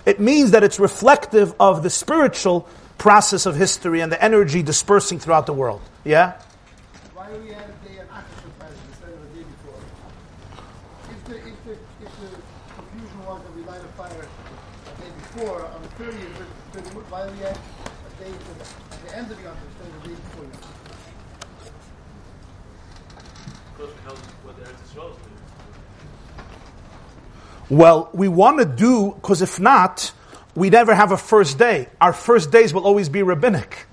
It 0.05 0.19
means 0.19 0.51
that 0.51 0.63
it's 0.63 0.79
reflective 0.79 1.53
of 1.59 1.83
the 1.83 1.89
spiritual 1.89 2.67
process 2.97 3.45
of 3.45 3.55
history 3.55 4.01
and 4.01 4.11
the 4.11 4.21
energy 4.21 4.61
dispersing 4.61 5.19
throughout 5.19 5.45
the 5.45 5.53
world. 5.53 5.81
Yeah? 6.03 6.41
Well, 27.69 28.09
we 28.13 28.27
want 28.27 28.59
to 28.59 28.65
do, 28.65 29.13
because 29.13 29.41
if 29.41 29.59
not, 29.59 30.11
we 30.55 30.69
never 30.69 30.93
have 30.93 31.11
a 31.11 31.17
first 31.17 31.59
day. 31.59 31.87
Our 32.01 32.13
first 32.13 32.51
days 32.51 32.73
will 32.73 32.83
always 32.83 33.09
be 33.09 33.21
rabbinic. 33.21 33.85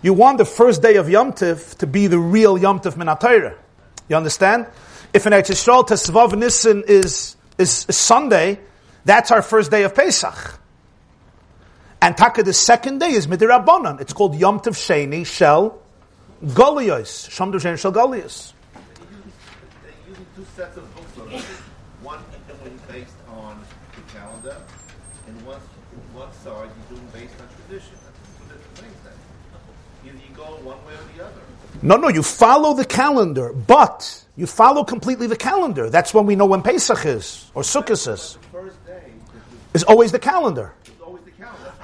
You 0.00 0.14
want 0.14 0.38
the 0.38 0.44
first 0.44 0.80
day 0.80 0.96
of 0.96 1.10
Yom 1.10 1.32
Tiv 1.32 1.76
to 1.78 1.86
be 1.86 2.06
the 2.06 2.18
real 2.18 2.56
Yom 2.56 2.78
Tiv 2.78 2.94
Minatayra. 2.94 3.56
You 4.08 4.16
understand? 4.16 4.66
If 5.12 5.26
an 5.26 5.32
Eretz 5.32 5.50
Yisrael 5.50 5.86
Tesvav 5.86 6.38
Nissen 6.38 6.84
is, 6.86 7.36
is, 7.58 7.86
is 7.88 7.96
Sunday, 7.96 8.60
that's 9.04 9.32
our 9.32 9.42
first 9.42 9.70
day 9.72 9.82
of 9.82 9.94
Pesach. 9.94 10.58
And 12.00 12.16
Taka, 12.16 12.42
the 12.42 12.52
second 12.52 12.98
day 12.98 13.10
is 13.10 13.26
Midirabbanan. 13.26 14.00
It's 14.00 14.12
called 14.12 14.36
Yom 14.36 14.60
Tiv 14.60 14.74
Sheni 14.74 15.26
Shel 15.26 15.80
Golios. 16.44 17.28
Shom 17.28 17.52
Sheni 17.52 17.78
Shel 17.78 17.92
Golios. 17.92 18.52
Using 20.08 20.26
two 20.36 20.46
sets 20.56 20.76
of 20.76 20.84
holidays 20.94 21.44
one 22.02 22.20
depending 22.46 23.06
on 23.28 23.60
the 23.96 24.12
calendar 24.12 24.56
and 25.26 25.46
one 25.46 25.60
what 26.14 26.32
side 26.34 26.70
you 26.90 26.96
doing 26.96 27.08
based 27.12 27.34
on 27.40 27.48
tradition 27.66 27.94
you 30.04 30.12
go 30.34 30.44
one 30.62 30.78
way 30.86 30.94
or 30.94 31.16
the 31.16 31.24
other 31.24 31.40
No, 31.82 31.96
no, 31.96 32.08
you 32.08 32.22
follow 32.22 32.74
the 32.74 32.84
calendar, 32.84 33.52
but 33.52 34.24
you 34.36 34.46
follow 34.46 34.84
completely 34.84 35.26
the 35.26 35.36
calendar. 35.36 35.90
That's 35.90 36.14
when 36.14 36.26
we 36.26 36.36
know 36.36 36.46
when 36.46 36.62
Pesach 36.62 37.04
is 37.04 37.50
or 37.54 37.62
Sukkot 37.62 38.08
is. 38.08 38.38
Is 39.74 39.84
always 39.84 40.12
the 40.12 40.18
calendar. 40.18 40.72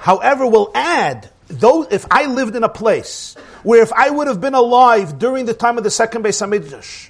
However, 0.05 0.45
we'll 0.45 0.69
add 0.75 1.31
though 1.47 1.81
if 1.81 2.05
I 2.11 2.27
lived 2.27 2.55
in 2.55 2.63
a 2.63 2.69
place 2.69 3.33
where 3.63 3.81
if 3.81 3.91
I 3.91 4.11
would 4.11 4.27
have 4.27 4.39
been 4.39 4.53
alive 4.53 5.17
during 5.17 5.47
the 5.47 5.55
time 5.55 5.79
of 5.79 5.83
the 5.83 5.89
second 5.89 6.23
Beis 6.23 6.45
Hamikdash, 6.45 7.09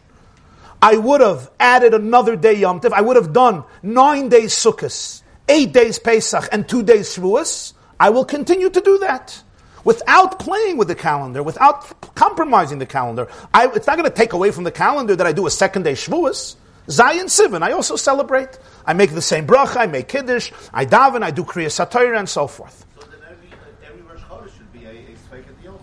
I 0.82 0.96
would 0.96 1.20
have 1.20 1.52
added 1.60 1.94
another 1.94 2.38
day 2.38 2.54
Yom 2.54 2.80
Tov. 2.80 2.94
I 2.94 3.02
would 3.02 3.18
have 3.18 3.34
done 3.34 3.66
nine 3.84 4.30
days 4.30 4.54
Sukkot, 4.54 5.24
eight 5.50 5.74
days 5.74 6.00
Pesach, 6.00 6.48
and 6.54 6.70
two 6.70 6.84
days 6.84 7.14
Shavuos. 7.14 7.74
I 8.00 8.12
will 8.12 8.24
continue 8.24 8.70
to 8.70 8.80
do 8.80 9.00
that 9.00 9.44
without 9.84 10.40
playing 10.40 10.78
with 10.78 10.88
the 10.88 10.96
calendar, 10.96 11.44
without 11.44 12.16
compromising 12.16 12.80
the 12.80 12.86
calendar. 12.86 13.28
I, 13.54 13.68
it's 13.76 13.88
not 13.88 13.98
going 13.98 14.10
to 14.10 14.16
take 14.16 14.32
away 14.32 14.52
from 14.52 14.64
the 14.64 14.72
calendar 14.72 15.18
that 15.18 15.28
I 15.28 15.34
do 15.34 15.48
a 15.48 15.52
second 15.52 15.84
day 15.84 15.96
Shavuos. 15.96 16.56
Zion 16.90 17.26
Sivan, 17.28 17.64
I 17.64 17.72
also 17.72 17.96
celebrate. 17.96 18.60
I 18.86 18.94
make 18.94 19.14
the 19.14 19.22
same 19.22 19.48
bracha, 19.48 19.78
I 19.78 19.88
make 19.88 20.08
Kiddush, 20.08 20.52
I 20.74 20.86
daven, 20.86 21.24
I 21.24 21.32
do 21.32 21.44
Kriya 21.44 21.68
Satayra, 21.68 22.20
and 22.20 22.30
so 22.30 22.48
forth. 22.48 22.86
So 23.00 23.08
then 23.08 23.20
every, 23.30 23.50
every 23.86 24.02
Rosh 24.02 24.22
Chodesh 24.22 24.58
should 24.58 24.72
be 24.72 24.86
a, 24.86 24.92
a 24.92 25.68
Yoma. 25.68 25.80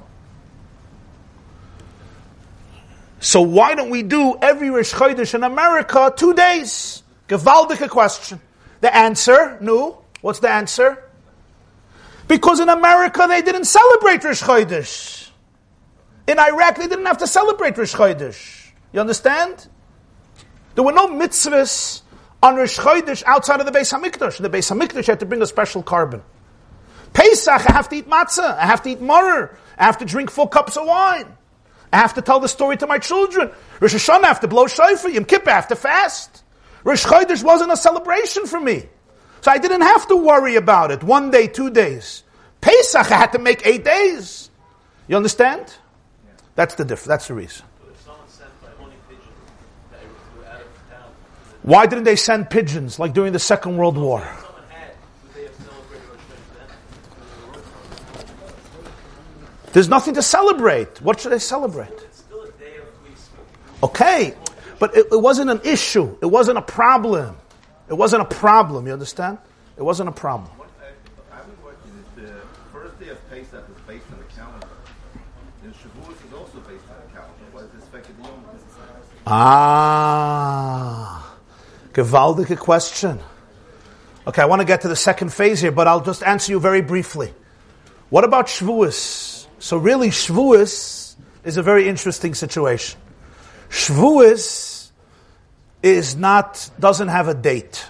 So 3.19 3.43
why 3.43 3.75
don't 3.75 3.91
we 3.91 4.03
do 4.03 4.37
every 4.41 4.71
Rosh 4.71 4.93
Chodesh 4.95 5.35
in 5.35 5.43
America 5.43 6.13
two 6.17 6.35
days? 6.35 7.03
Gewaldige 7.29 7.89
question. 7.89 8.41
The 8.81 8.95
answer, 8.95 9.59
no. 9.61 10.05
What's 10.21 10.39
the 10.39 10.51
answer? 10.51 11.03
Because 12.29 12.61
in 12.61 12.69
America 12.69 13.27
they 13.29 13.43
didn't 13.43 13.65
celebrate 13.65 14.23
Rosh 14.23 14.43
Chodesh. 14.43 15.31
In 16.29 16.39
Iraq 16.39 16.77
they 16.77 16.87
didn't 16.87 17.07
have 17.07 17.19
to 17.19 17.27
celebrate 17.27 17.77
Rosh 17.77 17.95
Chodesh. 17.95 18.71
You 18.93 19.01
understand? 19.01 19.69
There 20.75 20.85
were 20.85 20.93
no 20.93 21.09
mitzvahs 21.09 22.03
on 22.43 22.57
Rosh 22.57 22.79
Chodesh 22.79 23.23
outside 23.25 23.61
of 23.61 23.67
the 23.67 23.73
Beis 23.73 23.93
Hamikdash. 23.93 24.39
The 24.39 24.51
Beis 24.51 24.71
Hamikdash 24.71 25.07
had 25.07 25.21
to 25.21 25.27
bring 25.27 25.43
a 25.43 25.47
special 25.47 25.83
korban. 25.83 26.23
Pesach, 27.13 27.69
I 27.69 27.73
have 27.73 27.89
to 27.91 27.97
eat 27.97 28.09
matzah. 28.09 28.57
I 28.57 28.67
have 28.67 28.83
to 28.83 28.91
eat 28.91 29.01
maror. 29.01 29.55
I 29.79 29.85
have 29.85 29.99
to 29.99 30.05
drink 30.05 30.31
four 30.31 30.49
cups 30.49 30.77
of 30.77 30.87
wine. 30.87 31.37
I 31.93 31.99
have 31.99 32.15
to 32.15 32.23
tell 32.23 32.41
the 32.41 32.49
story 32.49 32.77
to 32.79 32.87
my 32.87 32.99
children. 32.99 33.51
Rosh 33.81 33.95
Hashanah, 33.95 34.25
I 34.25 34.29
have 34.29 34.41
to 34.41 34.49
blow 34.49 34.67
shofar. 34.67 35.11
Yom 35.11 35.25
Kippur, 35.25 35.51
I 35.51 35.55
have 35.55 35.69
to 35.69 35.77
fast. 35.77 36.43
Rosh 36.85 37.05
Chodesh 37.05 37.45
wasn't 37.45 37.71
a 37.71 37.77
celebration 37.77 38.47
for 38.47 38.59
me. 38.59 38.89
So 39.43 39.51
I 39.51 39.59
didn't 39.59 39.83
have 39.83 40.09
to 40.09 40.17
worry 40.17 40.57
about 40.57 40.91
it. 40.91 41.03
One 41.03 41.31
day, 41.31 41.49
two 41.49 41.71
days. 41.71 42.23
Pesach, 42.61 43.11
I 43.11 43.17
had 43.17 43.33
to 43.33 43.39
make 43.39 43.67
eight 43.67 43.85
days. 43.85 44.51
You 45.09 45.17
understand? 45.17 45.75
That's 46.55 46.77
the 46.77 46.85
difference. 46.85 47.09
That's 47.09 47.29
the 47.29 47.35
reason. 47.35 47.67
Why 51.63 51.87
didn't 51.87 52.05
they 52.05 52.17
send 52.17 52.51
pigeons 52.51 52.99
like 52.99 53.13
during 53.13 53.33
the 53.33 53.39
Second 53.39 53.77
World 53.77 53.97
War? 53.97 54.27
There's 59.73 59.89
nothing 59.89 60.15
to 60.15 60.23
celebrate. 60.23 61.01
What 61.01 61.21
should 61.21 61.33
they 61.33 61.39
celebrate? 61.39 61.89
Okay, 63.83 64.35
but 64.79 64.95
it, 64.97 65.07
it 65.11 65.21
wasn't 65.21 65.51
an 65.51 65.61
issue. 65.65 66.17
It 66.21 66.27
wasn't 66.27 66.59
a 66.59 66.63
problem. 66.63 67.37
It 67.89 67.95
wasn't 67.95 68.23
a 68.23 68.27
problem, 68.27 68.87
you 68.87 68.93
understand? 68.93 69.39
It 69.77 69.83
wasn't 69.83 70.09
a 70.09 70.13
problem. 70.13 70.51
What 70.57 70.69
I, 70.81 71.37
I 71.37 71.41
was 71.41 71.57
watching 71.65 71.93
is 71.99 72.07
the 72.15 72.33
first 72.73 72.99
day 73.01 73.09
of 73.09 73.31
Pesach 73.31 73.65
is 73.69 73.83
based 73.87 74.07
on 74.13 74.19
the 74.19 74.25
calendar. 74.35 74.69
And 75.65 75.75
Shavuos 75.75 76.27
is 76.27 76.33
also 76.33 76.61
based 76.61 76.85
on 76.91 76.97
a 76.97 77.13
calendar. 77.13 77.45
What 77.53 77.65
is 77.65 77.71
this 77.73 77.83
Yom? 78.23 78.45
Ah, 79.27 81.12
gewaldige 81.93 82.59
question. 82.59 83.19
Okay, 84.27 84.43
I 84.43 84.45
want 84.45 84.61
to 84.61 84.67
get 84.67 84.83
to 84.83 84.89
the 84.89 84.97
second 84.97 85.33
phase 85.33 85.61
here, 85.61 85.73
but 85.73 85.89
I'll 85.89 86.01
just 86.01 86.23
answer 86.23 86.53
you 86.53 86.61
very 86.61 86.81
briefly. 86.81 87.33
What 88.09 88.25
about 88.25 88.47
Shavuos? 88.47 89.47
So 89.59 89.77
really, 89.77 90.09
Shavuos 90.09 91.17
is 91.45 91.57
a 91.57 91.63
very 91.63 91.89
interesting 91.89 92.35
situation. 92.35 93.01
Shavuos 93.69 94.91
is 95.83 96.15
not, 96.15 96.71
doesn't 96.79 97.09
have 97.09 97.29
a 97.29 97.35
date. 97.35 97.85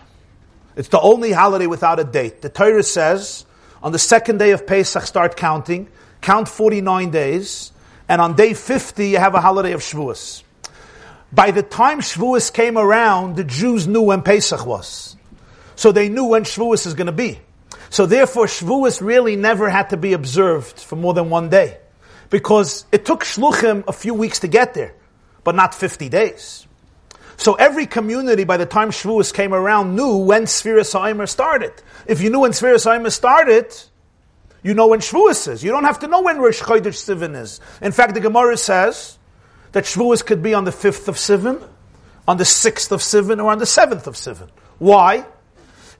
It's 0.76 0.88
the 0.88 1.00
only 1.00 1.32
holiday 1.32 1.66
without 1.66 2.00
a 2.00 2.04
date. 2.04 2.40
The 2.40 2.48
Torah 2.48 2.82
says, 2.82 3.44
on 3.82 3.92
the 3.92 3.98
second 3.98 4.38
day 4.38 4.52
of 4.52 4.66
Pesach, 4.66 5.02
start 5.02 5.36
counting, 5.36 5.88
count 6.22 6.48
49 6.48 7.10
days, 7.10 7.72
and 8.08 8.20
on 8.22 8.34
day 8.36 8.54
50, 8.54 9.08
you 9.08 9.18
have 9.18 9.34
a 9.34 9.40
holiday 9.40 9.72
of 9.72 9.80
Shavuos. 9.80 10.44
By 11.32 11.50
the 11.50 11.62
time 11.62 12.00
Shavuos 12.00 12.52
came 12.52 12.76
around, 12.76 13.36
the 13.36 13.44
Jews 13.44 13.88
knew 13.88 14.02
when 14.02 14.22
Pesach 14.22 14.66
was. 14.66 15.16
So 15.76 15.90
they 15.90 16.08
knew 16.08 16.24
when 16.24 16.44
Shavuos 16.44 16.86
is 16.86 16.94
going 16.94 17.06
to 17.06 17.12
be. 17.12 17.40
So 17.88 18.06
therefore, 18.06 18.46
Shavuos 18.46 19.00
really 19.00 19.36
never 19.36 19.70
had 19.70 19.90
to 19.90 19.96
be 19.96 20.12
observed 20.12 20.78
for 20.78 20.96
more 20.96 21.14
than 21.14 21.30
one 21.30 21.48
day. 21.48 21.78
Because 22.28 22.84
it 22.92 23.04
took 23.04 23.24
Shluchim 23.24 23.84
a 23.86 23.92
few 23.92 24.14
weeks 24.14 24.40
to 24.40 24.48
get 24.48 24.74
there, 24.74 24.94
but 25.44 25.54
not 25.54 25.74
50 25.74 26.08
days. 26.08 26.66
So 27.38 27.54
every 27.54 27.86
community, 27.86 28.44
by 28.44 28.58
the 28.58 28.66
time 28.66 28.90
Shavuos 28.90 29.32
came 29.32 29.54
around, 29.54 29.96
knew 29.96 30.18
when 30.18 30.44
Sfiras 30.44 30.92
Ha'omer 30.92 31.26
started. 31.26 31.72
If 32.06 32.20
you 32.20 32.30
knew 32.30 32.40
when 32.40 32.52
Sfiras 32.52 32.84
Ha'omer 32.84 33.10
started, 33.10 33.74
you 34.62 34.74
know 34.74 34.86
when 34.86 35.00
Shavuos 35.00 35.50
is. 35.50 35.64
You 35.64 35.70
don't 35.70 35.84
have 35.84 35.98
to 36.00 36.08
know 36.08 36.22
when 36.22 36.38
Rosh 36.38 36.62
Chodesh 36.62 37.02
Sivan 37.02 37.40
is. 37.40 37.60
In 37.80 37.92
fact, 37.92 38.14
the 38.14 38.20
Gemara 38.20 38.56
says 38.56 39.18
that 39.72 39.84
Shavuos 39.84 40.24
could 40.24 40.42
be 40.42 40.54
on 40.54 40.64
the 40.64 40.70
5th 40.70 41.08
of 41.08 41.16
Sivan, 41.16 41.62
on 42.28 42.36
the 42.36 42.44
6th 42.44 42.92
of 42.92 43.00
Sivan, 43.00 43.42
or 43.42 43.50
on 43.50 43.58
the 43.58 43.64
7th 43.64 44.06
of 44.06 44.14
Sivan. 44.14 44.48
Why? 44.78 45.24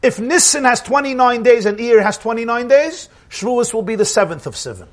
If 0.02 0.18
Nisan 0.18 0.64
has 0.64 0.80
29 0.82 1.42
days 1.42 1.66
and 1.66 1.78
Iyar 1.78 2.02
has 2.02 2.18
29 2.18 2.68
days, 2.68 3.08
Shavuos 3.30 3.72
will 3.72 3.82
be 3.82 3.96
the 3.96 4.04
7th 4.04 4.46
of 4.46 4.54
Sivan. 4.54 4.88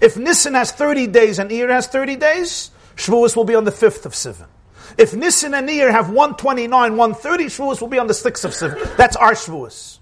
If 0.00 0.16
Nisan 0.16 0.54
has 0.54 0.72
30 0.72 1.08
days 1.08 1.38
and 1.38 1.50
Iyar 1.50 1.70
has 1.70 1.86
30 1.86 2.16
days, 2.16 2.70
Shavuos 2.96 3.36
will 3.36 3.44
be 3.44 3.54
on 3.54 3.64
the 3.64 3.72
5th 3.72 4.06
of 4.06 4.12
Sivan. 4.12 4.46
If 4.96 5.14
Nisan 5.14 5.54
and 5.54 5.68
Iyar 5.68 5.90
have 5.90 6.08
129, 6.08 6.96
130, 6.96 7.44
Shavuos 7.46 7.80
will 7.80 7.88
be 7.88 7.98
on 7.98 8.06
the 8.06 8.14
6th 8.14 8.44
of 8.44 8.52
Sivan. 8.52 8.96
That's 8.96 9.16
our 9.16 9.32
Shavuos. 9.32 9.98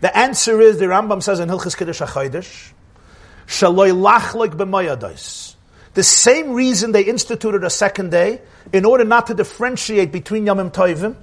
The 0.00 0.16
answer 0.16 0.60
is, 0.60 0.78
the 0.78 0.86
Rambam 0.86 1.22
says 1.22 1.40
in 1.40 1.48
Hilchis 1.48 1.76
Kiddush 1.76 2.00
HaChodesh, 2.00 2.72
Shaloi 3.46 3.92
lachlik 3.92 4.54
b'mayadais. 4.54 5.56
The 5.94 6.02
same 6.02 6.52
reason 6.52 6.92
they 6.92 7.02
instituted 7.02 7.64
a 7.64 7.70
second 7.70 8.10
day, 8.10 8.40
in 8.72 8.84
order 8.84 9.04
not 9.04 9.26
to 9.26 9.34
differentiate 9.34 10.12
between 10.12 10.46
Yamim 10.46 10.72
Tovim, 10.72 11.16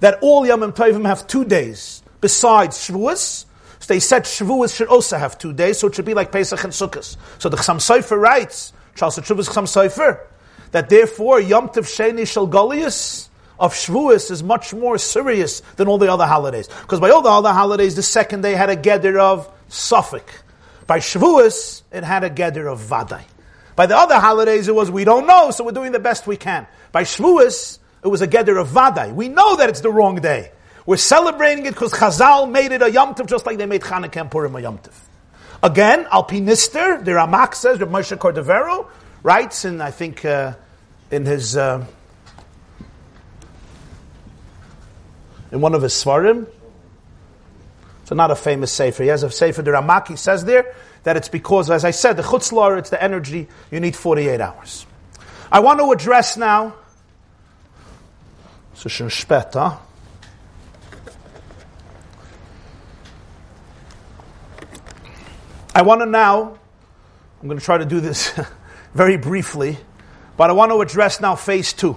that 0.00 0.18
all 0.22 0.42
Yamim 0.46 0.72
Tovim 0.74 1.06
have 1.06 1.26
two 1.26 1.44
days, 1.44 2.02
besides 2.20 2.78
Shavuos, 2.78 3.46
so 3.80 3.92
they 3.92 4.00
said 4.00 4.22
Shavuos 4.22 4.74
should 4.74 4.88
also 4.88 5.18
have 5.18 5.36
two 5.36 5.52
days, 5.52 5.78
so 5.78 5.88
it 5.88 5.94
should 5.94 6.04
be 6.04 6.14
like 6.14 6.32
Pesach 6.32 6.62
and 6.64 6.72
Sukkot. 6.72 7.16
So 7.38 7.48
the 7.48 7.56
Chassam 7.56 7.76
Sofer 7.76 8.18
writes, 8.18 8.72
Charles 8.94 9.18
Shavuos 9.18 9.48
Chassam 9.48 9.64
Sofer, 9.64 10.20
that 10.70 10.88
therefore 10.88 11.40
Yom 11.40 11.68
Tov 11.68 11.84
Sheni 11.84 12.26
Shel 12.26 12.44
of 13.60 13.74
Shavuos 13.74 14.30
is 14.30 14.42
much 14.42 14.72
more 14.72 14.98
serious 14.98 15.60
than 15.76 15.86
all 15.88 15.98
the 15.98 16.10
other 16.10 16.26
holidays. 16.26 16.68
Because 16.68 17.00
by 17.00 17.10
all 17.10 17.22
the 17.22 17.28
other 17.28 17.52
holidays, 17.52 17.94
the 17.94 18.02
second 18.02 18.40
day 18.40 18.54
had 18.54 18.70
a 18.70 18.76
gather 18.76 19.18
of 19.18 19.50
safek. 19.68 20.28
By 20.86 20.98
Shavuos, 20.98 21.82
it 21.92 22.04
had 22.04 22.24
a 22.24 22.30
gather 22.30 22.66
of 22.68 22.80
Vadai. 22.80 23.22
By 23.76 23.86
the 23.86 23.96
other 23.96 24.18
holidays, 24.18 24.68
it 24.68 24.74
was 24.74 24.90
we 24.90 25.04
don't 25.04 25.26
know, 25.26 25.50
so 25.50 25.64
we're 25.64 25.72
doing 25.72 25.92
the 25.92 25.98
best 25.98 26.26
we 26.26 26.36
can. 26.36 26.66
By 26.92 27.02
Shavuos, 27.02 27.78
it 28.02 28.08
was 28.08 28.20
a 28.20 28.26
gather 28.26 28.56
of 28.58 28.68
Vadai. 28.68 29.14
We 29.14 29.28
know 29.28 29.56
that 29.56 29.68
it's 29.68 29.80
the 29.80 29.90
wrong 29.90 30.16
day. 30.16 30.52
We're 30.86 30.96
celebrating 30.98 31.66
it 31.66 31.70
because 31.70 31.92
Chazal 31.92 32.50
made 32.50 32.72
it 32.72 32.82
a 32.82 32.90
Yom 32.90 33.14
Tov 33.14 33.26
just 33.26 33.46
like 33.46 33.58
they 33.58 33.66
made 33.66 33.80
Chanukah 33.80 34.20
and 34.20 34.30
Purim 34.30 34.54
a 34.54 34.60
Yom 34.60 34.78
Tov. 34.78 34.94
Again, 35.62 36.04
Alpinister, 36.04 37.02
the 37.02 37.12
Ramak 37.12 37.54
says, 37.54 37.80
Reb 37.80 37.88
Moshe 37.88 38.16
Cordovero, 38.18 38.86
writes 39.22 39.64
in, 39.64 39.80
I 39.80 39.90
think, 39.90 40.22
uh, 40.24 40.52
in 41.10 41.24
his, 41.24 41.56
uh, 41.56 41.86
in 45.50 45.62
one 45.62 45.74
of 45.74 45.80
his 45.80 45.94
Svarim. 45.94 46.46
So 48.04 48.14
not 48.14 48.30
a 48.30 48.36
famous 48.36 48.70
Sefer. 48.70 49.04
He 49.04 49.08
has 49.08 49.22
a 49.22 49.30
Sefer, 49.30 49.62
the 49.62 49.70
Ramak, 49.70 50.08
he 50.08 50.16
says 50.16 50.44
there, 50.44 50.74
that 51.04 51.16
it's 51.16 51.28
because, 51.28 51.70
as 51.70 51.84
I 51.84 51.92
said, 51.92 52.16
the 52.16 52.22
Chutzlar, 52.22 52.78
it's 52.78 52.90
the 52.90 53.02
energy, 53.02 53.46
you 53.70 53.80
need 53.80 53.94
48 53.94 54.40
hours. 54.40 54.86
I 55.52 55.60
want 55.60 55.78
to 55.78 55.92
address 55.92 56.36
now, 56.36 56.74
so? 58.74 58.88
I 65.76 65.82
want 65.82 66.00
to 66.02 66.06
now, 66.06 66.58
I'm 67.40 67.48
going 67.48 67.58
to 67.58 67.64
try 67.64 67.78
to 67.78 67.84
do 67.84 68.00
this 68.00 68.38
very 68.94 69.16
briefly, 69.16 69.78
but 70.36 70.50
I 70.50 70.52
want 70.52 70.72
to 70.72 70.80
address 70.80 71.20
now 71.20 71.34
phase 71.34 71.72
two. 71.72 71.96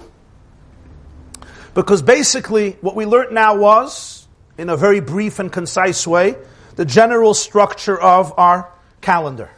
Because 1.74 2.02
basically, 2.02 2.72
what 2.80 2.94
we 2.94 3.06
learned 3.06 3.32
now 3.32 3.56
was, 3.56 4.26
in 4.56 4.68
a 4.68 4.76
very 4.76 5.00
brief 5.00 5.38
and 5.38 5.52
concise 5.52 6.06
way, 6.06 6.36
the 6.76 6.84
general 6.84 7.34
structure 7.34 7.98
of 8.00 8.34
our 8.36 8.72
calendar. 9.00 9.50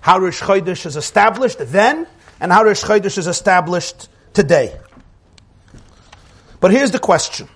How 0.00 0.18
Rosh 0.18 0.40
Chodesh 0.40 0.86
is 0.86 0.96
established 0.96 1.58
then, 1.58 2.06
and 2.40 2.52
how 2.52 2.64
Rosh 2.64 2.82
Chodesh 2.82 3.18
is 3.18 3.26
established 3.26 4.08
today. 4.32 4.78
But 6.60 6.70
here's 6.70 6.90
the 6.90 6.98
question. 6.98 7.48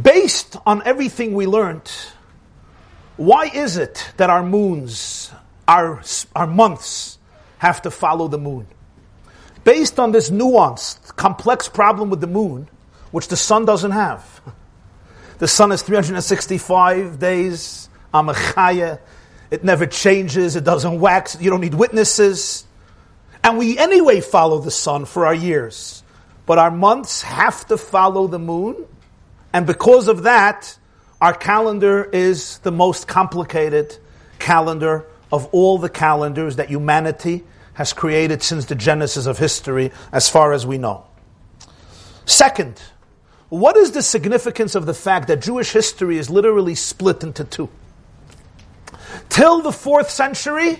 Based 0.00 0.56
on 0.64 0.82
everything 0.86 1.34
we 1.34 1.46
learned, 1.46 1.90
why 3.16 3.50
is 3.52 3.76
it 3.76 4.10
that 4.16 4.30
our 4.30 4.42
moons, 4.42 5.30
our, 5.68 6.02
our 6.34 6.46
months, 6.46 7.18
have 7.58 7.82
to 7.82 7.90
follow 7.90 8.28
the 8.28 8.38
moon? 8.38 8.66
Based 9.64 10.00
on 10.00 10.12
this 10.12 10.30
nuanced, 10.30 11.14
complex 11.16 11.68
problem 11.68 12.10
with 12.10 12.20
the 12.20 12.26
moon, 12.26 12.68
which 13.10 13.28
the 13.28 13.36
sun 13.36 13.64
doesn't 13.64 13.92
have. 13.92 14.40
The 15.42 15.48
sun 15.48 15.72
is 15.72 15.82
365 15.82 17.18
days, 17.18 17.88
Amachaya. 18.14 19.00
It 19.50 19.64
never 19.64 19.86
changes, 19.86 20.54
it 20.54 20.62
doesn't 20.62 21.00
wax, 21.00 21.36
you 21.40 21.50
don't 21.50 21.62
need 21.62 21.74
witnesses. 21.74 22.64
And 23.42 23.58
we 23.58 23.76
anyway 23.76 24.20
follow 24.20 24.60
the 24.60 24.70
sun 24.70 25.04
for 25.04 25.26
our 25.26 25.34
years. 25.34 26.04
But 26.46 26.58
our 26.58 26.70
months 26.70 27.22
have 27.22 27.66
to 27.66 27.76
follow 27.76 28.28
the 28.28 28.38
moon. 28.38 28.86
And 29.52 29.66
because 29.66 30.06
of 30.06 30.22
that, 30.22 30.78
our 31.20 31.34
calendar 31.34 32.04
is 32.04 32.58
the 32.58 32.70
most 32.70 33.08
complicated 33.08 33.98
calendar 34.38 35.08
of 35.32 35.46
all 35.46 35.76
the 35.76 35.90
calendars 35.90 36.54
that 36.54 36.68
humanity 36.68 37.42
has 37.74 37.92
created 37.92 38.44
since 38.44 38.66
the 38.66 38.76
genesis 38.76 39.26
of 39.26 39.38
history, 39.38 39.90
as 40.12 40.28
far 40.28 40.52
as 40.52 40.64
we 40.64 40.78
know. 40.78 41.04
Second, 42.26 42.80
what 43.52 43.76
is 43.76 43.90
the 43.90 44.00
significance 44.00 44.74
of 44.74 44.86
the 44.86 44.94
fact 44.94 45.28
that 45.28 45.42
Jewish 45.42 45.72
history 45.72 46.16
is 46.16 46.30
literally 46.30 46.74
split 46.74 47.22
into 47.22 47.44
two? 47.44 47.68
Till 49.28 49.60
the 49.60 49.70
fourth 49.70 50.08
century, 50.08 50.78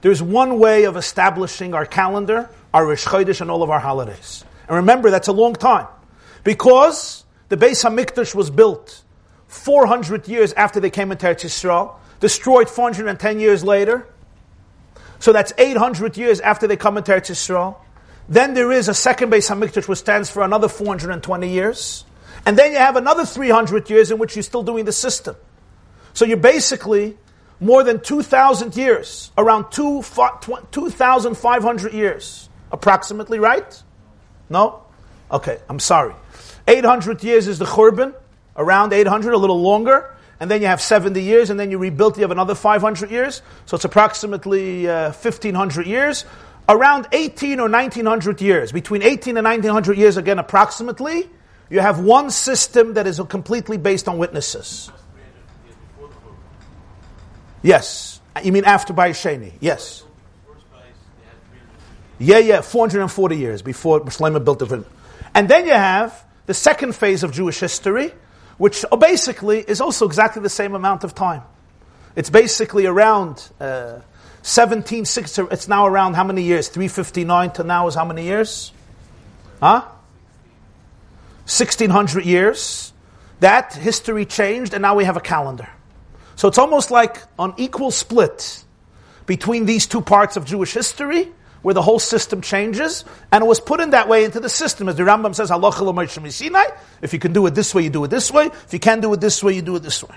there's 0.00 0.20
one 0.20 0.58
way 0.58 0.86
of 0.86 0.96
establishing 0.96 1.74
our 1.74 1.86
calendar, 1.86 2.50
our 2.74 2.84
Rosh 2.84 3.06
Chodesh, 3.06 3.40
and 3.40 3.48
all 3.48 3.62
of 3.62 3.70
our 3.70 3.78
holidays. 3.78 4.44
And 4.66 4.78
remember, 4.78 5.12
that's 5.12 5.28
a 5.28 5.32
long 5.32 5.54
time. 5.54 5.86
Because 6.42 7.22
the 7.48 7.56
Beis 7.56 7.84
HaMikdash 7.84 8.34
was 8.34 8.50
built 8.50 9.04
400 9.46 10.26
years 10.26 10.52
after 10.54 10.80
they 10.80 10.90
came 10.90 11.12
into 11.12 11.26
Eretz 11.26 11.44
Yisrael, 11.44 11.94
destroyed 12.18 12.68
410 12.68 13.38
years 13.38 13.62
later. 13.62 14.04
So 15.20 15.32
that's 15.32 15.52
800 15.56 16.16
years 16.16 16.40
after 16.40 16.66
they 16.66 16.76
come 16.76 16.98
into 16.98 17.12
Eretz 17.12 17.30
Yisrael. 17.30 17.76
Then 18.28 18.54
there 18.54 18.70
is 18.70 18.88
a 18.88 18.94
second 18.94 19.32
Beis 19.32 19.48
HaMikdash 19.48 19.88
which 19.88 19.98
stands 19.98 20.30
for 20.30 20.42
another 20.42 20.68
420 20.68 21.48
years. 21.48 22.04
And 22.44 22.58
then 22.58 22.72
you 22.72 22.78
have 22.78 22.96
another 22.96 23.24
300 23.24 23.88
years 23.90 24.10
in 24.10 24.18
which 24.18 24.36
you're 24.36 24.42
still 24.42 24.62
doing 24.62 24.84
the 24.84 24.92
system. 24.92 25.36
So 26.12 26.24
you're 26.24 26.36
basically 26.36 27.16
more 27.60 27.82
than 27.82 28.00
2,000 28.00 28.76
years, 28.76 29.32
around 29.36 29.70
2,500 29.70 31.92
years, 31.92 32.48
approximately, 32.70 33.38
right? 33.38 33.82
No? 34.48 34.82
Okay, 35.30 35.58
I'm 35.68 35.80
sorry. 35.80 36.14
800 36.66 37.22
years 37.24 37.48
is 37.48 37.58
the 37.58 37.64
Churban, 37.64 38.14
around 38.56 38.92
800, 38.92 39.32
a 39.32 39.38
little 39.38 39.60
longer. 39.60 40.14
And 40.40 40.48
then 40.48 40.60
you 40.60 40.68
have 40.68 40.80
70 40.80 41.20
years, 41.20 41.50
and 41.50 41.58
then 41.58 41.72
you 41.72 41.78
rebuilt, 41.78 42.16
you 42.16 42.22
have 42.22 42.30
another 42.30 42.54
500 42.54 43.10
years. 43.10 43.42
So 43.66 43.74
it's 43.74 43.84
approximately 43.84 44.88
uh, 44.88 45.10
1,500 45.10 45.86
years. 45.86 46.24
Around 46.68 47.08
18 47.12 47.60
or 47.60 47.68
1900 47.68 48.40
years, 48.42 48.72
between 48.72 49.02
18 49.02 49.38
and 49.38 49.44
1900 49.44 49.96
years, 49.96 50.16
again, 50.18 50.38
approximately, 50.38 51.28
you 51.70 51.80
have 51.80 51.98
one 51.98 52.30
system 52.30 52.94
that 52.94 53.06
is 53.06 53.20
completely 53.28 53.78
based 53.78 54.06
on 54.06 54.18
witnesses. 54.18 54.90
Yes. 57.62 58.20
You 58.42 58.52
mean 58.52 58.64
after 58.64 58.92
Bayesheni? 58.92 59.52
Yes. 59.60 60.04
Yeah, 62.18 62.38
yeah, 62.38 62.60
440 62.60 63.36
years 63.36 63.62
before 63.62 64.00
Shlomo 64.00 64.44
built 64.44 64.58
the 64.58 64.84
And 65.34 65.48
then 65.48 65.66
you 65.66 65.72
have 65.72 66.24
the 66.46 66.54
second 66.54 66.94
phase 66.94 67.22
of 67.22 67.32
Jewish 67.32 67.60
history, 67.60 68.12
which 68.58 68.84
basically 68.98 69.60
is 69.60 69.80
also 69.80 70.04
exactly 70.04 70.42
the 70.42 70.48
same 70.48 70.74
amount 70.74 71.04
of 71.04 71.14
time. 71.14 71.42
It's 72.16 72.30
basically 72.30 72.86
around 72.86 73.48
uh, 73.60 74.00
1760, 74.48 75.42
it's 75.50 75.68
now 75.68 75.86
around 75.86 76.14
how 76.14 76.24
many 76.24 76.42
years? 76.42 76.68
359 76.68 77.50
to 77.52 77.64
now 77.64 77.86
is 77.86 77.94
how 77.94 78.06
many 78.06 78.24
years? 78.24 78.72
Huh? 79.60 79.82
1600 81.44 82.24
years. 82.24 82.94
That 83.40 83.74
history 83.74 84.24
changed, 84.24 84.72
and 84.72 84.80
now 84.80 84.94
we 84.94 85.04
have 85.04 85.18
a 85.18 85.20
calendar. 85.20 85.68
So 86.34 86.48
it's 86.48 86.56
almost 86.56 86.90
like 86.90 87.22
an 87.38 87.52
equal 87.58 87.90
split 87.90 88.64
between 89.26 89.66
these 89.66 89.86
two 89.86 90.00
parts 90.00 90.38
of 90.38 90.46
Jewish 90.46 90.72
history, 90.72 91.28
where 91.60 91.74
the 91.74 91.82
whole 91.82 91.98
system 91.98 92.40
changes, 92.40 93.04
and 93.30 93.44
it 93.44 93.46
was 93.46 93.60
put 93.60 93.80
in 93.80 93.90
that 93.90 94.08
way 94.08 94.24
into 94.24 94.40
the 94.40 94.48
system. 94.48 94.88
As 94.88 94.96
the 94.96 95.02
Rambam 95.02 95.34
says, 95.34 95.50
if 97.02 97.12
you 97.12 97.18
can 97.18 97.32
do 97.34 97.46
it 97.46 97.54
this 97.54 97.74
way, 97.74 97.82
you 97.82 97.90
do 97.90 98.04
it 98.04 98.08
this 98.08 98.30
way. 98.30 98.46
If 98.46 98.72
you 98.72 98.78
can't 98.78 99.02
do 99.02 99.12
it 99.12 99.20
this 99.20 99.42
way, 99.42 99.52
you 99.52 99.60
do 99.60 99.76
it 99.76 99.82
this 99.82 100.02
way. 100.02 100.16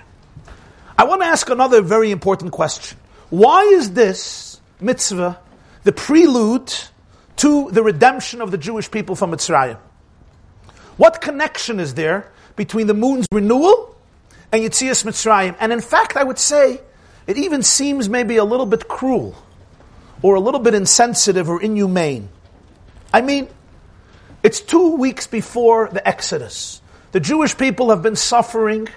I 0.96 1.04
want 1.04 1.20
to 1.20 1.26
ask 1.26 1.50
another 1.50 1.82
very 1.82 2.10
important 2.10 2.52
question. 2.52 2.96
Why 3.32 3.62
is 3.62 3.92
this 3.92 4.60
mitzvah 4.78 5.38
the 5.84 5.92
prelude 5.92 6.70
to 7.36 7.70
the 7.70 7.82
redemption 7.82 8.42
of 8.42 8.50
the 8.50 8.58
Jewish 8.58 8.90
people 8.90 9.16
from 9.16 9.30
Mitzrayim? 9.30 9.78
What 10.98 11.22
connection 11.22 11.80
is 11.80 11.94
there 11.94 12.30
between 12.56 12.88
the 12.88 12.92
moon's 12.92 13.26
renewal 13.32 13.96
and 14.52 14.62
Yitzias 14.62 15.06
Mitzrayim? 15.06 15.56
And 15.60 15.72
in 15.72 15.80
fact, 15.80 16.14
I 16.14 16.24
would 16.24 16.38
say 16.38 16.82
it 17.26 17.38
even 17.38 17.62
seems 17.62 18.06
maybe 18.06 18.36
a 18.36 18.44
little 18.44 18.66
bit 18.66 18.86
cruel 18.86 19.34
or 20.20 20.34
a 20.34 20.40
little 20.40 20.60
bit 20.60 20.74
insensitive 20.74 21.48
or 21.48 21.62
inhumane. 21.62 22.28
I 23.14 23.22
mean, 23.22 23.48
it's 24.42 24.60
two 24.60 24.96
weeks 24.96 25.26
before 25.26 25.88
the 25.88 26.06
Exodus. 26.06 26.82
The 27.12 27.20
Jewish 27.20 27.56
people 27.56 27.88
have 27.88 28.02
been 28.02 28.14
suffering 28.14 28.88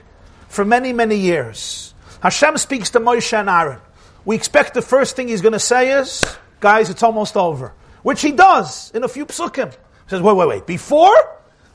for 0.49 0.65
many, 0.65 0.91
many 0.91 1.15
years. 1.15 1.93
Hashem 2.19 2.57
speaks 2.57 2.89
to 2.89 2.99
Moshe 2.99 3.31
and 3.31 3.47
Aaron. 3.47 3.79
We 4.25 4.35
expect 4.35 4.73
the 4.73 4.81
first 4.81 5.15
thing 5.15 5.27
he's 5.27 5.41
going 5.41 5.53
to 5.53 5.59
say 5.59 5.99
is, 5.99 6.35
guys, 6.59 6.89
it's 6.89 7.03
almost 7.03 7.37
over. 7.37 7.73
Which 8.01 8.21
he 8.21 8.31
does 8.31 8.91
in 8.91 9.03
a 9.03 9.07
few 9.07 9.25
psukim. 9.25 9.71
He 9.71 10.09
says, 10.09 10.21
wait, 10.21 10.35
wait, 10.35 10.47
wait. 10.47 10.67
Before, 10.67 11.15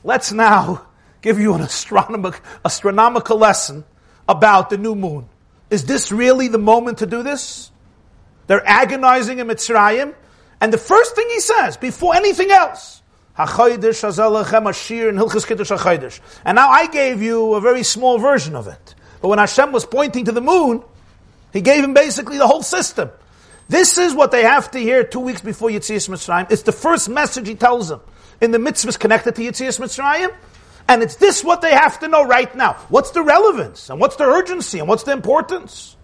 let's 0.03 0.31
now 0.31 0.85
give 1.21 1.39
you 1.39 1.53
an 1.53 1.61
astronomic, 1.61 2.39
astronomical 2.63 3.37
lesson 3.37 3.83
about 4.27 4.69
the 4.69 4.77
new 4.77 4.95
moon. 4.95 5.27
Is 5.69 5.85
this 5.85 6.11
really 6.11 6.47
the 6.49 6.57
moment 6.57 6.99
to 6.99 7.05
do 7.05 7.23
this? 7.23 7.71
They're 8.47 8.67
agonizing 8.67 9.39
in 9.39 9.47
Mitzrayim. 9.47 10.13
And 10.59 10.73
the 10.73 10.77
first 10.77 11.15
thing 11.15 11.27
he 11.29 11.39
says, 11.39 11.77
before 11.77 12.15
anything 12.15 12.51
else, 12.51 13.01
and 13.37 13.49
now 16.55 16.69
I 16.69 16.89
gave 16.91 17.21
you 17.21 17.53
a 17.53 17.61
very 17.61 17.83
small 17.83 18.17
version 18.19 18.55
of 18.55 18.67
it. 18.67 18.95
But 19.21 19.29
when 19.29 19.39
Hashem 19.39 19.71
was 19.71 19.85
pointing 19.85 20.25
to 20.25 20.33
the 20.33 20.41
moon, 20.41 20.83
he 21.53 21.61
gave 21.61 21.83
him 21.83 21.93
basically 21.93 22.37
the 22.37 22.47
whole 22.47 22.63
system. 22.63 23.09
This 23.69 23.97
is 23.97 24.13
what 24.13 24.31
they 24.31 24.43
have 24.43 24.71
to 24.71 24.79
hear 24.79 25.03
two 25.03 25.19
weeks 25.19 25.41
before 25.41 25.69
Yitzias 25.69 26.09
Mitzrayim. 26.09 26.51
It's 26.51 26.63
the 26.63 26.71
first 26.71 27.09
message 27.09 27.47
he 27.47 27.55
tells 27.55 27.89
them 27.89 28.01
in 28.41 28.51
the 28.51 28.57
mitzvahs 28.57 28.99
connected 28.99 29.35
to 29.35 29.41
Yitzias 29.41 29.79
Mitzrayim. 29.79 30.35
And 30.87 31.01
it's 31.01 31.15
this 31.15 31.43
what 31.43 31.61
they 31.61 31.71
have 31.71 31.99
to 31.99 32.07
know 32.07 32.25
right 32.25 32.53
now. 32.55 32.73
What's 32.89 33.11
the 33.11 33.21
relevance? 33.21 33.89
And 33.89 33.99
what's 33.99 34.17
the 34.17 34.25
urgency? 34.25 34.79
And 34.79 34.89
what's 34.89 35.03
the 35.03 35.13
importance? 35.13 35.95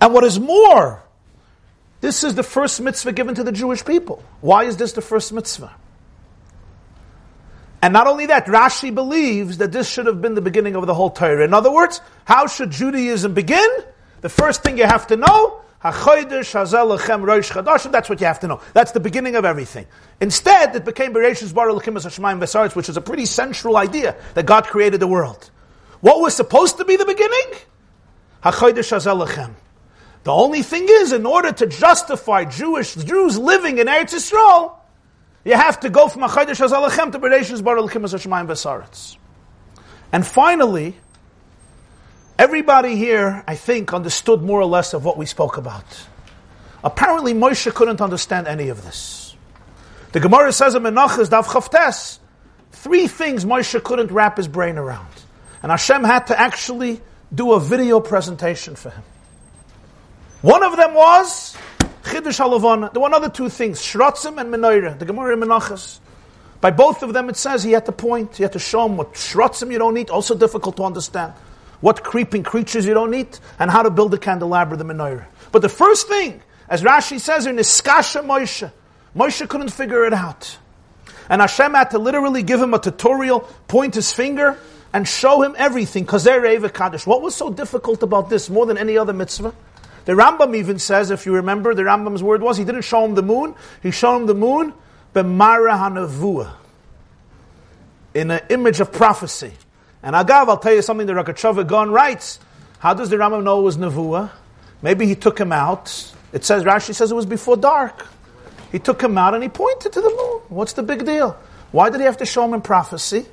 And 0.00 0.14
what 0.14 0.24
is 0.24 0.38
more, 0.38 1.02
this 2.00 2.22
is 2.22 2.34
the 2.34 2.42
first 2.42 2.80
mitzvah 2.80 3.12
given 3.12 3.34
to 3.34 3.42
the 3.42 3.52
Jewish 3.52 3.84
people. 3.84 4.22
Why 4.40 4.64
is 4.64 4.76
this 4.76 4.92
the 4.92 5.02
first 5.02 5.32
mitzvah? 5.32 5.74
And 7.82 7.92
not 7.92 8.06
only 8.06 8.26
that, 8.26 8.46
Rashi 8.46 8.94
believes 8.94 9.58
that 9.58 9.72
this 9.72 9.88
should 9.88 10.06
have 10.06 10.20
been 10.20 10.34
the 10.34 10.42
beginning 10.42 10.76
of 10.76 10.86
the 10.86 10.94
whole 10.94 11.10
Torah. 11.10 11.44
In 11.44 11.54
other 11.54 11.72
words, 11.72 12.00
how 12.24 12.46
should 12.46 12.70
Judaism 12.70 13.34
begin? 13.34 13.68
The 14.20 14.28
first 14.28 14.62
thing 14.62 14.78
you 14.78 14.84
have 14.84 15.06
to 15.08 15.16
know, 15.16 15.62
that's 15.82 16.04
what 16.04 16.30
you 18.20 18.26
have 18.26 18.40
to 18.40 18.48
know. 18.48 18.60
That's 18.74 18.92
the 18.92 19.00
beginning 19.00 19.34
of 19.36 19.46
everything. 19.46 19.86
Instead, 20.20 20.76
it 20.76 20.84
became 20.84 21.14
Bereshis 21.14 21.54
Bar 21.54 21.68
Hashemayim 21.68 22.76
which 22.76 22.88
is 22.90 22.96
a 22.98 23.00
pretty 23.00 23.24
central 23.24 23.76
idea 23.78 24.14
that 24.34 24.44
God 24.44 24.66
created 24.66 25.00
the 25.00 25.06
world. 25.06 25.50
What 26.00 26.20
was 26.20 26.34
supposed 26.34 26.76
to 26.78 26.84
be 26.84 26.96
the 26.96 27.06
beginning? 27.06 27.60
The 30.22 30.32
only 30.32 30.62
thing 30.62 30.86
is, 30.88 31.12
in 31.12 31.24
order 31.24 31.52
to 31.52 31.66
justify 31.66 32.44
Jewish 32.44 32.94
Jews 32.94 33.38
living 33.38 33.78
in 33.78 33.86
Eretz 33.86 34.14
Yisrael, 34.14 34.74
you 35.44 35.54
have 35.54 35.80
to 35.80 35.88
go 35.88 36.08
from 36.08 36.22
Achayidish 36.22 36.66
Hazalachem 36.66 37.12
to 37.12 37.18
Bereshis 37.18 37.64
Bar 37.64 37.76
Elokim 37.76 38.02
Hashemayim. 38.02 39.16
And 40.12 40.26
finally, 40.26 40.96
everybody 42.40 42.96
here, 42.96 43.44
I 43.46 43.54
think, 43.54 43.92
understood 43.92 44.40
more 44.40 44.58
or 44.58 44.64
less 44.64 44.94
of 44.94 45.04
what 45.04 45.18
we 45.18 45.26
spoke 45.26 45.58
about. 45.58 45.84
Apparently, 46.82 47.34
Moshe 47.34 47.72
couldn't 47.74 48.00
understand 48.00 48.48
any 48.48 48.70
of 48.70 48.82
this. 48.82 49.36
The 50.12 50.20
Gemara 50.20 50.50
says 50.50 50.74
in 50.74 50.82
Menachas 50.82 51.28
Dav 51.28 51.46
Chavtes, 51.46 52.18
three 52.72 53.08
things 53.08 53.44
Moshe 53.44 53.84
couldn't 53.84 54.10
wrap 54.10 54.38
his 54.38 54.48
brain 54.48 54.78
around. 54.78 55.12
And 55.62 55.70
Hashem 55.70 56.02
had 56.02 56.28
to 56.28 56.40
actually 56.40 57.02
do 57.32 57.52
a 57.52 57.60
video 57.60 58.00
presentation 58.00 58.74
for 58.74 58.88
him. 58.88 59.02
One 60.40 60.62
of 60.62 60.78
them 60.78 60.94
was 60.94 61.54
Chiddush 62.04 62.40
Halavana. 62.40 62.90
There 62.94 63.02
were 63.02 63.08
another 63.08 63.28
two 63.28 63.50
things, 63.50 63.82
Shrotzim 63.82 64.40
and 64.40 64.50
Menorah, 64.52 64.98
the 64.98 65.04
Gemara 65.04 65.34
in 65.34 65.40
Menachas. 65.40 65.98
By 66.62 66.70
both 66.70 67.02
of 67.02 67.12
them 67.12 67.28
it 67.28 67.36
says 67.36 67.62
he 67.62 67.72
had 67.72 67.84
to 67.84 67.92
point, 67.92 68.38
he 68.38 68.44
had 68.44 68.54
to 68.54 68.58
show 68.58 68.86
him 68.86 68.96
what 68.96 69.12
Shrotzim 69.12 69.70
you 69.70 69.78
don't 69.78 69.92
need, 69.92 70.08
also 70.08 70.34
difficult 70.34 70.78
to 70.78 70.84
understand. 70.84 71.34
What 71.80 72.04
creeping 72.04 72.42
creatures 72.42 72.84
you 72.86 72.94
don't 72.94 73.14
eat, 73.14 73.40
and 73.58 73.70
how 73.70 73.82
to 73.82 73.90
build 73.90 74.12
a 74.14 74.18
candelabra, 74.18 74.76
the 74.76 74.84
Menorah. 74.84 75.26
But 75.52 75.62
the 75.62 75.68
first 75.68 76.08
thing, 76.08 76.42
as 76.68 76.82
Rashi 76.82 77.18
says 77.18 77.46
in 77.46 77.56
Niskasha 77.56 78.22
Moshe, 78.24 78.70
Moshe 79.16 79.48
couldn't 79.48 79.70
figure 79.70 80.04
it 80.04 80.12
out. 80.12 80.58
And 81.28 81.40
Hashem 81.40 81.74
had 81.74 81.90
to 81.92 81.98
literally 81.98 82.42
give 82.42 82.60
him 82.60 82.74
a 82.74 82.78
tutorial, 82.78 83.40
point 83.66 83.94
his 83.94 84.12
finger, 84.12 84.58
and 84.92 85.06
show 85.06 85.42
him 85.42 85.54
everything. 85.56 86.04
What 86.04 87.22
was 87.22 87.34
so 87.34 87.50
difficult 87.50 88.02
about 88.02 88.28
this 88.28 88.50
more 88.50 88.66
than 88.66 88.76
any 88.76 88.98
other 88.98 89.12
mitzvah? 89.12 89.54
The 90.04 90.12
Rambam 90.12 90.56
even 90.56 90.78
says, 90.78 91.10
if 91.10 91.26
you 91.26 91.34
remember, 91.34 91.74
the 91.74 91.82
Rambam's 91.82 92.22
word 92.22 92.42
was, 92.42 92.56
he 92.56 92.64
didn't 92.64 92.82
show 92.82 93.04
him 93.04 93.14
the 93.14 93.22
moon, 93.22 93.54
he 93.82 93.90
showed 93.90 94.16
him 94.16 94.26
the 94.26 94.34
moon, 94.34 94.72
b'mara 95.14 95.78
hanavua, 95.78 96.52
in 98.14 98.30
an 98.30 98.40
image 98.48 98.80
of 98.80 98.92
prophecy. 98.92 99.52
And 100.02 100.16
Agav, 100.16 100.48
I'll 100.48 100.58
tell 100.58 100.74
you 100.74 100.82
something 100.82 101.06
the 101.06 101.12
Rogatchover 101.12 101.66
Gon 101.66 101.90
writes. 101.90 102.38
How 102.78 102.94
does 102.94 103.10
the 103.10 103.16
Rambam 103.16 103.44
know 103.44 103.60
it 103.60 103.62
was 103.62 103.76
Nevuah? 103.76 104.30
Maybe 104.82 105.06
he 105.06 105.14
took 105.14 105.38
him 105.38 105.52
out. 105.52 106.14
It 106.32 106.44
says, 106.44 106.64
Rashi 106.64 106.94
says 106.94 107.10
it 107.10 107.14
was 107.14 107.26
before 107.26 107.56
dark. 107.56 108.06
He 108.72 108.78
took 108.78 109.02
him 109.02 109.18
out 109.18 109.34
and 109.34 109.42
he 109.42 109.48
pointed 109.48 109.92
to 109.92 110.00
the 110.00 110.10
moon. 110.10 110.40
What's 110.48 110.72
the 110.72 110.82
big 110.82 111.04
deal? 111.04 111.36
Why 111.72 111.90
did 111.90 112.00
he 112.00 112.06
have 112.06 112.16
to 112.18 112.26
show 112.26 112.44
him 112.44 112.54
in 112.54 112.62
prophecy? 112.62 113.26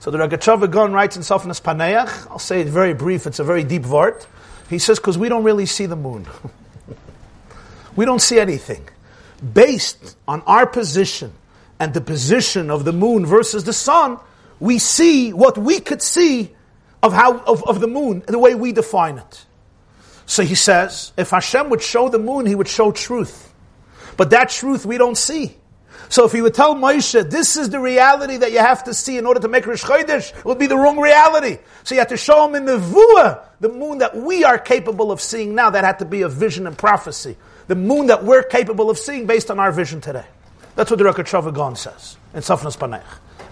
So 0.00 0.10
the 0.10 0.18
Rogatchover 0.18 0.70
Gon 0.70 0.92
writes 0.92 1.16
in 1.16 1.22
Sofnas 1.22 1.62
Paneach, 1.62 2.30
I'll 2.30 2.38
say 2.38 2.60
it 2.60 2.66
very 2.66 2.92
brief, 2.92 3.26
it's 3.26 3.38
a 3.38 3.44
very 3.44 3.62
deep 3.62 3.86
word. 3.86 4.24
He 4.68 4.78
says, 4.78 4.98
because 4.98 5.16
we 5.16 5.28
don't 5.28 5.44
really 5.44 5.66
see 5.66 5.86
the 5.86 5.96
moon. 5.96 6.26
we 7.96 8.04
don't 8.04 8.20
see 8.20 8.40
anything. 8.40 8.88
Based 9.54 10.16
on 10.26 10.42
our 10.42 10.66
position 10.66 11.32
and 11.78 11.94
the 11.94 12.00
position 12.00 12.70
of 12.70 12.84
the 12.84 12.92
moon 12.92 13.26
versus 13.26 13.64
the 13.64 13.72
sun, 13.72 14.18
we 14.62 14.78
see 14.78 15.32
what 15.32 15.58
we 15.58 15.80
could 15.80 16.00
see 16.00 16.54
of 17.02 17.12
how 17.12 17.38
of, 17.38 17.64
of 17.64 17.80
the 17.80 17.88
moon, 17.88 18.22
the 18.28 18.38
way 18.38 18.54
we 18.54 18.70
define 18.70 19.18
it. 19.18 19.44
So 20.24 20.44
he 20.44 20.54
says, 20.54 21.12
if 21.16 21.30
Hashem 21.30 21.68
would 21.70 21.82
show 21.82 22.08
the 22.08 22.20
moon, 22.20 22.46
he 22.46 22.54
would 22.54 22.68
show 22.68 22.92
truth. 22.92 23.52
But 24.16 24.30
that 24.30 24.50
truth 24.50 24.86
we 24.86 24.98
don't 24.98 25.18
see. 25.18 25.56
So 26.10 26.26
if 26.26 26.32
he 26.32 26.40
would 26.40 26.54
tell 26.54 26.76
Moshe, 26.76 27.28
this 27.28 27.56
is 27.56 27.70
the 27.70 27.80
reality 27.80 28.36
that 28.36 28.52
you 28.52 28.58
have 28.58 28.84
to 28.84 28.94
see 28.94 29.18
in 29.18 29.26
order 29.26 29.40
to 29.40 29.48
make 29.48 29.66
Rosh 29.66 29.82
Chodesh, 29.82 30.30
it 30.30 30.44
would 30.44 30.60
be 30.60 30.68
the 30.68 30.76
wrong 30.76 31.00
reality. 31.00 31.58
So 31.82 31.96
you 31.96 32.00
have 32.00 32.10
to 32.10 32.16
show 32.16 32.46
him 32.46 32.54
in 32.54 32.64
the 32.64 32.78
Vua, 32.78 33.40
the 33.58 33.68
moon 33.68 33.98
that 33.98 34.14
we 34.14 34.44
are 34.44 34.58
capable 34.58 35.10
of 35.10 35.20
seeing 35.20 35.56
now, 35.56 35.70
that 35.70 35.82
had 35.82 35.98
to 35.98 36.04
be 36.04 36.22
a 36.22 36.28
vision 36.28 36.68
and 36.68 36.78
prophecy. 36.78 37.36
The 37.66 37.74
moon 37.74 38.06
that 38.06 38.22
we're 38.22 38.44
capable 38.44 38.90
of 38.90 38.98
seeing 38.98 39.26
based 39.26 39.50
on 39.50 39.58
our 39.58 39.72
vision 39.72 40.00
today. 40.00 40.26
That's 40.76 40.88
what 40.88 40.98
the 40.98 41.04
Rogatchover 41.04 41.52
Gon 41.52 41.74
says 41.74 42.16
in 42.32 42.42
Safnas 42.42 42.78
Panech. 42.78 43.02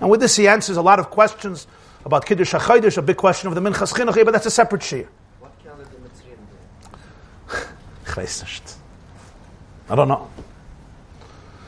And 0.01 0.11
with 0.11 0.21
this 0.21 0.37
he 0.37 0.49
answers 0.49 0.77
a 0.77 0.83
lot 0.83 0.99
of 0.99 1.11
questions 1.11 1.67
about 2.05 2.25
Kiddush 2.27 2.55
HaChodesh, 2.55 2.97
a 2.97 3.03
big 3.03 3.17
question 3.17 3.49
of 3.49 3.55
the 3.55 3.61
Minchas 3.61 3.93
Chinuch, 3.93 4.25
but 4.25 4.33
that's 4.33 4.47
a 4.47 4.51
separate 4.51 4.83
shiur. 4.83 5.07
What 5.39 5.53
calendar 5.63 5.85
did 5.85 6.01
Mitzrayim 6.03 6.39
do? 8.67 9.93
I 9.93 9.97
don't 9.97 10.09
know. 10.09 10.31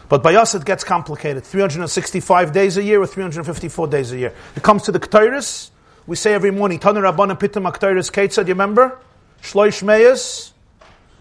But 0.08 0.22
by 0.22 0.34
us 0.34 0.54
it 0.54 0.64
gets 0.64 0.84
complicated. 0.84 1.44
365 1.44 2.52
days 2.52 2.76
a 2.76 2.82
year 2.82 3.00
or 3.00 3.06
354 3.06 3.86
days 3.88 4.12
a 4.12 4.18
year. 4.18 4.34
It 4.56 4.62
comes 4.62 4.82
to 4.84 4.92
the 4.92 5.00
Ketairis, 5.00 5.70
we 6.06 6.16
say 6.16 6.34
every 6.34 6.50
morning, 6.50 6.78
Tanu 6.78 7.02
Rabbanim 7.02 7.38
Pitam 7.38 7.70
Aktairis 7.70 8.10
Ketzad, 8.10 8.46
you 8.48 8.54
remember? 8.54 8.98
shloish 9.42 9.82
meyas, 9.82 10.52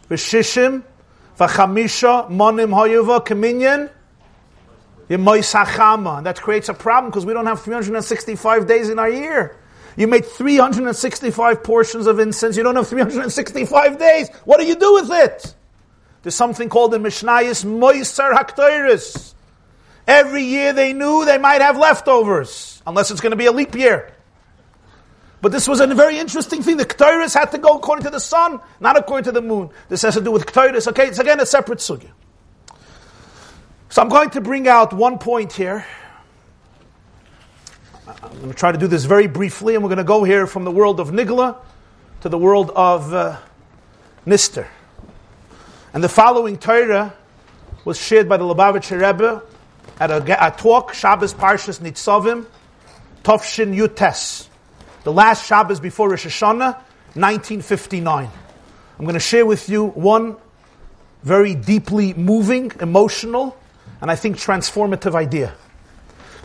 v'shishim, 0.09 0.83
v'chamisha, 1.38 2.29
monim 2.29 2.69
hoyuva, 2.69 3.25
kaminyan. 3.25 3.89
And 5.13 6.25
that 6.25 6.39
creates 6.41 6.69
a 6.69 6.73
problem 6.73 7.11
because 7.11 7.25
we 7.25 7.33
don't 7.33 7.45
have 7.45 7.61
365 7.61 8.67
days 8.67 8.89
in 8.89 8.97
our 8.97 9.09
year. 9.09 9.57
You 9.97 10.07
made 10.07 10.25
365 10.25 11.63
portions 11.63 12.07
of 12.07 12.19
incense. 12.19 12.55
You 12.55 12.63
don't 12.63 12.75
have 12.77 12.88
365 12.88 13.99
days. 13.99 14.29
What 14.45 14.59
do 14.59 14.65
you 14.65 14.75
do 14.75 14.93
with 14.93 15.11
it? 15.11 15.53
There's 16.23 16.35
something 16.35 16.69
called 16.69 16.93
in 16.93 17.03
Mishnayis 17.03 17.65
Moiser 17.65 18.33
Haktoiris. 18.33 19.33
Every 20.07 20.43
year 20.43 20.71
they 20.73 20.93
knew 20.93 21.25
they 21.25 21.38
might 21.38 21.61
have 21.61 21.77
leftovers, 21.77 22.81
unless 22.88 23.11
it's 23.11 23.21
going 23.21 23.31
to 23.31 23.38
be 23.38 23.47
a 23.47 23.51
leap 23.51 23.75
year. 23.75 24.13
But 25.41 25.51
this 25.51 25.67
was 25.67 25.79
a 25.79 25.88
very 25.88 26.19
interesting 26.19 26.61
thing. 26.61 26.77
The 26.77 26.85
Ktoiris 26.85 27.33
had 27.33 27.51
to 27.51 27.57
go 27.57 27.75
according 27.75 28.05
to 28.05 28.11
the 28.11 28.19
sun, 28.19 28.61
not 28.79 28.97
according 28.97 29.25
to 29.25 29.31
the 29.31 29.41
moon. 29.41 29.71
This 29.89 30.03
has 30.03 30.13
to 30.13 30.21
do 30.21 30.31
with 30.31 30.45
Ktoiris. 30.45 30.88
Okay, 30.89 31.07
it's 31.07 31.19
again 31.19 31.39
a 31.39 31.45
separate 31.45 31.79
sugya. 31.79 32.11
So 33.91 34.01
I'm 34.01 34.07
going 34.07 34.30
to 34.30 34.39
bring 34.39 34.69
out 34.69 34.93
one 34.93 35.18
point 35.18 35.51
here. 35.51 35.85
I'm 38.07 38.38
going 38.38 38.47
to 38.47 38.53
try 38.53 38.72
to 38.72 38.77
do 38.77 38.88
this 38.88 39.03
very 39.03 39.27
briefly, 39.27 39.76
and 39.76 39.84
we're 39.84 39.89
going 39.89 39.97
to 39.97 40.05
go 40.05 40.23
here 40.23 40.47
from 40.47 40.63
the 40.63 40.72
world 40.72 41.01
of 41.01 41.09
Nigla 41.09 41.57
to 42.22 42.30
the 42.30 42.38
world 42.38 42.72
of 42.73 43.13
uh, 43.13 43.38
Nister. 44.26 44.65
And 45.93 46.01
the 46.01 46.07
following 46.07 46.57
Torah 46.57 47.13
was 47.84 47.97
shared 47.97 48.30
by 48.30 48.38
the 48.38 48.45
Lubavitcher 48.45 48.93
Rebbe 48.93 49.43
at 49.99 50.09
a, 50.09 50.47
a 50.47 50.51
talk, 50.51 50.93
Shabbos 50.93 51.34
Parshas 51.34 51.81
Nitzavim, 51.81 52.45
Tovshin 53.26 53.76
Yutes, 53.76 54.47
the 55.03 55.11
last 55.11 55.45
Shabbos 55.45 55.81
before 55.81 56.11
Rosh 56.11 56.27
Hashanah, 56.27 56.76
1959. 57.15 58.30
I'm 58.97 59.03
going 59.03 59.15
to 59.15 59.19
share 59.19 59.45
with 59.45 59.68
you 59.68 59.88
one 59.88 60.38
very 61.23 61.55
deeply 61.55 62.13
moving, 62.13 62.72
emotional, 62.80 63.57
and 64.01 64.09
I 64.09 64.15
think 64.15 64.37
transformative 64.37 65.15
idea 65.15 65.53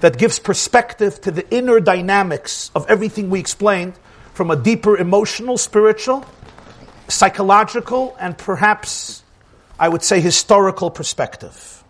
that 0.01 0.19
gives 0.19 0.39
perspective 0.39 1.21
to 1.23 1.31
the 1.31 1.49
inner 1.51 1.81
dynamics 1.81 2.71
of 2.75 2.87
everything 2.89 3.31
we 3.31 3.41
explained 3.41 3.95
from 4.35 4.51
a 4.51 4.57
deeper 4.57 4.97
emotional, 4.97 5.57
spiritual, 5.57 6.25
psychological, 7.09 8.15
and 8.21 8.37
perhaps, 8.37 9.23
I 9.81 9.89
would 9.89 10.03
say, 10.03 10.21
historical 10.21 10.91
perspective. 10.91 11.83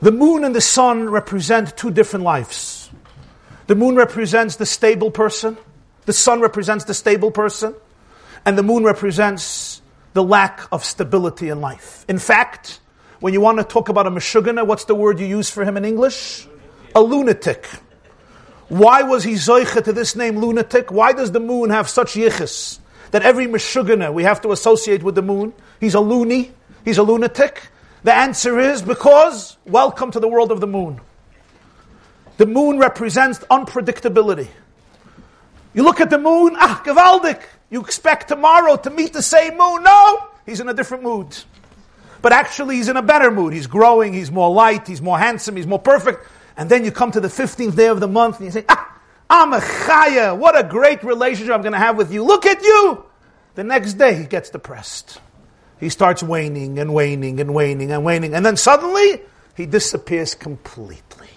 The 0.00 0.12
moon 0.12 0.44
and 0.44 0.54
the 0.54 0.60
sun 0.60 1.08
represent 1.08 1.76
two 1.76 1.90
different 1.90 2.24
lives. 2.24 2.90
The 3.66 3.74
moon 3.74 3.96
represents 3.96 4.56
the 4.56 4.66
stable 4.66 5.10
person, 5.10 5.56
the 6.04 6.12
sun 6.12 6.40
represents 6.40 6.84
the 6.84 6.94
stable 6.94 7.30
person, 7.30 7.74
and 8.44 8.58
the 8.58 8.62
moon 8.62 8.84
represents 8.84 9.80
the 10.12 10.22
lack 10.22 10.60
of 10.70 10.84
stability 10.84 11.48
in 11.48 11.60
life. 11.60 12.04
In 12.06 12.18
fact, 12.18 12.80
when 13.24 13.32
you 13.32 13.40
want 13.40 13.56
to 13.56 13.64
talk 13.64 13.88
about 13.88 14.06
a 14.06 14.10
Meshugana, 14.10 14.66
what's 14.66 14.84
the 14.84 14.94
word 14.94 15.18
you 15.18 15.24
use 15.24 15.48
for 15.48 15.64
him 15.64 15.78
in 15.78 15.84
English? 15.86 16.46
A 16.94 17.00
lunatic. 17.00 17.64
Why 18.68 19.00
was 19.00 19.24
he 19.24 19.32
zoicha 19.32 19.82
to 19.84 19.94
this 19.94 20.14
name 20.14 20.36
lunatic? 20.36 20.92
Why 20.92 21.14
does 21.14 21.32
the 21.32 21.40
moon 21.40 21.70
have 21.70 21.88
such 21.88 22.16
yichus 22.16 22.80
that 23.12 23.22
every 23.22 23.46
Meshugana 23.46 24.12
we 24.12 24.24
have 24.24 24.42
to 24.42 24.52
associate 24.52 25.02
with 25.02 25.14
the 25.14 25.22
moon? 25.22 25.54
He's 25.80 25.94
a 25.94 26.00
loony, 26.00 26.52
he's 26.84 26.98
a 26.98 27.02
lunatic. 27.02 27.66
The 28.02 28.12
answer 28.12 28.58
is 28.58 28.82
because, 28.82 29.56
welcome 29.64 30.10
to 30.10 30.20
the 30.20 30.28
world 30.28 30.52
of 30.52 30.60
the 30.60 30.66
moon. 30.66 31.00
The 32.36 32.44
moon 32.44 32.78
represents 32.78 33.38
unpredictability. 33.50 34.48
You 35.72 35.82
look 35.82 36.02
at 36.02 36.10
the 36.10 36.18
moon, 36.18 36.56
ah, 36.58 36.82
Gavaldik, 36.84 37.40
you 37.70 37.80
expect 37.80 38.28
tomorrow 38.28 38.76
to 38.76 38.90
meet 38.90 39.14
the 39.14 39.22
same 39.22 39.56
moon. 39.56 39.82
No, 39.82 40.28
he's 40.44 40.60
in 40.60 40.68
a 40.68 40.74
different 40.74 41.02
mood. 41.02 41.34
But 42.24 42.32
actually, 42.32 42.76
he's 42.76 42.88
in 42.88 42.96
a 42.96 43.02
better 43.02 43.30
mood. 43.30 43.52
He's 43.52 43.68
growing, 43.68 44.14
he's 44.14 44.32
more 44.32 44.50
light, 44.50 44.88
he's 44.88 45.02
more 45.02 45.18
handsome, 45.18 45.54
he's 45.54 45.66
more 45.66 45.78
perfect. 45.78 46.26
And 46.56 46.70
then 46.70 46.84
you 46.84 46.90
come 46.90 47.12
to 47.12 47.20
the 47.20 47.28
15th 47.28 47.76
day 47.76 47.88
of 47.88 48.00
the 48.00 48.08
month 48.08 48.38
and 48.38 48.46
you 48.46 48.50
say, 48.50 48.64
ah, 48.68 48.98
I'm 49.30 49.52
a 49.52 49.60
chaya. 49.60 50.36
What 50.36 50.58
a 50.58 50.66
great 50.66 51.04
relationship 51.04 51.54
I'm 51.54 51.62
going 51.62 51.74
to 51.74 51.78
have 51.78 51.96
with 51.96 52.12
you. 52.12 52.24
Look 52.24 52.46
at 52.46 52.62
you. 52.62 53.04
The 53.54 53.62
next 53.62 53.94
day, 53.94 54.14
he 54.14 54.24
gets 54.24 54.50
depressed 54.50 55.20
he 55.84 55.90
starts 55.90 56.22
waning 56.22 56.78
and 56.78 56.94
waning 56.94 57.40
and 57.40 57.54
waning 57.54 57.92
and 57.92 58.04
waning. 58.04 58.34
And 58.34 58.44
then 58.44 58.56
suddenly, 58.56 59.20
he 59.54 59.66
disappears 59.66 60.34
completely. 60.34 61.28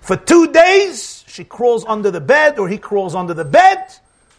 For 0.00 0.16
two 0.16 0.52
days, 0.52 1.24
she 1.26 1.42
crawls 1.42 1.84
under 1.86 2.10
the 2.12 2.20
bed 2.20 2.58
or 2.58 2.68
he 2.68 2.78
crawls 2.78 3.14
under 3.16 3.34
the 3.34 3.44
bed. 3.44 3.84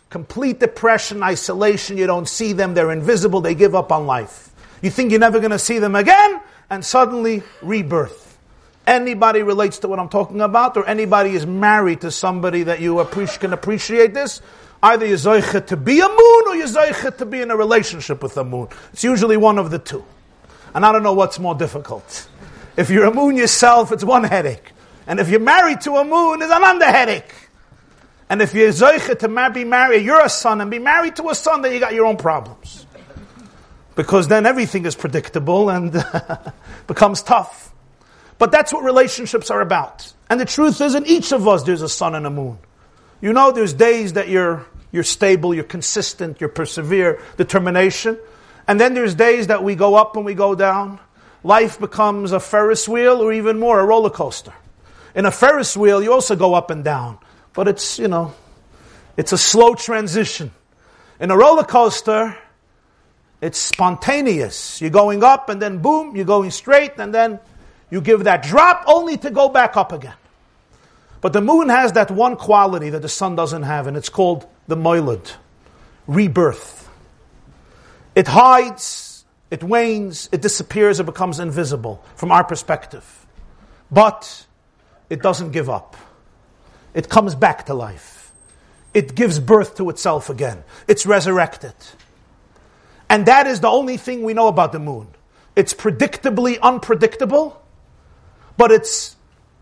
Complete 0.10 0.62
depression, 0.62 1.22
isolation. 1.22 1.98
You 1.98 2.08
don't 2.08 2.30
see 2.30 2.54
them. 2.54 2.76
They're 2.76 2.92
invisible. 2.92 3.42
They 3.42 3.56
give 3.56 3.76
up 3.76 3.92
on 3.92 4.06
life. 4.06 4.52
You 4.86 4.92
think 4.92 5.10
you're 5.12 5.20
never 5.20 5.40
going 5.40 5.52
to 5.52 5.60
see 5.60 5.80
them 5.80 5.96
again, 5.96 6.40
and 6.70 6.86
suddenly, 6.86 7.42
rebirth. 7.62 8.38
Anybody 8.86 9.42
relates 9.42 9.80
to 9.80 9.88
what 9.88 10.00
I'm 10.00 10.10
talking 10.10 10.42
about, 10.42 10.78
or 10.78 10.88
anybody 10.88 11.32
is 11.32 11.46
married 11.46 12.02
to 12.02 12.12
somebody 12.12 12.64
that 12.64 12.80
you 12.80 13.04
can 13.40 13.52
appreciate 13.52 14.14
this, 14.14 14.42
Either 14.84 15.08
you're 15.08 15.18
zoichet 15.18 15.66
to 15.66 15.78
be 15.78 16.00
a 16.00 16.08
moon 16.08 16.44
or 16.46 16.56
you're 16.56 16.68
zoichet 16.68 17.18
to 17.18 17.26
be 17.26 17.42
in 17.42 17.50
a 17.50 17.56
relationship 17.56 18.22
with 18.22 18.38
a 18.38 18.44
moon. 18.44 18.68
It's 18.94 19.04
usually 19.04 19.36
one 19.36 19.58
of 19.58 19.72
the 19.72 19.80
two. 19.80 20.06
And 20.76 20.86
I 20.86 20.92
don't 20.92 21.02
know 21.02 21.14
what's 21.14 21.40
more 21.40 21.56
difficult. 21.56 22.28
If 22.78 22.92
you're 22.92 23.06
a 23.06 23.14
moon 23.14 23.36
yourself, 23.36 23.92
it's 23.92 24.04
one 24.04 24.26
headache. 24.26 24.74
And 25.08 25.20
if 25.20 25.30
you're 25.30 25.40
married 25.40 25.82
to 25.82 25.96
a 25.96 26.06
moon, 26.06 26.44
it's 26.44 26.54
another 26.54 26.86
headache. 26.86 27.34
And 28.30 28.44
if 28.44 28.54
you're 28.54 28.70
zoichet 28.70 29.18
to 29.20 29.50
be 29.50 29.64
married, 29.64 30.06
you're 30.06 30.24
a 30.24 30.30
son 30.30 30.62
and 30.62 30.70
be 30.70 30.78
married 30.78 31.16
to 31.16 31.30
a 31.30 31.36
son, 31.36 31.64
then 31.64 31.74
you 31.74 31.80
got 31.80 31.94
your 31.94 32.06
own 32.06 32.18
problems. 32.18 32.86
Because 33.96 34.28
then 34.28 34.46
everything 34.46 34.86
is 34.86 34.96
predictable 34.96 35.70
and 35.70 35.94
becomes 36.88 37.24
tough. 37.24 37.74
But 38.38 38.52
that's 38.52 38.74
what 38.74 38.84
relationships 38.84 39.50
are 39.50 39.62
about. 39.62 40.12
And 40.30 40.40
the 40.40 40.46
truth 40.46 40.82
is, 40.82 40.96
in 40.96 41.06
each 41.06 41.32
of 41.32 41.48
us, 41.48 41.64
there's 41.64 41.82
a 41.82 41.90
sun 41.90 42.16
and 42.16 42.26
a 42.26 42.30
moon. 42.30 42.58
You 43.22 43.32
know, 43.32 43.52
there's 43.52 43.74
days 43.74 44.14
that 44.14 44.28
you're 44.28 44.66
you're 44.92 45.04
stable, 45.04 45.54
you're 45.54 45.66
consistent, 45.66 46.40
you're 46.40 46.50
persevere, 46.50 47.22
determination. 47.36 48.18
And 48.66 48.80
then 48.80 48.94
there's 48.94 49.14
days 49.14 49.48
that 49.48 49.62
we 49.62 49.76
go 49.76 49.96
up 49.96 50.16
and 50.16 50.26
we 50.26 50.34
go 50.34 50.56
down. 50.56 51.00
Life 51.44 51.80
becomes 51.80 52.32
a 52.32 52.40
Ferris 52.40 52.88
wheel 52.88 53.22
or 53.22 53.34
even 53.34 53.60
more, 53.60 53.80
a 53.80 53.86
roller 53.86 54.10
coaster. 54.10 54.54
In 55.14 55.26
a 55.26 55.32
Ferris 55.32 55.76
wheel, 55.76 56.02
you 56.02 56.14
also 56.14 56.36
go 56.36 56.54
up 56.54 56.72
and 56.72 56.84
down. 56.84 57.20
But 57.54 57.68
it's, 57.68 58.00
you 58.00 58.08
know, 58.08 58.34
it's 59.18 59.34
a 59.34 59.38
slow 59.38 59.76
transition. 59.76 60.52
In 61.20 61.30
a 61.30 61.38
roller 61.38 61.64
coaster, 61.64 62.38
it's 63.46 63.60
spontaneous. 63.60 64.82
You're 64.82 64.90
going 64.90 65.24
up 65.24 65.50
and 65.50 65.62
then 65.62 65.78
boom, 65.78 66.16
you're 66.16 66.26
going 66.26 66.50
straight 66.50 66.94
and 66.98 67.14
then 67.14 67.40
you 67.92 68.02
give 68.02 68.24
that 68.24 68.42
drop 68.42 68.84
only 68.88 69.18
to 69.18 69.30
go 69.30 69.50
back 69.50 69.78
up 69.78 69.92
again. 69.92 70.16
But 71.22 71.32
the 71.32 71.42
moon 71.42 71.70
has 71.70 71.94
that 71.94 72.10
one 72.10 72.38
quality 72.38 72.90
that 72.90 73.04
the 73.04 73.10
sun 73.10 73.36
doesn't 73.36 73.62
have, 73.62 73.86
and 73.86 73.96
it's 73.96 74.10
called 74.10 74.48
the 74.68 74.76
moilad, 74.76 75.32
rebirth. 76.08 76.90
It 78.16 78.28
hides, 78.28 79.26
it 79.52 79.64
wanes, 79.64 80.28
it 80.32 80.42
disappears, 80.42 81.00
it 81.00 81.06
becomes 81.06 81.40
invisible 81.40 82.04
from 82.16 82.32
our 82.32 82.44
perspective. 82.44 83.28
But 83.92 84.46
it 85.08 85.22
doesn't 85.22 85.52
give 85.52 85.70
up. 85.70 85.96
It 86.96 87.10
comes 87.10 87.36
back 87.36 87.68
to 87.68 87.76
life. 87.76 88.32
It 88.96 89.14
gives 89.14 89.38
birth 89.38 89.78
to 89.78 89.90
itself 89.92 90.32
again. 90.32 90.64
It's 90.88 91.06
resurrected. 91.06 91.74
And 93.16 93.28
that 93.28 93.48
is 93.48 93.62
the 93.62 93.70
only 93.70 93.96
thing 93.96 94.24
we 94.24 94.34
know 94.34 94.50
about 94.50 94.74
the 94.74 94.80
moon. 94.80 95.08
It's 95.56 95.74
predictably 95.74 96.60
unpredictable, 96.60 97.64
but 98.58 98.74
it's 98.74 99.16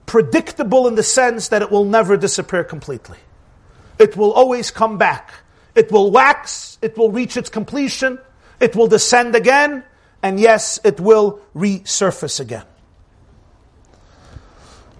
predictable 0.07 0.87
in 0.87 0.95
the 0.95 1.03
sense 1.03 1.49
that 1.49 1.61
it 1.61 1.69
will 1.69 1.85
never 1.85 2.17
disappear 2.17 2.63
completely. 2.63 3.19
It 3.99 4.17
will 4.17 4.31
always 4.31 4.71
come 4.71 4.97
back. 4.97 5.35
It 5.75 5.91
will 5.91 6.09
wax, 6.09 6.79
it 6.81 6.97
will 6.97 7.11
reach 7.11 7.37
its 7.37 7.49
completion, 7.49 8.17
it 8.59 8.75
will 8.75 8.87
descend 8.87 9.35
again, 9.35 9.83
and 10.23 10.39
yes, 10.39 10.79
it 10.83 10.99
will 10.99 11.39
resurface 11.55 12.39
again. 12.39 12.65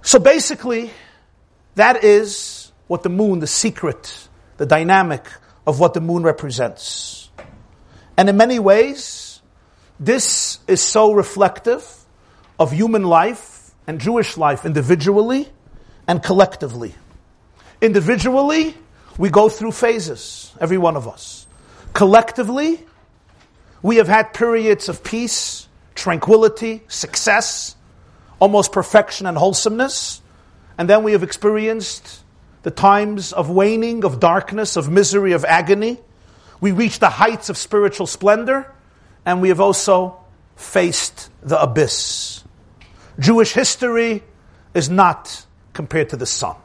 So 0.04 0.20
basically, 0.20 0.92
that 1.74 2.04
is 2.04 2.72
what 2.86 3.02
the 3.02 3.10
moon, 3.10 3.40
the 3.40 3.48
secret, 3.48 4.28
the 4.58 4.68
dynamic 4.68 5.26
of 5.66 5.80
what 5.80 5.96
the 5.96 6.02
moon 6.02 6.22
represents. 6.22 7.23
And 8.18 8.30
in 8.30 8.38
many 8.38 8.60
ways, 8.60 9.41
this 9.99 10.60
is 10.68 10.81
so 10.81 11.14
reflective 11.14 11.88
of 12.60 12.72
human 12.72 13.03
life 13.03 13.72
and 13.88 13.99
Jewish 13.99 14.38
life 14.38 14.65
individually 14.65 15.48
and 16.07 16.22
collectively. 16.22 16.95
Individually, 17.81 18.76
we 19.18 19.30
go 19.30 19.49
through 19.49 19.72
phases, 19.72 20.53
every 20.60 20.77
one 20.77 20.95
of 20.95 21.07
us. 21.07 21.48
Collectively, 21.94 22.84
we 23.81 23.98
have 23.98 24.07
had 24.07 24.34
periods 24.34 24.90
of 24.90 25.03
peace, 25.03 25.68
tranquility, 25.95 26.81
success, 26.88 27.76
almost 28.40 28.72
perfection 28.72 29.27
and 29.27 29.38
wholesomeness. 29.38 30.22
And 30.77 30.90
then 30.90 31.03
we 31.03 31.11
have 31.11 31.23
experienced 31.23 32.23
the 32.64 32.72
times 32.72 33.34
of 33.34 33.49
waning, 33.49 34.06
of 34.06 34.19
darkness, 34.19 34.76
of 34.76 34.90
misery, 34.90 35.34
of 35.34 35.45
agony. 35.45 35.99
We 36.64 36.72
reach 36.72 36.99
the 36.99 37.10
heights 37.10 37.49
of 37.49 37.57
spiritual 37.57 38.07
splendor, 38.07 38.72
and 39.26 39.41
we 39.41 39.49
have 39.49 39.60
also 39.60 40.23
faced 40.56 41.30
the 41.41 41.61
abyss. 41.61 42.41
Jewish 43.19 43.52
history 43.52 44.23
is 44.73 44.90
not 44.90 45.45
compared 45.73 46.11
to 46.11 46.15
the 46.15 46.26
sun. 46.26 46.56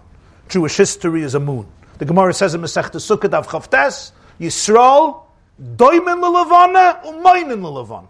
Jewish 0.48 0.76
history 0.76 1.22
is 1.22 1.34
a 1.34 1.40
moon. 1.40 1.66
The 1.98 2.04
Gemara 2.04 2.32
says 2.32 2.54
in 2.54 2.60
Masech 2.60 2.92
Sukkot 2.92 3.34
of 3.34 3.48
Chavtes, 3.48 4.12
Yisrael, 4.38 5.22
doimen 5.60 6.20
l'levana, 6.20 7.00
umaynin 7.04 7.60
l'levana. 7.60 8.06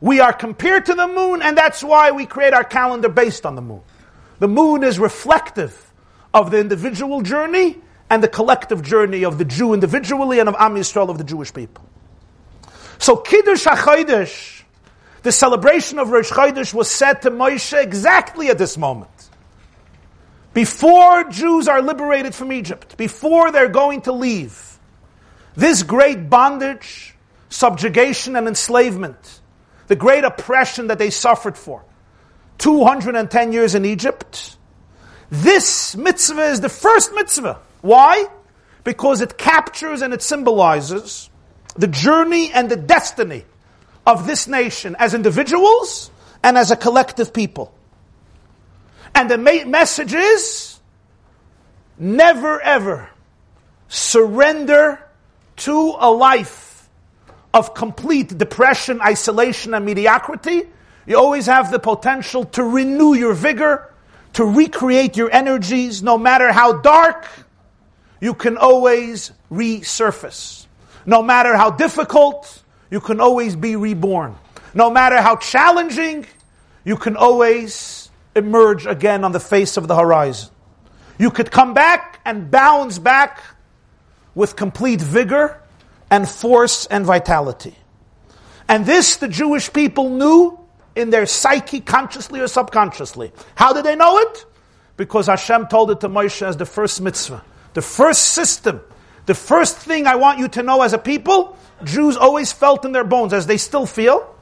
We 0.00 0.20
are 0.20 0.32
compared 0.32 0.86
to 0.86 0.94
the 0.94 1.08
moon, 1.08 1.42
and 1.42 1.58
that's 1.58 1.82
why 1.82 2.12
we 2.12 2.26
create 2.26 2.52
our 2.52 2.62
calendar 2.62 3.08
based 3.08 3.44
on 3.44 3.56
the 3.56 3.60
moon. 3.60 3.82
The 4.38 4.46
moon 4.46 4.84
is 4.84 5.00
reflective 5.00 5.92
of 6.32 6.52
the 6.52 6.60
individual 6.60 7.22
journey 7.22 7.78
and 8.08 8.22
the 8.22 8.28
collective 8.28 8.82
journey 8.82 9.24
of 9.24 9.38
the 9.38 9.44
Jew 9.44 9.74
individually 9.74 10.38
and 10.38 10.48
of 10.48 10.54
Am 10.58 10.74
Yisrael 10.74 11.08
of 11.08 11.18
the 11.18 11.24
Jewish 11.24 11.52
people. 11.52 11.84
So 12.98 13.16
Kiddush 13.16 13.66
HaChodesh, 13.66 14.62
the 15.22 15.32
celebration 15.32 15.98
of 15.98 16.10
Rosh 16.10 16.30
Chodesh 16.30 16.72
was 16.72 16.90
said 16.90 17.22
to 17.22 17.30
Moshe 17.30 17.80
exactly 17.80 18.48
at 18.48 18.58
this 18.58 18.78
moment. 18.78 19.10
Before 20.54 21.24
Jews 21.24 21.68
are 21.68 21.82
liberated 21.82 22.34
from 22.34 22.52
Egypt, 22.52 22.96
before 22.96 23.52
they're 23.52 23.68
going 23.68 24.02
to 24.02 24.12
leave, 24.12 24.78
this 25.54 25.82
great 25.82 26.30
bondage, 26.30 27.14
subjugation 27.48 28.36
and 28.36 28.48
enslavement, 28.48 29.40
the 29.88 29.96
great 29.96 30.24
oppression 30.24 30.86
that 30.86 30.98
they 30.98 31.10
suffered 31.10 31.58
for, 31.58 31.84
210 32.58 33.52
years 33.52 33.74
in 33.74 33.84
Egypt, 33.84 34.56
this 35.30 35.96
mitzvah 35.96 36.44
is 36.44 36.60
the 36.60 36.68
first 36.68 37.12
mitzvah. 37.14 37.58
Why? 37.86 38.26
Because 38.82 39.20
it 39.20 39.38
captures 39.38 40.02
and 40.02 40.12
it 40.12 40.20
symbolizes 40.20 41.30
the 41.76 41.86
journey 41.86 42.50
and 42.52 42.68
the 42.68 42.76
destiny 42.76 43.44
of 44.04 44.26
this 44.26 44.48
nation 44.48 44.96
as 44.98 45.14
individuals 45.14 46.10
and 46.42 46.58
as 46.58 46.72
a 46.72 46.76
collective 46.76 47.32
people. 47.32 47.72
And 49.14 49.30
the 49.30 49.38
message 49.38 50.14
is 50.14 50.80
never 51.96 52.60
ever 52.60 53.08
surrender 53.86 55.00
to 55.58 55.94
a 55.98 56.10
life 56.10 56.88
of 57.54 57.72
complete 57.72 58.36
depression, 58.36 59.00
isolation, 59.00 59.74
and 59.74 59.86
mediocrity. 59.86 60.62
You 61.06 61.18
always 61.18 61.46
have 61.46 61.70
the 61.70 61.78
potential 61.78 62.46
to 62.46 62.64
renew 62.64 63.14
your 63.14 63.32
vigor 63.32 63.92
to 64.36 64.44
recreate 64.44 65.16
your 65.16 65.32
energies, 65.32 66.02
no 66.02 66.18
matter 66.18 66.52
how 66.52 66.74
dark, 66.80 67.26
you 68.20 68.34
can 68.34 68.56
always 68.56 69.32
resurface. 69.50 70.66
No 71.04 71.22
matter 71.22 71.56
how 71.56 71.70
difficult, 71.70 72.62
you 72.90 73.00
can 73.00 73.20
always 73.20 73.56
be 73.56 73.76
reborn. 73.76 74.36
No 74.74 74.90
matter 74.90 75.20
how 75.20 75.36
challenging, 75.36 76.26
you 76.84 76.96
can 76.96 77.16
always 77.16 78.10
emerge 78.34 78.86
again 78.86 79.24
on 79.24 79.32
the 79.32 79.40
face 79.40 79.76
of 79.76 79.88
the 79.88 79.96
horizon. 79.96 80.50
You 81.18 81.30
could 81.30 81.50
come 81.50 81.74
back 81.74 82.20
and 82.24 82.50
bounce 82.50 82.98
back 82.98 83.42
with 84.34 84.54
complete 84.54 85.00
vigor 85.00 85.60
and 86.10 86.28
force 86.28 86.86
and 86.86 87.06
vitality. 87.06 87.74
And 88.68 88.84
this 88.84 89.16
the 89.16 89.28
Jewish 89.28 89.72
people 89.72 90.10
knew 90.10 90.58
in 90.94 91.10
their 91.10 91.26
psyche, 91.26 91.80
consciously 91.80 92.40
or 92.40 92.48
subconsciously. 92.48 93.32
How 93.54 93.72
did 93.72 93.84
they 93.84 93.96
know 93.96 94.18
it? 94.18 94.44
Because 94.96 95.26
Hashem 95.26 95.68
told 95.68 95.90
it 95.90 96.00
to 96.00 96.08
Moshe 96.08 96.42
as 96.42 96.56
the 96.56 96.66
first 96.66 97.00
mitzvah, 97.00 97.44
the 97.76 97.82
first 97.82 98.32
system, 98.32 98.80
the 99.26 99.34
first 99.34 99.76
thing 99.76 100.06
I 100.06 100.16
want 100.16 100.38
you 100.38 100.48
to 100.48 100.62
know 100.62 100.80
as 100.80 100.94
a 100.94 100.98
people. 100.98 101.58
Jews 101.84 102.16
always 102.16 102.50
felt 102.50 102.86
in 102.86 102.92
their 102.92 103.04
bones, 103.04 103.34
as 103.34 103.46
they 103.46 103.58
still 103.58 103.84
feel, 103.84 104.34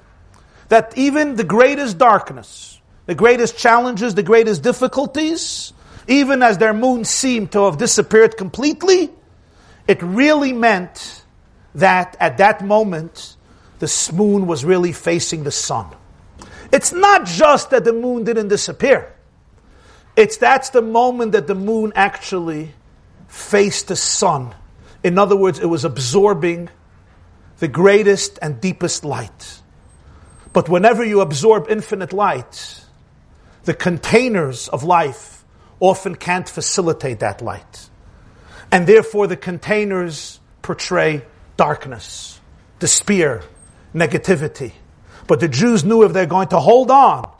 that 0.69 0.97
even 0.97 1.35
the 1.35 1.43
greatest 1.43 1.99
darkness, 1.99 2.81
the 3.07 3.17
greatest 3.17 3.59
challenges, 3.59 4.15
the 4.15 4.23
greatest 4.23 4.63
difficulties, 4.63 5.73
even 6.07 6.45
as 6.45 6.59
their 6.59 6.73
moon 6.73 7.05
seemed 7.05 7.51
to 7.51 7.65
have 7.65 7.77
disappeared 7.77 8.37
completely, 8.37 9.11
it 9.89 10.01
really 10.01 10.53
meant 10.53 11.25
that 11.75 12.17
at 12.21 12.39
that 12.39 12.65
moment, 12.65 13.35
the 13.81 14.13
moon 14.15 14.47
was 14.47 14.65
really 14.65 14.93
facing 14.93 15.43
the 15.43 15.51
sun. 15.51 15.87
It's 16.71 16.93
not 16.93 17.27
just 17.27 17.71
that 17.71 17.83
the 17.83 17.93
moon 17.93 18.23
didn't 18.23 18.47
disappear. 18.47 19.13
It's 20.15 20.37
that's 20.37 20.71
the 20.71 20.83
moment 20.83 21.33
that 21.33 21.49
the 21.49 21.57
moon 21.57 21.93
actually 21.97 22.75
faced 23.35 23.89
the 23.89 23.97
sun. 23.97 24.55
In 25.03 25.19
other 25.19 25.37
words, 25.37 25.59
it 25.59 25.67
was 25.67 25.85
absorbing 25.85 26.71
the 27.59 27.69
greatest 27.69 28.39
and 28.41 28.61
deepest 28.61 29.05
light. 29.05 29.61
But 30.53 30.69
whenever 30.69 31.05
you 31.05 31.21
absorb 31.21 31.67
infinite 31.69 32.13
light, 32.13 32.85
the 33.65 33.75
containers 33.75 34.69
of 34.69 34.85
life 34.85 35.45
often 35.81 36.15
can't 36.15 36.49
facilitate 36.49 37.21
that 37.21 37.43
light. 37.43 37.91
And 38.71 38.87
therefore, 38.87 39.27
the 39.27 39.37
containers 39.37 40.39
portray 40.63 41.25
darkness, 41.57 42.41
despair, 42.79 43.43
negativity. 43.93 44.73
But 45.27 45.41
the 45.41 45.49
Jews 45.49 45.85
knew 45.85 46.05
if 46.05 46.13
they're 46.13 46.27
going 46.27 46.49
to 46.49 46.61
hold 46.61 46.91
on, 46.91 47.34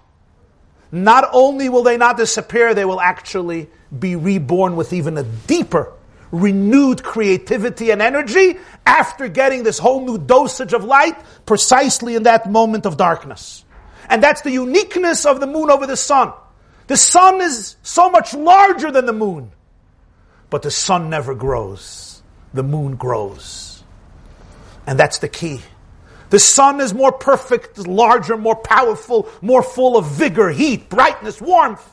not 0.95 1.29
only 1.33 1.69
will 1.69 1.83
they 1.83 1.97
not 1.97 2.17
disappear, 2.17 2.73
they 2.73 2.85
will 2.85 3.01
actually 3.01 3.69
be 3.97 4.15
reborn 4.15 4.77
with 4.77 4.93
even 4.93 5.19
a 5.19 5.25
deeper, 5.25 5.93
renewed 6.31 7.03
creativity 7.03 7.91
and 7.91 8.01
energy 8.01 8.59
after 8.87 9.27
getting 9.27 9.65
this 9.65 9.79
whole 9.79 10.07
new 10.07 10.19
dosage 10.19 10.73
of 10.73 10.85
light 10.85 11.17
precisely 11.47 12.15
in 12.15 12.23
that 12.23 12.49
moment 12.49 12.87
of 12.87 12.97
darkness. 12.97 13.65
And 14.09 14.23
that's 14.23 14.43
the 14.43 14.53
uniqueness 14.53 15.27
of 15.27 15.41
the 15.41 15.49
moon 15.49 15.69
over 15.69 15.87
the 15.87 15.97
sun. 15.97 16.33
The 16.87 16.97
sun 16.97 17.41
is 17.41 17.75
so 17.83 18.09
much 18.09 18.33
larger 18.33 18.93
than 18.93 19.07
the 19.07 19.13
moon, 19.13 19.51
but 20.49 20.63
the 20.63 20.71
sun 20.71 21.11
never 21.11 21.35
grows. 21.35 22.23
The 22.53 22.63
moon 22.63 22.95
grows. 22.95 23.83
And 24.87 24.97
that's 24.97 25.19
the 25.19 25.29
key. 25.29 25.61
The 26.31 26.39
sun 26.39 26.81
is 26.81 26.95
more 26.95 27.13
perfect, 27.13 27.87
larger, 27.87 28.37
more 28.37 28.57
powerful, 28.57 29.29
more 29.41 29.63
full 29.63 29.97
of 29.97 30.07
vigor, 30.07 30.51
heat, 30.51 30.89
brightness, 30.89 31.41
warmth. 31.41 31.91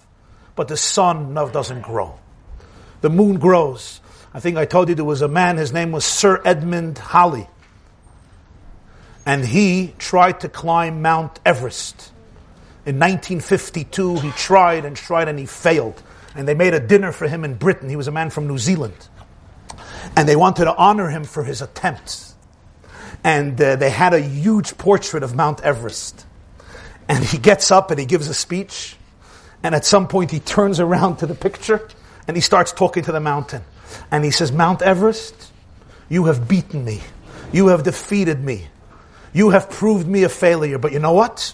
But 0.55 0.67
the 0.67 0.77
sun 0.77 1.33
doesn't 1.33 1.81
grow. 1.81 2.17
The 3.01 3.09
moon 3.09 3.39
grows. 3.39 3.99
I 4.33 4.39
think 4.39 4.57
I 4.57 4.65
told 4.65 4.89
you 4.89 4.95
there 4.95 5.03
was 5.05 5.21
a 5.21 5.27
man, 5.27 5.57
his 5.57 5.73
name 5.73 5.91
was 5.91 6.05
Sir 6.05 6.41
Edmund 6.45 6.97
Hillary. 6.97 7.47
And 9.25 9.45
he 9.45 9.93
tried 9.97 10.39
to 10.41 10.49
climb 10.49 11.01
Mount 11.01 11.39
Everest. 11.45 12.11
In 12.85 12.97
1952, 12.97 14.19
he 14.19 14.31
tried 14.31 14.85
and 14.85 14.95
tried 14.95 15.27
and 15.27 15.37
he 15.37 15.45
failed. 15.45 16.01
And 16.33 16.47
they 16.47 16.55
made 16.55 16.73
a 16.73 16.79
dinner 16.79 17.11
for 17.11 17.27
him 17.27 17.43
in 17.43 17.55
Britain. 17.55 17.89
He 17.89 17.95
was 17.95 18.07
a 18.07 18.11
man 18.11 18.29
from 18.29 18.47
New 18.47 18.57
Zealand. 18.57 19.07
And 20.15 20.27
they 20.27 20.35
wanted 20.35 20.65
to 20.65 20.75
honor 20.75 21.09
him 21.09 21.23
for 21.23 21.43
his 21.43 21.61
attempts 21.61 22.30
and 23.23 23.59
uh, 23.61 23.75
they 23.75 23.89
had 23.89 24.13
a 24.13 24.21
huge 24.21 24.77
portrait 24.77 25.23
of 25.23 25.35
Mount 25.35 25.61
Everest. 25.61 26.25
And 27.07 27.23
he 27.23 27.37
gets 27.37 27.71
up 27.71 27.91
and 27.91 27.99
he 27.99 28.05
gives 28.05 28.27
a 28.27 28.33
speech, 28.33 28.95
and 29.63 29.75
at 29.75 29.85
some 29.85 30.07
point 30.07 30.31
he 30.31 30.39
turns 30.39 30.79
around 30.79 31.17
to 31.17 31.25
the 31.25 31.35
picture 31.35 31.87
and 32.27 32.37
he 32.37 32.41
starts 32.41 32.71
talking 32.71 33.03
to 33.03 33.11
the 33.11 33.19
mountain. 33.19 33.63
And 34.09 34.23
he 34.23 34.31
says, 34.31 34.51
Mount 34.51 34.81
Everest, 34.81 35.51
you 36.09 36.25
have 36.25 36.47
beaten 36.47 36.85
me. 36.85 37.01
You 37.51 37.67
have 37.67 37.83
defeated 37.83 38.43
me. 38.43 38.67
You 39.33 39.49
have 39.49 39.69
proved 39.69 40.07
me 40.07 40.23
a 40.23 40.29
failure. 40.29 40.77
But 40.77 40.93
you 40.93 40.99
know 40.99 41.13
what? 41.13 41.53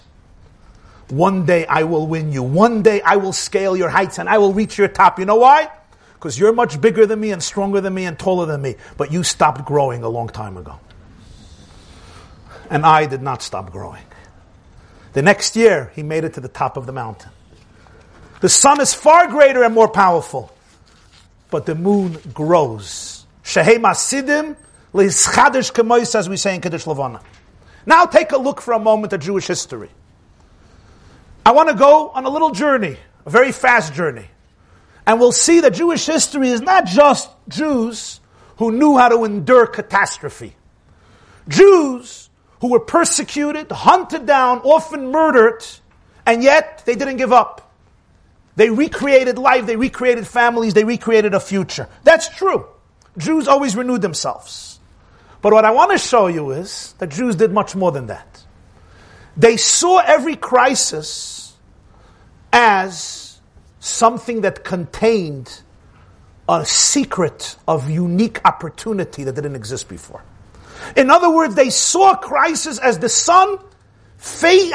One 1.10 1.45
day 1.45 1.65
I 1.65 1.84
will 1.84 2.06
win 2.06 2.31
you. 2.31 2.44
One 2.44 2.84
day 2.84 3.02
I 3.02 3.15
will 3.15 3.34
scale 3.34 3.76
your 3.76 3.89
heights 3.89 4.19
and 4.19 4.30
I 4.30 4.38
will 4.38 4.53
reach 4.53 4.77
your 4.77 4.88
top. 4.88 5.19
You 5.19 5.26
know 5.26 5.38
why? 5.38 5.69
Because 6.14 6.38
you're 6.38 6.53
much 6.53 6.80
bigger 6.80 7.06
than 7.06 7.19
me 7.19 7.31
and 7.31 7.41
stronger 7.41 7.81
than 7.81 7.94
me 7.94 8.06
and 8.06 8.19
taller 8.19 8.45
than 8.45 8.61
me. 8.61 8.76
But 8.98 9.11
you 9.11 9.23
stopped 9.23 9.65
growing 9.65 10.03
a 10.03 10.10
long 10.10 10.27
time 10.27 10.57
ago 10.57 10.80
and 12.69 12.85
I 12.85 13.06
did 13.06 13.22
not 13.22 13.41
stop 13.41 13.72
growing. 13.72 14.03
The 15.14 15.22
next 15.22 15.56
year, 15.56 15.91
he 15.95 16.03
made 16.03 16.23
it 16.23 16.34
to 16.35 16.41
the 16.41 16.48
top 16.48 16.77
of 16.77 16.85
the 16.85 16.91
mountain. 16.91 17.31
The 18.41 18.49
sun 18.49 18.80
is 18.81 18.94
far 18.94 19.27
greater 19.27 19.64
and 19.64 19.73
more 19.73 19.88
powerful, 19.88 20.53
but 21.49 21.65
the 21.65 21.76
moon 21.76 22.18
grows. 22.34 23.26
Shehem 23.44 23.81
asidim 23.81 24.56
le'ischadish 24.94 25.72
kemois, 25.72 26.14
as 26.14 26.30
we 26.30 26.38
say 26.38 26.53
in 26.53 26.61
Kiddush 26.61 26.85
Levana. 26.85 27.22
Now 27.85 28.06
take 28.06 28.31
a 28.31 28.38
look 28.38 28.61
for 28.61 28.73
a 28.73 28.80
moment 28.80 29.14
at 29.14 29.22
Jewish 29.22 29.48
history. 29.48 29.89
I 31.45 31.52
want 31.52 31.69
to 31.69 31.76
go 31.76 32.10
on 32.10 32.26
a 32.26 32.30
little 32.30 32.52
journey, 32.52 32.98
a 33.26 33.30
very 33.30 33.53
fast 33.53 33.94
journey. 33.94 34.27
And 35.07 35.19
we'll 35.19 35.31
see 35.31 35.61
that 35.61 35.73
Jewish 35.73 36.06
history 36.06 36.49
is 36.49 36.61
not 36.61 36.85
just 36.85 37.30
Jews 37.48 38.19
who 38.57 38.72
knew 38.72 38.98
how 38.98 39.07
to 39.07 39.23
endure 39.23 39.65
catastrophe. 39.65 40.53
Jews 41.48 42.26
who 42.61 42.69
were 42.69 42.79
persecuted, 42.79 43.71
hunted 43.71 44.25
down, 44.25 44.59
often 44.59 45.11
murdered, 45.11 45.63
and 46.25 46.43
yet 46.43 46.84
they 46.85 46.95
didn't 46.95 47.17
give 47.17 47.31
up. 47.31 47.71
They 48.55 48.69
recreated 48.69 49.38
life, 49.38 49.65
they 49.67 49.75
recreated 49.75 50.27
families, 50.27 50.73
they 50.73 50.84
recreated 50.84 51.34
a 51.34 51.39
future. 51.39 51.88
That's 52.03 52.27
true. 52.29 52.65
Jews 53.17 53.47
always 53.47 53.75
renewed 53.75 54.01
themselves. 54.01 54.79
But 55.41 55.53
what 55.53 55.65
I 55.65 55.71
want 55.71 55.91
to 55.91 55.97
show 55.97 56.27
you 56.27 56.51
is 56.51 56.93
that 56.97 57.09
Jews 57.09 57.35
did 57.35 57.51
much 57.51 57.75
more 57.75 57.91
than 57.91 58.07
that. 58.07 58.43
They 59.35 59.57
saw 59.57 59.99
every 59.99 60.35
crisis 60.35 61.55
as 62.51 63.39
something 63.79 64.41
that 64.41 64.63
contained 64.63 65.61
a 66.49 66.65
secret 66.65 67.55
of 67.67 67.89
unique 67.89 68.39
opportunity 68.45 69.23
that 69.23 69.35
didn't 69.35 69.55
exist 69.55 69.88
before. 69.88 70.23
In 70.95 71.09
other 71.09 71.29
words, 71.29 71.55
they 71.55 71.69
saw 71.69 72.15
crisis 72.15 72.79
as 72.79 72.99
the 72.99 73.09
sun, 73.09 73.57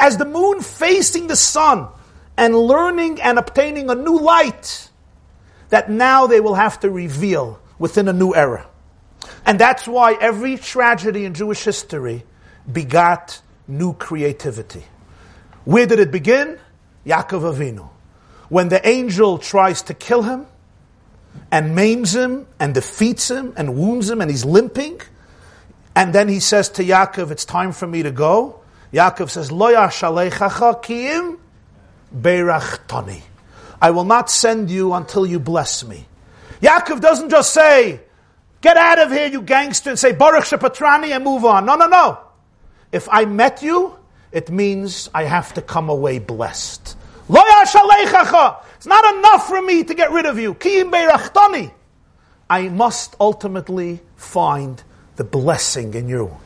as 0.01 0.17
the 0.17 0.25
moon 0.25 0.61
facing 0.61 1.27
the 1.27 1.35
sun, 1.35 1.87
and 2.37 2.55
learning 2.55 3.21
and 3.21 3.37
obtaining 3.37 3.89
a 3.89 3.95
new 3.95 4.19
light 4.19 4.89
that 5.69 5.89
now 5.89 6.27
they 6.27 6.39
will 6.39 6.55
have 6.55 6.79
to 6.81 6.89
reveal 6.89 7.59
within 7.79 8.07
a 8.07 8.13
new 8.13 8.33
era. 8.33 8.67
And 9.45 9.59
that's 9.59 9.87
why 9.87 10.13
every 10.13 10.57
tragedy 10.57 11.25
in 11.25 11.33
Jewish 11.33 11.63
history 11.63 12.23
begot 12.71 13.41
new 13.67 13.93
creativity. 13.93 14.83
Where 15.65 15.85
did 15.85 15.99
it 15.99 16.11
begin? 16.11 16.59
Yaakov 17.05 17.55
Avinu. 17.55 17.89
When 18.49 18.69
the 18.69 18.85
angel 18.87 19.37
tries 19.37 19.81
to 19.83 19.93
kill 19.93 20.23
him 20.23 20.45
and 21.51 21.75
maims 21.75 22.15
him 22.15 22.47
and 22.59 22.73
defeats 22.73 23.29
him 23.29 23.53
and 23.57 23.75
wounds 23.75 24.09
him 24.09 24.21
and 24.21 24.29
he's 24.29 24.45
limping, 24.45 25.01
and 25.95 26.13
then 26.13 26.27
he 26.27 26.39
says 26.39 26.69
to 26.69 26.83
Yaakov, 26.83 27.31
It's 27.31 27.45
time 27.45 27.71
for 27.71 27.87
me 27.87 28.03
to 28.03 28.11
go. 28.11 28.61
Yaakov 28.91 29.29
says, 29.29 29.51
Lo 29.51 29.71
kiim 29.71 31.37
beirachtani. 32.15 33.21
I 33.81 33.91
will 33.91 34.05
not 34.05 34.29
send 34.29 34.71
you 34.71 34.93
until 34.93 35.25
you 35.25 35.39
bless 35.39 35.83
me. 35.85 36.07
Yaakov 36.61 37.01
doesn't 37.01 37.29
just 37.29 37.53
say, 37.53 38.01
Get 38.61 38.77
out 38.77 38.97
of 38.99 39.11
here, 39.11 39.27
you 39.27 39.41
gangster, 39.41 39.89
and 39.89 39.99
say, 39.99 40.13
Baruch 40.13 40.45
Shepatrani, 40.45 41.09
and 41.09 41.23
move 41.23 41.43
on. 41.43 41.65
No, 41.65 41.75
no, 41.75 41.87
no. 41.87 42.17
If 42.93 43.09
I 43.11 43.25
met 43.25 43.61
you, 43.61 43.95
it 44.31 44.49
means 44.49 45.09
I 45.13 45.25
have 45.25 45.53
to 45.55 45.61
come 45.61 45.89
away 45.89 46.19
blessed. 46.19 46.97
Lo 47.27 47.41
It's 47.61 48.85
not 48.85 49.15
enough 49.15 49.47
for 49.47 49.61
me 49.61 49.83
to 49.83 49.93
get 49.93 50.11
rid 50.11 50.25
of 50.25 50.39
you. 50.39 50.55
I 52.49 52.69
must 52.69 53.15
ultimately 53.19 54.01
find 54.15 54.81
the 55.15 55.23
blessing 55.23 55.93
in 55.93 56.07
you. 56.07 56.37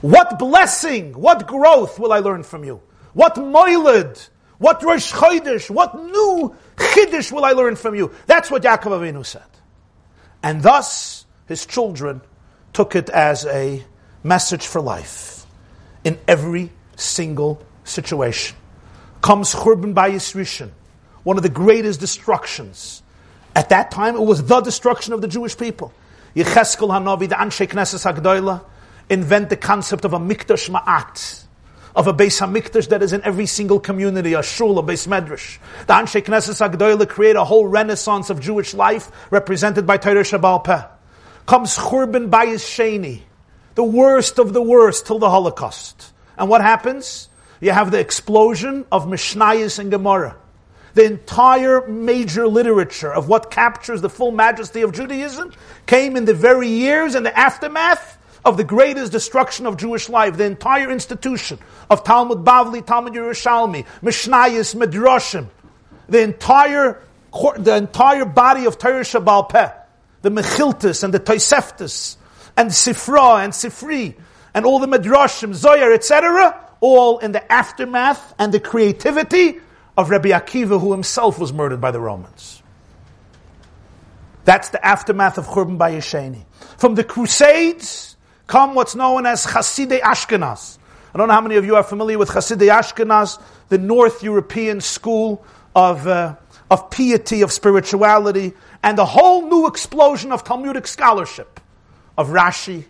What 0.00 0.38
blessing, 0.38 1.12
what 1.14 1.46
growth 1.46 1.98
will 1.98 2.12
I 2.12 2.20
learn 2.20 2.42
from 2.42 2.64
you? 2.64 2.80
What 3.14 3.36
moiled, 3.36 4.28
what 4.58 4.82
Rosh 4.82 5.12
Chodesh, 5.12 5.70
what 5.70 5.96
new 5.96 6.54
Chiddush 6.76 7.32
will 7.32 7.44
I 7.44 7.52
learn 7.52 7.76
from 7.76 7.94
you? 7.94 8.12
That's 8.26 8.50
what 8.50 8.62
Yaakov 8.62 8.92
Avinu 8.92 9.26
said. 9.26 9.42
And 10.42 10.62
thus, 10.62 11.26
his 11.46 11.66
children 11.66 12.20
took 12.72 12.94
it 12.94 13.08
as 13.08 13.44
a 13.46 13.82
message 14.22 14.66
for 14.66 14.80
life 14.80 15.46
in 16.04 16.18
every 16.28 16.70
single 16.96 17.64
situation. 17.84 18.56
Comes 19.20 19.52
Churban 19.52 19.94
Bayis 19.94 20.34
Rishon, 20.34 20.70
one 21.24 21.36
of 21.36 21.42
the 21.42 21.48
greatest 21.48 21.98
destructions. 21.98 23.02
At 23.56 23.70
that 23.70 23.90
time, 23.90 24.14
it 24.14 24.22
was 24.22 24.44
the 24.44 24.60
destruction 24.60 25.12
of 25.12 25.20
the 25.20 25.28
Jewish 25.28 25.56
people. 25.56 25.92
Yecheskel 26.34 26.88
Hanavi, 26.88 27.28
the 27.28 27.34
Anshe 27.34 27.66
Knesset 27.66 28.12
Hagdoila, 28.12 28.64
invent 29.08 29.50
the 29.50 29.56
concept 29.56 30.04
of 30.04 30.12
a 30.12 30.18
Mikdash 30.18 30.70
Me'at, 30.70 31.44
of 31.96 32.06
a 32.06 32.12
Beis 32.12 32.40
Hamikdash 32.40 32.88
that 32.88 33.02
is 33.02 33.12
in 33.12 33.22
every 33.24 33.46
single 33.46 33.80
community, 33.80 34.34
a 34.34 34.42
shul, 34.42 34.78
a 34.78 34.82
Beis 34.82 35.08
Medrash. 35.08 35.58
The 35.86 35.94
Anshe 35.94 36.22
Knesset 36.22 36.70
Hagdoila 36.70 37.08
create 37.08 37.36
a 37.36 37.44
whole 37.44 37.66
renaissance 37.66 38.30
of 38.30 38.40
Jewish 38.40 38.74
life 38.74 39.10
represented 39.30 39.86
by 39.86 39.96
Torah 39.96 40.22
Shebaal 40.22 40.62
Peh. 40.64 40.82
Comes 41.46 41.76
Churban 41.76 42.28
Bayis 42.28 42.62
Sheni, 42.64 43.22
the 43.74 43.84
worst 43.84 44.38
of 44.38 44.52
the 44.52 44.62
worst 44.62 45.06
till 45.06 45.18
the 45.18 45.30
Holocaust. 45.30 46.12
And 46.36 46.48
what 46.48 46.60
happens? 46.60 47.28
You 47.60 47.72
have 47.72 47.90
the 47.90 47.98
explosion 47.98 48.84
of 48.92 49.06
Mishnayos 49.06 49.78
and 49.78 49.90
Gemara 49.90 50.36
the 50.98 51.04
entire 51.04 51.86
major 51.86 52.48
literature 52.48 53.14
of 53.14 53.28
what 53.28 53.52
captures 53.52 54.00
the 54.00 54.10
full 54.10 54.32
majesty 54.32 54.82
of 54.82 54.90
Judaism 54.90 55.52
came 55.86 56.16
in 56.16 56.24
the 56.24 56.34
very 56.34 56.66
years 56.66 57.14
and 57.14 57.24
the 57.24 57.38
aftermath 57.38 58.18
of 58.44 58.56
the 58.56 58.64
greatest 58.64 59.12
destruction 59.12 59.66
of 59.66 59.76
Jewish 59.76 60.08
life, 60.08 60.36
the 60.36 60.42
entire 60.42 60.90
institution 60.90 61.60
of 61.88 62.02
Talmud 62.02 62.38
Bavli, 62.38 62.84
Talmud 62.84 63.12
Yerushalmi, 63.12 63.86
Mishnayis, 64.02 64.74
Midrashim, 64.74 65.46
the 66.08 66.20
entire, 66.20 67.00
the 67.58 67.76
entire 67.76 68.24
body 68.24 68.64
of 68.64 68.76
Torah 68.76 69.02
Shebaal 69.02 69.48
Peh, 69.48 69.70
the 70.22 70.30
Mechiltis 70.30 71.04
and 71.04 71.14
the 71.14 71.20
Toseftis, 71.20 72.16
and 72.56 72.70
Sifra 72.70 73.44
and 73.44 73.52
Sifri, 73.52 74.16
and 74.52 74.66
all 74.66 74.80
the 74.80 74.88
Midrashim, 74.88 75.54
Zoyar, 75.54 75.94
etc., 75.94 76.58
all 76.80 77.18
in 77.18 77.30
the 77.30 77.52
aftermath 77.52 78.34
and 78.36 78.52
the 78.52 78.58
creativity 78.58 79.60
of 79.98 80.10
Rabbi 80.10 80.28
Akiva, 80.28 80.80
who 80.80 80.92
himself 80.92 81.40
was 81.40 81.52
murdered 81.52 81.80
by 81.80 81.90
the 81.90 81.98
Romans. 81.98 82.62
That's 84.44 84.68
the 84.68 84.82
aftermath 84.86 85.38
of 85.38 85.46
Churban 85.48 85.76
Bayis 85.76 86.06
Sheni. 86.06 86.44
From 86.78 86.94
the 86.94 87.02
Crusades 87.02 88.16
come 88.46 88.76
what's 88.76 88.94
known 88.94 89.26
as 89.26 89.44
Hasidei 89.44 90.00
Ashkenaz. 90.00 90.78
I 91.12 91.18
don't 91.18 91.26
know 91.26 91.34
how 91.34 91.40
many 91.40 91.56
of 91.56 91.64
you 91.64 91.74
are 91.74 91.82
familiar 91.82 92.16
with 92.16 92.28
Hasidei 92.28 92.72
Ashkenaz, 92.72 93.42
the 93.70 93.78
North 93.78 94.22
European 94.22 94.80
school 94.80 95.44
of, 95.74 96.06
uh, 96.06 96.36
of 96.70 96.90
piety, 96.90 97.42
of 97.42 97.50
spirituality, 97.50 98.52
and 98.84 98.96
the 98.96 99.04
whole 99.04 99.48
new 99.48 99.66
explosion 99.66 100.30
of 100.30 100.44
Talmudic 100.44 100.86
scholarship 100.86 101.58
of 102.16 102.28
Rashi, 102.28 102.84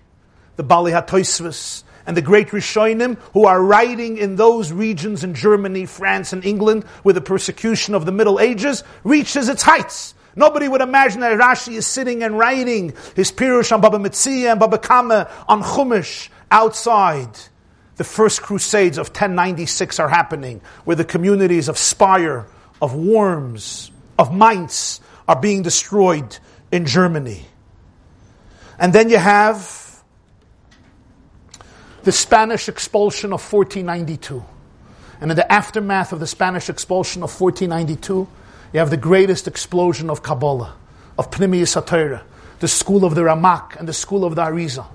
the 0.57 0.63
Bali 0.63 0.93
HaToisvis, 0.93 1.85
and 2.09 2.17
the 2.17 2.23
great 2.23 2.49
Rishonim 2.49 3.19
who 3.35 3.45
are 3.45 3.63
writing 3.63 4.17
in 4.17 4.37
those 4.37 4.73
regions 4.73 5.23
in 5.23 5.35
Germany, 5.35 5.85
France, 5.85 6.33
and 6.33 6.43
England 6.43 6.85
where 7.03 7.13
the 7.13 7.21
persecution 7.21 7.95
of 7.95 8.07
the 8.07 8.13
Middle 8.13 8.41
Ages 8.41 8.83
reaches 9.05 9.51
its 9.51 9.63
heights. 9.63 10.15
Nobody 10.35 10.69
would 10.69 10.81
imagine 10.81 11.21
that 11.21 11.39
Rashi 11.39 11.75
is 11.75 11.87
sitting 11.87 12.23
and 12.23 12.39
writing 12.39 12.95
his 13.15 13.31
Pirush 13.31 13.73
on 13.73 13.83
Baba 13.83 13.99
Metzia 13.99 14.53
and 14.53 14.59
Baba 14.59 14.79
Kama 14.79 15.31
on 15.47 15.63
Chumash 15.63 16.31
outside. 16.51 17.29
The 17.97 18.05
first 18.05 18.41
crusades 18.41 18.97
of 18.97 19.09
1096 19.09 19.99
are 19.99 20.09
happening, 20.09 20.63
where 20.87 20.97
the 20.97 21.05
communities 21.05 21.69
of 21.69 21.77
Speyer, 21.77 22.47
of 22.81 22.95
Worms, 22.95 23.91
of 24.19 24.35
Mainz 24.35 25.03
are 25.29 25.39
being 25.39 25.61
destroyed 25.61 26.39
in 26.73 26.87
Germany. 26.87 27.45
And 28.79 28.95
then 28.95 29.11
you 29.11 29.19
have 29.19 29.88
the 32.09 32.13
Spanish 32.13 32.71
expulsion 32.71 33.35
of 33.35 33.53
1492. 33.53 34.43
And 35.21 35.31
in 35.31 35.37
the 35.37 35.53
aftermath 35.53 36.11
of 36.11 36.21
the 36.21 36.27
Spanish 36.27 36.71
expulsion 36.71 37.23
of 37.23 37.39
1492, 37.39 38.27
you 38.73 38.79
have 38.79 38.89
the 38.89 38.97
greatest 38.97 39.47
explosion 39.47 40.09
of 40.09 40.23
Kabbalah, 40.23 40.75
of 41.19 41.31
Pnimiyas 41.31 41.77
HaTorah, 41.77 42.23
the 42.61 42.69
school 42.69 43.05
of 43.05 43.15
the 43.15 43.21
Ramak 43.21 43.77
and 43.77 43.87
the 43.87 43.93
school 43.93 44.25
of 44.25 44.37
the 44.37 44.43
Arizal. 44.43 44.87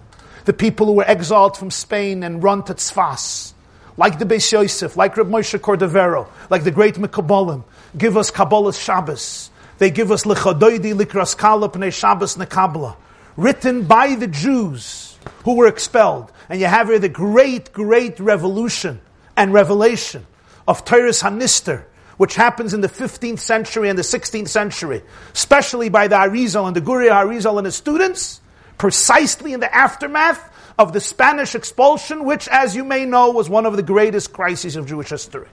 The 0.45 0.53
people 0.53 0.87
who 0.87 0.93
were 0.93 1.07
exiled 1.07 1.55
from 1.55 1.69
Spain 1.69 2.23
and 2.23 2.41
run 2.41 2.63
to 2.63 2.73
Tzfas, 2.73 3.53
like 3.95 4.17
the 4.17 4.25
Beis 4.25 4.51
Yosef, 4.51 4.97
like 4.97 5.15
Reb 5.15 5.27
Moshe 5.27 5.59
Cordovero, 5.59 6.27
like 6.49 6.63
the 6.63 6.71
great 6.71 6.95
Mekabolim, 6.95 7.63
give 7.95 8.17
us 8.17 8.31
Kabbalas 8.31 8.83
Shabbos. 8.83 9.51
They 9.77 9.91
give 9.91 10.11
us 10.11 10.23
Lechadoidi 10.23 10.95
Likras 10.95 11.37
Kala 11.37 11.69
Pnei 11.69 11.93
Shabbos 11.93 12.37
Nekabla, 12.37 12.95
written 13.37 13.83
by 13.83 14.15
the 14.15 14.25
Jews 14.25 15.12
who 15.43 15.55
were 15.55 15.67
expelled. 15.67 16.31
And 16.49 16.59
you 16.59 16.67
have 16.67 16.87
here 16.87 16.99
the 16.99 17.09
great, 17.09 17.73
great 17.73 18.19
revolution 18.19 19.01
and 19.35 19.53
revelation 19.53 20.25
of 20.67 20.85
Toras 20.85 21.21
Hanistar, 21.21 21.85
which 22.17 22.35
happens 22.35 22.73
in 22.73 22.81
the 22.81 22.87
15th 22.87 23.39
century 23.39 23.89
and 23.89 23.97
the 23.97 24.03
16th 24.03 24.47
century, 24.47 25.01
especially 25.33 25.89
by 25.89 26.07
the 26.07 26.15
Arizal 26.15 26.67
and 26.67 26.75
the 26.75 26.81
Guri 26.81 27.09
Arizal 27.09 27.57
and 27.57 27.65
his 27.65 27.75
students, 27.75 28.39
precisely 28.77 29.53
in 29.53 29.59
the 29.59 29.73
aftermath 29.73 30.51
of 30.77 30.93
the 30.93 30.99
Spanish 30.99 31.55
expulsion, 31.55 32.25
which, 32.25 32.47
as 32.47 32.75
you 32.75 32.83
may 32.83 33.05
know, 33.05 33.31
was 33.31 33.49
one 33.49 33.65
of 33.65 33.75
the 33.75 33.83
greatest 33.83 34.33
crises 34.33 34.75
of 34.75 34.87
Jewish 34.87 35.09
history. 35.09 35.47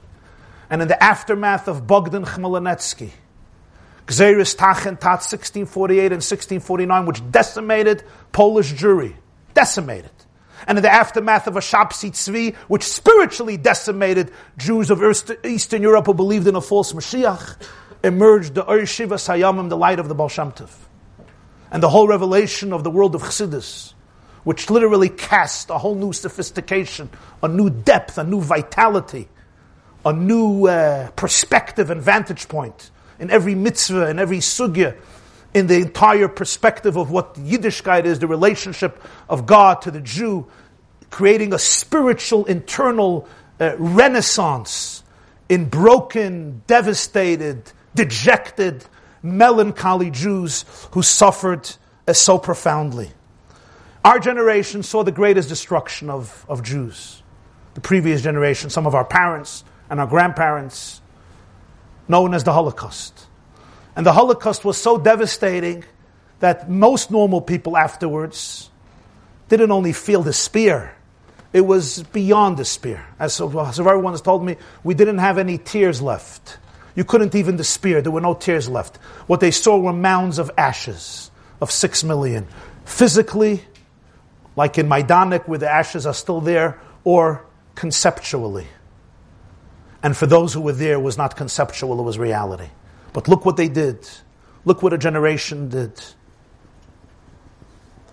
And 0.71 0.81
in 0.81 0.89
the 0.89 1.03
aftermath 1.03 1.69
of 1.69 1.87
Bogdan 1.87 2.25
Khmelnytsky, 2.25 3.11
Gzeris 4.07 4.57
Tachen 4.57 4.99
Tat 4.99 5.23
1648 5.23 5.99
and 6.05 6.23
1649, 6.23 7.07
which 7.07 7.31
decimated 7.31 8.03
Polish 8.33 8.73
Jewry, 8.73 9.15
decimated 9.55 10.11
and 10.67 10.79
in 10.79 10.83
the 10.83 10.93
aftermath 10.93 11.47
of 11.47 11.57
a 11.57 11.61
Shabsi 11.61 12.11
Tzvi, 12.11 12.55
which 12.69 12.83
spiritually 12.83 13.57
decimated 13.57 14.31
Jews 14.59 14.91
of 14.91 15.03
Eastern 15.45 15.83
Europe 15.83 16.07
who 16.07 16.15
believed 16.15 16.47
in 16.47 16.57
a 16.57 16.61
false 16.61 16.93
Mashiach, 16.93 17.57
emerged 18.05 18.55
the 18.55 18.71
Ur 18.71 18.87
Shiva 18.87 19.17
Sayamim, 19.17 19.69
the 19.69 19.77
light 19.77 19.99
of 19.99 20.09
the 20.09 20.15
Baal 20.15 20.29
Shem 20.29 20.53
Tov. 20.53 20.71
And 21.71 21.83
the 21.83 21.89
whole 21.89 22.09
revelation 22.09 22.73
of 22.73 22.85
the 22.85 22.91
world 22.91 23.15
of 23.15 23.23
Chassidus, 23.23 23.95
which 24.45 24.71
literally 24.71 25.09
cast 25.09 25.71
a 25.71 25.79
whole 25.79 25.95
new 25.95 26.13
sophistication, 26.13 27.11
a 27.43 27.49
new 27.49 27.71
depth, 27.71 28.19
a 28.19 28.25
new 28.25 28.41
vitality, 28.41 29.29
a 30.05 30.13
new 30.13 30.67
uh, 30.67 31.11
perspective 31.11 31.91
and 31.91 32.03
vantage 32.03 32.49
point 32.49 32.91
in 33.19 33.31
every 33.31 33.55
mitzvah, 33.55 34.09
in 34.09 34.19
every 34.19 34.39
sugya, 34.39 34.97
in 35.53 35.67
the 35.67 35.77
entire 35.77 36.29
perspective 36.29 36.97
of 36.97 37.11
what 37.11 37.35
Yiddishkeit 37.35 38.05
is, 38.05 38.19
the 38.19 38.27
relationship 38.27 39.03
of 39.29 39.47
God 39.47 39.83
to 39.83 39.91
the 39.91 40.01
Jew, 40.01 40.47
creating 41.11 41.53
a 41.53 41.59
spiritual 41.59 42.45
internal 42.45 43.29
uh, 43.61 43.77
renaissance 43.79 45.03
in 45.49 45.69
broken, 45.69 46.63
devastated, 46.67 47.73
dejected, 47.95 48.85
melancholy 49.23 50.11
Jews 50.11 50.65
who 50.93 51.03
suffered 51.03 51.69
uh, 52.07 52.13
so 52.13 52.39
profoundly. 52.39 53.11
Our 54.05 54.19
generation 54.19 54.83
saw 54.83 55.03
the 55.03 55.13
greatest 55.13 55.49
destruction 55.49 56.09
of, 56.09 56.47
of 56.49 56.63
Jews. 56.63 57.23
The 57.75 57.81
previous 57.81 58.23
generation, 58.23 58.71
some 58.71 58.87
of 58.87 58.95
our 58.95 59.05
parents 59.05 59.65
and 59.91 60.01
our 60.01 60.07
grandparents, 60.07 61.03
known 62.09 62.33
as 62.33 62.45
the 62.45 62.53
Holocaust. 62.53 63.27
And 63.97 64.07
the 64.07 64.13
Holocaust 64.13 64.65
was 64.65 64.77
so 64.77 64.99
devastating 64.99 65.85
that 66.41 66.71
most 66.71 67.11
normal 67.11 67.41
people 67.41 67.77
afterwards 67.77 68.71
didn't 69.49 69.71
only 69.71 69.93
feel 69.93 70.23
the 70.23 70.33
spear, 70.33 70.95
it 71.53 71.63
was 71.63 72.05
beyond 72.05 72.57
despair. 72.57 73.07
As, 73.19 73.41
as 73.41 73.81
everyone 73.81 74.13
has 74.13 74.23
told 74.23 74.45
me, 74.45 74.57
we 74.85 74.95
didn't 74.95 75.19
have 75.19 75.39
any 75.39 75.59
tears 75.59 76.01
left. 76.01 76.59
You 76.95 77.05
couldn't 77.05 77.35
even 77.35 77.57
despair. 77.57 78.01
There 78.01 78.13
were 78.13 78.21
no 78.21 78.35
tears 78.35 78.69
left. 78.69 78.97
What 79.27 79.41
they 79.41 79.51
saw 79.51 79.79
were 79.79 79.93
mounds 79.93 80.39
of 80.39 80.51
ashes 80.57 81.31
of 81.61 81.71
six 81.71 82.05
million. 82.05 82.47
Physically, 82.85 83.63
like 84.57 84.79
in 84.79 84.89
Majdanek, 84.89 85.49
where 85.49 85.59
the 85.59 85.71
ashes 85.71 86.07
are 86.07 86.15
still 86.15 86.41
there, 86.41 86.81
or 87.05 87.45
conceptually. 87.75 88.67
And 90.03 90.17
for 90.17 90.27
those 90.27 90.55
who 90.55 90.61
were 90.61 90.73
there, 90.73 90.95
it 90.95 91.03
was 91.03 91.19
not 91.19 91.37
conceptual, 91.37 91.99
it 91.99 92.03
was 92.03 92.19
reality. 92.19 92.69
But 93.13 93.29
look 93.29 93.45
what 93.45 93.57
they 93.57 93.69
did. 93.69 94.09
Look 94.65 94.83
what 94.83 94.93
a 94.93 94.99
generation 94.99 95.69
did. 95.69 95.93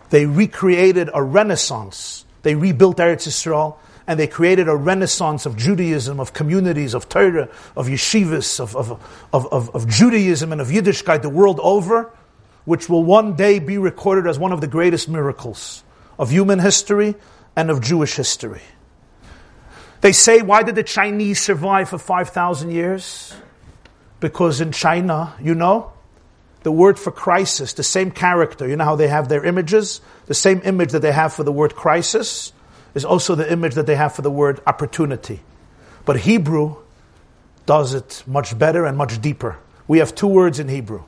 They 0.09 0.25
recreated 0.25 1.09
a 1.13 1.21
renaissance 1.21 2.25
they 2.47 2.55
rebuilt 2.55 2.95
Eretz 2.95 3.27
Yisrael 3.27 3.75
and 4.07 4.17
they 4.17 4.25
created 4.25 4.69
a 4.69 4.75
renaissance 4.77 5.45
of 5.45 5.57
Judaism, 5.57 6.21
of 6.21 6.31
communities, 6.31 6.93
of 6.93 7.09
Torah, 7.09 7.49
of 7.75 7.87
yeshivas, 7.87 8.61
of, 8.61 8.73
of, 8.73 8.91
of, 9.33 9.47
of, 9.51 9.75
of 9.75 9.87
Judaism 9.89 10.53
and 10.53 10.61
of 10.61 10.69
Yiddishkeit 10.69 11.23
the 11.23 11.29
world 11.29 11.59
over, 11.61 12.13
which 12.63 12.87
will 12.87 13.03
one 13.03 13.35
day 13.35 13.59
be 13.59 13.77
recorded 13.77 14.29
as 14.29 14.39
one 14.39 14.53
of 14.53 14.61
the 14.61 14.67
greatest 14.67 15.09
miracles 15.09 15.83
of 16.17 16.31
human 16.31 16.59
history 16.59 17.15
and 17.57 17.69
of 17.69 17.81
Jewish 17.81 18.15
history. 18.15 18.61
They 19.99 20.13
say, 20.13 20.41
why 20.41 20.63
did 20.63 20.75
the 20.75 20.83
Chinese 20.83 21.41
survive 21.41 21.89
for 21.89 21.97
5,000 21.97 22.71
years? 22.71 23.35
Because 24.19 24.61
in 24.61 24.71
China, 24.71 25.33
you 25.41 25.53
know, 25.53 25.93
the 26.63 26.71
word 26.71 26.97
for 26.99 27.11
crisis, 27.11 27.73
the 27.73 27.83
same 27.83 28.11
character, 28.11 28.67
you 28.67 28.75
know 28.75 28.83
how 28.83 28.95
they 28.95 29.07
have 29.07 29.29
their 29.29 29.45
images? 29.45 30.01
The 30.25 30.33
same 30.33 30.61
image 30.65 30.91
that 30.91 31.01
they 31.01 31.11
have 31.11 31.33
for 31.33 31.43
the 31.43 31.51
word 31.51 31.75
crisis 31.75 32.51
is 32.93 33.05
also 33.05 33.35
the 33.35 33.49
image 33.51 33.75
that 33.75 33.85
they 33.85 33.95
have 33.95 34.15
for 34.15 34.21
the 34.21 34.31
word 34.31 34.59
opportunity. 34.65 35.41
But 36.03 36.21
Hebrew 36.21 36.77
does 37.65 37.93
it 37.93 38.23
much 38.25 38.57
better 38.57 38.85
and 38.85 38.97
much 38.97 39.21
deeper. 39.21 39.59
We 39.87 39.99
have 39.99 40.15
two 40.15 40.27
words 40.27 40.59
in 40.59 40.67
Hebrew. 40.67 41.03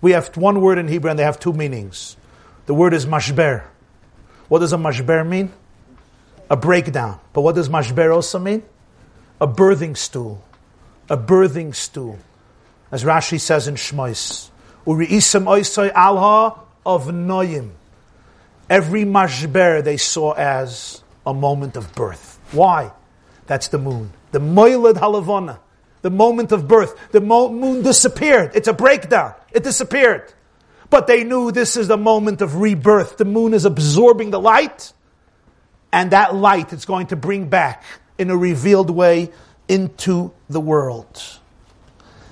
We 0.00 0.12
have 0.12 0.36
one 0.36 0.60
word 0.60 0.78
in 0.78 0.88
Hebrew 0.88 1.10
and 1.10 1.18
they 1.18 1.24
have 1.24 1.40
two 1.40 1.52
meanings. 1.52 2.16
The 2.66 2.74
word 2.74 2.94
is 2.94 3.06
mashber. 3.06 3.64
What 4.48 4.58
does 4.58 4.72
a 4.72 4.76
mashber 4.76 5.26
mean? 5.26 5.52
A 6.50 6.56
breakdown. 6.56 7.20
But 7.32 7.40
what 7.42 7.54
does 7.54 7.68
mashber 7.68 8.14
also 8.14 8.38
mean? 8.38 8.62
A 9.40 9.48
birthing 9.48 9.96
stool. 9.96 10.44
A 11.08 11.16
birthing 11.16 11.74
stool. 11.74 12.18
As 12.90 13.04
Rashi 13.04 13.40
says 13.40 13.68
in 13.68 13.74
Shmois. 13.76 14.50
Uri'isam 14.86 15.44
oisai 15.44 15.92
alha 15.92 16.60
of 16.84 17.06
noyim. 17.06 17.70
Every 18.68 19.04
mashber 19.04 19.82
they 19.82 19.96
saw 19.96 20.32
as 20.32 21.02
a 21.26 21.34
moment 21.34 21.76
of 21.76 21.94
birth. 21.94 22.38
Why? 22.52 22.92
That's 23.46 23.68
the 23.68 23.78
moon. 23.78 24.12
The 24.32 24.40
moilad 24.40 24.94
halavana. 24.94 25.58
The 26.02 26.10
moment 26.10 26.52
of 26.52 26.66
birth. 26.66 26.96
The 27.10 27.20
mo- 27.20 27.52
moon 27.52 27.82
disappeared. 27.82 28.52
It's 28.54 28.68
a 28.68 28.72
breakdown. 28.72 29.34
It 29.52 29.64
disappeared. 29.64 30.32
But 30.88 31.06
they 31.06 31.24
knew 31.24 31.52
this 31.52 31.76
is 31.76 31.88
the 31.88 31.96
moment 31.96 32.42
of 32.42 32.56
rebirth. 32.56 33.16
The 33.16 33.24
moon 33.24 33.54
is 33.54 33.64
absorbing 33.64 34.30
the 34.30 34.40
light, 34.40 34.92
and 35.92 36.10
that 36.10 36.34
light 36.34 36.72
is 36.72 36.84
going 36.84 37.08
to 37.08 37.16
bring 37.16 37.48
back 37.48 37.84
in 38.18 38.30
a 38.30 38.36
revealed 38.36 38.90
way 38.90 39.30
into 39.68 40.32
the 40.48 40.60
world. 40.60 41.22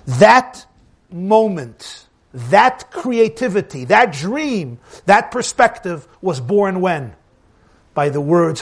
That 0.08 0.66
moment 1.10 2.08
that 2.34 2.90
creativity, 2.90 3.86
that 3.86 4.12
dream, 4.12 4.78
that 5.06 5.30
perspective 5.30 6.06
was 6.20 6.40
born 6.40 6.80
when? 6.80 7.14
By 7.94 8.10
the 8.10 8.20
words, 8.20 8.60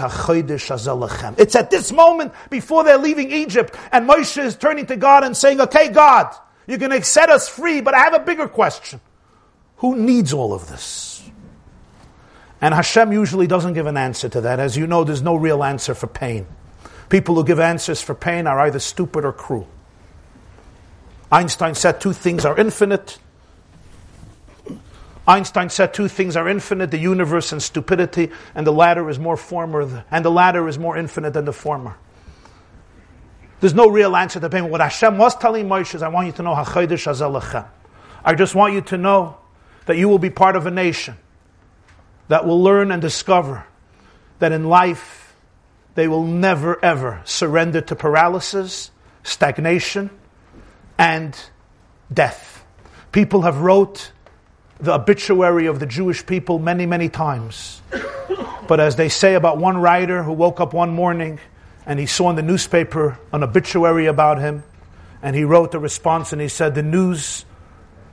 It's 1.38 1.54
at 1.54 1.70
this 1.70 1.92
moment 1.92 2.32
before 2.48 2.84
they're 2.84 2.98
leaving 2.98 3.30
Egypt 3.32 3.76
and 3.92 4.08
Moshe 4.08 4.42
is 4.42 4.56
turning 4.56 4.86
to 4.86 4.96
God 4.96 5.24
and 5.24 5.36
saying, 5.36 5.60
okay, 5.60 5.88
God, 5.90 6.34
you're 6.66 6.78
going 6.78 6.92
to 6.92 7.04
set 7.04 7.28
us 7.28 7.48
free, 7.48 7.80
but 7.80 7.94
I 7.94 8.00
have 8.00 8.14
a 8.14 8.20
bigger 8.20 8.48
question. 8.48 9.00
Who 9.78 9.96
needs 9.96 10.32
all 10.32 10.54
of 10.54 10.68
this? 10.68 11.28
And 12.62 12.72
Hashem 12.72 13.12
usually 13.12 13.46
doesn't 13.46 13.74
give 13.74 13.86
an 13.86 13.98
answer 13.98 14.30
to 14.30 14.40
that. 14.42 14.58
As 14.58 14.76
you 14.76 14.86
know, 14.86 15.04
there's 15.04 15.20
no 15.20 15.34
real 15.34 15.62
answer 15.62 15.94
for 15.94 16.06
pain. 16.06 16.46
People 17.10 17.34
who 17.34 17.44
give 17.44 17.60
answers 17.60 18.00
for 18.00 18.14
pain 18.14 18.46
are 18.46 18.58
either 18.60 18.78
stupid 18.78 19.24
or 19.24 19.32
cruel. 19.32 19.68
Einstein 21.30 21.74
said 21.74 22.00
two 22.00 22.12
things 22.12 22.44
are 22.44 22.56
infinite 22.58 23.18
Einstein 25.28 25.70
said 25.70 25.92
two 25.92 26.06
things 26.06 26.36
are 26.36 26.48
infinite, 26.48 26.90
the 26.92 26.98
universe 26.98 27.50
and 27.50 27.60
stupidity, 27.60 28.30
and 28.54 28.66
the 28.66 28.72
latter 28.72 29.10
is 29.10 29.18
more 29.18 29.36
former, 29.36 30.04
and 30.10 30.24
the 30.24 30.30
latter 30.30 30.68
is 30.68 30.78
more 30.78 30.96
infinite 30.96 31.32
than 31.32 31.44
the 31.44 31.52
former. 31.52 31.96
There's 33.58 33.74
no 33.74 33.88
real 33.88 34.14
answer 34.14 34.34
to 34.34 34.40
the 34.40 34.50
pain. 34.50 34.70
What 34.70 34.80
Hashem 34.80 35.18
was 35.18 35.34
telling 35.34 35.66
Moshe 35.66 35.94
is, 35.94 36.02
I 36.02 36.08
want 36.08 36.26
you 36.26 36.32
to 36.34 36.42
know, 36.42 36.52
I 36.54 38.34
just 38.34 38.54
want 38.54 38.74
you 38.74 38.80
to 38.82 38.96
know 38.96 39.38
that 39.86 39.96
you 39.96 40.08
will 40.08 40.18
be 40.18 40.30
part 40.30 40.54
of 40.54 40.66
a 40.66 40.70
nation 40.70 41.16
that 42.28 42.44
will 42.46 42.62
learn 42.62 42.92
and 42.92 43.02
discover 43.02 43.66
that 44.38 44.52
in 44.52 44.68
life 44.68 45.34
they 45.94 46.06
will 46.06 46.24
never 46.24 46.84
ever 46.84 47.22
surrender 47.24 47.80
to 47.80 47.96
paralysis, 47.96 48.90
stagnation, 49.22 50.10
and 50.98 51.38
death. 52.12 52.64
People 53.12 53.42
have 53.42 53.58
wrote 53.58 54.12
the 54.78 54.94
obituary 54.94 55.66
of 55.66 55.80
the 55.80 55.86
Jewish 55.86 56.24
people 56.26 56.58
many, 56.58 56.86
many 56.86 57.08
times. 57.08 57.80
But 58.68 58.80
as 58.80 58.96
they 58.96 59.08
say 59.08 59.34
about 59.34 59.58
one 59.58 59.78
writer 59.78 60.22
who 60.22 60.32
woke 60.32 60.60
up 60.60 60.72
one 60.74 60.90
morning 60.90 61.38
and 61.86 61.98
he 61.98 62.06
saw 62.06 62.30
in 62.30 62.36
the 62.36 62.42
newspaper 62.42 63.18
an 63.32 63.42
obituary 63.44 64.06
about 64.06 64.40
him, 64.40 64.64
and 65.22 65.34
he 65.34 65.44
wrote 65.44 65.74
a 65.74 65.78
response 65.78 66.32
and 66.32 66.40
he 66.40 66.48
said, 66.48 66.74
The 66.74 66.82
news 66.82 67.44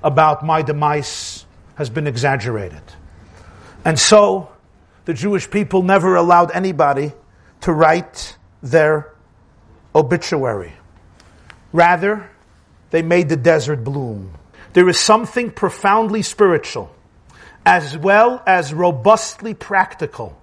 about 0.04 0.46
my 0.46 0.62
demise 0.62 1.46
has 1.76 1.90
been 1.90 2.08
exaggerated. 2.08 2.82
And 3.84 4.00
so, 4.00 4.50
the 5.06 5.14
Jewish 5.14 5.50
people 5.50 5.82
never 5.82 6.16
allowed 6.16 6.52
anybody 6.52 7.12
to 7.62 7.74
write 7.74 8.38
their 8.62 9.14
obituary. 9.94 10.74
Rather, 11.72 12.30
they 12.94 13.02
made 13.02 13.28
the 13.28 13.36
desert 13.36 13.84
bloom. 13.84 14.32
There 14.74 14.88
is 14.88 15.00
something 15.00 15.50
profoundly 15.50 16.22
spiritual, 16.22 16.94
as 17.66 17.98
well 17.98 18.44
as 18.46 18.72
robustly 18.72 19.56
practical, 19.56 20.40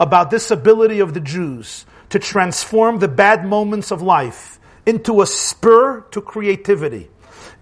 about 0.00 0.28
this 0.28 0.50
ability 0.50 0.98
of 0.98 1.14
the 1.14 1.20
Jews 1.20 1.86
to 2.10 2.18
transform 2.18 2.98
the 2.98 3.06
bad 3.06 3.46
moments 3.46 3.92
of 3.92 4.02
life 4.02 4.58
into 4.86 5.22
a 5.22 5.26
spur 5.26 6.00
to 6.10 6.20
creativity. 6.20 7.08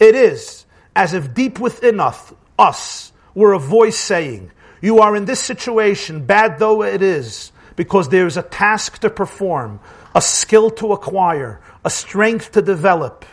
It 0.01 0.15
is 0.15 0.65
as 0.95 1.13
if 1.13 1.35
deep 1.35 1.59
within 1.59 2.01
us, 2.01 2.33
us 2.59 3.13
were 3.35 3.53
a 3.53 3.59
voice 3.59 3.99
saying, 3.99 4.51
You 4.81 5.01
are 5.01 5.15
in 5.15 5.27
this 5.27 5.41
situation, 5.41 6.25
bad 6.25 6.59
though 6.59 6.83
it 6.83 7.03
is, 7.03 7.53
because 7.77 8.09
there 8.09 8.27
is 8.27 8.39
a 8.39 8.43
task 8.43 9.01
to 9.01 9.11
perform, 9.11 9.79
a 10.15 10.23
skill 10.23 10.71
to 10.71 10.95
acquire, 10.95 11.61
a 11.85 11.91
strength 11.91 12.53
to 12.53 12.63
develop 12.63 13.27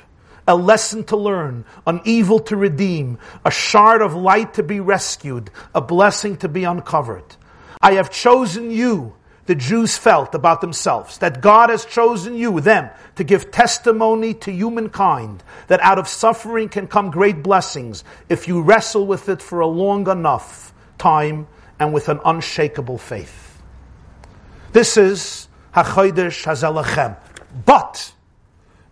a 0.47 0.55
lesson 0.55 1.03
to 1.05 1.17
learn, 1.17 1.65
an 1.87 2.01
evil 2.05 2.39
to 2.39 2.55
redeem, 2.55 3.17
a 3.45 3.51
shard 3.51 4.01
of 4.01 4.13
light 4.13 4.53
to 4.55 4.63
be 4.63 4.79
rescued, 4.79 5.49
a 5.73 5.81
blessing 5.81 6.37
to 6.37 6.49
be 6.49 6.63
uncovered. 6.63 7.35
I 7.81 7.93
have 7.93 8.11
chosen 8.11 8.71
you, 8.71 9.15
the 9.45 9.55
Jews 9.55 9.97
felt 9.97 10.33
about 10.35 10.61
themselves, 10.61 11.17
that 11.17 11.41
God 11.41 11.69
has 11.69 11.85
chosen 11.85 12.35
you, 12.35 12.61
them, 12.61 12.89
to 13.15 13.23
give 13.23 13.51
testimony 13.51 14.33
to 14.35 14.51
humankind, 14.51 15.43
that 15.67 15.81
out 15.81 15.99
of 15.99 16.07
suffering 16.07 16.69
can 16.69 16.87
come 16.87 17.11
great 17.11 17.43
blessings 17.43 18.03
if 18.29 18.47
you 18.47 18.61
wrestle 18.61 19.05
with 19.05 19.27
it 19.29 19.41
for 19.41 19.59
a 19.59 19.67
long 19.67 20.09
enough 20.09 20.73
time 20.97 21.47
and 21.79 21.93
with 21.93 22.07
an 22.07 22.19
unshakable 22.23 22.97
faith. 22.97 23.61
This 24.71 24.97
is 24.97 25.47
HaChodesh 25.75 26.45
HaZelachem. 26.45 27.17
But, 27.65 28.13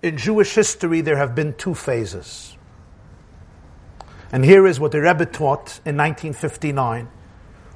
in 0.02 0.18
Jewish 0.18 0.54
history, 0.56 1.02
there 1.02 1.18
have 1.18 1.36
been 1.36 1.54
two 1.54 1.74
phases. 1.74 2.56
And 4.32 4.44
here 4.44 4.66
is 4.66 4.80
what 4.80 4.92
the 4.92 5.02
Rebbe 5.02 5.26
taught 5.26 5.80
in 5.86 5.98
1959, 5.98 7.08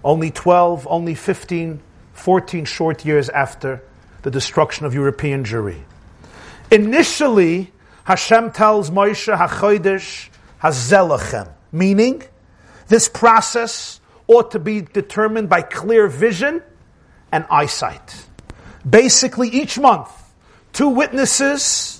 only 0.03 0.31
12, 0.31 0.87
only 0.89 1.15
15, 1.15 1.81
14 2.13 2.65
short 2.65 3.05
years 3.05 3.29
after 3.29 3.83
the 4.21 4.31
destruction 4.31 4.85
of 4.85 4.93
European 4.93 5.43
Jewry. 5.43 5.81
Initially, 6.71 7.71
Hashem 8.05 8.51
tells 8.51 8.89
Moshe 8.89 9.35
HaChodesh 9.35 10.29
HaZelachem, 10.61 11.51
meaning 11.71 12.23
this 12.87 13.09
process 13.09 13.99
ought 14.27 14.51
to 14.51 14.59
be 14.59 14.81
determined 14.81 15.49
by 15.49 15.61
clear 15.61 16.07
vision 16.07 16.63
and 17.31 17.45
eyesight. 17.51 18.25
Basically, 18.89 19.49
each 19.49 19.77
month, 19.77 20.09
two 20.73 20.89
witnesses 20.89 21.94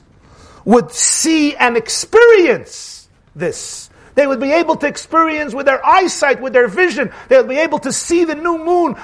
would 0.65 0.91
see 0.91 1.55
and 1.55 1.77
experience 1.77 3.07
this. 3.35 3.89
They 4.15 4.25
would 4.25 4.39
be 4.39 4.51
able 4.51 4.77
to 4.77 4.87
experience 4.87 5.53
with 5.53 5.65
their 5.65 5.85
eyesight, 5.85 6.41
with 6.41 6.53
their 6.53 6.67
vision. 6.67 7.11
They 7.27 7.37
would 7.37 7.49
be 7.49 7.57
able 7.57 7.79
to 7.79 7.91
see 7.93 8.23
the 8.23 8.35
new 8.35 8.57
moon. 8.57 8.95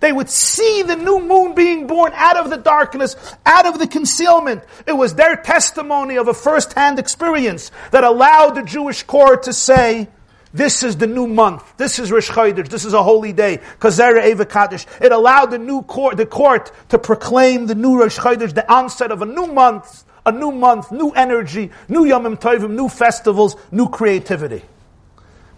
They 0.00 0.12
would 0.12 0.30
see 0.30 0.82
the 0.82 0.96
new 0.96 1.20
moon 1.20 1.54
being 1.54 1.86
born 1.86 2.12
out 2.14 2.36
of 2.36 2.50
the 2.50 2.56
darkness, 2.56 3.16
out 3.44 3.66
of 3.66 3.78
the 3.78 3.86
concealment. 3.86 4.64
It 4.86 4.92
was 4.92 5.14
their 5.14 5.36
testimony 5.36 6.16
of 6.16 6.28
a 6.28 6.34
first-hand 6.34 6.98
experience 6.98 7.70
that 7.90 8.04
allowed 8.04 8.54
the 8.54 8.62
Jewish 8.62 9.02
court 9.02 9.42
to 9.44 9.52
say, 9.52 10.08
this 10.52 10.82
is 10.82 10.96
the 10.96 11.06
new 11.06 11.26
month. 11.26 11.76
This 11.76 11.98
is 11.98 12.10
Rosh 12.10 12.30
Chodesh. 12.30 12.68
This 12.68 12.84
is 12.84 12.94
a 12.94 13.02
holy 13.02 13.32
day. 13.32 13.58
Kazera 13.78 14.26
Eva 14.26 14.46
Kaddish. 14.46 14.86
It 15.00 15.12
allowed 15.12 15.46
the 15.46 15.58
new 15.58 15.82
court, 15.82 16.16
the 16.16 16.26
court 16.26 16.72
to 16.88 16.98
proclaim 16.98 17.66
the 17.66 17.74
new 17.74 18.00
Rosh 18.00 18.18
Chodesh, 18.18 18.54
the 18.54 18.70
onset 18.72 19.10
of 19.10 19.20
a 19.20 19.26
new 19.26 19.46
month, 19.46 20.04
a 20.24 20.32
new 20.32 20.50
month, 20.50 20.90
new 20.90 21.10
energy, 21.10 21.70
new 21.88 22.04
Yomim 22.04 22.38
Tovim, 22.38 22.70
new 22.70 22.88
festivals, 22.88 23.56
new 23.70 23.88
creativity. 23.88 24.62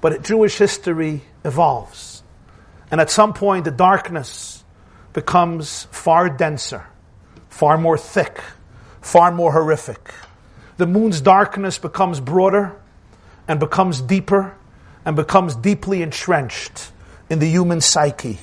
But 0.00 0.24
Jewish 0.24 0.56
history 0.56 1.22
evolves. 1.44 2.22
And 2.90 3.00
at 3.00 3.10
some 3.10 3.32
point, 3.32 3.64
the 3.64 3.70
darkness 3.70 4.64
becomes 5.12 5.84
far 5.92 6.28
denser, 6.28 6.84
far 7.48 7.78
more 7.78 7.98
thick, 7.98 8.40
far 9.00 9.30
more 9.30 9.52
horrific. 9.52 10.12
The 10.78 10.86
moon's 10.86 11.20
darkness 11.20 11.78
becomes 11.78 12.18
broader 12.20 12.80
and 13.46 13.60
becomes 13.60 14.00
deeper 14.00 14.56
and 15.04 15.16
becomes 15.16 15.56
deeply 15.56 16.02
entrenched 16.02 16.92
in 17.28 17.38
the 17.38 17.48
human 17.48 17.80
psyche. 17.80 18.38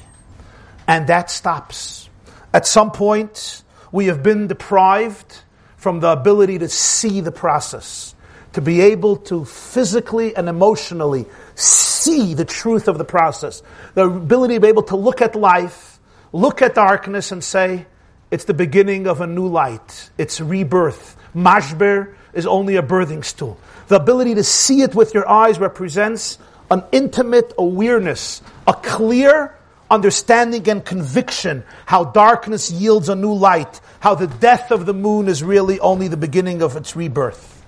And 0.88 1.08
that 1.08 1.30
stops. 1.30 2.10
At 2.54 2.66
some 2.66 2.92
point, 2.92 3.64
we 3.92 4.08
have 4.08 4.24
been 4.24 4.48
deprived 4.48 5.42
from 5.76 6.00
the 6.00 6.10
ability 6.10 6.60
to 6.60 6.70
see 6.70 7.22
the 7.22 7.32
process, 7.32 8.16
to 8.54 8.62
be 8.62 8.82
able 8.82 9.18
to 9.18 9.46
physically 9.46 10.36
and 10.36 10.50
emotionally 10.50 11.26
see 11.56 12.34
the 12.34 12.46
truth 12.46 12.88
of 12.88 12.98
the 12.98 13.06
process, 13.06 13.62
the 13.94 14.06
ability 14.06 14.56
to 14.56 14.60
be 14.60 14.68
able 14.68 14.84
to 14.84 14.96
look 14.96 15.22
at 15.22 15.36
life, 15.36 16.00
look 16.32 16.62
at 16.62 16.76
darkness 16.76 17.32
and 17.32 17.44
say, 17.44 17.86
it's 18.32 18.46
the 18.46 18.54
beginning 18.54 19.08
of 19.08 19.22
a 19.22 19.28
new 19.28 19.48
light. 19.48 20.10
It's 20.18 20.42
rebirth. 20.42 21.16
Mashber 21.36 22.16
is 22.34 22.46
only 22.46 22.76
a 22.76 22.84
birthing 22.84 23.24
stool. 23.24 23.60
The 23.88 23.96
ability 23.96 24.36
to 24.36 24.44
see 24.44 24.82
it 24.82 24.96
with 24.96 25.14
your 25.14 25.28
eyes 25.30 25.60
represents 25.60 26.38
an 26.70 26.84
intimate 26.92 27.54
awareness, 27.58 28.42
a 28.66 28.74
clear 28.74 29.54
understanding 29.90 30.68
and 30.70 30.84
conviction 30.84 31.64
how 31.86 32.04
darkness 32.04 32.70
yields 32.70 33.10
a 33.10 33.16
new 33.16 33.34
light, 33.34 33.80
how 34.00 34.16
the 34.16 34.28
death 34.28 34.72
of 34.72 34.86
the 34.86 34.94
moon 34.94 35.28
is 35.28 35.44
really 35.44 35.80
only 35.80 36.08
the 36.08 36.18
beginning 36.18 36.62
of 36.62 36.76
its 36.76 36.96
rebirth. 36.96 37.66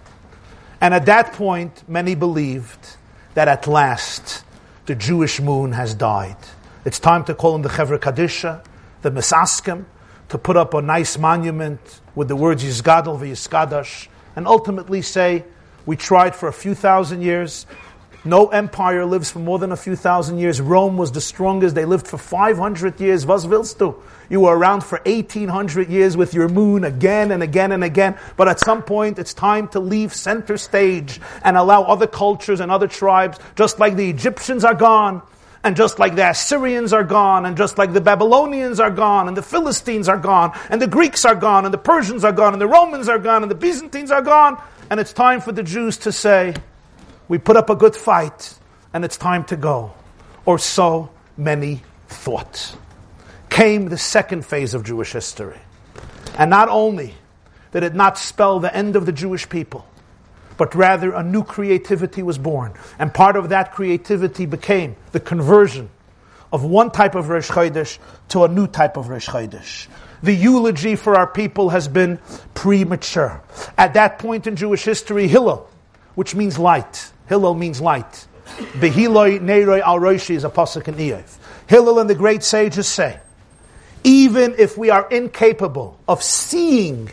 And 0.81 0.93
at 0.93 1.05
that 1.05 1.33
point, 1.33 1.83
many 1.87 2.15
believed 2.15 2.97
that 3.33 3.47
at 3.47 3.67
last 3.67 4.43
the 4.85 4.95
Jewish 4.95 5.39
moon 5.39 5.71
has 5.73 5.93
died. 5.93 6.37
It's 6.85 6.99
time 6.99 7.23
to 7.25 7.35
call 7.35 7.55
in 7.55 7.61
the 7.61 7.69
Chevra 7.69 7.99
Kadisha, 7.99 8.63
the 9.01 9.11
Misaskim, 9.11 9.85
to 10.29 10.37
put 10.37 10.57
up 10.57 10.73
a 10.73 10.81
nice 10.81 11.17
monument 11.17 11.79
with 12.15 12.27
the 12.27 12.35
words 12.35 12.63
Yizgadol 12.63 13.19
v'Yizkadash, 13.19 14.07
and 14.35 14.47
ultimately 14.47 15.01
say, 15.01 15.43
we 15.85 15.95
tried 15.95 16.35
for 16.35 16.47
a 16.47 16.53
few 16.53 16.75
thousand 16.75 17.21
years, 17.21 17.65
no 18.25 18.47
empire 18.47 19.05
lives 19.05 19.31
for 19.31 19.39
more 19.39 19.59
than 19.59 19.71
a 19.71 19.77
few 19.77 19.95
thousand 19.95 20.39
years. 20.39 20.59
Rome 20.59 20.97
was 20.97 21.11
the 21.11 21.21
strongest. 21.21 21.73
They 21.73 21.85
lived 21.85 22.05
for 22.05 22.17
500 22.17 22.99
years. 22.99 23.25
Was 23.25 23.47
willst 23.47 23.79
du? 23.79 23.95
You 24.29 24.41
were 24.41 24.57
around 24.57 24.83
for 24.83 24.99
1800 25.05 25.89
years 25.89 26.17
with 26.17 26.33
your 26.33 26.49
moon 26.49 26.83
again 26.83 27.31
and 27.31 27.41
again 27.41 27.71
and 27.71 27.83
again. 27.83 28.17
But 28.35 28.49
at 28.49 28.59
some 28.59 28.83
point, 28.83 29.19
it's 29.19 29.33
time 29.33 29.69
to 29.69 29.79
leave 29.79 30.13
center 30.13 30.57
stage 30.57 31.21
and 31.43 31.55
allow 31.55 31.83
other 31.83 32.07
cultures 32.07 32.59
and 32.59 32.69
other 32.69 32.87
tribes, 32.87 33.39
just 33.55 33.79
like 33.79 33.95
the 33.95 34.09
Egyptians 34.09 34.65
are 34.65 34.75
gone, 34.75 35.21
and 35.63 35.75
just 35.75 35.97
like 35.97 36.15
the 36.15 36.29
Assyrians 36.29 36.91
are 36.91 37.05
gone, 37.05 37.45
and 37.45 37.55
just 37.55 37.77
like 37.77 37.93
the 37.93 38.01
Babylonians 38.01 38.81
are 38.81 38.91
gone, 38.91 39.27
and 39.29 39.35
the 39.35 39.41
Philistines 39.41 40.09
are 40.09 40.17
gone, 40.17 40.57
and 40.69 40.81
the 40.81 40.87
Greeks 40.87 41.25
are 41.25 41.35
gone, 41.35 41.65
and 41.65 41.73
the 41.73 41.79
Persians 41.79 42.23
are 42.23 42.33
gone, 42.33 42.53
and 42.53 42.61
the 42.61 42.67
Romans 42.67 43.07
are 43.07 43.19
gone, 43.19 43.43
and 43.43 43.51
the 43.51 43.55
Byzantines 43.55 44.11
are 44.11 44.21
gone. 44.21 44.61
And 44.89 44.99
it's 44.99 45.13
time 45.13 45.39
for 45.39 45.51
the 45.51 45.63
Jews 45.63 45.97
to 45.99 46.11
say, 46.11 46.55
we 47.29 47.37
put 47.37 47.55
up 47.55 47.69
a 47.69 47.75
good 47.75 47.95
fight, 47.95 48.53
and 48.93 49.05
it's 49.05 49.15
time 49.15 49.45
to 49.45 49.55
go. 49.55 49.93
Or 50.45 50.59
so 50.59 51.11
many 51.37 51.83
thought. 52.07 52.75
Came 53.49 53.87
the 53.87 53.97
second 53.97 54.45
phase 54.45 54.73
of 54.73 54.83
Jewish 54.83 55.13
history. 55.13 55.59
And 56.37 56.49
not 56.49 56.69
only 56.69 57.13
did 57.71 57.83
it 57.83 57.93
not 57.95 58.17
spell 58.17 58.59
the 58.59 58.75
end 58.75 58.95
of 58.95 59.05
the 59.05 59.11
Jewish 59.11 59.47
people, 59.47 59.87
but 60.57 60.75
rather 60.75 61.13
a 61.13 61.23
new 61.23 61.43
creativity 61.43 62.23
was 62.23 62.37
born. 62.37 62.73
And 62.97 63.13
part 63.13 63.35
of 63.35 63.49
that 63.49 63.73
creativity 63.73 64.45
became 64.45 64.95
the 65.11 65.19
conversion 65.19 65.89
of 66.51 66.63
one 66.63 66.89
type 66.91 67.15
of 67.15 67.29
Rosh 67.29 67.49
Chodesh 67.49 67.99
to 68.29 68.43
a 68.43 68.47
new 68.47 68.67
type 68.67 68.97
of 68.97 69.07
Rosh 69.07 69.29
Chodesh. 69.29 69.87
The 70.21 70.33
eulogy 70.33 70.95
for 70.95 71.15
our 71.15 71.27
people 71.27 71.69
has 71.69 71.87
been 71.87 72.19
premature. 72.55 73.41
At 73.77 73.93
that 73.93 74.19
point 74.19 74.47
in 74.47 74.55
Jewish 74.55 74.83
history, 74.83 75.27
Hillel, 75.27 75.69
which 76.15 76.35
means 76.35 76.59
light, 76.59 77.11
Hillel 77.29 77.53
means 77.53 77.79
light. 77.79 78.27
Behiloi 78.73 79.39
Neiroi 79.39 79.81
Al 79.81 79.99
Roshi 79.99 80.35
is 80.35 80.43
a 80.43 80.49
pasuk 80.49 80.87
in 80.87 80.95
Iyov. 80.95 81.37
Hillel 81.67 81.99
and 81.99 82.09
the 82.09 82.15
great 82.15 82.43
sages 82.43 82.87
say, 82.87 83.19
even 84.03 84.55
if 84.57 84.77
we 84.77 84.89
are 84.89 85.07
incapable 85.09 85.99
of 86.07 86.23
seeing, 86.23 87.11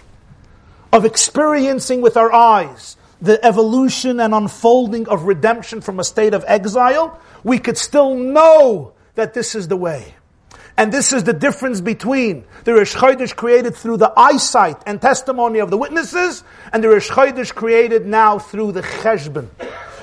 of 0.92 1.04
experiencing 1.04 2.00
with 2.00 2.16
our 2.16 2.32
eyes 2.32 2.96
the 3.20 3.44
evolution 3.44 4.20
and 4.20 4.34
unfolding 4.34 5.08
of 5.08 5.24
redemption 5.24 5.80
from 5.80 6.00
a 6.00 6.04
state 6.04 6.32
of 6.32 6.44
exile, 6.46 7.20
we 7.44 7.58
could 7.58 7.76
still 7.76 8.14
know 8.14 8.92
that 9.14 9.34
this 9.34 9.54
is 9.54 9.68
the 9.68 9.76
way. 9.76 10.14
And 10.78 10.92
this 10.92 11.12
is 11.12 11.24
the 11.24 11.32
difference 11.32 11.80
between 11.80 12.44
the 12.64 12.74
Rosh 12.74 12.94
Chodesh 12.94 13.34
created 13.34 13.74
through 13.74 13.96
the 13.96 14.12
eyesight 14.14 14.76
and 14.86 15.00
testimony 15.00 15.58
of 15.58 15.70
the 15.70 15.78
witnesses, 15.78 16.44
and 16.72 16.84
the 16.84 16.88
Rosh 16.88 17.10
Chodesh 17.10 17.54
created 17.54 18.06
now 18.06 18.38
through 18.38 18.72
the 18.72 18.82
cheshbon, 18.82 19.48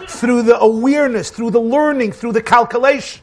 through 0.07 0.43
the 0.43 0.59
awareness, 0.59 1.30
through 1.30 1.51
the 1.51 1.61
learning, 1.61 2.11
through 2.11 2.34
the 2.34 2.41
calculation. 2.41 3.21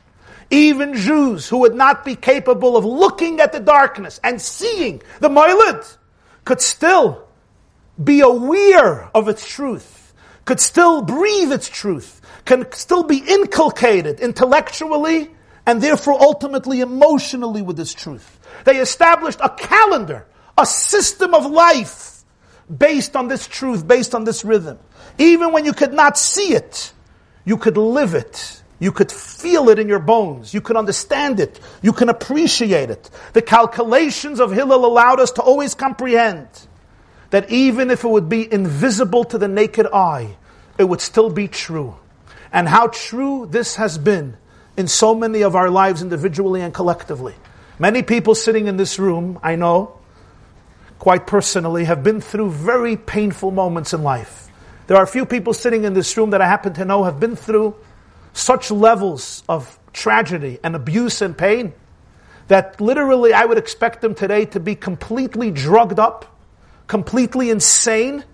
Even 0.51 0.95
Jews 0.95 1.49
who 1.49 1.59
would 1.59 1.75
not 1.75 2.05
be 2.05 2.17
capable 2.17 2.77
of 2.77 2.85
looking 2.85 3.41
at 3.41 3.53
the 3.53 3.61
darkness 3.61 4.19
and 4.25 4.41
seeing 4.41 5.01
the 5.21 5.29
Moilid 5.29 5.97
could 6.45 6.61
still 6.61 7.29
be 8.03 8.21
aware 8.21 9.09
of 9.15 9.29
its 9.29 9.49
truth, 9.49 10.13
could 10.45 10.59
still 10.59 11.03
breathe 11.03 11.53
its 11.53 11.69
truth, 11.69 12.21
can 12.45 12.71
still 12.73 13.05
be 13.05 13.19
inculcated 13.19 14.19
intellectually 14.21 15.31
and 15.67 15.81
therefore 15.81 16.21
ultimately 16.21 16.81
emotionally 16.81 17.63
with 17.63 17.77
this 17.77 17.95
truth. 17.95 18.41
They 18.65 18.79
established 18.79 19.39
a 19.43 19.51
calendar, 19.51 20.27
a 20.59 20.67
system 20.67 21.35
of 21.35 21.47
life 21.47 22.25
based 22.77 23.17
on 23.17 23.29
this 23.29 23.47
truth, 23.47 23.87
based 23.87 24.15
on 24.15 24.25
this 24.25 24.45
rhythm. 24.45 24.79
Even 25.21 25.53
when 25.53 25.67
you 25.67 25.75
could 25.75 25.93
not 25.93 26.17
see 26.17 26.55
it, 26.55 26.95
you 27.45 27.59
could 27.59 27.77
live 27.77 28.15
it. 28.15 28.63
You 28.79 28.91
could 28.91 29.13
feel 29.13 29.69
it 29.69 29.79
in 29.79 29.87
your 29.87 29.99
bones. 29.99 30.55
You 30.55 30.63
could 30.63 30.79
understand 30.79 31.41
it. 31.41 31.61
You 31.83 31.93
can 31.93 32.09
appreciate 32.09 32.89
it. 32.89 33.11
The 33.35 33.43
calculations 33.43 34.41
of 34.41 34.51
Hillel 34.51 34.87
allowed 34.87 35.21
us 35.21 35.33
to 35.33 35.43
always 35.43 35.75
comprehend 35.75 36.49
that 37.29 37.51
even 37.51 37.91
if 37.91 38.03
it 38.03 38.09
would 38.09 38.31
be 38.31 38.51
invisible 38.51 39.25
to 39.25 39.37
the 39.37 39.47
naked 39.47 39.87
eye, 39.93 40.37
it 40.79 40.85
would 40.85 41.03
still 41.03 41.29
be 41.29 41.49
true. 41.49 41.95
And 42.51 42.67
how 42.67 42.87
true 42.87 43.47
this 43.47 43.77
has 43.77 43.99
been 43.99 44.39
in 44.79 44.89
so 44.89 45.15
many 45.15 45.43
of 45.43 45.55
our 45.55 45.69
lives 45.69 46.01
individually 46.01 46.63
and 46.63 46.73
collectively. 46.73 47.35
Many 47.79 48.03
people 48.03 48.35
sitting 48.35 48.69
in 48.69 48.79
this 48.79 48.99
room, 48.99 49.39
I 49.43 49.57
know, 49.57 50.01
quite 50.99 51.27
personally, 51.27 51.85
have 51.85 52.03
been 52.03 52.23
through 52.23 52.53
very 52.53 52.97
painful 52.97 53.51
moments 53.51 53.93
in 53.93 54.03
life. 54.03 54.50
There 54.91 54.99
are 54.99 55.05
a 55.05 55.07
few 55.07 55.25
people 55.25 55.55
sitting 55.55 55.85
in 55.85 55.95
this 55.95 56.17
room 56.17 56.31
that 56.31 56.43
I 56.43 56.49
happen 56.49 56.73
to 56.73 56.85
know 56.85 57.05
have 57.05 57.21
been 57.21 57.37
through 57.37 57.77
such 58.33 58.73
levels 58.73 59.45
of 59.49 59.79
tragedy 59.93 60.59
and 60.65 60.75
abuse 60.75 61.23
and 61.23 61.39
pain 61.39 61.75
that 62.49 62.81
literally 62.81 63.33
I 63.33 63.45
would 63.45 63.57
expect 63.57 64.01
them 64.01 64.17
today 64.17 64.47
to 64.47 64.59
be 64.59 64.75
completely 64.75 65.53
drugged 65.53 66.01
up, 66.01 66.37
completely 66.89 67.51
insane, 67.51 68.25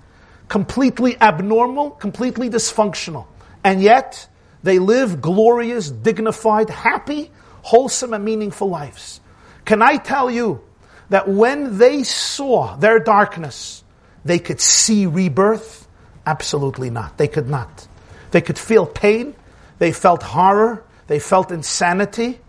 completely 0.48 1.20
abnormal, 1.20 1.90
completely 1.90 2.48
dysfunctional. 2.48 3.26
And 3.62 3.82
yet, 3.82 4.26
they 4.62 4.78
live 4.78 5.20
glorious, 5.20 5.90
dignified, 5.90 6.70
happy, 6.70 7.32
wholesome, 7.64 8.14
and 8.14 8.24
meaningful 8.24 8.70
lives. 8.70 9.20
Can 9.66 9.82
I 9.82 9.98
tell 9.98 10.30
you 10.30 10.62
that 11.10 11.28
when 11.28 11.76
they 11.76 12.02
saw 12.02 12.76
their 12.76 12.98
darkness, 12.98 13.84
they 14.24 14.38
could 14.38 14.62
see 14.62 15.04
rebirth? 15.04 15.85
Absolutely 16.26 16.90
not. 16.90 17.16
They 17.16 17.28
could 17.28 17.48
not. 17.48 17.86
They 18.32 18.40
could 18.40 18.58
feel 18.58 18.84
pain. 18.84 19.34
They 19.78 19.92
felt 19.92 20.22
horror. 20.22 20.84
They 21.06 21.20
felt 21.20 21.52
insanity. 21.52 22.40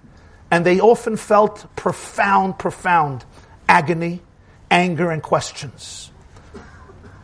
And 0.50 0.66
they 0.66 0.80
often 0.80 1.16
felt 1.16 1.68
profound, 1.76 2.58
profound 2.58 3.24
agony, 3.70 4.22
anger, 4.72 5.12
and 5.12 5.22
questions. 5.22 6.12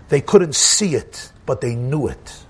They 0.10 0.22
couldn't 0.22 0.56
see 0.56 0.94
it, 0.94 1.32
but 1.46 1.62
they 1.62 1.76
knew 1.76 2.08
it. 2.08 2.44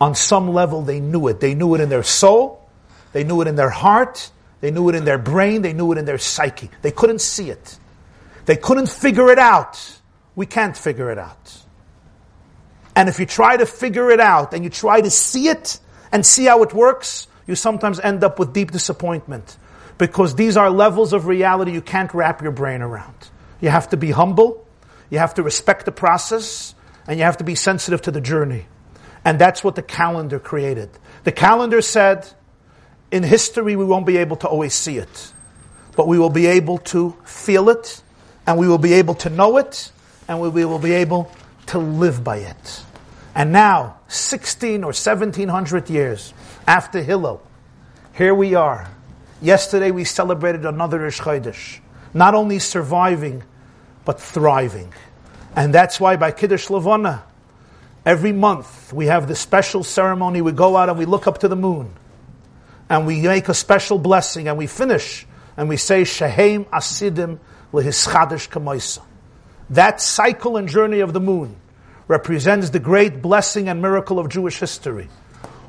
On 0.00 0.14
some 0.14 0.52
level, 0.52 0.82
they 0.82 1.00
knew 1.00 1.28
it. 1.28 1.38
They 1.40 1.54
knew 1.54 1.74
it 1.74 1.80
in 1.80 1.88
their 1.88 2.02
soul. 2.02 2.68
They 3.12 3.24
knew 3.24 3.42
it 3.42 3.48
in 3.48 3.56
their 3.56 3.70
heart. 3.70 4.30
They 4.60 4.70
knew 4.70 4.88
it 4.88 4.94
in 4.94 5.04
their 5.04 5.18
brain. 5.18 5.62
They 5.62 5.72
knew 5.72 5.92
it 5.92 5.98
in 5.98 6.06
their 6.06 6.18
psyche. 6.18 6.70
They 6.80 6.92
couldn't 6.92 7.20
see 7.20 7.50
it. 7.50 7.78
They 8.46 8.56
couldn't 8.56 8.88
figure 8.88 9.30
it 9.30 9.38
out. 9.38 10.00
We 10.34 10.46
can't 10.46 10.76
figure 10.76 11.10
it 11.10 11.18
out. 11.18 11.61
And 12.94 13.08
if 13.08 13.18
you 13.18 13.26
try 13.26 13.56
to 13.56 13.66
figure 13.66 14.10
it 14.10 14.20
out 14.20 14.52
and 14.52 14.64
you 14.64 14.70
try 14.70 15.00
to 15.00 15.10
see 15.10 15.48
it 15.48 15.80
and 16.10 16.24
see 16.24 16.44
how 16.44 16.62
it 16.62 16.74
works, 16.74 17.26
you 17.46 17.54
sometimes 17.54 17.98
end 17.98 18.22
up 18.22 18.38
with 18.38 18.52
deep 18.52 18.70
disappointment 18.70 19.56
because 19.98 20.34
these 20.34 20.56
are 20.56 20.70
levels 20.70 21.12
of 21.12 21.26
reality 21.26 21.72
you 21.72 21.80
can't 21.80 22.12
wrap 22.12 22.42
your 22.42 22.52
brain 22.52 22.82
around. 22.82 23.14
You 23.60 23.70
have 23.70 23.90
to 23.90 23.96
be 23.96 24.10
humble, 24.10 24.66
you 25.10 25.18
have 25.18 25.34
to 25.34 25.42
respect 25.42 25.84
the 25.84 25.92
process, 25.92 26.74
and 27.06 27.18
you 27.18 27.24
have 27.24 27.38
to 27.38 27.44
be 27.44 27.54
sensitive 27.54 28.02
to 28.02 28.10
the 28.10 28.20
journey. 28.20 28.66
And 29.24 29.38
that's 29.38 29.62
what 29.62 29.76
the 29.76 29.82
calendar 29.82 30.38
created. 30.38 30.90
The 31.24 31.32
calendar 31.32 31.80
said, 31.80 32.28
in 33.10 33.22
history, 33.22 33.76
we 33.76 33.84
won't 33.84 34.06
be 34.06 34.16
able 34.18 34.36
to 34.38 34.48
always 34.48 34.74
see 34.74 34.98
it, 34.98 35.32
but 35.96 36.08
we 36.08 36.18
will 36.18 36.30
be 36.30 36.46
able 36.46 36.78
to 36.78 37.16
feel 37.24 37.68
it, 37.68 38.02
and 38.46 38.58
we 38.58 38.66
will 38.66 38.78
be 38.78 38.94
able 38.94 39.14
to 39.16 39.30
know 39.30 39.58
it, 39.58 39.92
and 40.28 40.40
we 40.40 40.64
will 40.64 40.78
be 40.78 40.92
able 40.92 41.30
to 41.66 41.78
live 41.78 42.22
by 42.22 42.38
it. 42.38 42.82
And 43.34 43.52
now, 43.52 43.98
16 44.08 44.84
or 44.84 44.88
1700 44.88 45.88
years 45.88 46.34
after 46.66 47.02
Hillel, 47.02 47.42
here 48.14 48.34
we 48.34 48.54
are. 48.54 48.90
Yesterday 49.40 49.90
we 49.90 50.04
celebrated 50.04 50.66
another 50.66 51.06
Ish 51.06 51.20
Chodesh. 51.20 51.80
Not 52.14 52.34
only 52.34 52.58
surviving, 52.58 53.42
but 54.04 54.20
thriving. 54.20 54.92
And 55.56 55.74
that's 55.74 55.98
why 55.98 56.16
by 56.16 56.30
Kiddush 56.30 56.68
Levana, 56.70 57.24
every 58.04 58.32
month 58.32 58.92
we 58.92 59.06
have 59.06 59.28
the 59.28 59.34
special 59.34 59.82
ceremony. 59.82 60.42
We 60.42 60.52
go 60.52 60.76
out 60.76 60.88
and 60.88 60.98
we 60.98 61.06
look 61.06 61.26
up 61.26 61.38
to 61.38 61.48
the 61.48 61.56
moon. 61.56 61.94
And 62.88 63.06
we 63.06 63.22
make 63.22 63.48
a 63.48 63.54
special 63.54 63.98
blessing 63.98 64.48
and 64.48 64.58
we 64.58 64.66
finish 64.66 65.26
and 65.56 65.68
we 65.68 65.76
say, 65.76 66.04
Shehem 66.04 66.66
Asidim 66.66 67.38
Lehischadish 67.72 68.48
Kamoisa. 68.48 69.02
That 69.72 70.02
cycle 70.02 70.58
and 70.58 70.68
journey 70.68 71.00
of 71.00 71.14
the 71.14 71.20
moon 71.20 71.56
represents 72.06 72.68
the 72.68 72.78
great 72.78 73.22
blessing 73.22 73.70
and 73.70 73.80
miracle 73.80 74.18
of 74.18 74.28
Jewish 74.28 74.60
history, 74.60 75.08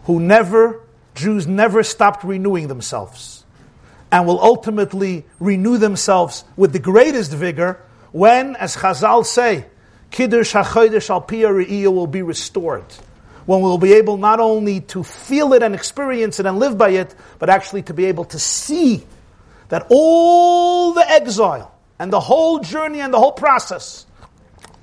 who 0.03 0.19
never, 0.19 0.81
Jews 1.15 1.47
never 1.47 1.83
stopped 1.83 2.25
renewing 2.25 2.67
themselves 2.67 3.45
and 4.11 4.27
will 4.27 4.41
ultimately 4.41 5.25
renew 5.39 5.77
themselves 5.77 6.43
with 6.57 6.73
the 6.73 6.79
greatest 6.79 7.31
vigor 7.31 7.81
when, 8.11 8.57
as 8.57 8.75
Chazal 8.75 9.25
say, 9.25 9.67
Kiddush 10.11 10.53
HaChodesh 10.53 11.09
Al 11.09 11.93
will 11.93 12.07
be 12.07 12.21
restored. 12.21 12.85
When 13.45 13.61
we'll 13.61 13.77
be 13.77 13.93
able 13.93 14.17
not 14.17 14.41
only 14.41 14.81
to 14.81 15.05
feel 15.05 15.53
it 15.53 15.63
and 15.63 15.73
experience 15.73 16.41
it 16.41 16.45
and 16.45 16.59
live 16.59 16.77
by 16.77 16.89
it, 16.89 17.15
but 17.39 17.49
actually 17.49 17.83
to 17.83 17.93
be 17.93 18.05
able 18.05 18.25
to 18.25 18.37
see 18.37 19.05
that 19.69 19.87
all 19.89 20.91
the 20.91 21.09
exile 21.09 21.72
and 22.03 22.11
the 22.11 22.19
whole 22.19 22.59
journey 22.59 22.99
and 22.99 23.13
the 23.13 23.17
whole 23.17 23.31
process 23.31 24.05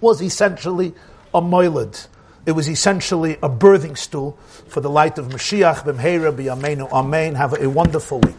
was 0.00 0.22
essentially 0.22 0.94
a 1.34 1.42
moiled. 1.42 2.08
It 2.46 2.52
was 2.52 2.66
essentially 2.66 3.34
a 3.42 3.48
birthing 3.50 3.98
stool 3.98 4.38
for 4.68 4.80
the 4.80 4.88
light 4.88 5.18
of 5.18 5.28
Mashiach 5.28 5.84
b'mheira 5.84 6.34
b'yameinu 6.34 6.90
amen. 6.90 7.34
Have 7.34 7.60
a 7.60 7.68
wonderful 7.68 8.20
week. 8.20 8.34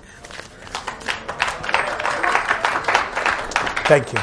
Thank 3.86 4.14
you. 4.14 4.20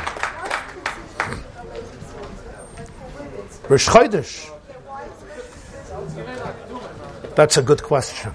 Chodesh. 3.69 4.51
That's 7.37 7.57
a 7.59 7.63
good 7.63 7.85
question. 7.85 8.33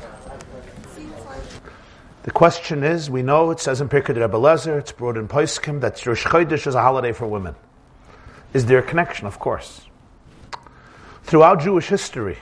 The 2.24 2.32
question 2.32 2.84
is, 2.84 3.10
we 3.10 3.22
know 3.22 3.52
it 3.52 3.60
says 3.60 3.82
in 3.82 3.90
Pirkei 3.90 4.16
Rebbe 4.16 4.38
Lezer, 4.38 4.80
it's 4.80 4.94
brought 4.94 5.18
in 5.18 5.28
Poskim, 5.28 5.82
that 5.82 6.06
Rosh 6.06 6.26
Chodesh 6.26 6.68
is 6.68 6.74
a 6.74 6.82
holiday 6.82 7.12
for 7.12 7.28
women. 7.28 7.56
Is 8.54 8.66
there 8.66 8.80
a 8.80 8.84
connection? 8.84 9.28
Of 9.28 9.40
course. 9.40 9.82
Throughout 11.24 11.62
Jewish 11.62 11.88
history, 11.88 12.38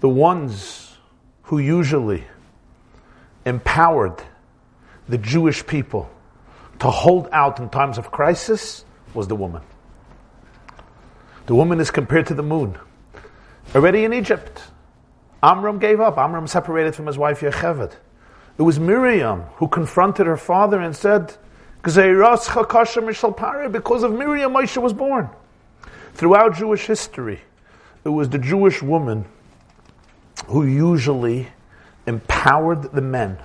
the 0.00 0.08
ones 0.08 0.96
who 1.42 1.58
usually 1.58 2.24
empowered 3.46 4.20
the 5.08 5.18
Jewish 5.18 5.64
people 5.64 6.10
to 6.80 6.90
hold 6.90 7.28
out 7.30 7.60
in 7.60 7.68
times 7.68 7.98
of 7.98 8.10
crisis 8.10 8.84
was 9.14 9.28
the 9.28 9.36
woman. 9.36 9.62
The 11.46 11.54
woman 11.54 11.78
is 11.78 11.92
compared 11.92 12.26
to 12.28 12.34
the 12.34 12.42
moon. 12.42 12.78
Already 13.76 14.04
in 14.04 14.12
Egypt, 14.12 14.60
Amram 15.42 15.78
gave 15.78 16.00
up. 16.00 16.18
Amram 16.18 16.46
separated 16.46 16.94
from 16.94 17.06
his 17.06 17.18
wife 17.18 17.40
Yocheved. 17.40 17.92
It 18.58 18.62
was 18.62 18.78
Miriam 18.78 19.42
who 19.56 19.68
confronted 19.68 20.26
her 20.26 20.36
father 20.36 20.78
and 20.80 20.94
said, 20.94 21.34
because 21.82 21.96
of 21.96 22.04
Miriam, 24.12 24.52
Moshe 24.52 24.80
was 24.80 24.92
born. 24.92 25.28
Throughout 26.14 26.54
Jewish 26.54 26.86
history, 26.86 27.40
it 28.04 28.10
was 28.10 28.28
the 28.28 28.38
Jewish 28.38 28.82
woman 28.82 29.24
who 30.46 30.64
usually 30.64 31.48
empowered 32.06 32.92
the 32.92 33.00
men, 33.00 33.38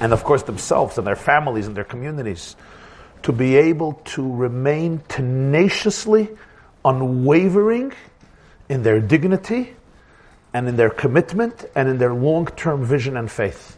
and 0.00 0.12
of 0.12 0.24
course 0.24 0.42
themselves 0.42 0.98
and 0.98 1.06
their 1.06 1.16
families 1.16 1.68
and 1.68 1.76
their 1.76 1.84
communities, 1.84 2.56
to 3.22 3.32
be 3.32 3.56
able 3.56 3.94
to 4.04 4.34
remain 4.34 4.98
tenaciously 5.08 6.28
unwavering 6.84 7.92
in 8.68 8.82
their 8.82 9.00
dignity 9.00 9.76
and 10.56 10.68
in 10.68 10.76
their 10.76 10.88
commitment 10.88 11.66
and 11.74 11.86
in 11.86 11.98
their 11.98 12.14
long-term 12.14 12.82
vision 12.82 13.18
and 13.18 13.30
faith. 13.30 13.76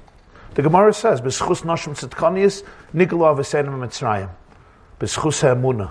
The 0.55 0.63
Gemara 0.63 0.95
says, 0.95 1.21
"B'schus 1.21 1.63
nashim 1.63 1.99
tzedkanias 1.99 2.63
nigla 2.95 3.37
v'senim 3.37 3.77
mitzrayim, 3.81 4.29
b'schus 5.01 5.41
ha'emuna." 5.41 5.91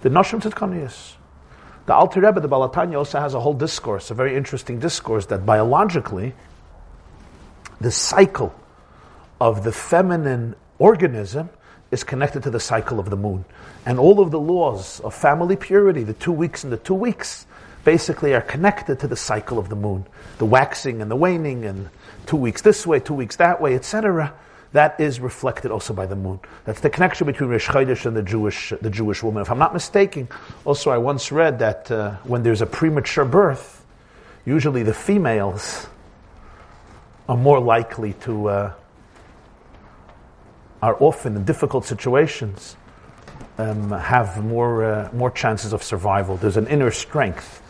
The 0.00 0.08
nashim 0.08 0.42
tzedkanias. 0.42 1.12
The 1.86 1.94
Alter 1.94 2.22
Rebbe, 2.22 2.40
the 2.40 2.48
Balatanya, 2.48 2.98
also 2.98 3.20
has 3.20 3.34
a 3.34 3.40
whole 3.40 3.54
discourse, 3.54 4.10
a 4.10 4.14
very 4.14 4.36
interesting 4.36 4.80
discourse 4.80 5.26
that 5.26 5.46
biologically, 5.46 6.34
the 7.80 7.92
cycle 7.92 8.52
of 9.40 9.62
the 9.62 9.70
feminine 9.70 10.56
organism 10.80 11.50
is 11.92 12.02
connected 12.02 12.42
to 12.42 12.50
the 12.50 12.58
cycle 12.58 12.98
of 12.98 13.10
the 13.10 13.16
moon. 13.16 13.44
And 13.86 14.00
all 14.00 14.18
of 14.18 14.32
the 14.32 14.40
laws 14.40 14.98
of 15.00 15.14
family 15.14 15.54
purity, 15.54 16.02
the 16.02 16.14
two 16.14 16.32
weeks 16.32 16.64
and 16.64 16.72
the 16.72 16.78
two 16.78 16.94
weeks, 16.94 17.46
basically 17.84 18.34
are 18.34 18.40
connected 18.40 19.00
to 19.00 19.08
the 19.08 19.16
cycle 19.16 19.58
of 19.58 19.68
the 19.68 19.76
moon. 19.76 20.06
The 20.38 20.44
waxing 20.44 21.02
and 21.02 21.10
the 21.10 21.16
waning, 21.16 21.64
and 21.64 21.88
two 22.26 22.36
weeks 22.36 22.62
this 22.62 22.86
way, 22.86 23.00
two 23.00 23.14
weeks 23.14 23.36
that 23.36 23.60
way, 23.60 23.74
etc. 23.74 24.34
That 24.72 25.00
is 25.00 25.18
reflected 25.20 25.70
also 25.70 25.92
by 25.92 26.06
the 26.06 26.16
moon. 26.16 26.40
That's 26.64 26.80
the 26.80 26.90
connection 26.90 27.26
between 27.26 27.50
Rosh 27.50 27.68
Chodesh 27.68 28.06
and 28.06 28.16
the 28.16 28.22
Jewish, 28.22 28.72
the 28.80 28.90
Jewish 28.90 29.22
woman. 29.22 29.42
If 29.42 29.50
I'm 29.50 29.58
not 29.58 29.72
mistaken, 29.72 30.28
also 30.64 30.90
I 30.90 30.98
once 30.98 31.32
read 31.32 31.58
that 31.58 31.90
uh, 31.90 32.16
when 32.24 32.42
there's 32.42 32.62
a 32.62 32.66
premature 32.66 33.24
birth, 33.24 33.84
usually 34.44 34.82
the 34.82 34.94
females 34.94 35.88
are 37.28 37.36
more 37.36 37.60
likely 37.60 38.12
to 38.14 38.48
uh, 38.48 38.72
are 40.82 40.96
often 41.00 41.36
in 41.36 41.44
difficult 41.44 41.84
situations, 41.84 42.76
um, 43.58 43.90
have 43.90 44.42
more, 44.42 44.84
uh, 44.84 45.10
more 45.12 45.30
chances 45.30 45.72
of 45.72 45.82
survival. 45.82 46.36
There's 46.36 46.56
an 46.56 46.66
inner 46.68 46.90
strength 46.90 47.62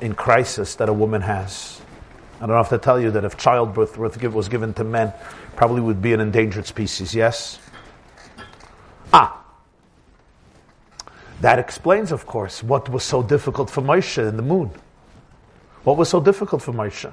in 0.00 0.14
crisis 0.14 0.74
that 0.76 0.88
a 0.88 0.92
woman 0.92 1.22
has. 1.22 1.80
I 2.40 2.46
don't 2.46 2.56
have 2.56 2.70
to 2.70 2.78
tell 2.78 2.98
you 2.98 3.10
that 3.10 3.24
if 3.24 3.36
childbirth 3.36 3.98
was 3.98 4.48
given 4.48 4.72
to 4.74 4.84
men, 4.84 5.12
probably 5.56 5.82
would 5.82 6.00
be 6.00 6.14
an 6.14 6.20
endangered 6.20 6.66
species, 6.66 7.14
yes? 7.14 7.58
Ah. 9.12 9.44
That 11.42 11.58
explains, 11.58 12.12
of 12.12 12.26
course, 12.26 12.62
what 12.62 12.88
was 12.88 13.02
so 13.02 13.22
difficult 13.22 13.68
for 13.68 13.82
Moshe 13.82 14.26
in 14.26 14.36
the 14.36 14.42
moon. 14.42 14.70
What 15.84 15.98
was 15.98 16.08
so 16.08 16.20
difficult 16.20 16.62
for 16.62 16.72
Moshe? 16.72 17.12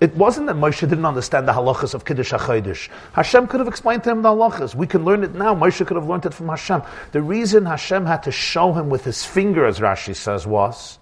It 0.00 0.14
wasn't 0.16 0.48
that 0.48 0.56
Moshe 0.56 0.80
didn't 0.80 1.06
understand 1.06 1.48
the 1.48 1.52
halachas 1.52 1.94
of 1.94 2.04
Kiddush 2.04 2.32
HaChodesh. 2.32 2.88
Hashem 3.12 3.46
could 3.46 3.60
have 3.60 3.68
explained 3.68 4.04
to 4.04 4.10
him 4.10 4.20
the 4.20 4.28
halachas. 4.28 4.74
We 4.74 4.86
can 4.86 5.04
learn 5.04 5.24
it 5.24 5.34
now. 5.34 5.54
Moshe 5.54 5.86
could 5.86 5.96
have 5.96 6.06
learned 6.06 6.26
it 6.26 6.34
from 6.34 6.48
Hashem. 6.48 6.82
The 7.12 7.22
reason 7.22 7.64
Hashem 7.64 8.04
had 8.04 8.22
to 8.24 8.32
show 8.32 8.74
him 8.74 8.90
with 8.90 9.04
his 9.04 9.24
finger, 9.24 9.64
as 9.64 9.80
Rashi 9.80 10.14
says, 10.14 10.46
was 10.46 10.98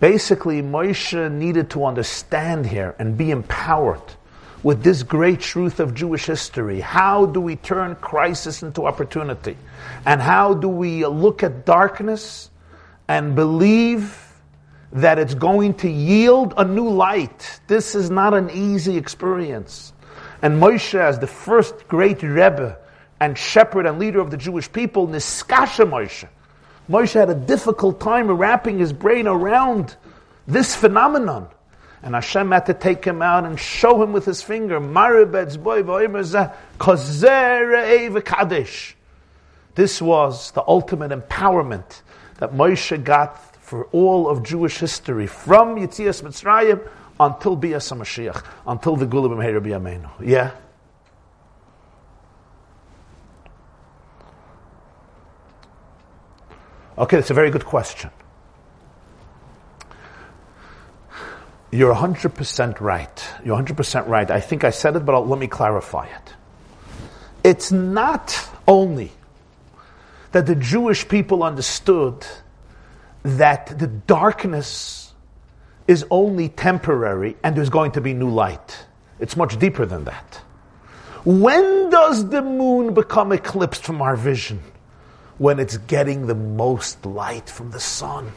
basically 0.00 0.62
Moshe 0.62 1.30
needed 1.30 1.70
to 1.70 1.84
understand 1.84 2.66
here 2.66 2.96
and 2.98 3.16
be 3.16 3.30
empowered 3.30 4.02
with 4.62 4.82
this 4.82 5.02
great 5.02 5.40
truth 5.40 5.80
of 5.80 5.94
Jewish 5.94 6.26
history. 6.26 6.80
How 6.80 7.26
do 7.26 7.40
we 7.40 7.56
turn 7.56 7.94
crisis 7.96 8.62
into 8.62 8.86
opportunity? 8.86 9.56
And 10.04 10.20
how 10.20 10.54
do 10.54 10.68
we 10.68 11.06
look 11.06 11.42
at 11.42 11.64
darkness 11.64 12.50
and 13.08 13.34
believe 13.34 14.26
that 14.92 15.18
it's 15.18 15.34
going 15.34 15.74
to 15.74 15.90
yield 15.90 16.54
a 16.56 16.64
new 16.64 16.88
light? 16.88 17.60
This 17.68 17.94
is 17.94 18.10
not 18.10 18.34
an 18.34 18.50
easy 18.50 18.96
experience. 18.96 19.92
And 20.42 20.60
Moshe, 20.60 20.98
as 20.98 21.18
the 21.18 21.26
first 21.26 21.88
great 21.88 22.22
Rebbe 22.22 22.78
and 23.18 23.36
shepherd 23.36 23.86
and 23.86 23.98
leader 23.98 24.20
of 24.20 24.30
the 24.30 24.36
Jewish 24.36 24.70
people, 24.70 25.06
Niskasha 25.08 25.88
Moshe. 25.88 26.26
Moshe 26.90 27.14
had 27.14 27.30
a 27.30 27.34
difficult 27.34 28.00
time 28.00 28.28
wrapping 28.28 28.78
his 28.78 28.92
brain 28.92 29.28
around 29.28 29.96
this 30.48 30.74
phenomenon. 30.74 31.48
And 32.02 32.14
Hashem 32.14 32.50
had 32.50 32.66
to 32.66 32.74
take 32.74 33.04
him 33.04 33.22
out 33.22 33.44
and 33.44 33.60
show 33.60 34.02
him 34.02 34.12
with 34.12 34.24
his 34.24 34.42
finger, 34.42 34.80
This 39.74 40.02
was 40.02 40.50
the 40.50 40.64
ultimate 40.66 41.10
empowerment 41.12 42.02
that 42.38 42.52
Moshe 42.54 43.04
got 43.04 43.54
for 43.62 43.84
all 43.92 44.28
of 44.28 44.42
Jewish 44.42 44.78
history, 44.78 45.28
from 45.28 45.76
Yitzias 45.76 46.22
Mitzrayim 46.22 46.88
until 47.20 47.54
Bias 47.54 47.90
HaMashiach, 47.92 48.42
until 48.66 48.96
the 48.96 49.06
Geula 49.06 49.28
B'Meher 49.28 49.60
B'Yameinu. 49.60 50.10
Yeah? 50.26 50.50
Okay, 56.98 57.16
that's 57.16 57.30
a 57.30 57.34
very 57.34 57.50
good 57.50 57.64
question. 57.64 58.10
You're 61.72 61.94
100% 61.94 62.80
right. 62.80 63.28
You're 63.44 63.56
100% 63.56 64.08
right. 64.08 64.30
I 64.30 64.40
think 64.40 64.64
I 64.64 64.70
said 64.70 64.96
it, 64.96 65.06
but 65.06 65.14
I'll, 65.14 65.26
let 65.26 65.38
me 65.38 65.46
clarify 65.46 66.06
it. 66.06 66.34
It's 67.44 67.70
not 67.70 68.48
only 68.66 69.12
that 70.32 70.46
the 70.46 70.56
Jewish 70.56 71.08
people 71.08 71.42
understood 71.42 72.26
that 73.22 73.78
the 73.78 73.86
darkness 73.86 75.12
is 75.86 76.04
only 76.10 76.48
temporary 76.48 77.36
and 77.42 77.56
there's 77.56 77.70
going 77.70 77.92
to 77.92 78.00
be 78.00 78.14
new 78.14 78.30
light. 78.30 78.86
It's 79.18 79.36
much 79.36 79.58
deeper 79.58 79.86
than 79.86 80.04
that. 80.04 80.40
When 81.24 81.90
does 81.90 82.28
the 82.30 82.42
moon 82.42 82.94
become 82.94 83.32
eclipsed 83.32 83.84
from 83.84 84.00
our 84.00 84.16
vision? 84.16 84.60
When 85.40 85.58
it's 85.58 85.78
getting 85.78 86.26
the 86.26 86.34
most 86.34 87.06
light 87.06 87.48
from 87.48 87.70
the 87.70 87.80
sun. 87.80 88.30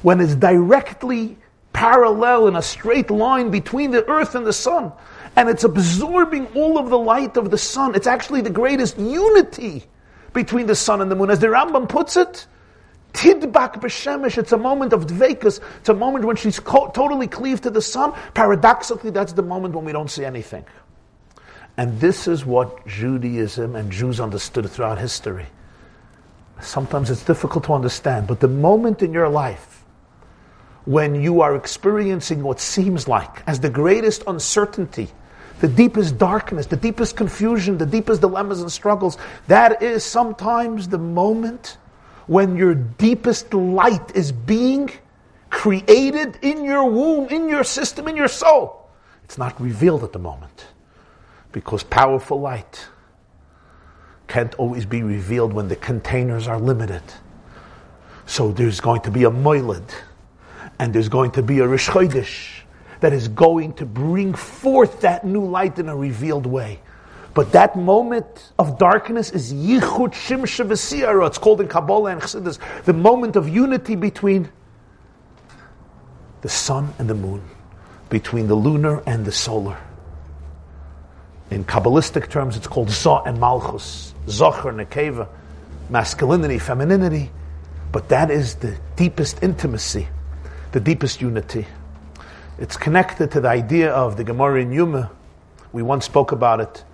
When 0.00 0.18
it's 0.18 0.34
directly 0.34 1.36
parallel 1.74 2.48
in 2.48 2.56
a 2.56 2.62
straight 2.62 3.10
line 3.10 3.50
between 3.50 3.90
the 3.90 4.08
earth 4.08 4.34
and 4.34 4.46
the 4.46 4.52
sun. 4.54 4.92
And 5.36 5.50
it's 5.50 5.62
absorbing 5.62 6.46
all 6.54 6.78
of 6.78 6.88
the 6.88 6.96
light 6.96 7.36
of 7.36 7.50
the 7.50 7.58
sun. 7.58 7.94
It's 7.94 8.06
actually 8.06 8.40
the 8.40 8.48
greatest 8.48 8.98
unity 8.98 9.84
between 10.32 10.68
the 10.68 10.74
sun 10.74 11.02
and 11.02 11.10
the 11.10 11.16
moon. 11.16 11.28
As 11.28 11.40
the 11.40 11.48
Rambam 11.48 11.86
puts 11.86 12.16
it, 12.16 12.46
Tidbak 13.12 13.82
b'shemesh, 13.82 14.38
it's 14.38 14.52
a 14.52 14.56
moment 14.56 14.94
of 14.94 15.06
dvekus. 15.06 15.60
It's 15.80 15.90
a 15.90 15.94
moment 15.94 16.24
when 16.24 16.36
she's 16.36 16.58
co- 16.58 16.88
totally 16.94 17.26
cleaved 17.26 17.64
to 17.64 17.70
the 17.70 17.82
sun. 17.82 18.14
Paradoxically, 18.32 19.10
that's 19.10 19.34
the 19.34 19.42
moment 19.42 19.74
when 19.74 19.84
we 19.84 19.92
don't 19.92 20.10
see 20.10 20.24
anything. 20.24 20.64
And 21.76 22.00
this 22.00 22.26
is 22.26 22.46
what 22.46 22.86
Judaism 22.86 23.76
and 23.76 23.92
Jews 23.92 24.18
understood 24.18 24.70
throughout 24.70 24.98
history. 24.98 25.46
Sometimes 26.62 27.10
it's 27.10 27.24
difficult 27.24 27.64
to 27.64 27.74
understand, 27.74 28.26
but 28.26 28.40
the 28.40 28.48
moment 28.48 29.02
in 29.02 29.12
your 29.12 29.28
life 29.28 29.84
when 30.84 31.20
you 31.20 31.40
are 31.40 31.54
experiencing 31.54 32.42
what 32.42 32.60
seems 32.60 33.06
like 33.06 33.42
as 33.46 33.60
the 33.60 33.70
greatest 33.70 34.24
uncertainty, 34.26 35.08
the 35.60 35.68
deepest 35.68 36.18
darkness, 36.18 36.66
the 36.66 36.76
deepest 36.76 37.16
confusion, 37.16 37.78
the 37.78 37.86
deepest 37.86 38.20
dilemmas 38.20 38.60
and 38.60 38.70
struggles, 38.70 39.18
that 39.48 39.82
is 39.82 40.04
sometimes 40.04 40.88
the 40.88 40.98
moment 40.98 41.76
when 42.26 42.56
your 42.56 42.74
deepest 42.74 43.52
light 43.54 44.14
is 44.16 44.32
being 44.32 44.90
created 45.50 46.38
in 46.42 46.64
your 46.64 46.88
womb, 46.88 47.28
in 47.28 47.48
your 47.48 47.64
system, 47.64 48.08
in 48.08 48.16
your 48.16 48.28
soul. 48.28 48.88
It's 49.24 49.38
not 49.38 49.60
revealed 49.60 50.02
at 50.02 50.12
the 50.12 50.18
moment 50.18 50.66
because 51.52 51.82
powerful 51.82 52.40
light 52.40 52.86
can't 54.28 54.54
always 54.54 54.86
be 54.86 55.02
revealed 55.02 55.52
when 55.52 55.68
the 55.68 55.76
containers 55.76 56.48
are 56.48 56.58
limited. 56.58 57.02
So 58.26 58.52
there's 58.52 58.80
going 58.80 59.02
to 59.02 59.10
be 59.10 59.24
a 59.24 59.30
moiled 59.30 59.94
and 60.78 60.94
there's 60.94 61.08
going 61.08 61.32
to 61.32 61.42
be 61.42 61.60
a 61.60 61.66
rishchodesh 61.66 62.62
that 63.00 63.12
is 63.12 63.28
going 63.28 63.74
to 63.74 63.84
bring 63.84 64.32
forth 64.32 65.00
that 65.00 65.24
new 65.24 65.44
light 65.44 65.78
in 65.78 65.88
a 65.88 65.96
revealed 65.96 66.46
way. 66.46 66.80
But 67.34 67.52
that 67.52 67.76
moment 67.76 68.52
of 68.58 68.78
darkness 68.78 69.30
is 69.30 69.52
Yichud 69.52 70.12
Shimsha 70.12 70.66
V'Siyara. 70.66 71.26
It's 71.26 71.38
called 71.38 71.60
in 71.60 71.68
Kabbalah 71.68 72.12
and 72.12 72.20
Chassidus 72.20 72.58
the 72.84 72.92
moment 72.92 73.36
of 73.36 73.48
unity 73.48 73.96
between 73.96 74.50
the 76.42 76.48
sun 76.48 76.92
and 76.98 77.08
the 77.08 77.14
moon, 77.14 77.42
between 78.10 78.48
the 78.48 78.54
lunar 78.54 79.02
and 79.06 79.24
the 79.24 79.32
solar. 79.32 79.78
In 81.50 81.64
Kabbalistic 81.64 82.30
terms, 82.30 82.56
it's 82.56 82.66
called 82.66 82.90
Zah 82.90 83.22
and 83.24 83.38
Malchus, 83.38 84.11
Zocher, 84.26 84.86
Nekeva, 84.86 85.28
masculinity, 85.90 86.58
femininity. 86.58 87.30
But 87.90 88.08
that 88.08 88.30
is 88.30 88.54
the 88.56 88.78
deepest 88.96 89.42
intimacy 89.42 90.08
the 90.72 90.80
deepest 90.80 91.20
unity. 91.20 91.66
It's 92.58 92.76
connected 92.76 93.30
to 93.32 93.40
the 93.40 93.48
idea 93.48 93.92
of 93.92 94.16
the 94.16 94.24
Gemara 94.24 94.62
in 94.62 94.72
Yuma. 94.72 95.10
We 95.72 95.82
once 95.82 96.06
spoke 96.06 96.32
about 96.32 96.60
it. 96.60 96.84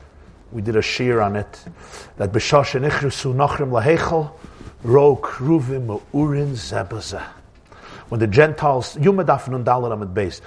We 0.53 0.63
did 0.63 0.77
a 0.77 0.81
shiur 0.81 1.25
on 1.25 1.37
it. 1.37 1.65
That 2.17 2.33
b'shash 2.33 2.79
nichrusu 2.81 3.35
nachrim 3.35 3.71
lahechel 3.71 4.33
ro 4.83 5.17
kruvim 5.17 6.03
urin 6.13 6.53
zebaza. 6.53 7.23
When 8.09 8.21
the 8.21 8.27
Gentiles, 8.27 8.97
Yuma 9.01 9.25
dafnun 9.25 9.65
dalet 9.65 9.93
amid 9.93 10.15
base, 10.15 10.41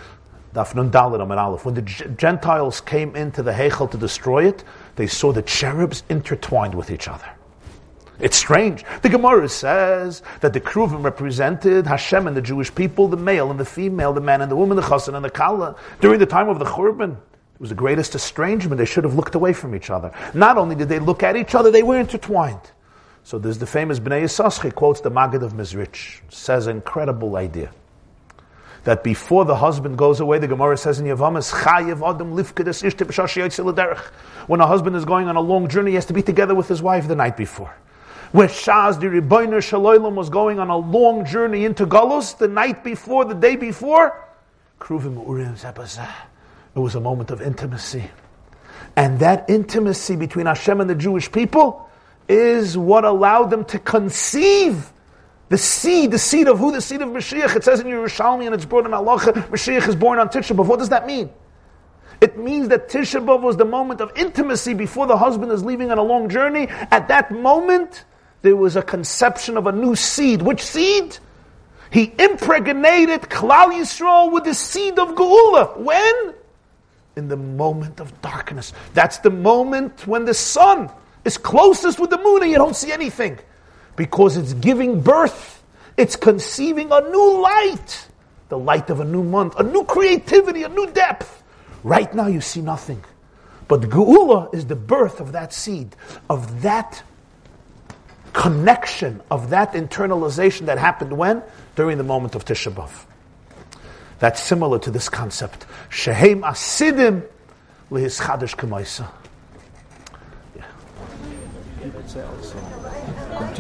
dafnun 0.54 0.92
dalet 0.92 1.22
amid 1.22 1.38
aleph. 1.38 1.64
When 1.64 1.76
the 1.76 1.84
Gentiles 1.84 2.82
came 2.82 3.16
into 3.16 3.44
the 3.44 3.52
Hechel 3.52 3.90
to 3.92 3.98
destroy 3.98 4.48
it, 4.48 4.64
they 5.02 5.08
saw 5.08 5.32
the 5.32 5.42
cherubs 5.42 6.04
intertwined 6.10 6.76
with 6.76 6.92
each 6.92 7.08
other. 7.08 7.26
It's 8.20 8.38
strange. 8.38 8.86
The 9.02 9.10
Gemara 9.10 9.50
says 9.50 10.22
that 10.42 10.54
the 10.54 10.62
Kruvim 10.62 11.04
represented 11.04 11.88
Hashem 11.88 12.28
and 12.28 12.38
the 12.38 12.42
Jewish 12.42 12.74
people, 12.76 13.08
the 13.08 13.18
male 13.18 13.50
and 13.50 13.60
the 13.60 13.66
female, 13.66 14.14
the 14.14 14.22
man 14.22 14.42
and 14.42 14.52
the 14.52 14.56
woman, 14.56 14.76
the 14.76 14.84
chassan 14.84 15.16
and 15.16 15.26
the 15.26 15.32
kala. 15.32 15.76
During 16.02 16.20
the 16.20 16.28
time 16.28 16.50
of 16.50 16.60
the 16.60 16.66
Churban, 16.66 17.14
it 17.14 17.60
was 17.60 17.70
the 17.70 17.76
greatest 17.76 18.14
estrangement. 18.14 18.78
They 18.78 18.86
should 18.86 19.04
have 19.04 19.16
looked 19.16 19.34
away 19.34 19.54
from 19.54 19.74
each 19.74 19.90
other. 19.90 20.12
Not 20.36 20.60
only 20.60 20.76
did 20.76 20.88
they 20.88 21.00
look 21.00 21.24
at 21.24 21.36
each 21.36 21.56
other, 21.56 21.72
they 21.72 21.82
were 21.82 22.00
intertwined. 22.00 22.62
So 23.24 23.40
there's 23.40 23.58
the 23.58 23.66
famous 23.66 24.00
Bnei 24.00 24.22
Yisachar 24.26 24.76
quotes 24.76 25.02
the 25.02 25.10
Maggid 25.10 25.42
of 25.42 25.54
Mezrich, 25.54 26.22
says 26.30 26.68
incredible 26.68 27.38
idea. 27.38 27.72
That 28.84 29.04
before 29.04 29.46
the 29.46 29.56
husband 29.56 29.98
goes 29.98 30.20
away, 30.20 30.40
the 30.40 30.48
Gemara 30.48 30.76
says 30.76 31.00
in 31.00 31.06
Yavamas, 31.06 31.54
Chayev 31.54 32.08
Adam 32.08 32.36
Lifkedes 32.36 32.82
When 34.48 34.60
a 34.60 34.68
husband 34.68 34.96
is 34.96 35.06
going 35.06 35.28
on 35.28 35.36
a 35.36 35.42
long 35.42 35.68
journey, 35.68 35.92
he 35.92 35.96
has 35.96 36.06
to 36.08 36.14
be 36.14 36.24
together 36.24 36.56
with 36.56 36.68
his 36.68 36.82
wife 36.82 37.08
the 37.08 37.16
night 37.16 37.38
before 37.38 37.76
where 38.32 38.48
Shaz 38.48 39.00
the 39.00 39.08
Rebbeinu 39.08 39.62
Shalom 39.62 40.16
was 40.16 40.30
going 40.30 40.60
on 40.60 40.70
a 40.70 40.78
long 40.78 41.26
journey 41.26 41.66
into 41.66 41.86
Galus 41.86 42.38
the 42.38 42.48
night 42.48 42.84
before, 42.84 43.26
the 43.26 43.34
day 43.36 43.56
before. 43.56 44.26
It 44.90 46.80
was 46.80 46.96
a 46.96 47.02
moment 47.02 47.32
of 47.32 47.42
intimacy. 47.42 48.10
And 48.96 49.20
that 49.20 49.50
intimacy 49.50 50.16
between 50.16 50.46
Hashem 50.46 50.82
and 50.82 50.90
the 50.90 50.96
Jewish 50.96 51.32
people 51.32 51.90
is 52.28 52.78
what 52.78 53.04
allowed 53.06 53.50
them 53.50 53.66
to 53.66 53.80
conceive 53.80 54.92
the 55.52 55.58
seed, 55.58 56.12
the 56.12 56.18
seed 56.18 56.48
of 56.48 56.60
who? 56.60 56.72
The 56.72 56.80
seed 56.80 57.02
of 57.02 57.10
Mashiach. 57.10 57.58
It 57.58 57.66
says 57.66 57.82
in 57.82 57.88
Yerushalmi 57.88 58.46
and 58.46 58.56
it's 58.56 58.64
brought 58.64 58.86
in 58.86 58.94
Allah, 58.94 59.20
Mashiach 59.20 59.86
is 59.86 59.98
born 59.98 60.18
on 60.18 60.30
Tisha 60.30 60.56
B'Av. 60.56 60.66
What 60.66 60.80
does 60.80 60.88
that 60.88 61.06
mean? 61.06 61.30
It 62.22 62.38
means 62.38 62.70
that 62.70 62.88
Tisha 62.88 63.22
B'Av 63.22 63.42
was 63.42 63.58
the 63.58 63.66
moment 63.66 64.00
of 64.00 64.14
intimacy 64.16 64.74
before 64.74 65.08
the 65.08 65.18
husband 65.18 65.52
is 65.52 65.62
leaving 65.62 65.92
on 65.92 65.98
a 65.98 66.04
long 66.04 66.30
journey. 66.30 66.70
At 66.70 67.10
that 67.10 67.32
moment, 67.32 68.06
there 68.44 68.56
was 68.56 68.78
a 68.78 68.82
conception 68.82 69.58
of 69.58 69.68
a 69.68 69.74
new 69.74 69.94
seed. 69.94 70.42
Which 70.42 70.62
seed? 70.62 71.18
He 71.92 72.14
impregnated 72.18 73.24
Klal 73.24 73.74
Yisrael 73.74 74.32
with 74.32 74.46
the 74.46 74.54
seed 74.54 74.98
of 75.00 75.16
Geula. 75.16 75.78
When? 75.78 76.34
In 77.18 77.28
the 77.28 77.36
moment 77.36 78.00
of 78.00 78.22
darkness. 78.22 78.72
That's 78.94 79.18
the 79.18 79.32
moment 79.32 80.08
when 80.08 80.24
the 80.24 80.34
sun 80.34 80.90
is 81.26 81.38
closest 81.38 82.00
with 82.00 82.10
the 82.10 82.20
moon 82.20 82.44
and 82.44 82.52
you 82.52 82.58
don't 82.58 82.74
see 82.74 82.94
anything. 82.94 83.38
Because 83.96 84.38
it's 84.38 84.54
giving 84.54 85.02
birth. 85.02 85.64
It's 85.98 86.16
conceiving 86.16 86.92
a 86.92 87.02
new 87.02 87.42
light 87.42 88.08
the 88.52 88.60
light 88.60 88.90
of 88.90 89.00
a 89.00 89.06
new 89.06 89.24
month, 89.24 89.56
a 89.58 89.64
new 89.64 89.86
creativity, 89.86 90.64
a 90.64 90.70
new 90.70 90.92
depth. 90.92 91.42
Right 91.84 92.14
now 92.14 92.28
you 92.28 92.42
see 92.42 92.62
nothing. 92.62 93.02
But 93.70 93.80
Geula 93.84 94.54
is 94.54 94.66
the 94.66 94.76
birth 94.76 95.22
of 95.22 95.32
that 95.32 95.54
seed, 95.54 95.96
of 96.30 96.62
that 96.62 97.02
connection, 98.34 99.22
of 99.32 99.52
that 99.52 99.72
internalization 99.72 100.66
that 100.66 100.78
happened 100.78 101.18
when? 101.18 101.42
During 101.78 101.98
the 101.98 102.04
moment 102.04 102.36
of 102.36 102.44
Tisha 102.44 102.74
B'Av. 102.74 103.06
That's 104.20 104.44
similar 104.44 104.80
to 104.80 104.92
this 104.92 105.08
concept. 105.08 105.66
Shehem 105.90 106.42
asidim 106.42 107.24
lihis 107.90 108.22
chadash 108.22 108.58
k'maisa. 108.58 109.10
You 111.82 111.90
could 111.90 112.10
say 112.10 112.22
also, 112.22 112.58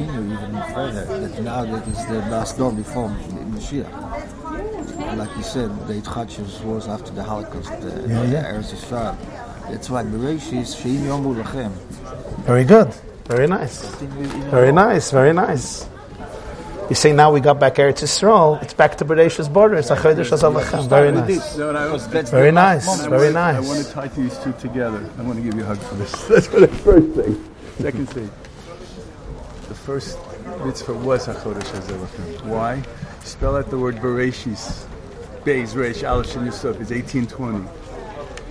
continue 0.05 0.33
even 0.33 0.61
further, 0.73 1.05
that 1.05 1.43
now 1.43 1.65
that 1.65 1.87
is 1.87 2.05
the 2.07 2.19
last 2.29 2.57
door 2.57 2.71
before 2.71 3.09
Mashiach. 3.09 5.17
Like 5.17 5.35
you 5.37 5.43
said, 5.43 5.69
the 5.87 5.93
Itchachus 5.95 6.63
was 6.63 6.87
after 6.87 7.11
the 7.11 7.23
Holocaust, 7.23 7.71
uh, 7.71 7.79
the 7.79 8.07
Yeah, 8.07 8.23
yeah. 8.23 8.51
Eretz 8.51 8.73
Yisrael. 8.73 9.17
That's 9.69 9.89
why 9.89 10.03
Bereshis, 10.03 10.75
Sheim 10.75 10.99
Yomu 10.99 11.41
Lachem. 11.41 11.71
Very 12.45 12.63
good. 12.63 12.93
Very 13.25 13.47
nice. 13.47 13.85
Very 14.51 14.71
nice. 14.71 15.11
Very 15.11 15.33
nice. 15.33 15.87
You 16.89 16.95
say 16.95 17.13
now 17.13 17.31
we 17.31 17.39
got 17.39 17.59
back 17.59 17.75
Eretz 17.75 18.01
Yisrael, 18.03 18.61
it's 18.61 18.73
back 18.73 18.97
to 18.97 19.05
Beresh's 19.05 19.47
border. 19.47 19.75
It's 19.75 19.91
a 19.91 19.95
Chodesh 19.95 20.29
Hazalachem. 20.29 20.89
Very 20.89 21.11
nice. 21.11 21.57
No, 21.57 21.69
and 21.69 21.77
I 21.77 21.91
was, 21.91 22.07
That's 22.09 22.29
Very 22.29 22.51
nice. 22.51 22.87
I 22.87 23.59
want 23.61 23.85
to 23.85 23.91
tie 23.91 24.07
these 24.09 24.37
two 24.39 24.51
together. 24.53 25.03
I 25.17 25.21
want 25.21 25.37
to 25.37 25.43
give 25.43 25.55
you 25.55 25.63
a 25.63 25.67
hug 25.67 25.77
for 25.79 25.95
this. 25.95 26.11
That's 26.27 26.47
for 26.47 26.59
the 26.59 26.67
first 26.67 27.07
thing. 27.11 27.45
Second 27.79 28.09
thing. 28.09 28.29
First 29.91 30.17
mitzvah 30.65 30.93
was 30.93 31.27
HaChodesh 31.27 31.63
HaZeh 31.63 31.97
Lachem. 31.99 32.45
Why? 32.45 32.81
Spell 33.25 33.57
out 33.57 33.69
the 33.69 33.77
word 33.77 33.97
Bereshis. 33.97 34.85
Beis, 35.43 35.75
Resh, 35.75 36.01
Aleph, 36.05 36.31
Shin, 36.31 36.43
Yud 36.43 36.53
Saf. 36.53 36.79
It's 36.79 36.91
1820. 36.91 37.65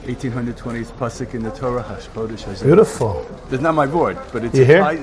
1820 0.05 0.81
is 0.81 0.91
Pasuk 0.91 1.33
in 1.33 1.43
the 1.43 1.51
Torah, 1.53 1.83
HaChodesh 1.83 2.45
HaZeh 2.45 2.57
Lachem. 2.57 2.63
Beautiful. 2.65 3.27
It's 3.51 3.63
not 3.63 3.75
my 3.75 3.87
word, 3.87 4.19
but 4.35 4.45
it's 4.45 4.55
You 4.55 4.67
hear? 4.67 4.81
tie- 4.81 4.97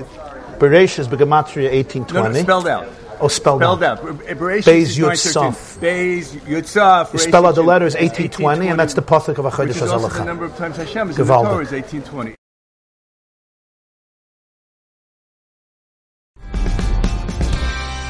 Beresh 0.60 1.00
is 1.00 1.08
Begematria 1.08 2.12
No, 2.12 2.28
no, 2.28 2.32
spelled 2.40 2.68
out. 2.68 2.86
oh, 3.20 3.26
spelled, 3.26 3.60
Spelled 3.60 3.82
out. 3.82 3.98
out. 3.98 4.18
Bereshis 4.20 4.62
Beis 4.62 4.82
is 4.82 4.96
Yud 4.96 5.34
913. 5.34 5.42
Saf. 5.42 5.78
Beis 5.80 6.26
Yutzaf. 6.46 7.12
You 7.14 7.18
spell 7.18 7.46
out 7.46 7.56
the 7.56 7.64
letters 7.64 7.94
1820, 7.96 8.68
and 8.68 8.78
that's 8.78 8.94
the 8.94 9.02
Pasuk 9.02 9.38
of 9.38 9.44
a 9.44 9.50
Which 9.50 9.70
Chodesh 9.70 9.82
is 9.82 9.90
also 9.90 10.08
the 10.08 10.24
number 10.24 10.44
of 10.44 10.56
times 10.56 10.76
Hashem 10.76 11.10
is 11.10 11.18
in 11.18 11.26
the 11.26 11.34
Torah 11.34 11.64
is 11.64 11.72
1820. 11.72 12.37